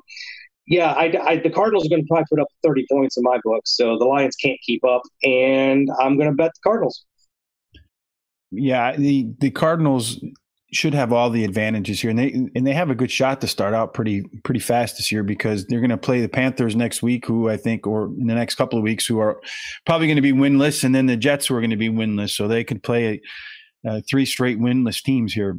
yeah, 0.67 0.91
I, 0.91 1.13
I, 1.21 1.37
the 1.37 1.49
Cardinals 1.49 1.85
are 1.85 1.89
going 1.89 2.03
to 2.03 2.07
probably 2.07 2.25
put 2.29 2.39
up 2.39 2.47
30 2.63 2.85
points 2.91 3.17
in 3.17 3.23
my 3.23 3.39
book, 3.43 3.63
so 3.65 3.97
the 3.97 4.05
Lions 4.05 4.35
can't 4.35 4.59
keep 4.65 4.83
up, 4.85 5.01
and 5.23 5.89
I'm 5.99 6.17
going 6.17 6.29
to 6.29 6.35
bet 6.35 6.51
the 6.53 6.59
Cardinals. 6.63 7.05
Yeah, 8.51 8.95
the 8.95 9.29
the 9.39 9.49
Cardinals 9.49 10.23
should 10.73 10.93
have 10.93 11.11
all 11.11 11.29
the 11.29 11.43
advantages 11.43 12.01
here, 12.01 12.09
and 12.09 12.19
they 12.19 12.31
and 12.31 12.67
they 12.67 12.73
have 12.73 12.89
a 12.89 12.95
good 12.95 13.11
shot 13.11 13.41
to 13.41 13.47
start 13.47 13.73
out 13.73 13.93
pretty 13.93 14.23
pretty 14.43 14.59
fast 14.59 14.97
this 14.97 15.11
year 15.11 15.23
because 15.23 15.65
they're 15.67 15.79
going 15.79 15.89
to 15.89 15.97
play 15.97 16.21
the 16.21 16.29
Panthers 16.29 16.75
next 16.75 17.01
week, 17.01 17.25
who 17.25 17.49
I 17.49 17.57
think, 17.57 17.87
or 17.87 18.05
in 18.05 18.27
the 18.27 18.35
next 18.35 18.55
couple 18.55 18.77
of 18.77 18.83
weeks, 18.83 19.05
who 19.05 19.19
are 19.19 19.41
probably 19.85 20.07
going 20.07 20.17
to 20.17 20.21
be 20.21 20.33
winless, 20.33 20.83
and 20.83 20.93
then 20.93 21.05
the 21.05 21.17
Jets 21.17 21.47
who 21.47 21.55
are 21.55 21.61
going 21.61 21.71
to 21.71 21.77
be 21.77 21.89
winless, 21.89 22.31
so 22.31 22.47
they 22.47 22.63
could 22.63 22.83
play 22.83 23.21
uh, 23.87 24.01
three 24.09 24.25
straight 24.25 24.59
winless 24.59 25.01
teams 25.01 25.33
here. 25.33 25.57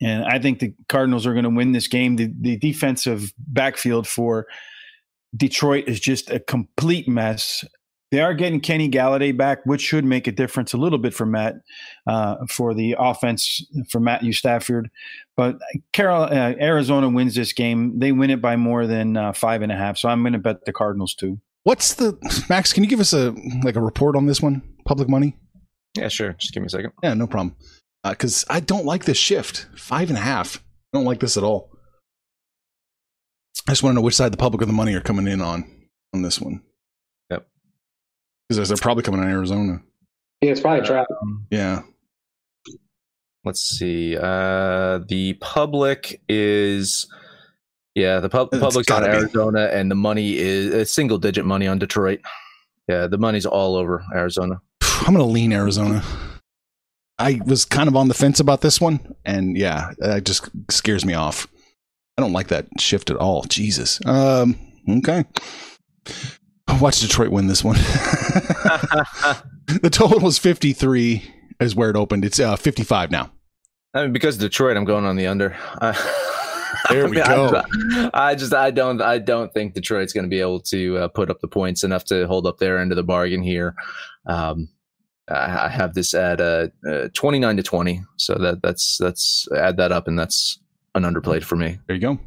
And 0.00 0.24
I 0.24 0.38
think 0.40 0.58
the 0.58 0.74
Cardinals 0.88 1.26
are 1.26 1.32
going 1.32 1.44
to 1.44 1.50
win 1.50 1.72
this 1.72 1.86
game. 1.86 2.16
The, 2.16 2.32
the 2.40 2.56
defensive 2.56 3.32
backfield 3.38 4.08
for 4.08 4.46
Detroit 5.36 5.84
is 5.86 6.00
just 6.00 6.30
a 6.30 6.40
complete 6.40 7.08
mess. 7.08 7.64
They 8.10 8.20
are 8.20 8.34
getting 8.34 8.60
Kenny 8.60 8.90
Golladay 8.90 9.34
back, 9.34 9.64
which 9.64 9.80
should 9.80 10.04
make 10.04 10.26
a 10.26 10.32
difference 10.32 10.74
a 10.74 10.76
little 10.76 10.98
bit 10.98 11.14
for 11.14 11.24
Matt, 11.24 11.54
uh, 12.06 12.44
for 12.46 12.74
the 12.74 12.94
offense 12.98 13.64
for 13.88 14.00
Matthew 14.00 14.34
Stafford. 14.34 14.90
But 15.34 15.56
Carol, 15.94 16.24
uh, 16.24 16.54
Arizona 16.60 17.08
wins 17.08 17.34
this 17.34 17.54
game. 17.54 17.98
They 17.98 18.12
win 18.12 18.28
it 18.28 18.42
by 18.42 18.56
more 18.56 18.86
than 18.86 19.16
uh, 19.16 19.32
five 19.32 19.62
and 19.62 19.72
a 19.72 19.76
half. 19.76 19.96
So 19.96 20.10
I'm 20.10 20.22
going 20.22 20.34
to 20.34 20.38
bet 20.38 20.66
the 20.66 20.74
Cardinals 20.74 21.14
too. 21.14 21.40
What's 21.62 21.94
the 21.94 22.18
Max? 22.50 22.72
Can 22.72 22.82
you 22.82 22.90
give 22.90 23.00
us 23.00 23.14
a 23.14 23.34
like 23.62 23.76
a 23.76 23.80
report 23.80 24.14
on 24.14 24.26
this 24.26 24.42
one? 24.42 24.62
Public 24.84 25.08
money? 25.08 25.36
Yeah, 25.96 26.08
sure. 26.08 26.32
Just 26.34 26.54
give 26.54 26.62
me 26.62 26.66
a 26.66 26.70
second. 26.70 26.92
Yeah, 27.02 27.14
no 27.14 27.26
problem. 27.26 27.56
Because 28.02 28.44
uh, 28.44 28.54
I 28.54 28.60
don't 28.60 28.84
like 28.86 29.04
this 29.04 29.18
shift. 29.18 29.66
Five 29.76 30.08
and 30.08 30.18
a 30.18 30.22
half. 30.22 30.56
I 30.56 30.98
don't 30.98 31.04
like 31.04 31.20
this 31.20 31.36
at 31.36 31.42
all. 31.44 31.70
I 33.68 33.72
just 33.72 33.82
want 33.82 33.92
to 33.92 33.96
know 33.96 34.04
which 34.04 34.16
side 34.16 34.32
the 34.32 34.36
public 34.38 34.62
or 34.62 34.66
the 34.66 34.72
money 34.72 34.94
are 34.94 35.00
coming 35.00 35.26
in 35.28 35.40
on 35.40 35.64
on 36.14 36.22
this 36.22 36.40
one. 36.40 36.62
Yep. 37.30 37.46
Because 38.48 38.68
they're 38.68 38.76
probably 38.78 39.02
coming 39.02 39.22
in 39.22 39.28
Arizona. 39.28 39.82
Yeah, 40.40 40.50
it's 40.50 40.60
probably 40.60 40.80
a 40.80 40.84
trap. 40.84 41.06
Yeah. 41.50 41.82
Let's 43.44 43.60
see. 43.60 44.16
Uh, 44.16 44.98
the 45.08 45.34
public 45.40 46.20
is. 46.28 47.06
Yeah, 47.94 48.20
the 48.20 48.28
pub- 48.30 48.48
It's 48.52 48.60
public's 48.62 48.90
on 48.90 49.02
gotta 49.02 49.12
be. 49.12 49.18
Arizona, 49.18 49.68
and 49.72 49.90
the 49.90 49.94
money 49.94 50.36
is 50.38 50.72
uh, 50.74 50.84
single 50.84 51.18
digit 51.18 51.44
money 51.44 51.66
on 51.66 51.78
Detroit. 51.78 52.20
Yeah, 52.88 53.06
the 53.06 53.18
money's 53.18 53.44
all 53.46 53.76
over 53.76 54.02
Arizona. 54.14 54.60
I'm 55.06 55.14
going 55.14 55.26
to 55.26 55.32
lean 55.32 55.52
Arizona. 55.52 56.02
I 57.18 57.40
was 57.44 57.64
kind 57.64 57.88
of 57.88 57.96
on 57.96 58.08
the 58.08 58.14
fence 58.14 58.40
about 58.40 58.60
this 58.60 58.80
one, 58.80 59.14
and 59.24 59.56
yeah, 59.56 59.92
it 59.98 60.24
just 60.24 60.48
scares 60.70 61.04
me 61.04 61.14
off. 61.14 61.46
I 62.16 62.22
don't 62.22 62.32
like 62.32 62.48
that 62.48 62.66
shift 62.78 63.10
at 63.10 63.16
all. 63.16 63.42
Jesus. 63.44 64.00
Um, 64.06 64.56
okay. 64.88 65.24
Watch 66.80 67.00
Detroit 67.00 67.30
win 67.30 67.46
this 67.48 67.64
one. 67.64 67.76
the 69.66 69.90
total 69.90 70.26
is 70.28 70.38
53 70.38 71.22
is 71.60 71.74
where 71.74 71.90
it 71.90 71.96
opened. 71.96 72.24
It's 72.24 72.40
uh, 72.40 72.56
55 72.56 73.10
now. 73.10 73.30
I 73.94 74.02
mean, 74.02 74.12
because 74.12 74.36
of 74.36 74.40
Detroit, 74.40 74.76
I'm 74.76 74.84
going 74.84 75.04
on 75.04 75.16
the 75.16 75.26
under. 75.26 75.56
Uh, 75.80 75.94
There 76.90 77.08
we 77.08 77.16
go. 77.16 77.62
I, 78.12 78.30
I 78.30 78.34
just, 78.34 78.52
I 78.52 78.70
don't, 78.70 79.00
I 79.00 79.18
don't 79.18 79.52
think 79.52 79.74
Detroit's 79.74 80.12
going 80.12 80.24
to 80.24 80.28
be 80.30 80.40
able 80.40 80.60
to 80.60 80.98
uh, 80.98 81.08
put 81.08 81.30
up 81.30 81.40
the 81.40 81.48
points 81.48 81.84
enough 81.84 82.04
to 82.06 82.26
hold 82.26 82.46
up 82.46 82.58
their 82.58 82.78
end 82.78 82.92
of 82.92 82.96
the 82.96 83.02
bargain 83.02 83.42
here. 83.42 83.74
Um, 84.26 84.68
I, 85.28 85.66
I 85.66 85.68
have 85.68 85.94
this 85.94 86.14
at 86.14 86.40
uh, 86.40 86.68
uh, 86.88 87.08
29 87.14 87.56
to 87.56 87.62
20, 87.62 88.02
so 88.16 88.34
that 88.34 88.62
that's 88.62 88.96
that's 88.98 89.46
add 89.56 89.76
that 89.76 89.92
up, 89.92 90.08
and 90.08 90.18
that's 90.18 90.58
an 90.94 91.04
underplayed 91.04 91.44
for 91.44 91.56
me. 91.56 91.78
There 91.86 91.96
you 91.96 92.02
go. 92.02 92.18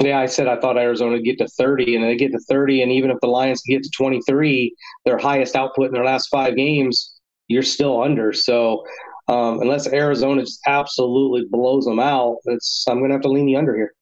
Yeah, 0.00 0.18
I 0.18 0.26
said 0.26 0.48
I 0.48 0.58
thought 0.58 0.78
Arizona 0.78 1.12
would 1.12 1.24
get 1.24 1.38
to 1.38 1.46
30, 1.46 1.94
and 1.94 2.04
they 2.04 2.16
get 2.16 2.32
to 2.32 2.40
30, 2.48 2.82
and 2.82 2.90
even 2.90 3.10
if 3.10 3.18
the 3.20 3.28
Lions 3.28 3.62
get 3.64 3.84
to 3.84 3.90
23, 3.96 4.74
their 5.04 5.18
highest 5.18 5.54
output 5.54 5.86
in 5.86 5.92
their 5.92 6.04
last 6.04 6.28
five 6.28 6.56
games, 6.56 7.14
you're 7.46 7.62
still 7.62 8.02
under. 8.02 8.32
So 8.32 8.84
um, 9.28 9.60
unless 9.60 9.86
Arizona 9.86 10.42
just 10.42 10.60
absolutely 10.66 11.46
blows 11.48 11.84
them 11.84 12.00
out, 12.00 12.38
it's 12.46 12.84
I'm 12.88 12.98
going 12.98 13.10
to 13.10 13.14
have 13.14 13.22
to 13.22 13.28
lean 13.28 13.46
the 13.46 13.56
under 13.56 13.76
here. 13.76 13.94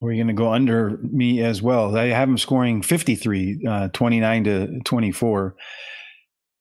We're 0.00 0.16
going 0.16 0.26
to 0.26 0.32
go 0.32 0.52
under 0.52 0.98
me 1.00 1.42
as 1.42 1.62
well. 1.62 1.96
I 1.96 2.06
have 2.06 2.28
them 2.28 2.36
scoring 2.36 2.82
53, 2.82 3.64
uh, 3.68 3.88
29 3.88 4.44
to 4.44 4.80
24. 4.80 5.54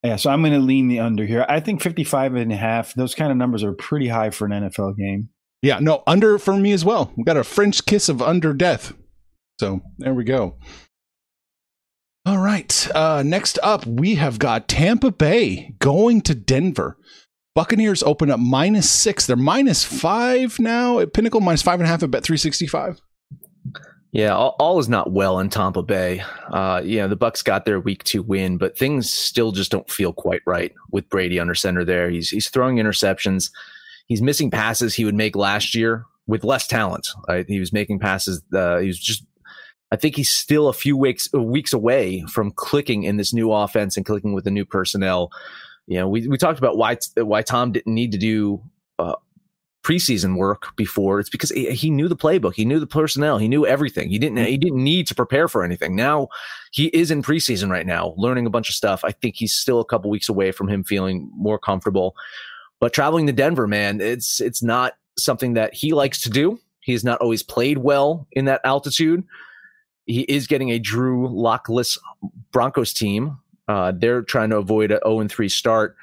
Yeah, 0.03 0.15
so 0.15 0.31
I'm 0.31 0.41
going 0.41 0.53
to 0.53 0.59
lean 0.59 0.87
the 0.87 0.99
under 0.99 1.25
here. 1.25 1.45
I 1.47 1.59
think 1.59 1.81
55 1.81 2.35
and 2.35 2.51
a 2.51 2.55
half, 2.55 2.93
those 2.95 3.13
kind 3.13 3.31
of 3.31 3.37
numbers 3.37 3.63
are 3.63 3.73
pretty 3.73 4.07
high 4.07 4.31
for 4.31 4.45
an 4.45 4.51
NFL 4.51 4.97
game. 4.97 5.29
Yeah, 5.61 5.77
no, 5.79 6.01
under 6.07 6.39
for 6.39 6.55
me 6.57 6.71
as 6.71 6.83
well. 6.83 7.13
We 7.15 7.23
got 7.23 7.37
a 7.37 7.43
French 7.43 7.85
kiss 7.85 8.09
of 8.09 8.21
under 8.21 8.53
death. 8.53 8.93
So 9.59 9.81
there 9.99 10.15
we 10.15 10.23
go. 10.23 10.57
All 12.25 12.39
right. 12.39 12.87
Uh, 12.95 13.21
next 13.23 13.59
up, 13.61 13.85
we 13.85 14.15
have 14.15 14.39
got 14.39 14.67
Tampa 14.67 15.11
Bay 15.11 15.75
going 15.77 16.21
to 16.21 16.33
Denver. 16.33 16.97
Buccaneers 17.53 18.01
open 18.01 18.31
up 18.31 18.39
minus 18.39 18.89
six. 18.89 19.27
They're 19.27 19.35
minus 19.35 19.83
five 19.83 20.59
now 20.59 20.99
at 20.99 21.13
Pinnacle, 21.13 21.41
minus 21.41 21.61
five 21.61 21.79
and 21.79 21.83
a 21.83 21.89
half 21.89 22.01
at 22.01 22.09
Bet 22.09 22.23
365. 22.23 23.01
Yeah, 24.11 24.35
all, 24.35 24.55
all 24.59 24.77
is 24.79 24.89
not 24.89 25.11
well 25.11 25.39
in 25.39 25.49
Tampa 25.49 25.83
Bay. 25.83 26.21
Uh, 26.49 26.81
you 26.83 26.97
know, 26.97 27.07
the 27.07 27.15
Bucks 27.15 27.41
got 27.41 27.63
their 27.63 27.79
week 27.79 28.03
two 28.03 28.21
win, 28.21 28.57
but 28.57 28.77
things 28.77 29.11
still 29.11 29.53
just 29.53 29.71
don't 29.71 29.89
feel 29.89 30.11
quite 30.11 30.41
right 30.45 30.73
with 30.91 31.07
Brady 31.09 31.39
under 31.39 31.55
center 31.55 31.85
there. 31.85 32.09
He's 32.09 32.29
he's 32.29 32.49
throwing 32.49 32.75
interceptions. 32.75 33.51
He's 34.07 34.21
missing 34.21 34.51
passes 34.51 34.93
he 34.93 35.05
would 35.05 35.15
make 35.15 35.37
last 35.37 35.73
year 35.73 36.05
with 36.27 36.43
less 36.43 36.67
talent. 36.67 37.07
Right? 37.27 37.45
He 37.47 37.59
was 37.59 37.71
making 37.71 37.99
passes. 37.99 38.41
Uh, 38.53 38.79
he 38.79 38.87
was 38.87 38.99
just. 38.99 39.25
I 39.93 39.97
think 39.97 40.15
he's 40.15 40.31
still 40.31 40.67
a 40.67 40.73
few 40.73 40.95
weeks 40.97 41.31
weeks 41.33 41.73
away 41.73 42.23
from 42.29 42.51
clicking 42.51 43.03
in 43.03 43.17
this 43.17 43.33
new 43.33 43.51
offense 43.51 43.95
and 43.95 44.05
clicking 44.05 44.33
with 44.33 44.43
the 44.43 44.51
new 44.51 44.65
personnel. 44.65 45.31
You 45.87 45.99
know, 45.99 46.09
we 46.09 46.27
we 46.27 46.37
talked 46.37 46.59
about 46.59 46.77
why 46.77 46.97
why 47.15 47.43
Tom 47.43 47.71
didn't 47.71 47.93
need 47.93 48.11
to 48.11 48.17
do 48.17 48.61
uh, 48.99 49.15
preseason 49.83 50.37
work 50.37 50.75
before. 50.75 51.19
It's 51.19 51.29
because 51.29 51.49
he, 51.49 51.71
he 51.71 51.89
knew 51.89 52.07
the 52.07 52.15
playbook, 52.15 52.53
he 52.55 52.65
knew 52.65 52.79
the 52.79 52.87
personnel, 52.87 53.37
he 53.37 53.47
knew 53.47 53.65
everything. 53.65 54.09
He 54.09 54.19
didn't 54.19 54.37
he 54.45 54.57
didn't 54.57 54.83
need 54.83 55.07
to 55.07 55.15
prepare 55.15 55.47
for 55.47 55.63
anything. 55.63 55.95
Now 55.95 56.27
he 56.71 56.87
is 56.87 57.11
in 57.11 57.23
preseason 57.23 57.69
right 57.69 57.85
now, 57.85 58.13
learning 58.17 58.45
a 58.45 58.49
bunch 58.51 58.69
of 58.69 58.75
stuff. 58.75 59.03
I 59.03 59.11
think 59.11 59.35
he's 59.35 59.53
still 59.53 59.79
a 59.79 59.85
couple 59.85 60.09
weeks 60.09 60.29
away 60.29 60.51
from 60.51 60.67
him 60.67 60.83
feeling 60.83 61.29
more 61.35 61.59
comfortable. 61.59 62.15
But 62.79 62.93
traveling 62.93 63.27
to 63.27 63.33
Denver, 63.33 63.67
man, 63.67 64.01
it's 64.01 64.39
it's 64.39 64.63
not 64.63 64.93
something 65.17 65.53
that 65.53 65.73
he 65.73 65.93
likes 65.93 66.21
to 66.23 66.29
do. 66.29 66.59
He 66.81 66.93
has 66.93 67.03
not 67.03 67.21
always 67.21 67.43
played 67.43 67.79
well 67.79 68.27
in 68.31 68.45
that 68.45 68.61
altitude. 68.63 69.23
He 70.05 70.21
is 70.21 70.47
getting 70.47 70.71
a 70.71 70.79
Drew 70.79 71.27
lockless 71.27 71.97
Broncos 72.51 72.93
team. 72.93 73.37
Uh, 73.67 73.93
they're 73.95 74.23
trying 74.23 74.49
to 74.49 74.57
avoid 74.57 74.91
a 74.91 74.99
0 75.05 75.27
3 75.27 75.49
start. 75.49 75.95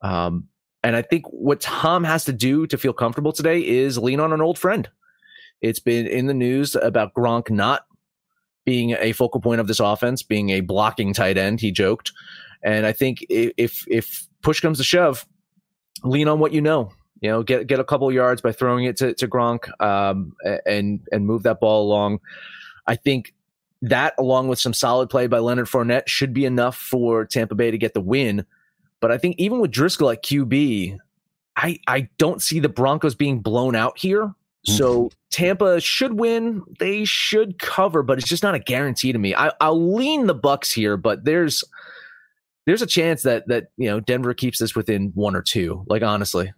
Um, 0.00 0.48
and 0.82 0.96
I 0.96 1.02
think 1.02 1.26
what 1.28 1.60
Tom 1.60 2.04
has 2.04 2.24
to 2.24 2.32
do 2.32 2.66
to 2.66 2.76
feel 2.76 2.92
comfortable 2.92 3.32
today 3.32 3.66
is 3.66 3.98
lean 3.98 4.20
on 4.20 4.32
an 4.32 4.40
old 4.40 4.58
friend. 4.58 4.88
It's 5.60 5.78
been 5.78 6.06
in 6.06 6.26
the 6.26 6.34
news 6.34 6.74
about 6.74 7.14
Gronk 7.14 7.50
not 7.50 7.86
being 8.64 8.96
a 8.98 9.12
focal 9.12 9.40
point 9.40 9.60
of 9.60 9.68
this 9.68 9.80
offense, 9.80 10.22
being 10.22 10.50
a 10.50 10.60
blocking 10.60 11.14
tight 11.14 11.38
end. 11.38 11.60
He 11.60 11.70
joked, 11.70 12.12
and 12.62 12.84
I 12.86 12.92
think 12.92 13.24
if 13.28 13.84
if 13.88 14.26
push 14.42 14.60
comes 14.60 14.78
to 14.78 14.84
shove, 14.84 15.26
lean 16.02 16.28
on 16.28 16.40
what 16.40 16.52
you 16.52 16.60
know. 16.60 16.92
You 17.20 17.30
know, 17.30 17.42
get 17.44 17.68
get 17.68 17.78
a 17.78 17.84
couple 17.84 18.10
yards 18.10 18.40
by 18.40 18.50
throwing 18.50 18.84
it 18.84 18.96
to, 18.96 19.14
to 19.14 19.28
Gronk, 19.28 19.70
um, 19.80 20.34
and 20.66 21.00
and 21.12 21.26
move 21.26 21.44
that 21.44 21.60
ball 21.60 21.84
along. 21.86 22.18
I 22.88 22.96
think 22.96 23.32
that, 23.82 24.14
along 24.18 24.48
with 24.48 24.58
some 24.58 24.74
solid 24.74 25.08
play 25.08 25.28
by 25.28 25.38
Leonard 25.38 25.66
Fournette, 25.66 26.08
should 26.08 26.34
be 26.34 26.44
enough 26.44 26.76
for 26.76 27.24
Tampa 27.24 27.54
Bay 27.54 27.70
to 27.70 27.78
get 27.78 27.94
the 27.94 28.00
win. 28.00 28.44
But 29.02 29.10
I 29.10 29.18
think 29.18 29.34
even 29.36 29.58
with 29.58 29.72
Driskel 29.72 30.12
at 30.12 30.22
QB, 30.22 30.96
I 31.56 31.78
I 31.88 32.08
don't 32.16 32.40
see 32.40 32.60
the 32.60 32.70
Broncos 32.70 33.16
being 33.16 33.40
blown 33.40 33.76
out 33.76 33.98
here. 33.98 34.26
Mm. 34.66 34.76
So 34.78 35.10
Tampa 35.30 35.80
should 35.80 36.14
win. 36.14 36.62
They 36.78 37.04
should 37.04 37.58
cover, 37.58 38.04
but 38.04 38.18
it's 38.18 38.28
just 38.28 38.44
not 38.44 38.54
a 38.54 38.60
guarantee 38.60 39.12
to 39.12 39.18
me. 39.18 39.34
I, 39.34 39.52
I'll 39.60 39.94
lean 39.94 40.28
the 40.28 40.34
Bucks 40.34 40.70
here, 40.70 40.96
but 40.96 41.24
there's 41.24 41.64
there's 42.64 42.80
a 42.80 42.86
chance 42.86 43.22
that 43.22 43.46
that 43.48 43.66
you 43.76 43.90
know 43.90 43.98
Denver 43.98 44.34
keeps 44.34 44.60
this 44.60 44.76
within 44.76 45.10
one 45.14 45.34
or 45.34 45.42
two. 45.42 45.84
Like 45.88 46.02
honestly, 46.02 46.52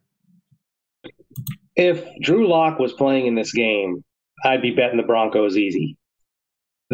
if 1.76 2.04
Drew 2.20 2.46
Lock 2.46 2.78
was 2.78 2.92
playing 2.92 3.26
in 3.26 3.34
this 3.34 3.52
game, 3.52 4.04
I'd 4.44 4.60
be 4.60 4.70
betting 4.70 4.98
the 4.98 5.02
Broncos 5.02 5.56
easy. 5.56 5.96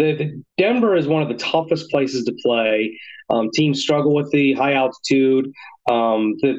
The, 0.01 0.15
the 0.15 0.43
Denver 0.57 0.97
is 0.97 1.07
one 1.07 1.21
of 1.21 1.29
the 1.29 1.35
toughest 1.35 1.91
places 1.91 2.25
to 2.25 2.35
play. 2.43 2.99
Um, 3.29 3.51
teams 3.53 3.83
struggle 3.83 4.15
with 4.15 4.31
the 4.31 4.55
high 4.55 4.73
altitude. 4.73 5.53
Um, 5.91 6.37
the, 6.41 6.59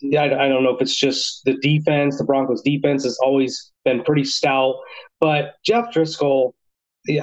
the 0.00 0.16
I, 0.16 0.24
I 0.24 0.48
don't 0.48 0.64
know 0.64 0.74
if 0.74 0.80
it's 0.80 0.96
just 0.96 1.44
the 1.44 1.58
defense. 1.60 2.16
The 2.16 2.24
Broncos' 2.24 2.62
defense 2.62 3.04
has 3.04 3.18
always 3.18 3.70
been 3.84 4.02
pretty 4.02 4.24
stout, 4.24 4.76
but 5.20 5.56
Jeff 5.64 5.92
Driskel. 5.94 6.52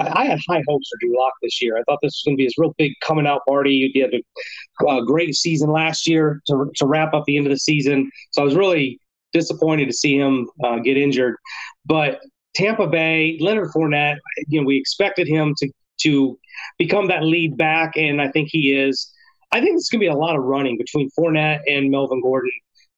I 0.00 0.24
had 0.24 0.40
high 0.48 0.64
hopes 0.66 0.88
for 0.88 0.98
Drew 1.00 1.16
Lock 1.16 1.34
this 1.42 1.62
year. 1.62 1.76
I 1.76 1.82
thought 1.82 2.00
this 2.02 2.10
was 2.10 2.22
going 2.24 2.36
to 2.36 2.38
be 2.38 2.44
his 2.44 2.54
real 2.58 2.74
big 2.76 2.92
coming 3.04 3.24
out 3.24 3.42
party. 3.46 3.90
He 3.94 4.00
had 4.00 4.14
a 4.14 4.84
uh, 4.84 5.02
great 5.02 5.32
season 5.36 5.70
last 5.70 6.08
year 6.08 6.40
to, 6.48 6.68
to 6.76 6.86
wrap 6.86 7.14
up 7.14 7.22
the 7.24 7.36
end 7.36 7.46
of 7.46 7.52
the 7.52 7.58
season. 7.58 8.10
So 8.32 8.42
I 8.42 8.44
was 8.44 8.56
really 8.56 8.98
disappointed 9.32 9.86
to 9.86 9.92
see 9.92 10.18
him 10.18 10.48
uh, 10.64 10.78
get 10.78 10.96
injured. 10.96 11.36
But 11.84 12.18
Tampa 12.56 12.86
Bay, 12.86 13.36
Leonard 13.40 13.68
Fournette, 13.68 14.16
you 14.48 14.60
know, 14.60 14.66
we 14.66 14.76
expected 14.76 15.28
him 15.28 15.54
to 15.58 15.70
to 16.00 16.38
become 16.78 17.08
that 17.08 17.22
lead 17.22 17.56
back, 17.56 17.96
and 17.96 18.20
I 18.20 18.30
think 18.30 18.48
he 18.50 18.74
is. 18.74 19.12
I 19.52 19.60
think 19.60 19.76
it's 19.76 19.88
going 19.88 20.00
to 20.00 20.04
be 20.04 20.10
a 20.10 20.14
lot 20.14 20.36
of 20.36 20.42
running 20.42 20.76
between 20.76 21.10
Fournette 21.18 21.60
and 21.68 21.90
Melvin 21.90 22.20
Gordon, 22.20 22.50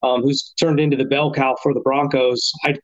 um, 0.03 0.23
who's 0.23 0.55
turned 0.59 0.81
into 0.81 0.97
the 0.97 1.05
bell 1.05 1.33
cow 1.33 1.57
for 1.63 1.75
the 1.75 1.81
Broncos. 1.81 2.51
I, 2.65 2.77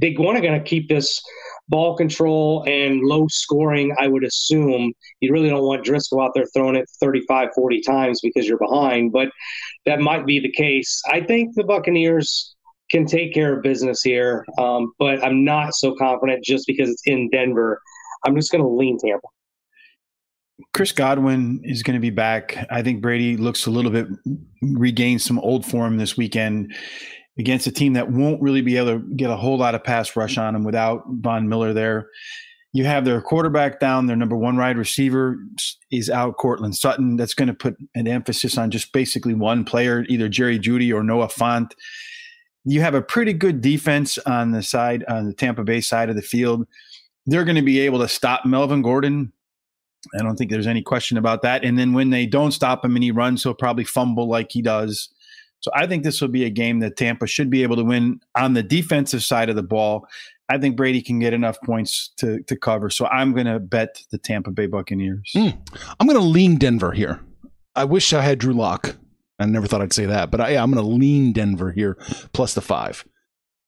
they 0.00 0.14
want 0.18 0.36
to 0.36 0.42
going 0.42 0.58
to 0.58 0.64
keep 0.64 0.88
this 0.88 1.20
ball 1.68 1.96
control 1.96 2.64
and 2.66 3.00
low 3.02 3.26
scoring, 3.28 3.94
I 3.98 4.08
would 4.08 4.24
assume. 4.24 4.92
You 5.20 5.32
really 5.32 5.50
don't 5.50 5.62
want 5.62 5.84
Driskel 5.84 6.24
out 6.24 6.32
there 6.34 6.46
throwing 6.54 6.76
it 6.76 6.88
35, 7.00 7.50
40 7.54 7.80
times 7.82 8.20
because 8.22 8.48
you're 8.48 8.58
behind, 8.58 9.12
but 9.12 9.28
that 9.86 10.00
might 10.00 10.26
be 10.26 10.40
the 10.40 10.50
case. 10.50 11.00
I 11.10 11.20
think 11.20 11.54
the 11.54 11.64
Buccaneers 11.64 12.54
can 12.90 13.06
take 13.06 13.32
care 13.32 13.56
of 13.56 13.62
business 13.62 14.02
here, 14.02 14.44
um, 14.58 14.92
but 14.98 15.22
I'm 15.24 15.44
not 15.44 15.74
so 15.74 15.94
confident 15.94 16.44
just 16.44 16.66
because 16.66 16.90
it's 16.90 17.02
in 17.06 17.30
Denver. 17.30 17.80
I'm 18.24 18.34
just 18.36 18.50
going 18.50 18.62
to 18.62 18.68
lean 18.68 18.98
Tampa. 18.98 19.26
Chris 20.74 20.92
Godwin 20.92 21.60
is 21.64 21.82
going 21.82 21.94
to 21.94 22.00
be 22.00 22.10
back. 22.10 22.66
I 22.70 22.82
think 22.82 23.00
Brady 23.00 23.36
looks 23.36 23.66
a 23.66 23.70
little 23.70 23.90
bit 23.90 24.06
regained 24.62 25.22
some 25.22 25.38
old 25.38 25.64
form 25.64 25.96
this 25.96 26.16
weekend 26.16 26.74
against 27.38 27.66
a 27.66 27.72
team 27.72 27.94
that 27.94 28.10
won't 28.10 28.42
really 28.42 28.60
be 28.60 28.76
able 28.76 28.98
to 28.98 29.14
get 29.16 29.30
a 29.30 29.36
whole 29.36 29.56
lot 29.56 29.74
of 29.74 29.82
pass 29.82 30.14
rush 30.16 30.36
on 30.36 30.52
them 30.52 30.64
without 30.64 31.04
Von 31.08 31.48
Miller 31.48 31.72
there. 31.72 32.08
You 32.72 32.84
have 32.84 33.04
their 33.04 33.20
quarterback 33.20 33.80
down, 33.80 34.06
their 34.06 34.16
number 34.16 34.36
one 34.36 34.56
wide 34.56 34.78
receiver 34.78 35.38
is 35.90 36.08
out, 36.08 36.36
Courtland 36.36 36.76
Sutton. 36.76 37.16
That's 37.16 37.34
going 37.34 37.48
to 37.48 37.54
put 37.54 37.76
an 37.96 38.06
emphasis 38.06 38.56
on 38.56 38.70
just 38.70 38.92
basically 38.92 39.34
one 39.34 39.64
player, 39.64 40.04
either 40.08 40.28
Jerry 40.28 40.58
Jeudy 40.58 40.94
or 40.94 41.02
Noah 41.02 41.28
Fant. 41.28 41.72
You 42.64 42.80
have 42.80 42.94
a 42.94 43.02
pretty 43.02 43.32
good 43.32 43.60
defense 43.60 44.18
on 44.18 44.52
the 44.52 44.62
side, 44.62 45.04
on 45.08 45.26
the 45.26 45.32
Tampa 45.32 45.64
Bay 45.64 45.80
side 45.80 46.10
of 46.10 46.16
the 46.16 46.22
field. 46.22 46.66
They're 47.26 47.44
going 47.44 47.56
to 47.56 47.62
be 47.62 47.80
able 47.80 48.00
to 48.00 48.08
stop 48.08 48.44
Melvin 48.44 48.82
Gordon. 48.82 49.32
I 50.18 50.22
don't 50.22 50.36
think 50.36 50.50
there's 50.50 50.66
any 50.66 50.82
question 50.82 51.18
about 51.18 51.42
that. 51.42 51.64
And 51.64 51.78
then 51.78 51.92
when 51.92 52.10
they 52.10 52.26
don't 52.26 52.52
stop 52.52 52.84
him 52.84 52.96
and 52.96 53.04
he 53.04 53.10
runs, 53.10 53.42
he'll 53.42 53.54
probably 53.54 53.84
fumble 53.84 54.28
like 54.28 54.50
he 54.50 54.62
does 54.62 55.10
so 55.60 55.70
I 55.74 55.86
think 55.86 56.02
this 56.02 56.20
will 56.20 56.28
be 56.28 56.44
a 56.44 56.50
game 56.50 56.80
that 56.80 56.96
Tampa 56.96 57.26
should 57.26 57.50
be 57.50 57.62
able 57.62 57.76
to 57.76 57.84
win 57.84 58.20
on 58.34 58.54
the 58.54 58.62
defensive 58.62 59.22
side 59.22 59.50
of 59.50 59.56
the 59.56 59.62
ball. 59.62 60.06
I 60.48 60.58
think 60.58 60.76
Brady 60.76 61.02
can 61.02 61.18
get 61.20 61.32
enough 61.32 61.60
points 61.62 62.10
to 62.16 62.42
to 62.44 62.56
cover. 62.56 62.90
So 62.90 63.06
I'm 63.06 63.32
going 63.32 63.46
to 63.46 63.60
bet 63.60 64.02
the 64.10 64.18
Tampa 64.18 64.50
Bay 64.50 64.66
Buccaneers. 64.66 65.32
Mm. 65.36 65.56
I'm 66.00 66.06
going 66.06 66.18
to 66.18 66.24
lean 66.24 66.56
Denver 66.56 66.92
here. 66.92 67.20
I 67.76 67.84
wish 67.84 68.12
I 68.12 68.22
had 68.22 68.38
Drew 68.38 68.54
Lock. 68.54 68.96
I 69.40 69.46
never 69.46 69.66
thought 69.66 69.82
I'd 69.82 69.92
say 69.92 70.06
that, 70.06 70.30
but 70.30 70.40
I, 70.40 70.50
yeah, 70.50 70.62
I'm 70.62 70.70
going 70.70 70.84
to 70.84 70.90
lean 70.90 71.32
Denver 71.32 71.72
here 71.72 71.96
plus 72.32 72.54
the 72.54 72.60
five. 72.60 73.04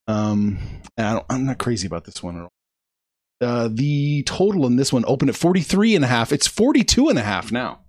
Um, 0.06 0.58
and 0.96 1.20
I 1.28 1.34
am 1.34 1.46
not 1.46 1.58
crazy 1.58 1.86
about 1.86 2.04
this 2.04 2.22
one 2.22 2.36
at 2.36 2.42
all. 2.42 2.52
Uh, 3.40 3.68
the 3.72 4.22
total 4.24 4.66
in 4.66 4.76
this 4.76 4.92
one 4.92 5.04
opened 5.06 5.30
at 5.30 5.36
43 5.36 5.96
and 5.96 6.04
a 6.04 6.08
half. 6.08 6.32
It's 6.32 6.46
42 6.46 7.08
and 7.08 7.18
a 7.18 7.22
half 7.22 7.50
now. 7.50 7.80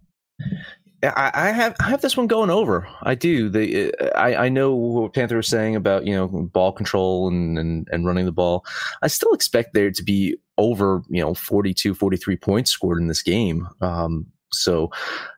I, 1.03 1.31
I 1.33 1.51
have 1.51 1.75
I 1.79 1.89
have 1.89 2.01
this 2.01 2.15
one 2.15 2.27
going 2.27 2.49
over. 2.49 2.87
I 3.01 3.15
do. 3.15 3.49
The 3.49 3.93
I, 4.17 4.45
I 4.45 4.49
know 4.49 4.73
what 4.73 5.13
Panther 5.13 5.35
was 5.35 5.47
saying 5.47 5.75
about 5.75 6.07
you 6.07 6.15
know 6.15 6.27
ball 6.27 6.71
control 6.71 7.27
and, 7.27 7.59
and 7.59 7.87
and 7.91 8.05
running 8.05 8.25
the 8.25 8.31
ball. 8.31 8.65
I 9.01 9.07
still 9.07 9.33
expect 9.33 9.73
there 9.73 9.91
to 9.91 10.03
be 10.03 10.37
over 10.57 11.03
you 11.09 11.21
know 11.21 11.33
42, 11.33 11.93
43 11.93 12.37
points 12.37 12.71
scored 12.71 12.99
in 12.99 13.07
this 13.07 13.21
game. 13.21 13.67
Um, 13.81 14.27
so 14.53 14.89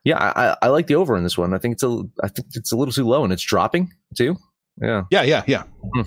yeah, 0.03 0.17
I, 0.17 0.57
I 0.61 0.67
like 0.69 0.87
the 0.87 0.95
over 0.95 1.15
in 1.15 1.23
this 1.23 1.37
one. 1.37 1.53
I 1.53 1.57
think 1.57 1.73
it's 1.73 1.83
a 1.83 2.03
I 2.23 2.27
think 2.27 2.47
it's 2.53 2.71
a 2.71 2.77
little 2.77 2.91
too 2.91 3.07
low 3.07 3.23
and 3.23 3.33
it's 3.33 3.43
dropping 3.43 3.91
too. 4.15 4.35
Yeah. 4.81 5.03
Yeah. 5.11 5.23
Yeah. 5.23 5.43
Yeah. 5.47 5.63
Hmm. 5.93 6.01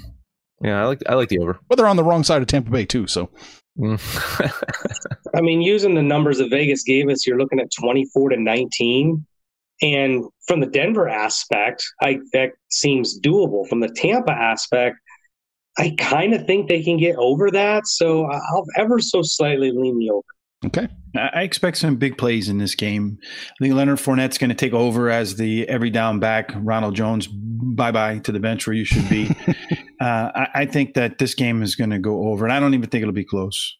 Yeah. 0.62 0.82
I 0.82 0.86
like 0.86 1.02
I 1.08 1.14
like 1.14 1.28
the 1.28 1.38
over. 1.38 1.58
But 1.68 1.76
they're 1.76 1.86
on 1.86 1.96
the 1.96 2.04
wrong 2.04 2.24
side 2.24 2.42
of 2.42 2.48
Tampa 2.48 2.70
Bay 2.70 2.84
too. 2.84 3.06
So. 3.06 3.30
Hmm. 3.78 3.96
I 5.34 5.40
mean, 5.40 5.62
using 5.62 5.94
the 5.94 6.02
numbers 6.02 6.38
that 6.38 6.50
Vegas 6.50 6.82
gave 6.82 7.08
us, 7.08 7.26
you're 7.26 7.38
looking 7.38 7.60
at 7.60 7.70
24 7.70 8.30
to 8.30 8.36
19 8.36 9.24
and 9.80 10.24
from 10.46 10.60
the 10.60 10.66
Denver 10.66 11.08
aspect, 11.08 11.84
I 12.02 12.18
that 12.32 12.52
seems 12.70 13.20
doable. 13.20 13.68
From 13.68 13.80
the 13.80 13.88
Tampa 13.88 14.32
aspect, 14.32 14.96
I 15.78 15.94
kind 15.98 16.34
of 16.34 16.46
think 16.46 16.68
they 16.68 16.82
can 16.82 16.96
get 16.96 17.16
over 17.16 17.50
that. 17.52 17.86
So 17.86 18.24
I'll 18.24 18.66
ever 18.76 18.98
so 18.98 19.22
slightly 19.22 19.70
lean 19.70 19.98
the 19.98 20.10
over. 20.10 20.24
Okay. 20.66 20.88
I 21.16 21.42
expect 21.42 21.76
some 21.78 21.96
big 21.96 22.18
plays 22.18 22.48
in 22.48 22.58
this 22.58 22.74
game. 22.74 23.18
I 23.22 23.54
think 23.60 23.74
Leonard 23.74 23.98
Fournette's 23.98 24.38
going 24.38 24.50
to 24.50 24.56
take 24.56 24.72
over 24.72 25.08
as 25.08 25.36
the 25.36 25.68
every 25.68 25.90
down 25.90 26.18
back. 26.18 26.52
Ronald 26.56 26.96
Jones, 26.96 27.28
bye 27.28 27.92
bye 27.92 28.18
to 28.18 28.32
the 28.32 28.40
bench 28.40 28.66
where 28.66 28.74
you 28.74 28.84
should 28.84 29.08
be. 29.08 29.30
uh, 30.00 30.30
I, 30.34 30.48
I, 30.54 30.66
think 30.66 30.94
that 30.94 31.18
this 31.18 31.34
game 31.34 31.62
is 31.62 31.76
going 31.76 31.90
to 31.90 31.98
go 31.98 32.28
over, 32.28 32.44
and 32.44 32.52
I 32.52 32.60
don't 32.60 32.74
even 32.74 32.90
think 32.90 33.02
it'll 33.02 33.12
be 33.12 33.24
close. 33.24 33.76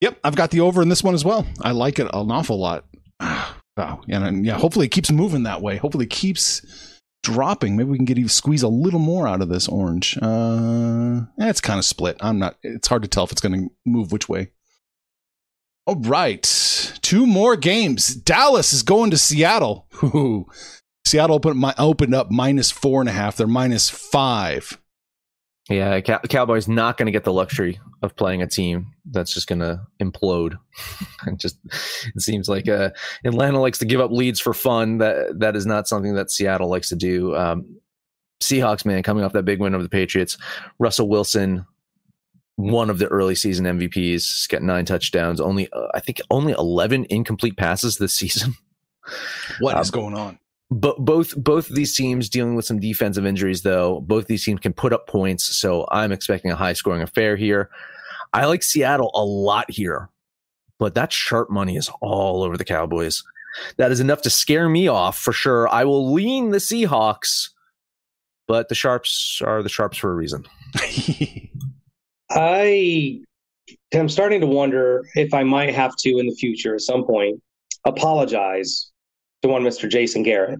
Yep, 0.00 0.18
I've 0.22 0.36
got 0.36 0.50
the 0.50 0.60
over 0.60 0.82
in 0.82 0.88
this 0.88 1.02
one 1.02 1.14
as 1.14 1.24
well. 1.24 1.46
I 1.60 1.72
like 1.72 1.98
it 1.98 2.08
an 2.12 2.30
awful 2.30 2.58
lot. 2.58 2.84
Wow. 3.76 4.02
And 4.08 4.46
yeah, 4.46 4.56
hopefully 4.56 4.86
it 4.86 4.90
keeps 4.90 5.10
moving 5.10 5.42
that 5.42 5.60
way. 5.60 5.78
Hopefully 5.78 6.04
it 6.04 6.10
keeps 6.10 7.00
dropping. 7.24 7.76
Maybe 7.76 7.90
we 7.90 7.96
can 7.96 8.04
get 8.04 8.18
even 8.18 8.28
squeeze 8.28 8.62
a 8.62 8.68
little 8.68 9.00
more 9.00 9.26
out 9.26 9.42
of 9.42 9.48
this 9.48 9.66
orange. 9.66 10.16
Uh, 10.22 11.22
eh, 11.40 11.48
it's 11.48 11.60
kind 11.60 11.80
of 11.80 11.84
split. 11.84 12.16
I'm 12.20 12.38
not. 12.38 12.56
It's 12.62 12.86
hard 12.86 13.02
to 13.02 13.08
tell 13.08 13.24
if 13.24 13.32
it's 13.32 13.40
going 13.40 13.54
to 13.54 13.68
move 13.84 14.12
which 14.12 14.28
way. 14.28 14.52
All 15.86 15.96
right, 15.96 16.42
two 17.02 17.26
more 17.26 17.56
games. 17.56 18.14
Dallas 18.14 18.72
is 18.72 18.82
going 18.82 19.10
to 19.10 19.18
Seattle. 19.18 19.86
Ooh. 20.02 20.46
Seattle 21.06 21.36
opened, 21.36 21.62
opened 21.78 22.14
up 22.14 22.30
minus 22.30 22.70
four 22.70 23.00
and 23.00 23.08
a 23.10 23.12
half. 23.12 23.36
They're 23.36 23.46
minus 23.46 23.90
five. 23.90 24.80
Yeah, 25.68 26.00
Cow- 26.00 26.20
Cowboys 26.20 26.68
not 26.68 26.96
going 26.96 27.06
to 27.06 27.12
get 27.12 27.24
the 27.24 27.32
luxury 27.32 27.78
of 28.02 28.16
playing 28.16 28.42
a 28.42 28.46
team 28.46 28.92
that's 29.10 29.32
just 29.32 29.46
going 29.46 29.60
to 29.60 29.80
implode. 30.00 30.56
and 31.26 31.38
just 31.38 31.58
it 31.64 32.20
seems 32.20 32.48
like 32.48 32.68
uh, 32.68 32.90
Atlanta 33.24 33.60
likes 33.60 33.78
to 33.78 33.86
give 33.86 34.00
up 34.00 34.10
leads 34.10 34.40
for 34.40 34.54
fun. 34.54 34.98
That 34.98 35.38
that 35.40 35.56
is 35.56 35.66
not 35.66 35.88
something 35.88 36.14
that 36.14 36.30
Seattle 36.30 36.68
likes 36.68 36.88
to 36.90 36.96
do. 36.96 37.34
Um, 37.34 37.80
Seahawks, 38.42 38.84
man, 38.84 39.02
coming 39.02 39.24
off 39.24 39.32
that 39.32 39.44
big 39.44 39.60
win 39.60 39.74
over 39.74 39.82
the 39.82 39.88
Patriots. 39.88 40.36
Russell 40.78 41.08
Wilson, 41.08 41.66
one 42.56 42.90
of 42.90 42.98
the 42.98 43.06
early 43.08 43.34
season 43.34 43.66
MVPs, 43.66 44.48
got 44.48 44.62
nine 44.62 44.84
touchdowns. 44.84 45.40
Only 45.40 45.70
uh, 45.72 45.88
I 45.94 46.00
think 46.00 46.20
only 46.30 46.52
eleven 46.52 47.06
incomplete 47.10 47.56
passes 47.56 47.98
this 47.98 48.14
season. 48.16 48.54
What 49.60 49.74
um, 49.76 49.82
is 49.82 49.90
going 49.90 50.14
on? 50.14 50.38
but 50.70 50.98
both 50.98 51.36
both 51.36 51.70
of 51.70 51.76
these 51.76 51.94
teams 51.94 52.28
dealing 52.28 52.54
with 52.54 52.64
some 52.64 52.80
defensive 52.80 53.26
injuries 53.26 53.62
though 53.62 54.00
both 54.00 54.26
these 54.26 54.44
teams 54.44 54.60
can 54.60 54.72
put 54.72 54.92
up 54.92 55.06
points 55.06 55.44
so 55.56 55.86
i'm 55.90 56.12
expecting 56.12 56.50
a 56.50 56.56
high 56.56 56.72
scoring 56.72 57.02
affair 57.02 57.36
here 57.36 57.70
i 58.32 58.44
like 58.44 58.62
seattle 58.62 59.10
a 59.14 59.24
lot 59.24 59.70
here 59.70 60.08
but 60.78 60.94
that 60.94 61.12
sharp 61.12 61.50
money 61.50 61.76
is 61.76 61.90
all 62.00 62.42
over 62.42 62.56
the 62.56 62.64
cowboys 62.64 63.22
that 63.76 63.92
is 63.92 64.00
enough 64.00 64.22
to 64.22 64.30
scare 64.30 64.68
me 64.68 64.88
off 64.88 65.18
for 65.18 65.32
sure 65.32 65.68
i 65.68 65.84
will 65.84 66.12
lean 66.12 66.50
the 66.50 66.58
seahawks 66.58 67.50
but 68.48 68.68
the 68.68 68.74
sharps 68.74 69.40
are 69.44 69.62
the 69.62 69.68
sharps 69.68 69.98
for 69.98 70.10
a 70.10 70.14
reason 70.14 70.44
i 72.30 73.20
am 73.92 74.08
starting 74.08 74.40
to 74.40 74.46
wonder 74.46 75.04
if 75.14 75.32
i 75.34 75.42
might 75.42 75.74
have 75.74 75.94
to 75.96 76.18
in 76.18 76.26
the 76.26 76.34
future 76.34 76.74
at 76.74 76.80
some 76.80 77.04
point 77.04 77.40
apologize 77.84 78.90
to 79.42 79.48
one 79.48 79.62
Mr. 79.62 79.88
Jason 79.88 80.22
Garrett 80.22 80.58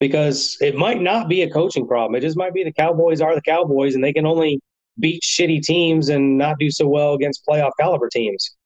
because 0.00 0.56
it 0.60 0.74
might 0.74 1.00
not 1.00 1.28
be 1.28 1.42
a 1.42 1.50
coaching 1.50 1.86
problem. 1.86 2.14
It 2.14 2.20
just 2.22 2.36
might 2.36 2.54
be 2.54 2.64
the 2.64 2.72
Cowboys 2.72 3.20
are 3.20 3.34
the 3.34 3.42
Cowboys 3.42 3.94
and 3.94 4.02
they 4.02 4.12
can 4.12 4.26
only 4.26 4.60
beat 4.98 5.22
shitty 5.22 5.62
teams 5.62 6.08
and 6.08 6.38
not 6.38 6.58
do 6.58 6.70
so 6.70 6.88
well 6.88 7.14
against 7.14 7.46
playoff 7.46 7.72
caliber 7.78 8.08
teams. 8.08 8.56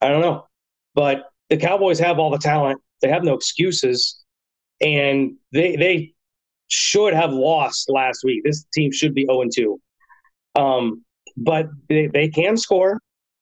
I 0.00 0.08
don't 0.08 0.20
know. 0.20 0.46
But 0.94 1.24
the 1.48 1.56
Cowboys 1.56 1.98
have 1.98 2.18
all 2.18 2.30
the 2.30 2.38
talent. 2.38 2.80
They 3.00 3.08
have 3.08 3.24
no 3.24 3.34
excuses. 3.34 4.22
And 4.80 5.36
they 5.52 5.76
they 5.76 6.12
should 6.68 7.14
have 7.14 7.32
lost 7.32 7.90
last 7.90 8.24
week. 8.24 8.42
This 8.44 8.66
team 8.74 8.92
should 8.92 9.14
be 9.14 9.24
0 9.24 9.44
2. 9.54 9.80
Um, 10.54 11.04
but 11.36 11.66
they, 11.88 12.08
they 12.08 12.28
can 12.28 12.56
score. 12.56 12.98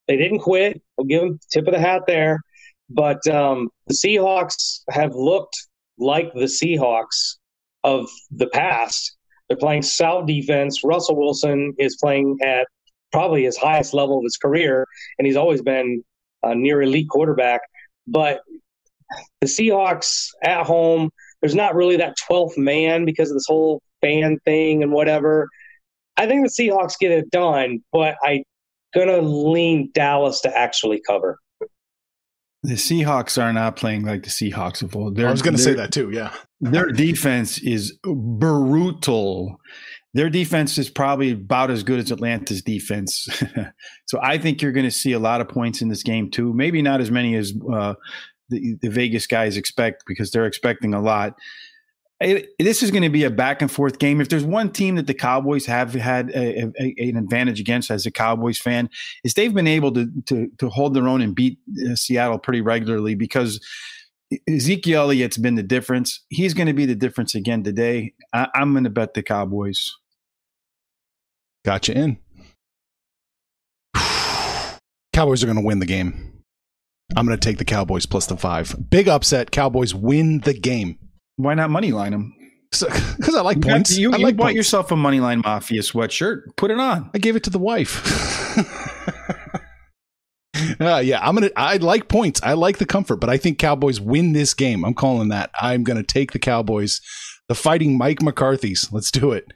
They 0.08 0.16
didn't 0.16 0.40
quit. 0.40 0.80
We'll 0.96 1.06
give 1.06 1.20
them 1.22 1.38
tip 1.52 1.66
of 1.66 1.74
the 1.74 1.80
hat 1.80 2.02
there. 2.06 2.40
But 2.88 3.24
um, 3.28 3.68
the 3.86 3.94
Seahawks 3.94 4.80
have 4.90 5.14
looked 5.14 5.56
like 5.98 6.32
the 6.34 6.46
Seahawks 6.46 7.36
of 7.84 8.08
the 8.30 8.48
past. 8.48 9.16
They're 9.48 9.56
playing 9.56 9.82
sound 9.82 10.26
defense. 10.26 10.82
Russell 10.84 11.16
Wilson 11.16 11.74
is 11.78 11.96
playing 12.00 12.38
at 12.42 12.66
probably 13.12 13.44
his 13.44 13.56
highest 13.56 13.94
level 13.94 14.18
of 14.18 14.24
his 14.24 14.36
career, 14.36 14.86
and 15.18 15.26
he's 15.26 15.36
always 15.36 15.62
been 15.62 16.02
a 16.42 16.54
near 16.54 16.82
elite 16.82 17.08
quarterback. 17.08 17.60
But 18.06 18.40
the 19.40 19.46
Seahawks 19.46 20.28
at 20.42 20.66
home, 20.66 21.10
there's 21.40 21.54
not 21.54 21.74
really 21.74 21.96
that 21.96 22.16
12th 22.28 22.56
man 22.56 23.04
because 23.04 23.30
of 23.30 23.36
this 23.36 23.46
whole 23.46 23.82
fan 24.00 24.38
thing 24.44 24.82
and 24.82 24.92
whatever. 24.92 25.48
I 26.20 26.26
think 26.26 26.46
the 26.46 26.52
Seahawks 26.52 26.98
get 26.98 27.12
it 27.12 27.30
done, 27.30 27.82
but 27.92 28.16
I'm 28.22 28.42
going 28.94 29.08
to 29.08 29.22
lean 29.22 29.90
Dallas 29.94 30.42
to 30.42 30.54
actually 30.54 31.00
cover. 31.06 31.38
The 32.62 32.74
Seahawks 32.74 33.42
are 33.42 33.54
not 33.54 33.76
playing 33.76 34.04
like 34.04 34.24
the 34.24 34.28
Seahawks 34.28 34.82
of 34.82 34.94
old. 34.94 35.16
They're, 35.16 35.28
I 35.28 35.30
was 35.30 35.40
going 35.40 35.56
to 35.56 35.62
say 35.62 35.72
that 35.72 35.92
too. 35.92 36.10
Yeah. 36.10 36.34
Their 36.60 36.88
defense 36.88 37.56
is 37.56 37.98
brutal. 38.02 39.58
Their 40.12 40.28
defense 40.28 40.76
is 40.76 40.90
probably 40.90 41.30
about 41.30 41.70
as 41.70 41.82
good 41.82 42.00
as 42.00 42.10
Atlanta's 42.10 42.60
defense. 42.60 43.26
so 44.06 44.20
I 44.22 44.36
think 44.36 44.60
you're 44.60 44.72
going 44.72 44.84
to 44.84 44.90
see 44.90 45.12
a 45.12 45.18
lot 45.18 45.40
of 45.40 45.48
points 45.48 45.80
in 45.80 45.88
this 45.88 46.02
game 46.02 46.30
too. 46.30 46.52
Maybe 46.52 46.82
not 46.82 47.00
as 47.00 47.10
many 47.10 47.34
as 47.34 47.54
uh, 47.72 47.94
the, 48.50 48.76
the 48.82 48.90
Vegas 48.90 49.26
guys 49.26 49.56
expect 49.56 50.04
because 50.06 50.30
they're 50.30 50.44
expecting 50.44 50.92
a 50.92 51.00
lot. 51.00 51.32
It, 52.20 52.50
this 52.58 52.82
is 52.82 52.90
going 52.90 53.02
to 53.02 53.08
be 53.08 53.24
a 53.24 53.30
back 53.30 53.62
and 53.62 53.70
forth 53.70 53.98
game. 53.98 54.20
If 54.20 54.28
there's 54.28 54.44
one 54.44 54.70
team 54.70 54.96
that 54.96 55.06
the 55.06 55.14
Cowboys 55.14 55.64
have 55.66 55.94
had 55.94 56.30
a, 56.30 56.70
a, 56.78 56.94
an 56.98 57.16
advantage 57.16 57.60
against 57.60 57.90
as 57.90 58.04
a 58.04 58.10
Cowboys 58.10 58.58
fan, 58.58 58.90
is 59.24 59.32
they've 59.34 59.54
been 59.54 59.66
able 59.66 59.92
to 59.92 60.06
to, 60.26 60.50
to 60.58 60.68
hold 60.68 60.92
their 60.92 61.08
own 61.08 61.22
and 61.22 61.34
beat 61.34 61.58
uh, 61.88 61.94
Seattle 61.94 62.38
pretty 62.38 62.60
regularly 62.60 63.14
because 63.14 63.58
Ezekiel 64.46 65.04
Elliott's 65.04 65.38
been 65.38 65.54
the 65.54 65.62
difference. 65.62 66.20
He's 66.28 66.52
going 66.52 66.66
to 66.66 66.74
be 66.74 66.84
the 66.84 66.94
difference 66.94 67.34
again 67.34 67.62
today. 67.62 68.12
I, 68.34 68.48
I'm 68.54 68.72
going 68.72 68.84
to 68.84 68.90
bet 68.90 69.14
the 69.14 69.22
Cowboys. 69.22 69.96
Gotcha 71.64 71.96
in. 71.96 72.18
Cowboys 75.14 75.42
are 75.42 75.46
going 75.46 75.56
to 75.56 75.64
win 75.64 75.78
the 75.78 75.86
game. 75.86 76.42
I'm 77.16 77.26
going 77.26 77.36
to 77.36 77.44
take 77.44 77.58
the 77.58 77.64
Cowboys 77.64 78.06
plus 78.06 78.26
the 78.26 78.36
five. 78.36 78.76
Big 78.90 79.08
upset. 79.08 79.50
Cowboys 79.50 79.94
win 79.94 80.40
the 80.40 80.54
game. 80.54 80.98
Why 81.42 81.54
not 81.54 81.70
money 81.70 81.92
line 81.92 82.12
them? 82.12 82.34
Because 82.70 83.34
I 83.36 83.40
like 83.40 83.56
You, 83.56 83.62
points. 83.62 83.98
you, 83.98 84.12
I 84.12 84.16
you 84.16 84.24
like 84.24 84.36
bought 84.36 84.44
points. 84.44 84.56
yourself 84.56 84.92
a 84.92 84.94
moneyline 84.94 85.42
mafia 85.42 85.82
sweatshirt. 85.82 86.42
Put 86.56 86.70
it 86.70 86.78
on. 86.78 87.10
I 87.14 87.18
gave 87.18 87.36
it 87.36 87.42
to 87.44 87.50
the 87.50 87.58
wife. 87.58 88.56
uh, 90.80 91.00
yeah, 91.04 91.20
I'm 91.20 91.34
gonna. 91.34 91.50
I 91.56 91.76
like 91.78 92.08
points. 92.08 92.40
I 92.42 92.52
like 92.54 92.78
the 92.78 92.86
comfort, 92.86 93.16
but 93.16 93.30
I 93.30 93.36
think 93.36 93.58
Cowboys 93.58 94.00
win 94.00 94.32
this 94.32 94.54
game. 94.54 94.84
I'm 94.84 94.94
calling 94.94 95.28
that. 95.30 95.50
I'm 95.60 95.84
gonna 95.84 96.02
take 96.02 96.32
the 96.32 96.38
Cowboys. 96.38 97.00
The 97.48 97.54
fighting 97.54 97.98
Mike 97.98 98.22
McCarthy's. 98.22 98.92
Let's 98.92 99.10
do 99.10 99.32
it. 99.32 99.46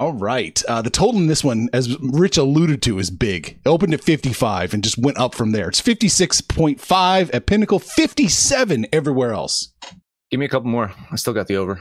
All 0.00 0.12
right. 0.12 0.62
Uh, 0.68 0.80
the 0.80 0.90
total 0.90 1.20
in 1.20 1.26
this 1.26 1.42
one, 1.42 1.68
as 1.72 1.98
Rich 2.00 2.36
alluded 2.38 2.82
to, 2.82 3.00
is 3.00 3.10
big. 3.10 3.58
It 3.64 3.68
opened 3.68 3.92
at 3.94 4.04
55 4.04 4.72
and 4.72 4.84
just 4.84 4.96
went 4.96 5.18
up 5.18 5.34
from 5.34 5.50
there. 5.50 5.68
It's 5.68 5.82
56.5 5.82 7.30
at 7.34 7.46
Pinnacle, 7.46 7.80
57 7.80 8.86
everywhere 8.92 9.32
else. 9.32 9.72
Give 10.30 10.40
me 10.40 10.46
a 10.46 10.48
couple 10.48 10.68
more. 10.68 10.92
I 11.10 11.16
still 11.16 11.32
got 11.32 11.46
the 11.46 11.56
over. 11.56 11.80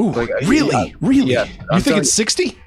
Ooh, 0.00 0.12
Like, 0.12 0.30
really? 0.44 0.94
really? 1.00 1.32
yeah. 1.32 1.46
you 1.72 1.80
think 1.80 1.96
it's 1.96 2.12
60? 2.12 2.58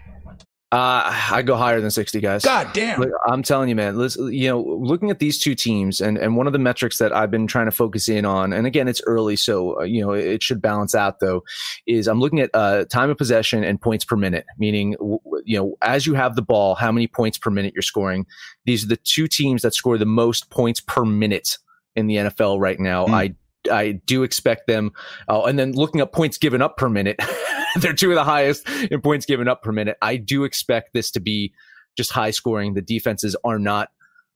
Uh, 0.72 1.02
I 1.32 1.42
go 1.42 1.56
higher 1.56 1.82
than 1.82 1.90
60 1.90 2.20
guys. 2.20 2.44
God 2.44 2.70
damn. 2.74 3.00
Look, 3.00 3.10
I'm 3.26 3.42
telling 3.42 3.70
you, 3.70 3.76
man. 3.76 3.98
Listen, 3.98 4.32
you 4.32 4.48
know, 4.50 4.62
looking 4.62 5.10
at 5.10 5.18
these 5.18 5.40
two 5.40 5.56
teams, 5.56 6.00
and 6.00 6.16
and 6.16 6.38
one 6.38 6.46
of 6.46 6.54
the 6.54 6.60
metrics 6.60 7.00
that 7.00 7.12
I've 7.12 7.32
been 7.32 7.48
trying 7.48 7.66
to 7.66 7.72
focus 7.72 8.08
in 8.08 8.24
on, 8.24 8.54
and 8.54 8.68
again, 8.68 8.88
it's 8.88 9.02
early, 9.08 9.36
so 9.36 9.80
uh, 9.80 9.84
you 9.84 10.00
know, 10.00 10.12
it 10.12 10.44
should 10.44 10.62
balance 10.62 10.94
out. 10.94 11.22
Though, 11.22 11.42
is 11.88 12.08
I'm 12.08 12.20
looking 12.20 12.40
at 12.40 12.52
uh, 12.54 12.86
time 12.86 13.10
of 13.10 13.18
possession 13.18 13.64
and 13.64 13.82
points 13.82 14.06
per 14.06 14.16
minute, 14.16 14.46
meaning 14.60 14.96
you 15.44 15.58
know, 15.58 15.76
as 15.82 16.06
you 16.06 16.14
have 16.14 16.36
the 16.36 16.44
ball, 16.44 16.76
how 16.76 16.92
many 16.92 17.08
points 17.08 17.40
per 17.40 17.50
minute 17.50 17.74
you're 17.74 17.82
scoring. 17.82 18.28
These 18.66 18.84
are 18.84 18.90
the 18.90 18.98
two 18.98 19.28
teams 19.28 19.64
that 19.64 19.74
score 19.74 19.98
the 19.98 20.06
most 20.06 20.52
points 20.52 20.82
per 20.82 21.04
minute 21.04 21.58
in 21.96 22.06
the 22.06 22.18
NFL 22.18 22.60
right 22.60 22.80
now. 22.80 23.08
Mm. 23.08 23.14
I 23.14 23.36
I 23.72 23.94
do 24.06 24.24
expect 24.24 24.68
them, 24.68 24.92
uh, 25.28 25.44
and 25.44 25.58
then 25.60 25.74
looking 25.74 26.02
at 26.02 26.12
points 26.14 26.38
given 26.38 26.62
up 26.62 26.78
per 26.78 26.90
minute, 26.90 27.20
they're 27.80 27.94
two 27.94 28.10
of 28.12 28.16
the 28.16 28.24
highest 28.24 28.68
in 28.92 29.02
points 29.02 29.26
given 29.26 29.48
up 29.48 29.64
per 29.64 29.72
minute. 29.72 29.98
I 30.02 30.16
do 30.18 30.44
expect 30.44 30.94
this 30.94 31.12
to 31.12 31.20
be 31.20 31.54
just 31.98 32.12
high 32.12 32.32
scoring. 32.32 32.74
The 32.74 32.82
defenses 32.82 33.36
are 33.44 33.60
not 33.60 33.90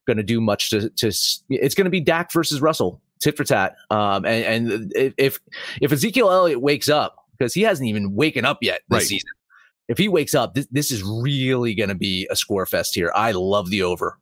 going 0.06 0.18
to 0.18 0.22
do 0.22 0.40
much 0.40 0.70
to, 0.70 0.90
to 0.90 1.06
it's 1.48 1.74
going 1.74 1.84
to 1.86 1.90
be 1.90 2.00
Dak 2.00 2.30
versus 2.32 2.60
Russell, 2.60 3.00
tit 3.20 3.36
for 3.36 3.44
tat. 3.44 3.76
Um, 3.90 4.26
and, 4.26 4.66
and 4.72 4.92
if, 5.16 5.40
if 5.80 5.90
Ezekiel 5.92 6.30
Elliott 6.30 6.60
wakes 6.60 6.88
up, 6.90 7.16
because 7.38 7.54
he 7.54 7.62
hasn't 7.62 7.88
even 7.88 8.14
waken 8.14 8.44
up 8.44 8.58
yet 8.60 8.82
this 8.88 8.96
Right. 8.98 9.06
season, 9.06 9.30
if 9.88 9.98
he 9.98 10.08
wakes 10.08 10.34
up, 10.34 10.54
this, 10.54 10.66
this 10.70 10.90
is 10.92 11.02
really 11.02 11.74
going 11.74 11.88
to 11.88 11.94
be 11.94 12.28
a 12.30 12.36
score 12.36 12.66
fest 12.66 12.94
here. 12.94 13.10
I 13.14 13.32
love 13.32 13.70
the 13.70 13.82
over. 13.82 14.18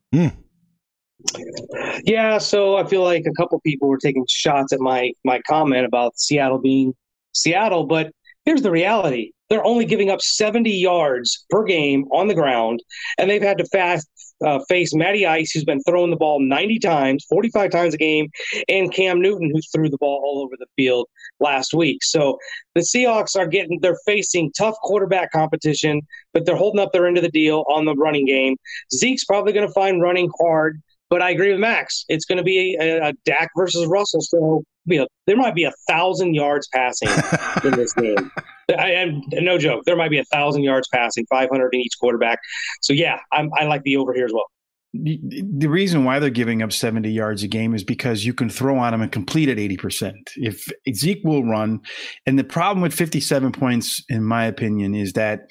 Yeah, 2.04 2.38
so 2.38 2.76
I 2.76 2.86
feel 2.86 3.02
like 3.02 3.24
a 3.26 3.32
couple 3.40 3.60
people 3.60 3.88
were 3.88 3.98
taking 3.98 4.24
shots 4.28 4.72
at 4.72 4.80
my 4.80 5.12
my 5.24 5.40
comment 5.48 5.86
about 5.86 6.18
Seattle 6.18 6.58
being 6.58 6.94
Seattle, 7.32 7.84
but 7.84 8.12
here's 8.44 8.62
the 8.62 8.70
reality. 8.70 9.32
They're 9.48 9.64
only 9.64 9.84
giving 9.84 10.08
up 10.08 10.22
70 10.22 10.70
yards 10.70 11.44
per 11.50 11.62
game 11.62 12.04
on 12.10 12.26
the 12.26 12.34
ground, 12.34 12.82
and 13.18 13.28
they've 13.28 13.42
had 13.42 13.58
to 13.58 13.66
fast, 13.66 14.08
uh, 14.42 14.60
face 14.66 14.94
Matty 14.94 15.26
Ice, 15.26 15.50
who's 15.52 15.64
been 15.64 15.82
throwing 15.82 16.10
the 16.10 16.16
ball 16.16 16.40
90 16.40 16.78
times, 16.78 17.26
45 17.28 17.70
times 17.70 17.92
a 17.92 17.98
game, 17.98 18.30
and 18.70 18.90
Cam 18.90 19.20
Newton, 19.20 19.50
who 19.52 19.60
threw 19.70 19.90
the 19.90 19.98
ball 19.98 20.22
all 20.24 20.42
over 20.42 20.54
the 20.58 20.66
field 20.74 21.06
last 21.38 21.74
week. 21.74 22.02
So 22.02 22.38
the 22.74 22.80
Seahawks 22.80 23.38
are 23.38 23.46
getting, 23.46 23.78
they're 23.82 23.98
facing 24.06 24.52
tough 24.56 24.76
quarterback 24.82 25.32
competition, 25.32 26.00
but 26.32 26.46
they're 26.46 26.56
holding 26.56 26.80
up 26.80 26.92
their 26.92 27.06
end 27.06 27.18
of 27.18 27.22
the 27.22 27.30
deal 27.30 27.66
on 27.68 27.84
the 27.84 27.94
running 27.94 28.24
game. 28.24 28.56
Zeke's 28.90 29.24
probably 29.24 29.52
going 29.52 29.68
to 29.68 29.74
find 29.74 30.00
running 30.00 30.30
hard. 30.40 30.80
But 31.12 31.20
I 31.20 31.28
agree 31.28 31.50
with 31.50 31.60
Max. 31.60 32.06
It's 32.08 32.24
going 32.24 32.38
to 32.38 32.42
be 32.42 32.74
a, 32.80 33.08
a 33.08 33.12
Dak 33.26 33.50
versus 33.54 33.86
Russell. 33.86 34.22
So 34.22 34.64
you 34.86 35.00
know, 35.00 35.06
there 35.26 35.36
might 35.36 35.54
be 35.54 35.64
a 35.64 35.72
thousand 35.86 36.32
yards 36.32 36.66
passing 36.72 37.10
in 37.64 37.72
this 37.72 37.92
game. 37.92 38.30
I, 38.70 38.92
and 38.92 39.22
no 39.30 39.58
joke, 39.58 39.84
there 39.84 39.94
might 39.94 40.10
be 40.10 40.18
a 40.18 40.24
thousand 40.24 40.62
yards 40.62 40.88
passing, 40.90 41.26
500 41.26 41.68
in 41.74 41.80
each 41.80 41.92
quarterback. 42.00 42.38
So 42.80 42.94
yeah, 42.94 43.18
I'm, 43.30 43.50
I 43.54 43.64
like 43.64 43.82
the 43.82 43.98
over 43.98 44.14
here 44.14 44.24
as 44.24 44.32
well. 44.32 44.46
The, 44.94 45.20
the 45.58 45.68
reason 45.68 46.04
why 46.04 46.18
they're 46.18 46.30
giving 46.30 46.62
up 46.62 46.72
70 46.72 47.10
yards 47.10 47.42
a 47.42 47.48
game 47.48 47.74
is 47.74 47.84
because 47.84 48.24
you 48.24 48.32
can 48.32 48.48
throw 48.48 48.78
on 48.78 48.92
them 48.92 49.02
and 49.02 49.12
complete 49.12 49.50
at 49.50 49.58
80%. 49.58 50.14
If 50.36 50.66
Zeke 50.94 51.20
will 51.24 51.44
run, 51.44 51.80
and 52.24 52.38
the 52.38 52.44
problem 52.44 52.80
with 52.80 52.94
57 52.94 53.52
points, 53.52 54.02
in 54.08 54.24
my 54.24 54.46
opinion, 54.46 54.94
is 54.94 55.12
that 55.12 55.42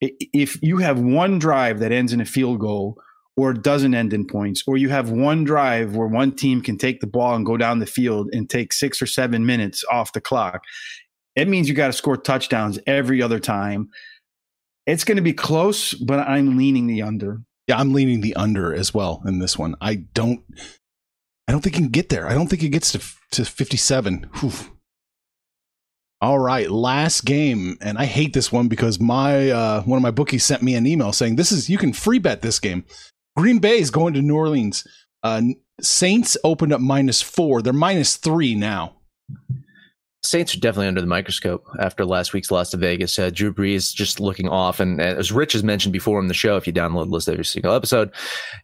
if 0.00 0.58
you 0.62 0.78
have 0.78 0.98
one 0.98 1.38
drive 1.38 1.80
that 1.80 1.92
ends 1.92 2.14
in 2.14 2.22
a 2.22 2.26
field 2.26 2.58
goal 2.58 2.96
or 3.36 3.52
doesn't 3.52 3.94
end 3.94 4.12
in 4.12 4.26
points, 4.26 4.62
or 4.66 4.76
you 4.76 4.88
have 4.88 5.10
one 5.10 5.44
drive 5.44 5.96
where 5.96 6.06
one 6.06 6.32
team 6.32 6.60
can 6.60 6.78
take 6.78 7.00
the 7.00 7.06
ball 7.06 7.34
and 7.34 7.44
go 7.44 7.56
down 7.56 7.80
the 7.80 7.86
field 7.86 8.28
and 8.32 8.48
take 8.48 8.72
six 8.72 9.02
or 9.02 9.06
seven 9.06 9.44
minutes 9.44 9.84
off 9.90 10.12
the 10.12 10.20
clock, 10.20 10.62
it 11.34 11.48
means 11.48 11.68
you 11.68 11.74
got 11.74 11.88
to 11.88 11.92
score 11.92 12.16
touchdowns 12.16 12.78
every 12.86 13.20
other 13.20 13.40
time. 13.40 13.88
It's 14.86 15.04
going 15.04 15.16
to 15.16 15.22
be 15.22 15.32
close, 15.32 15.94
but 15.94 16.20
I'm 16.20 16.56
leaning 16.56 16.86
the 16.86 17.02
under. 17.02 17.40
Yeah, 17.66 17.78
I'm 17.78 17.92
leaning 17.92 18.20
the 18.20 18.36
under 18.36 18.74
as 18.74 18.92
well 18.92 19.22
in 19.26 19.38
this 19.38 19.58
one. 19.58 19.74
I 19.80 19.94
don't 19.94 20.44
I 21.48 21.52
don't 21.52 21.62
think 21.62 21.76
it 21.76 21.78
can 21.78 21.88
get 21.88 22.08
there. 22.08 22.28
I 22.28 22.34
don't 22.34 22.48
think 22.48 22.62
it 22.62 22.68
gets 22.68 22.92
to 22.92 23.00
to 23.32 23.44
57. 23.44 24.28
Whew. 24.40 24.52
All 26.20 26.38
right, 26.38 26.70
last 26.70 27.26
game, 27.26 27.76
and 27.82 27.98
I 27.98 28.06
hate 28.06 28.32
this 28.32 28.50
one 28.50 28.68
because 28.68 28.98
my 28.98 29.50
uh, 29.50 29.82
one 29.82 29.96
of 29.96 30.02
my 30.02 30.10
bookies 30.10 30.44
sent 30.44 30.62
me 30.62 30.74
an 30.74 30.86
email 30.86 31.12
saying 31.12 31.36
this 31.36 31.52
is 31.52 31.68
you 31.68 31.76
can 31.76 31.92
free 31.92 32.18
bet 32.18 32.40
this 32.40 32.58
game. 32.58 32.84
Green 33.36 33.58
Bay 33.58 33.78
is 33.78 33.90
going 33.90 34.14
to 34.14 34.22
New 34.22 34.36
Orleans. 34.36 34.86
Uh, 35.22 35.42
Saints 35.80 36.36
opened 36.44 36.72
up 36.72 36.80
minus 36.80 37.20
four. 37.20 37.62
They're 37.62 37.72
minus 37.72 38.16
three 38.16 38.54
now. 38.54 38.96
Saints 40.22 40.54
are 40.54 40.60
definitely 40.60 40.88
under 40.88 41.02
the 41.02 41.06
microscope 41.06 41.66
after 41.80 42.06
last 42.06 42.32
week's 42.32 42.50
loss 42.50 42.70
to 42.70 42.78
Vegas. 42.78 43.18
Uh, 43.18 43.28
Drew 43.30 43.52
Brees 43.52 43.92
just 43.92 44.20
looking 44.20 44.48
off, 44.48 44.80
and 44.80 45.00
as 45.00 45.30
Rich 45.30 45.52
has 45.52 45.62
mentioned 45.62 45.92
before 45.92 46.18
on 46.18 46.28
the 46.28 46.34
show, 46.34 46.56
if 46.56 46.66
you 46.66 46.72
download 46.72 47.10
listen 47.10 47.32
to 47.32 47.34
every 47.34 47.44
single 47.44 47.74
episode, 47.74 48.10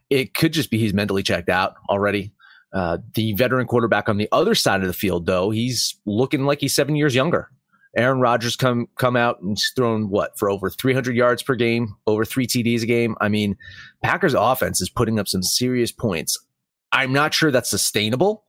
it 0.09 0.33
could 0.33 0.53
just 0.53 0.71
be 0.71 0.79
he's 0.79 0.93
mentally 0.93 1.21
checked 1.21 1.49
out 1.49 1.75
already. 1.89 2.33
Uh, 2.73 2.97
the 3.13 3.33
veteran 3.33 3.67
quarterback 3.67 4.09
on 4.09 4.17
the 4.17 4.29
other 4.31 4.55
side 4.55 4.81
of 4.81 4.87
the 4.87 4.93
field, 4.93 5.25
though, 5.25 5.51
he's 5.51 5.99
looking 6.05 6.45
like 6.45 6.61
he's 6.61 6.73
seven 6.73 6.95
years 6.95 7.13
younger. 7.13 7.51
Aaron 7.95 8.21
Rodgers 8.21 8.55
come 8.55 8.87
come 8.95 9.15
out 9.15 9.41
and 9.41 9.51
he's 9.51 9.71
thrown 9.75 10.09
what 10.09 10.37
for 10.37 10.49
over 10.49 10.69
300 10.69 11.15
yards 11.15 11.43
per 11.43 11.55
game, 11.55 11.95
over 12.07 12.23
three 12.23 12.47
TDs 12.47 12.83
a 12.83 12.85
game. 12.85 13.15
I 13.19 13.27
mean, 13.27 13.57
Packers 14.03 14.33
offense 14.33 14.81
is 14.81 14.89
putting 14.89 15.19
up 15.19 15.27
some 15.27 15.43
serious 15.43 15.91
points. 15.91 16.37
I'm 16.93 17.11
not 17.11 17.33
sure 17.33 17.51
that's 17.51 17.69
sustainable, 17.69 18.45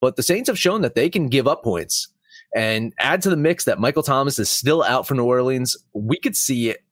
but 0.00 0.16
the 0.16 0.22
Saints 0.22 0.48
have 0.48 0.58
shown 0.58 0.82
that 0.82 0.94
they 0.94 1.08
can 1.08 1.28
give 1.28 1.46
up 1.46 1.62
points. 1.62 2.08
and 2.54 2.94
add 2.98 3.20
to 3.22 3.30
the 3.30 3.36
mix 3.36 3.64
that 3.64 3.78
Michael 3.78 4.02
Thomas 4.02 4.38
is 4.38 4.48
still 4.48 4.82
out 4.82 5.06
for 5.06 5.14
New 5.14 5.24
Orleans, 5.24 5.76
we 5.92 6.18
could 6.18 6.36
see 6.36 6.70
it. 6.70 6.82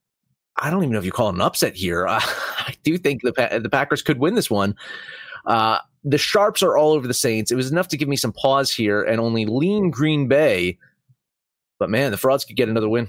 I 0.58 0.70
don't 0.70 0.82
even 0.82 0.92
know 0.92 0.98
if 0.98 1.04
you 1.04 1.12
call 1.12 1.30
an 1.30 1.40
upset 1.40 1.74
here. 1.74 2.06
Uh, 2.06 2.20
I 2.58 2.74
do 2.82 2.98
think 2.98 3.22
the 3.22 3.60
the 3.62 3.70
Packers 3.70 4.02
could 4.02 4.18
win 4.18 4.34
this 4.34 4.50
one. 4.50 4.76
Uh, 5.46 5.78
the 6.04 6.18
sharps 6.18 6.62
are 6.62 6.76
all 6.76 6.92
over 6.92 7.08
the 7.08 7.14
Saints. 7.14 7.50
It 7.50 7.56
was 7.56 7.70
enough 7.70 7.88
to 7.88 7.96
give 7.96 8.08
me 8.08 8.16
some 8.16 8.32
pause 8.32 8.72
here 8.72 9.02
and 9.02 9.20
only 9.20 9.46
lean 9.46 9.90
Green 9.90 10.28
Bay. 10.28 10.78
But 11.78 11.90
man, 11.90 12.10
the 12.10 12.16
frauds 12.16 12.44
could 12.44 12.56
get 12.56 12.68
another 12.68 12.88
win. 12.88 13.08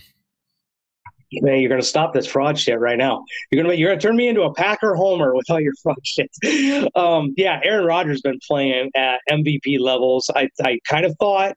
Man, 1.34 1.60
you're 1.60 1.70
going 1.70 1.82
to 1.82 1.88
stop 1.88 2.14
this 2.14 2.26
fraud 2.26 2.58
shit 2.58 2.80
right 2.80 2.98
now. 2.98 3.24
You're 3.52 3.62
going 3.62 3.76
to 3.76 3.80
you're 3.80 3.94
to 3.94 4.00
turn 4.00 4.16
me 4.16 4.30
into 4.30 4.44
a 4.44 4.54
Packer 4.54 4.96
homer 4.96 5.36
with 5.36 5.50
all 5.50 5.60
your 5.60 5.74
fraud 5.84 5.98
shit. 6.04 6.30
Um, 6.96 7.34
yeah, 7.38 7.60
Aaron 7.64 7.86
Rodgers 7.86 8.22
been 8.22 8.40
playing 8.48 8.92
at 8.96 9.20
MVP 9.30 9.80
levels. 9.80 10.30
I 10.34 10.50
I 10.64 10.80
kind 10.90 11.06
of 11.06 11.16
thought 11.20 11.56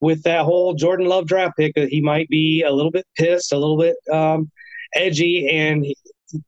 with 0.00 0.22
that 0.22 0.44
whole 0.44 0.74
Jordan 0.74 1.06
Love 1.06 1.26
draft 1.26 1.56
pick 1.56 1.74
that 1.74 1.88
he 1.88 2.00
might 2.00 2.28
be 2.28 2.62
a 2.62 2.70
little 2.72 2.90
bit 2.90 3.06
pissed, 3.16 3.52
a 3.52 3.58
little 3.58 3.76
bit 3.76 3.96
um, 4.10 4.50
edgy, 4.94 5.48
and 5.48 5.84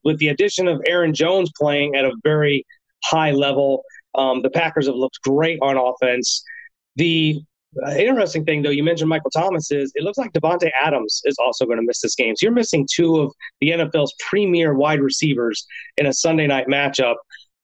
with 0.05 0.19
the 0.19 0.29
addition 0.29 0.69
of 0.69 0.81
Aaron 0.87 1.15
Jones 1.15 1.51
playing 1.59 1.95
at 1.95 2.05
a 2.05 2.13
very 2.25 2.65
high 3.05 3.33
level, 3.33 3.83
um, 4.15 4.43
the 4.43 4.51
Packers 4.51 4.87
have 4.87 4.97
looked 4.97 5.21
great 5.23 5.59
on 5.63 5.77
offense. 5.77 6.43
The 6.97 7.41
uh, 7.87 7.91
interesting 7.93 8.45
thing, 8.45 8.63
though, 8.63 8.71
you 8.71 8.83
mentioned 8.83 9.09
Michael 9.09 9.31
Thomas 9.31 9.71
is 9.71 9.93
it 9.95 10.05
looks 10.05 10.19
like 10.19 10.33
Davante 10.33 10.71
Adams 10.81 11.23
is 11.25 11.37
also 11.43 11.65
going 11.65 11.79
to 11.79 11.85
miss 11.85 12.01
this 12.01 12.15
game. 12.15 12.37
So 12.37 12.45
you're 12.45 12.53
missing 12.53 12.87
two 12.93 13.19
of 13.19 13.33
the 13.61 13.71
NFL's 13.71 14.15
premier 14.29 14.75
wide 14.75 15.01
receivers 15.01 15.67
in 15.97 16.07
a 16.07 16.13
Sunday 16.13 16.47
night 16.47 16.67
matchup. 16.67 17.15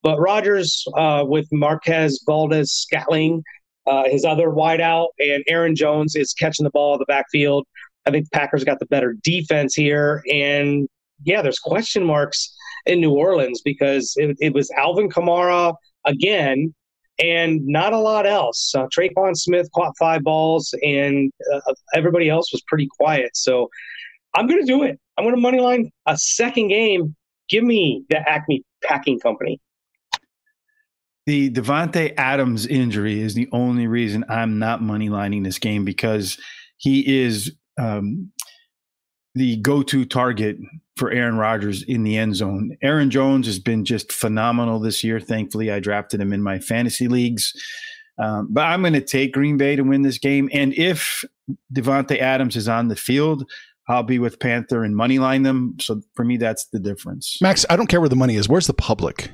But 0.02 0.18
Rodgers 0.18 0.84
uh, 0.96 1.24
with 1.26 1.46
Marquez 1.52 2.22
Valdes-Scantling, 2.26 3.42
uh, 3.86 4.04
his 4.06 4.24
other 4.24 4.48
wideout, 4.48 5.08
and 5.18 5.42
Aaron 5.48 5.74
Jones 5.74 6.14
is 6.14 6.32
catching 6.32 6.64
the 6.64 6.70
ball 6.70 6.94
in 6.94 7.00
the 7.00 7.06
backfield. 7.06 7.66
I 8.06 8.10
think 8.10 8.24
the 8.24 8.38
Packers 8.38 8.64
got 8.64 8.78
the 8.78 8.86
better 8.86 9.16
defense 9.22 9.74
here. 9.74 10.22
And 10.32 10.88
yeah, 11.24 11.42
there's 11.42 11.58
question 11.58 12.04
marks 12.04 12.54
in 12.86 13.00
New 13.00 13.12
Orleans 13.12 13.60
because 13.62 14.14
it, 14.16 14.36
it 14.40 14.54
was 14.54 14.70
Alvin 14.70 15.10
Kamara 15.10 15.74
again 16.06 16.74
and 17.18 17.66
not 17.66 17.92
a 17.92 17.98
lot 17.98 18.26
else. 18.26 18.72
Uh, 18.74 18.86
Tre'Quan 18.96 19.36
Smith 19.36 19.68
caught 19.74 19.92
five 19.98 20.22
balls, 20.22 20.74
and 20.82 21.32
uh, 21.52 21.74
everybody 21.94 22.28
else 22.28 22.52
was 22.52 22.62
pretty 22.66 22.88
quiet. 22.98 23.36
So 23.36 23.68
I'm 24.34 24.46
going 24.46 24.60
to 24.60 24.66
do 24.66 24.82
it. 24.84 24.98
I'm 25.16 25.24
going 25.24 25.34
to 25.34 25.40
money 25.40 25.60
line 25.60 25.90
a 26.06 26.16
second 26.16 26.68
game. 26.68 27.16
Give 27.48 27.64
me 27.64 28.04
the 28.08 28.18
Acme 28.28 28.62
Packing 28.84 29.18
Company. 29.18 29.60
The 31.26 31.50
Davante 31.50 32.14
Adams 32.16 32.66
injury 32.66 33.20
is 33.20 33.34
the 33.34 33.48
only 33.52 33.86
reason 33.86 34.24
I'm 34.28 34.58
not 34.58 34.80
money 34.80 35.10
lining 35.10 35.42
this 35.42 35.58
game 35.58 35.84
because 35.84 36.38
he 36.78 37.22
is 37.22 37.54
um, 37.78 38.32
the 39.38 39.56
go-to 39.56 40.04
target 40.04 40.58
for 40.96 41.10
Aaron 41.10 41.36
Rodgers 41.36 41.82
in 41.84 42.02
the 42.02 42.18
end 42.18 42.34
zone. 42.36 42.76
Aaron 42.82 43.10
Jones 43.10 43.46
has 43.46 43.58
been 43.58 43.84
just 43.84 44.12
phenomenal 44.12 44.80
this 44.80 45.04
year. 45.04 45.20
Thankfully, 45.20 45.70
I 45.70 45.80
drafted 45.80 46.20
him 46.20 46.32
in 46.32 46.42
my 46.42 46.58
fantasy 46.58 47.08
leagues. 47.08 47.52
Um, 48.18 48.48
but 48.50 48.62
I'm 48.62 48.80
going 48.80 48.94
to 48.94 49.00
take 49.00 49.32
Green 49.32 49.56
Bay 49.56 49.76
to 49.76 49.82
win 49.82 50.02
this 50.02 50.18
game. 50.18 50.50
And 50.52 50.74
if 50.74 51.24
Davante 51.72 52.18
Adams 52.18 52.56
is 52.56 52.68
on 52.68 52.88
the 52.88 52.96
field, 52.96 53.48
I'll 53.88 54.02
be 54.02 54.18
with 54.18 54.40
Panther 54.40 54.82
and 54.82 54.94
money 54.96 55.20
line 55.20 55.44
them. 55.44 55.76
So 55.80 56.02
for 56.14 56.24
me, 56.24 56.36
that's 56.36 56.66
the 56.72 56.80
difference. 56.80 57.38
Max, 57.40 57.64
I 57.70 57.76
don't 57.76 57.86
care 57.86 58.00
where 58.00 58.08
the 58.08 58.16
money 58.16 58.34
is. 58.34 58.48
Where's 58.48 58.66
the 58.66 58.74
public 58.74 59.30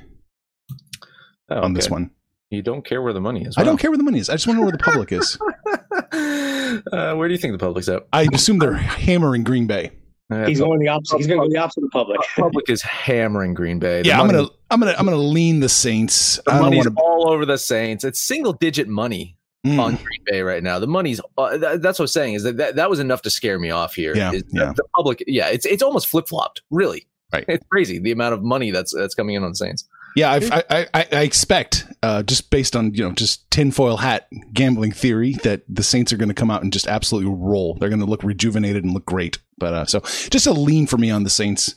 Oh, 1.49 1.61
on 1.61 1.73
this 1.73 1.89
one? 1.89 2.11
You 2.51 2.61
don't 2.61 2.85
care 2.85 3.01
where 3.01 3.11
the 3.13 3.21
money 3.21 3.43
is. 3.43 3.57
I 3.57 3.63
don't 3.63 3.77
care 3.77 3.89
where 3.89 3.97
the 3.97 4.03
money 4.03 4.19
is. 4.19 4.29
I 4.29 4.33
just 4.33 4.45
want 4.47 4.57
to 4.57 4.61
know 4.61 4.65
where 4.65 4.71
the 4.71 4.77
public 4.77 5.11
is. 5.11 5.37
uh, 6.91 7.15
where 7.15 7.27
do 7.27 7.33
you 7.33 7.37
think 7.39 7.53
the 7.53 7.57
public's 7.57 7.87
at? 7.89 8.07
I 8.13 8.27
assume 8.33 8.59
they're 8.59 8.73
hammering 8.73 9.43
Green 9.43 9.67
Bay. 9.67 9.91
Uh, 10.31 10.47
He's 10.47 10.59
going 10.59 10.79
the 10.79 10.87
opposite. 10.87 11.17
He's 11.17 11.27
going 11.27 11.39
to 11.39 11.45
go 11.47 11.51
the 11.53 11.59
opposite 11.59 11.83
of 11.83 11.89
the 11.91 11.91
public. 11.91 12.19
public 12.35 12.69
is 12.69 12.81
hammering 12.81 13.53
Green 13.53 13.77
Bay. 13.79 14.01
The 14.01 14.07
yeah, 14.09 14.19
I'm 14.19 14.27
gonna, 14.27 14.47
I'm 14.71 14.79
gonna, 14.79 14.95
I'm 14.97 15.05
gonna 15.05 15.17
lean 15.17 15.59
the 15.59 15.69
Saints. 15.69 16.37
The 16.45 16.51
I 16.51 16.53
don't 16.55 16.63
money's 16.63 16.85
want 16.85 16.97
to. 16.97 17.03
all 17.03 17.29
over 17.29 17.45
the 17.45 17.57
Saints. 17.57 18.03
It's 18.03 18.19
single 18.19 18.53
digit 18.53 18.87
money 18.87 19.37
Mm. 19.65 19.79
on 19.79 19.95
Green 19.95 20.23
Bay 20.27 20.41
right 20.43 20.61
now. 20.61 20.77
The 20.77 20.85
money's 20.85 21.19
uh, 21.39 21.57
that, 21.57 21.81
that's 21.81 21.97
what 21.97 22.03
I'm 22.03 22.07
saying 22.09 22.35
is 22.35 22.43
that, 22.43 22.57
that 22.57 22.75
that 22.75 22.87
was 22.87 22.99
enough 22.99 23.23
to 23.23 23.31
scare 23.31 23.57
me 23.57 23.71
off 23.71 23.95
here. 23.95 24.15
Yeah, 24.15 24.31
Is 24.31 24.43
yeah. 24.51 24.65
The, 24.65 24.73
the 24.73 24.83
public, 24.95 25.23
yeah, 25.25 25.47
it's 25.47 25.65
it's 25.65 25.81
almost 25.81 26.05
flip 26.07 26.27
flopped. 26.27 26.61
Really, 26.69 27.07
Right. 27.33 27.45
It's 27.47 27.65
crazy 27.71 27.97
the 27.97 28.11
amount 28.11 28.35
of 28.35 28.43
money 28.43 28.69
that's 28.69 28.93
that's 28.95 29.15
coming 29.15 29.33
in 29.33 29.41
on 29.43 29.49
the 29.49 29.55
Saints. 29.55 29.87
Yeah, 30.15 30.31
I've, 30.31 30.51
I, 30.51 30.87
I, 30.93 31.07
I 31.11 31.21
expect, 31.23 31.85
uh, 32.01 32.23
just 32.23 32.49
based 32.49 32.75
on 32.75 32.93
you 32.93 33.03
know 33.03 33.11
just 33.11 33.49
tinfoil 33.51 33.97
hat 33.97 34.27
gambling 34.53 34.91
theory, 34.91 35.33
that 35.43 35.63
the 35.67 35.83
Saints 35.83 36.13
are 36.13 36.17
going 36.17 36.29
to 36.29 36.35
come 36.35 36.49
out 36.49 36.63
and 36.63 36.71
just 36.71 36.87
absolutely 36.87 37.31
roll. 37.31 37.75
They're 37.75 37.89
going 37.89 37.99
to 37.99 38.05
look 38.05 38.23
rejuvenated 38.23 38.83
and 38.83 38.93
look 38.93 39.05
great. 39.05 39.39
But 39.57 39.73
uh, 39.73 39.85
so 39.85 39.99
just 40.29 40.47
a 40.47 40.53
lean 40.53 40.87
for 40.87 40.97
me 40.97 41.11
on 41.11 41.23
the 41.23 41.29
Saints. 41.29 41.75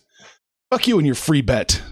Fuck 0.70 0.86
you 0.86 0.98
and 0.98 1.06
your 1.06 1.16
free 1.16 1.40
bet. 1.40 1.82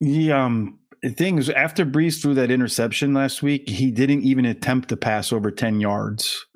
The 0.00 0.32
um 0.32 0.78
the 1.02 1.10
thing 1.10 1.38
is, 1.38 1.48
after 1.48 1.86
Brees 1.86 2.20
threw 2.20 2.34
that 2.34 2.50
interception 2.50 3.14
last 3.14 3.42
week, 3.42 3.68
he 3.68 3.90
didn't 3.90 4.22
even 4.22 4.44
attempt 4.44 4.88
to 4.90 4.96
pass 4.96 5.32
over 5.32 5.50
ten 5.50 5.80
yards. 5.80 6.46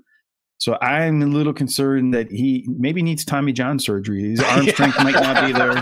So 0.59 0.78
I'm 0.81 1.20
a 1.22 1.26
little 1.26 1.52
concerned 1.52 2.14
that 2.14 2.31
he 2.31 2.64
maybe 2.68 3.02
needs 3.02 3.24
Tommy 3.24 3.52
John 3.52 3.78
surgery. 3.78 4.31
His 4.31 4.40
arm 4.40 4.66
strength 4.68 4.97
might 5.02 5.14
not 5.14 5.47
be 5.47 5.52
there. 5.52 5.76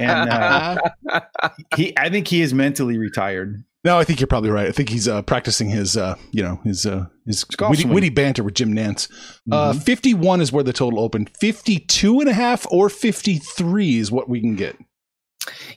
And 0.00 0.30
uh, 0.30 1.20
he, 1.76 1.92
I 1.98 2.08
think 2.08 2.28
he 2.28 2.40
is 2.40 2.54
mentally 2.54 2.96
retired. 2.96 3.64
No, 3.84 3.98
I 3.98 4.04
think 4.04 4.20
you're 4.20 4.26
probably 4.26 4.50
right. 4.50 4.66
I 4.66 4.72
think 4.72 4.88
he's 4.88 5.06
uh, 5.08 5.22
practicing 5.22 5.68
his, 5.68 5.96
uh, 5.96 6.16
you 6.32 6.42
know, 6.42 6.60
his 6.64 6.84
uh, 6.84 7.06
his 7.26 7.44
witty, 7.60 7.86
witty 7.86 8.08
banter 8.10 8.42
with 8.42 8.54
Jim 8.54 8.72
Nantz. 8.74 9.08
Uh, 9.50 9.72
Mhm. 9.72 9.82
51 9.82 10.40
is 10.40 10.52
where 10.52 10.64
the 10.64 10.72
total 10.72 11.00
opened. 11.00 11.30
52 11.38 12.20
and 12.20 12.28
a 12.28 12.32
half 12.32 12.66
or 12.70 12.88
53 12.88 13.98
is 13.98 14.10
what 14.10 14.28
we 14.28 14.40
can 14.40 14.56
get. 14.56 14.76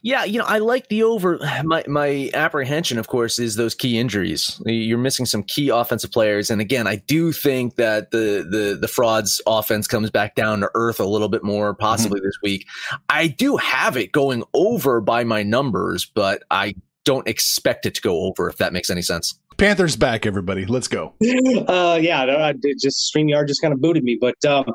Yeah, 0.02 0.24
you 0.24 0.40
know, 0.40 0.46
I 0.46 0.58
like 0.58 0.88
the 0.88 1.04
over. 1.04 1.40
My 1.64 1.84
my 1.88 2.30
apprehension, 2.34 2.98
of 2.98 3.08
course, 3.08 3.40
is 3.40 3.56
those 3.56 3.76
key 3.76 4.00
injuries. 4.00 4.62
You're 4.66 4.98
missing 4.98 5.26
some 5.26 5.44
key 5.44 5.70
offensive 5.70 6.12
players, 6.12 6.50
and 6.50 6.60
again, 6.62 6.88
I 6.88 6.98
do 6.98 7.32
think 7.32 7.76
that 7.76 8.12
the 8.12 8.46
the 8.50 8.78
the 8.80 8.88
frauds 8.88 9.42
offense 9.46 9.88
comes 9.88 10.10
back 10.10 10.36
down 10.36 10.62
to 10.62 10.72
earth 10.74 11.00
a 11.00 11.06
little 11.06 11.30
bit 11.30 11.44
more, 11.44 11.74
possibly 11.74 12.20
this 12.20 12.38
week. 12.42 12.68
I 13.10 13.28
do 13.28 13.58
have 13.58 13.98
it 13.98 14.12
going 14.12 14.44
over 14.54 15.02
by 15.02 15.24
my 15.24 15.44
numbers, 15.44 16.06
but 16.06 16.44
I 16.50 16.76
don't 17.04 17.28
expect 17.28 17.86
it 17.86 17.96
to 17.96 18.02
go 18.02 18.22
over. 18.22 18.50
If 18.50 18.58
that 18.58 18.74
makes 18.74 18.90
any 18.90 19.02
sense. 19.02 19.38
Panthers 19.58 19.96
back, 19.96 20.26
everybody. 20.26 20.66
Let's 20.66 20.88
go. 20.88 21.14
uh, 21.68 22.00
yeah, 22.02 22.26
no, 22.26 22.38
I 22.40 22.54
did 22.54 22.78
just 22.82 23.14
StreamYard 23.14 23.48
just 23.48 23.62
kind 23.62 23.74
of 23.74 23.82
booted 23.82 24.04
me, 24.04 24.18
but 24.20 24.44
um, 24.44 24.66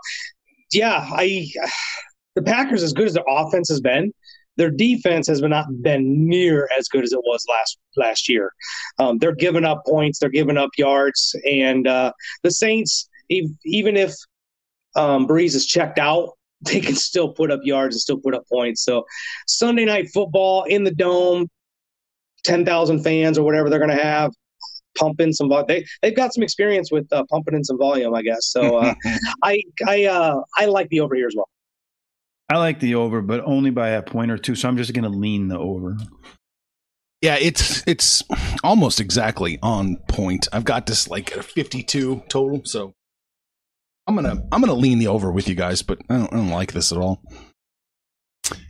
yeah, 0.73 1.05
I 1.11 1.49
the 2.37 2.43
Packers 2.43 2.83
as 2.83 2.93
good 2.93 3.07
as 3.07 3.15
their 3.15 3.25
offense 3.27 3.69
has 3.69 3.81
been, 3.81 4.13
their 4.57 4.71
defense 4.71 5.27
has 5.29 5.41
not 5.43 5.67
been 5.83 6.29
near 6.29 6.69
as 6.77 6.89
good 6.89 7.05
as 7.05 7.13
it 7.13 7.21
was 7.25 7.45
last 7.49 7.79
last 7.97 8.29
year. 8.29 8.53
Um, 8.99 9.19
they're 9.19 9.35
giving 9.35 9.65
up 9.65 9.83
points, 9.87 10.19
they're 10.19 10.29
giving 10.29 10.57
up 10.57 10.71
yards, 10.77 11.35
and 11.49 11.87
uh, 11.87 12.13
the 12.43 12.51
Saints, 12.51 13.09
even 13.29 13.97
if 13.97 14.15
um, 14.95 15.27
Brees 15.27 15.55
is 15.55 15.67
checked 15.67 15.99
out. 15.99 16.31
They 16.63 16.81
can 16.81 16.95
still 16.95 17.29
put 17.29 17.51
up 17.51 17.61
yards 17.65 17.95
and 17.95 18.01
still 18.01 18.17
put 18.17 18.35
up 18.35 18.45
points. 18.51 18.83
So, 18.83 19.05
Sunday 19.47 19.85
night 19.85 20.09
football 20.09 20.65
in 20.65 20.85
the 20.85 20.91
dome, 20.91 21.49
ten 22.45 22.65
thousand 22.65 23.05
fans 23.05 23.37
or 23.37 23.45
whatever 23.45 23.69
they're 23.69 23.79
going 23.79 23.95
to 23.95 24.03
have 24.03 24.33
pumping 24.97 25.33
some 25.33 25.49
vol- 25.49 25.67
they 25.67 25.85
they've 26.03 26.17
got 26.17 26.33
some 26.33 26.43
experience 26.43 26.91
with 26.91 27.07
uh, 27.13 27.23
pumping 27.31 27.55
in 27.55 27.63
some 27.63 27.79
volume 27.79 28.15
i 28.15 28.23
guess 28.23 28.47
so 28.47 28.77
uh, 28.77 28.95
i 29.43 29.63
i 29.87 30.05
uh 30.07 30.41
i 30.57 30.65
like 30.65 30.89
the 30.89 31.01
over 31.01 31.15
here 31.15 31.27
as 31.27 31.35
well 31.37 31.49
I 32.49 32.59
like 32.59 32.81
the 32.81 32.95
over, 32.95 33.23
but 33.23 33.43
only 33.45 33.71
by 33.71 33.91
a 33.91 34.03
point 34.03 34.31
or 34.31 34.39
two. 34.39 34.55
So 34.55 34.69
I'm 34.69 34.77
just 34.77 34.93
going 34.93 35.11
to 35.11 35.19
lean 35.19 35.49
the 35.49 35.59
over. 35.59 35.97
Yeah, 37.23 37.37
it's 37.41 37.83
it's 37.87 38.23
almost 38.63 39.01
exactly 39.01 39.59
on 39.63 39.97
point. 40.09 40.49
I've 40.53 40.65
got 40.65 40.87
this 40.87 41.09
like 41.09 41.35
a 41.35 41.43
52 41.43 42.23
total, 42.29 42.61
so 42.65 42.93
I'm 44.07 44.15
gonna 44.15 44.43
I'm 44.53 44.61
gonna 44.61 44.75
lean 44.75 44.99
the 44.99 45.09
over 45.09 45.33
with 45.33 45.49
you 45.49 45.55
guys, 45.55 45.83
but 45.83 45.99
I 46.11 46.19
don't, 46.19 46.33
I 46.33 46.37
don't 46.37 46.51
like 46.51 46.73
this 46.73 46.93
at 46.93 46.99
all. 46.99 47.23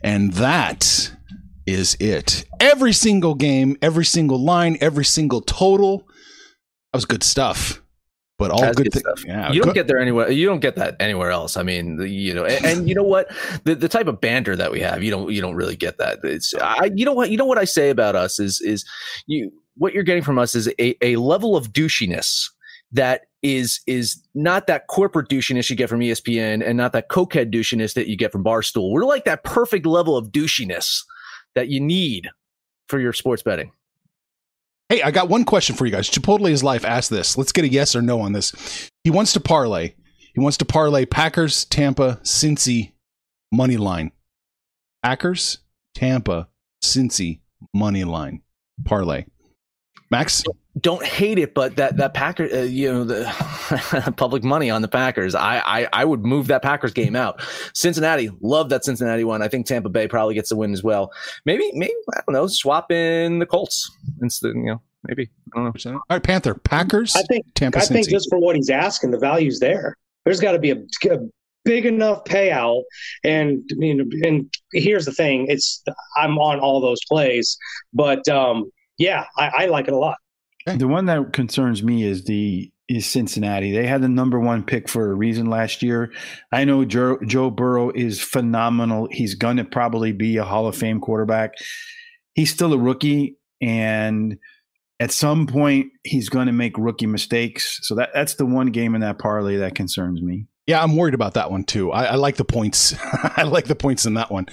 And 0.01 0.33
that 0.33 1.13
is 1.67 1.97
it. 1.99 2.45
Every 2.59 2.93
single 2.93 3.35
game, 3.35 3.77
every 3.81 4.05
single 4.05 4.43
line, 4.43 4.77
every 4.79 5.05
single 5.05 5.41
total. 5.41 6.07
That 6.93 6.97
was 6.97 7.05
good 7.05 7.23
stuff. 7.23 7.81
But 8.37 8.51
all 8.51 8.61
That's 8.61 8.77
good, 8.77 8.93
stuff. 8.93 9.25
Yeah, 9.25 9.51
you 9.51 9.61
don't 9.61 9.69
good- 9.69 9.75
get 9.75 9.87
there 9.87 9.99
anywhere. 9.99 10.29
You 10.29 10.45
don't 10.45 10.59
get 10.59 10.75
that 10.75 10.95
anywhere 10.99 11.31
else. 11.31 11.57
I 11.57 11.63
mean, 11.63 11.99
you 12.07 12.35
know, 12.35 12.45
and, 12.45 12.65
and 12.65 12.89
you 12.89 12.93
know 12.93 13.03
what? 13.03 13.31
The 13.63 13.73
the 13.73 13.89
type 13.89 14.07
of 14.07 14.21
banter 14.21 14.55
that 14.55 14.71
we 14.71 14.79
have, 14.81 15.01
you 15.01 15.09
don't 15.09 15.31
you 15.31 15.41
don't 15.41 15.55
really 15.55 15.75
get 15.75 15.97
that. 15.97 16.19
It's 16.23 16.53
I. 16.53 16.91
You 16.93 17.03
know 17.03 17.13
what? 17.13 17.31
You 17.31 17.37
know 17.37 17.45
what 17.45 17.57
I 17.57 17.65
say 17.65 17.89
about 17.89 18.15
us 18.15 18.39
is 18.39 18.61
is 18.61 18.85
you 19.25 19.51
what 19.75 19.93
you're 19.93 20.03
getting 20.03 20.23
from 20.23 20.37
us 20.37 20.53
is 20.53 20.67
a, 20.79 21.05
a 21.05 21.15
level 21.15 21.55
of 21.55 21.71
douchiness 21.71 22.49
that 22.91 23.21
is 23.41 23.81
is 23.87 24.21
not 24.33 24.67
that 24.67 24.87
corporate 24.87 25.29
douchiness 25.29 25.69
you 25.69 25.75
get 25.75 25.89
from 25.89 25.99
ESPN 25.99 26.65
and 26.65 26.77
not 26.77 26.93
that 26.93 27.09
cokehead 27.09 27.51
douchiness 27.51 27.93
that 27.93 28.07
you 28.07 28.15
get 28.15 28.31
from 28.31 28.43
Barstool. 28.43 28.91
We're 28.91 29.05
like 29.05 29.25
that 29.25 29.43
perfect 29.43 29.85
level 29.85 30.15
of 30.15 30.31
douchiness 30.31 31.03
that 31.55 31.69
you 31.69 31.79
need 31.79 32.29
for 32.87 32.99
your 32.99 33.13
sports 33.13 33.43
betting. 33.43 33.71
Hey, 34.89 35.01
I 35.01 35.11
got 35.11 35.27
one 35.27 35.43
question 35.43 35.75
for 35.75 35.85
you 35.85 35.91
guys. 35.91 36.09
Chipotle 36.09 36.49
is 36.49 36.63
life 36.63 36.85
asked 36.85 37.09
this. 37.09 37.37
Let's 37.37 37.51
get 37.51 37.65
a 37.65 37.69
yes 37.69 37.95
or 37.95 38.01
no 38.01 38.21
on 38.21 38.31
this. 38.31 38.89
He 39.03 39.09
wants 39.09 39.33
to 39.33 39.41
parlay 39.41 39.93
He 40.33 40.39
wants 40.39 40.57
to 40.57 40.65
parlay 40.65 41.05
Packers, 41.05 41.65
Tampa, 41.65 42.19
Cincy, 42.23 42.93
money 43.51 43.75
line. 43.75 44.11
Packers, 45.03 45.59
Tampa, 45.93 46.47
Cincy, 46.83 47.41
money 47.73 48.05
line. 48.05 48.41
Parlay. 48.85 49.25
Max? 50.09 50.43
don't 50.81 51.03
hate 51.03 51.39
it, 51.39 51.53
but 51.53 51.75
that 51.77 51.97
that 51.97 52.13
Packer, 52.13 52.47
uh, 52.51 52.61
you 52.61 52.91
know, 52.91 53.03
the 53.03 54.13
public 54.17 54.43
money 54.43 54.69
on 54.69 54.81
the 54.81 54.87
Packers, 54.87 55.35
I, 55.35 55.61
I 55.65 55.87
I 55.93 56.05
would 56.05 56.25
move 56.25 56.47
that 56.47 56.61
Packers 56.61 56.93
game 56.93 57.15
out. 57.15 57.41
Cincinnati, 57.73 58.29
love 58.41 58.69
that 58.69 58.83
Cincinnati 58.83 59.23
one. 59.23 59.41
I 59.41 59.47
think 59.47 59.65
Tampa 59.65 59.89
Bay 59.89 60.07
probably 60.07 60.35
gets 60.35 60.49
the 60.49 60.55
win 60.55 60.73
as 60.73 60.83
well. 60.83 61.11
Maybe 61.45 61.71
maybe 61.73 61.93
I 62.15 62.21
don't 62.27 62.33
know, 62.33 62.47
swap 62.47 62.91
in 62.91 63.39
the 63.39 63.45
Colts 63.45 63.91
instead. 64.21 64.55
You 64.55 64.65
know, 64.65 64.81
maybe 65.03 65.29
I 65.53 65.63
don't 65.63 65.85
know. 65.85 65.91
All 65.93 66.01
right, 66.09 66.23
Panther, 66.23 66.55
Packers. 66.55 67.15
I 67.15 67.23
think 67.23 67.45
Tampa, 67.55 67.79
I 67.79 67.81
think 67.81 68.09
just 68.09 68.29
for 68.29 68.39
what 68.39 68.55
he's 68.55 68.69
asking, 68.69 69.11
the 69.11 69.19
value's 69.19 69.59
there. 69.59 69.95
There's 70.25 70.39
got 70.39 70.51
to 70.51 70.59
be 70.59 70.71
a, 70.71 70.77
a 71.09 71.17
big 71.63 71.85
enough 71.85 72.23
payout, 72.25 72.83
and 73.23 73.63
you 73.77 73.95
know, 73.95 74.05
and 74.27 74.53
here's 74.73 75.05
the 75.05 75.13
thing: 75.13 75.47
it's 75.47 75.83
I'm 76.17 76.37
on 76.37 76.59
all 76.59 76.81
those 76.81 76.99
plays, 77.09 77.57
but 77.93 78.27
um, 78.27 78.69
yeah, 78.97 79.25
I, 79.37 79.47
I 79.47 79.65
like 79.67 79.87
it 79.87 79.93
a 79.93 79.97
lot. 79.97 80.17
The 80.65 80.87
one 80.87 81.05
that 81.05 81.31
concerns 81.31 81.81
me 81.81 82.03
is 82.03 82.25
the 82.25 82.71
is 82.89 83.05
Cincinnati. 83.05 83.71
They 83.71 83.85
had 83.85 84.01
the 84.01 84.09
number 84.09 84.39
one 84.39 84.63
pick 84.63 84.87
for 84.87 85.11
a 85.11 85.15
reason 85.15 85.47
last 85.49 85.83
year. 85.83 86.11
I 86.51 86.63
know 86.63 86.85
Joe, 86.85 87.17
Joe 87.25 87.49
Burrow 87.49 87.91
is 87.91 88.21
phenomenal. 88.21 89.09
He's 89.11 89.35
going 89.35 89.57
to 89.57 89.65
probably 89.65 90.13
be 90.13 90.37
a 90.37 90.45
Hall 90.45 90.67
of 90.67 90.75
Fame 90.75 91.01
quarterback. 91.01 91.51
He's 92.33 92.51
still 92.51 92.71
a 92.71 92.77
rookie, 92.77 93.37
and 93.61 94.37
at 94.99 95.11
some 95.11 95.47
point, 95.47 95.87
he's 96.03 96.29
going 96.29 96.47
to 96.47 96.53
make 96.53 96.77
rookie 96.77 97.07
mistakes. 97.07 97.79
So 97.83 97.95
that 97.95 98.11
that's 98.13 98.35
the 98.35 98.45
one 98.45 98.67
game 98.67 98.95
in 98.95 99.01
that 99.01 99.19
parlay 99.19 99.57
that 99.57 99.75
concerns 99.75 100.21
me. 100.21 100.47
Yeah, 100.65 100.83
I'm 100.83 100.97
worried 100.97 101.13
about 101.13 101.35
that 101.35 101.49
one 101.49 101.63
too. 101.63 101.91
I, 101.91 102.05
I 102.05 102.15
like 102.15 102.35
the 102.35 102.45
points. 102.45 102.93
I 103.03 103.43
like 103.43 103.65
the 103.65 103.75
points 103.75 104.05
in 104.05 104.15
that 104.15 104.31
one. 104.31 104.47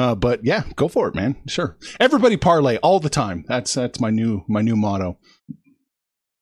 Uh, 0.00 0.14
but 0.14 0.42
yeah, 0.42 0.62
go 0.76 0.88
for 0.88 1.08
it, 1.08 1.14
man. 1.14 1.36
Sure. 1.46 1.76
Everybody 2.00 2.38
parlay 2.38 2.78
all 2.78 3.00
the 3.00 3.10
time. 3.10 3.44
That's 3.46 3.74
that's 3.74 4.00
my 4.00 4.08
new 4.08 4.44
my 4.48 4.62
new 4.62 4.74
motto. 4.74 5.18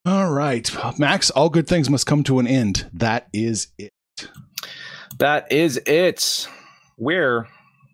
All 0.07 0.31
right, 0.31 0.71
Max. 0.97 1.31
All 1.31 1.51
good 1.51 1.67
things 1.67 1.91
must 1.91 2.07
come 2.07 2.23
to 2.23 2.39
an 2.39 2.47
end. 2.47 2.89
That 2.93 3.27
is 3.33 3.67
it. 3.77 3.93
That 5.19 5.51
is 5.51 5.77
it. 5.87 6.47
Where 6.95 7.49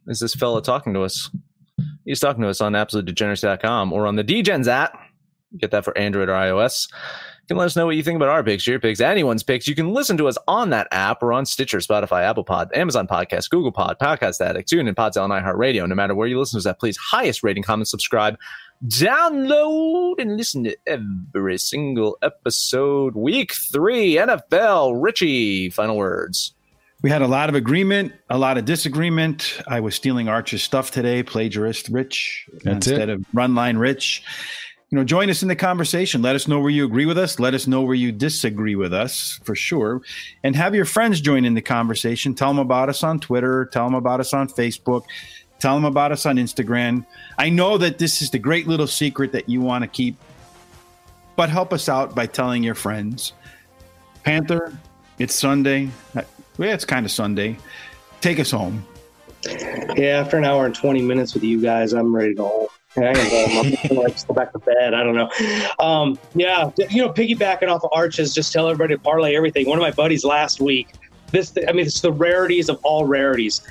is 0.06 0.20
this 0.20 0.34
fella 0.34 0.60
talking 0.60 0.92
to 0.92 1.00
us? 1.00 1.30
He's 2.04 2.20
talking 2.20 2.42
to 2.42 2.50
us 2.50 2.60
on 2.60 2.74
absolutedegeneracy.com 2.74 3.90
or 3.90 4.06
on 4.06 4.16
the 4.16 4.24
DEGENS 4.24 4.68
app. 4.68 4.98
Get 5.58 5.70
that 5.70 5.86
for 5.86 5.96
Android 5.96 6.28
or 6.28 6.32
iOS. 6.32 6.92
You 7.44 7.48
can 7.48 7.58
let 7.58 7.66
us 7.66 7.76
know 7.76 7.84
what 7.84 7.94
you 7.96 8.02
think 8.02 8.16
about 8.16 8.30
our 8.30 8.42
picks, 8.42 8.66
your 8.66 8.80
picks, 8.80 9.00
anyone's 9.00 9.42
picks. 9.42 9.68
You 9.68 9.74
can 9.74 9.92
listen 9.92 10.16
to 10.16 10.28
us 10.28 10.38
on 10.48 10.70
that 10.70 10.88
app 10.92 11.22
or 11.22 11.30
on 11.34 11.44
Stitcher, 11.44 11.76
Spotify, 11.76 12.22
Apple 12.22 12.42
Pod, 12.42 12.70
Amazon 12.72 13.06
Podcast, 13.06 13.50
Google 13.50 13.70
Pod, 13.70 13.98
Podcast 14.00 14.40
Addict, 14.40 14.66
TuneIn, 14.66 14.94
Podzell, 14.94 15.24
and 15.24 15.32
iHeartRadio. 15.32 15.86
No 15.86 15.94
matter 15.94 16.14
where 16.14 16.26
you 16.26 16.38
listen 16.38 16.58
to 16.58 16.64
that, 16.64 16.80
please 16.80 16.96
highest 16.96 17.42
rating, 17.42 17.62
comment, 17.62 17.86
subscribe, 17.88 18.38
download, 18.86 20.14
and 20.18 20.38
listen 20.38 20.64
to 20.64 20.76
every 20.86 21.58
single 21.58 22.16
episode. 22.22 23.14
Week 23.14 23.52
three, 23.52 24.14
NFL. 24.14 25.02
Richie, 25.02 25.68
final 25.68 25.98
words. 25.98 26.54
We 27.02 27.10
had 27.10 27.20
a 27.20 27.28
lot 27.28 27.50
of 27.50 27.54
agreement, 27.54 28.14
a 28.30 28.38
lot 28.38 28.56
of 28.56 28.64
disagreement. 28.64 29.60
I 29.68 29.80
was 29.80 29.94
stealing 29.94 30.28
Archer's 30.28 30.62
stuff 30.62 30.90
today, 30.90 31.22
plagiarist 31.22 31.92
Rich 31.92 32.48
That's 32.62 32.86
instead 32.86 33.10
it. 33.10 33.16
of 33.16 33.26
run 33.34 33.54
line 33.54 33.76
Rich. 33.76 34.22
You 34.94 35.00
know, 35.00 35.04
join 35.04 35.28
us 35.28 35.42
in 35.42 35.48
the 35.48 35.56
conversation. 35.56 36.22
Let 36.22 36.36
us 36.36 36.46
know 36.46 36.60
where 36.60 36.70
you 36.70 36.84
agree 36.84 37.04
with 37.04 37.18
us. 37.18 37.40
Let 37.40 37.52
us 37.52 37.66
know 37.66 37.82
where 37.82 37.96
you 37.96 38.12
disagree 38.12 38.76
with 38.76 38.94
us 38.94 39.40
for 39.42 39.56
sure. 39.56 40.02
And 40.44 40.54
have 40.54 40.72
your 40.72 40.84
friends 40.84 41.20
join 41.20 41.44
in 41.44 41.54
the 41.54 41.62
conversation. 41.62 42.32
Tell 42.32 42.50
them 42.50 42.60
about 42.60 42.88
us 42.88 43.02
on 43.02 43.18
Twitter. 43.18 43.64
Tell 43.64 43.86
them 43.86 43.94
about 43.94 44.20
us 44.20 44.32
on 44.32 44.46
Facebook. 44.46 45.02
Tell 45.58 45.74
them 45.74 45.84
about 45.84 46.12
us 46.12 46.26
on 46.26 46.36
Instagram. 46.36 47.04
I 47.36 47.50
know 47.50 47.76
that 47.76 47.98
this 47.98 48.22
is 48.22 48.30
the 48.30 48.38
great 48.38 48.68
little 48.68 48.86
secret 48.86 49.32
that 49.32 49.48
you 49.48 49.60
want 49.60 49.82
to 49.82 49.88
keep, 49.88 50.14
but 51.34 51.50
help 51.50 51.72
us 51.72 51.88
out 51.88 52.14
by 52.14 52.26
telling 52.26 52.62
your 52.62 52.76
friends. 52.76 53.32
Panther, 54.22 54.78
it's 55.18 55.34
Sunday. 55.34 55.90
Yeah, 56.14 56.22
it's 56.56 56.84
kind 56.84 57.04
of 57.04 57.10
Sunday. 57.10 57.58
Take 58.20 58.38
us 58.38 58.52
home. 58.52 58.86
Yeah, 59.44 60.20
after 60.22 60.36
an 60.36 60.44
hour 60.44 60.66
and 60.66 60.74
20 60.74 61.02
minutes 61.02 61.34
with 61.34 61.42
you 61.42 61.60
guys, 61.60 61.94
I'm 61.94 62.14
ready 62.14 62.28
to 62.28 62.34
go 62.36 62.48
home. 62.48 62.68
Gonna 62.94 63.14
go. 63.14 63.46
I'm 63.90 63.96
like 63.96 64.26
go 64.26 64.34
back 64.34 64.52
to 64.52 64.58
bed. 64.60 64.94
I 64.94 65.02
don't 65.02 65.16
know. 65.16 65.30
Um, 65.84 66.18
yeah, 66.34 66.70
you 66.90 67.02
know, 67.02 67.12
piggybacking 67.12 67.68
off 67.68 67.82
of 67.82 67.90
Arches, 67.92 68.32
just 68.32 68.52
tell 68.52 68.68
everybody 68.68 68.94
to 68.94 69.00
parlay 69.00 69.34
everything. 69.34 69.68
One 69.68 69.78
of 69.78 69.82
my 69.82 69.90
buddies 69.90 70.24
last 70.24 70.60
week, 70.60 70.88
this, 71.32 71.52
I 71.68 71.72
mean, 71.72 71.86
it's 71.86 72.00
the 72.00 72.12
rarities 72.12 72.68
of 72.68 72.78
all 72.84 73.04
rarities. 73.04 73.62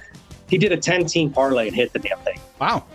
He 0.49 0.57
did 0.57 0.73
a 0.73 0.77
10 0.77 1.05
team 1.05 1.31
parlay 1.31 1.67
and 1.67 1.75
hit 1.75 1.93
the 1.93 1.99
damn 1.99 2.19
thing. 2.19 2.39
Wow. 2.59 2.85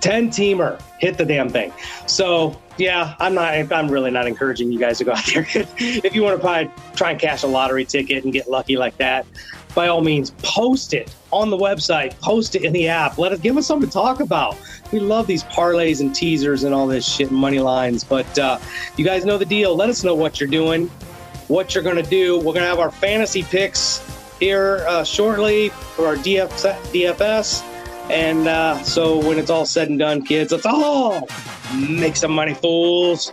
10 0.00 0.30
teamer 0.30 0.80
hit 0.98 1.18
the 1.18 1.26
damn 1.26 1.50
thing. 1.50 1.72
So 2.06 2.58
yeah, 2.78 3.14
I'm 3.20 3.34
not, 3.34 3.52
I'm 3.70 3.88
really 3.90 4.10
not 4.10 4.26
encouraging 4.26 4.72
you 4.72 4.78
guys 4.78 4.96
to 4.98 5.04
go 5.04 5.12
out 5.12 5.26
there. 5.26 5.46
if 5.76 6.14
you 6.14 6.22
want 6.22 6.40
to 6.40 6.42
buy, 6.42 6.64
try 6.96 7.10
and 7.10 7.20
cash 7.20 7.42
a 7.42 7.46
lottery 7.46 7.84
ticket 7.84 8.24
and 8.24 8.32
get 8.32 8.48
lucky 8.48 8.76
like 8.78 8.96
that, 8.96 9.26
by 9.74 9.88
all 9.88 10.00
means, 10.00 10.30
post 10.42 10.94
it 10.94 11.14
on 11.32 11.50
the 11.50 11.56
website, 11.56 12.18
post 12.20 12.54
it 12.54 12.64
in 12.64 12.72
the 12.72 12.88
app. 12.88 13.18
Let 13.18 13.32
us 13.32 13.40
give 13.40 13.56
us 13.56 13.66
something 13.66 13.88
to 13.88 13.92
talk 13.92 14.20
about. 14.20 14.56
We 14.92 15.00
love 15.00 15.26
these 15.26 15.44
parlays 15.44 16.00
and 16.00 16.14
teasers 16.14 16.64
and 16.64 16.74
all 16.74 16.86
this 16.86 17.06
shit 17.06 17.30
and 17.30 17.38
money 17.38 17.60
lines. 17.60 18.04
But 18.04 18.38
uh, 18.38 18.58
you 18.96 19.04
guys 19.04 19.24
know 19.24 19.38
the 19.38 19.44
deal. 19.44 19.76
Let 19.76 19.88
us 19.88 20.02
know 20.02 20.14
what 20.14 20.40
you're 20.40 20.48
doing, 20.48 20.88
what 21.48 21.74
you're 21.74 21.84
going 21.84 22.02
to 22.02 22.10
do. 22.10 22.36
We're 22.36 22.54
going 22.54 22.62
to 22.62 22.68
have 22.68 22.78
our 22.80 22.90
fantasy 22.90 23.42
picks 23.42 24.04
here 24.40 24.84
uh, 24.88 25.04
shortly 25.04 25.68
for 25.68 26.06
our 26.06 26.16
DF- 26.16 26.48
DFS. 26.92 27.62
And 28.10 28.48
uh, 28.48 28.82
so 28.82 29.24
when 29.24 29.38
it's 29.38 29.50
all 29.50 29.64
said 29.64 29.88
and 29.88 29.98
done, 29.98 30.24
kids, 30.24 30.50
let's 30.50 30.66
all 30.66 31.28
make 31.76 32.16
some 32.16 32.32
money, 32.32 32.54
fools. 32.54 33.32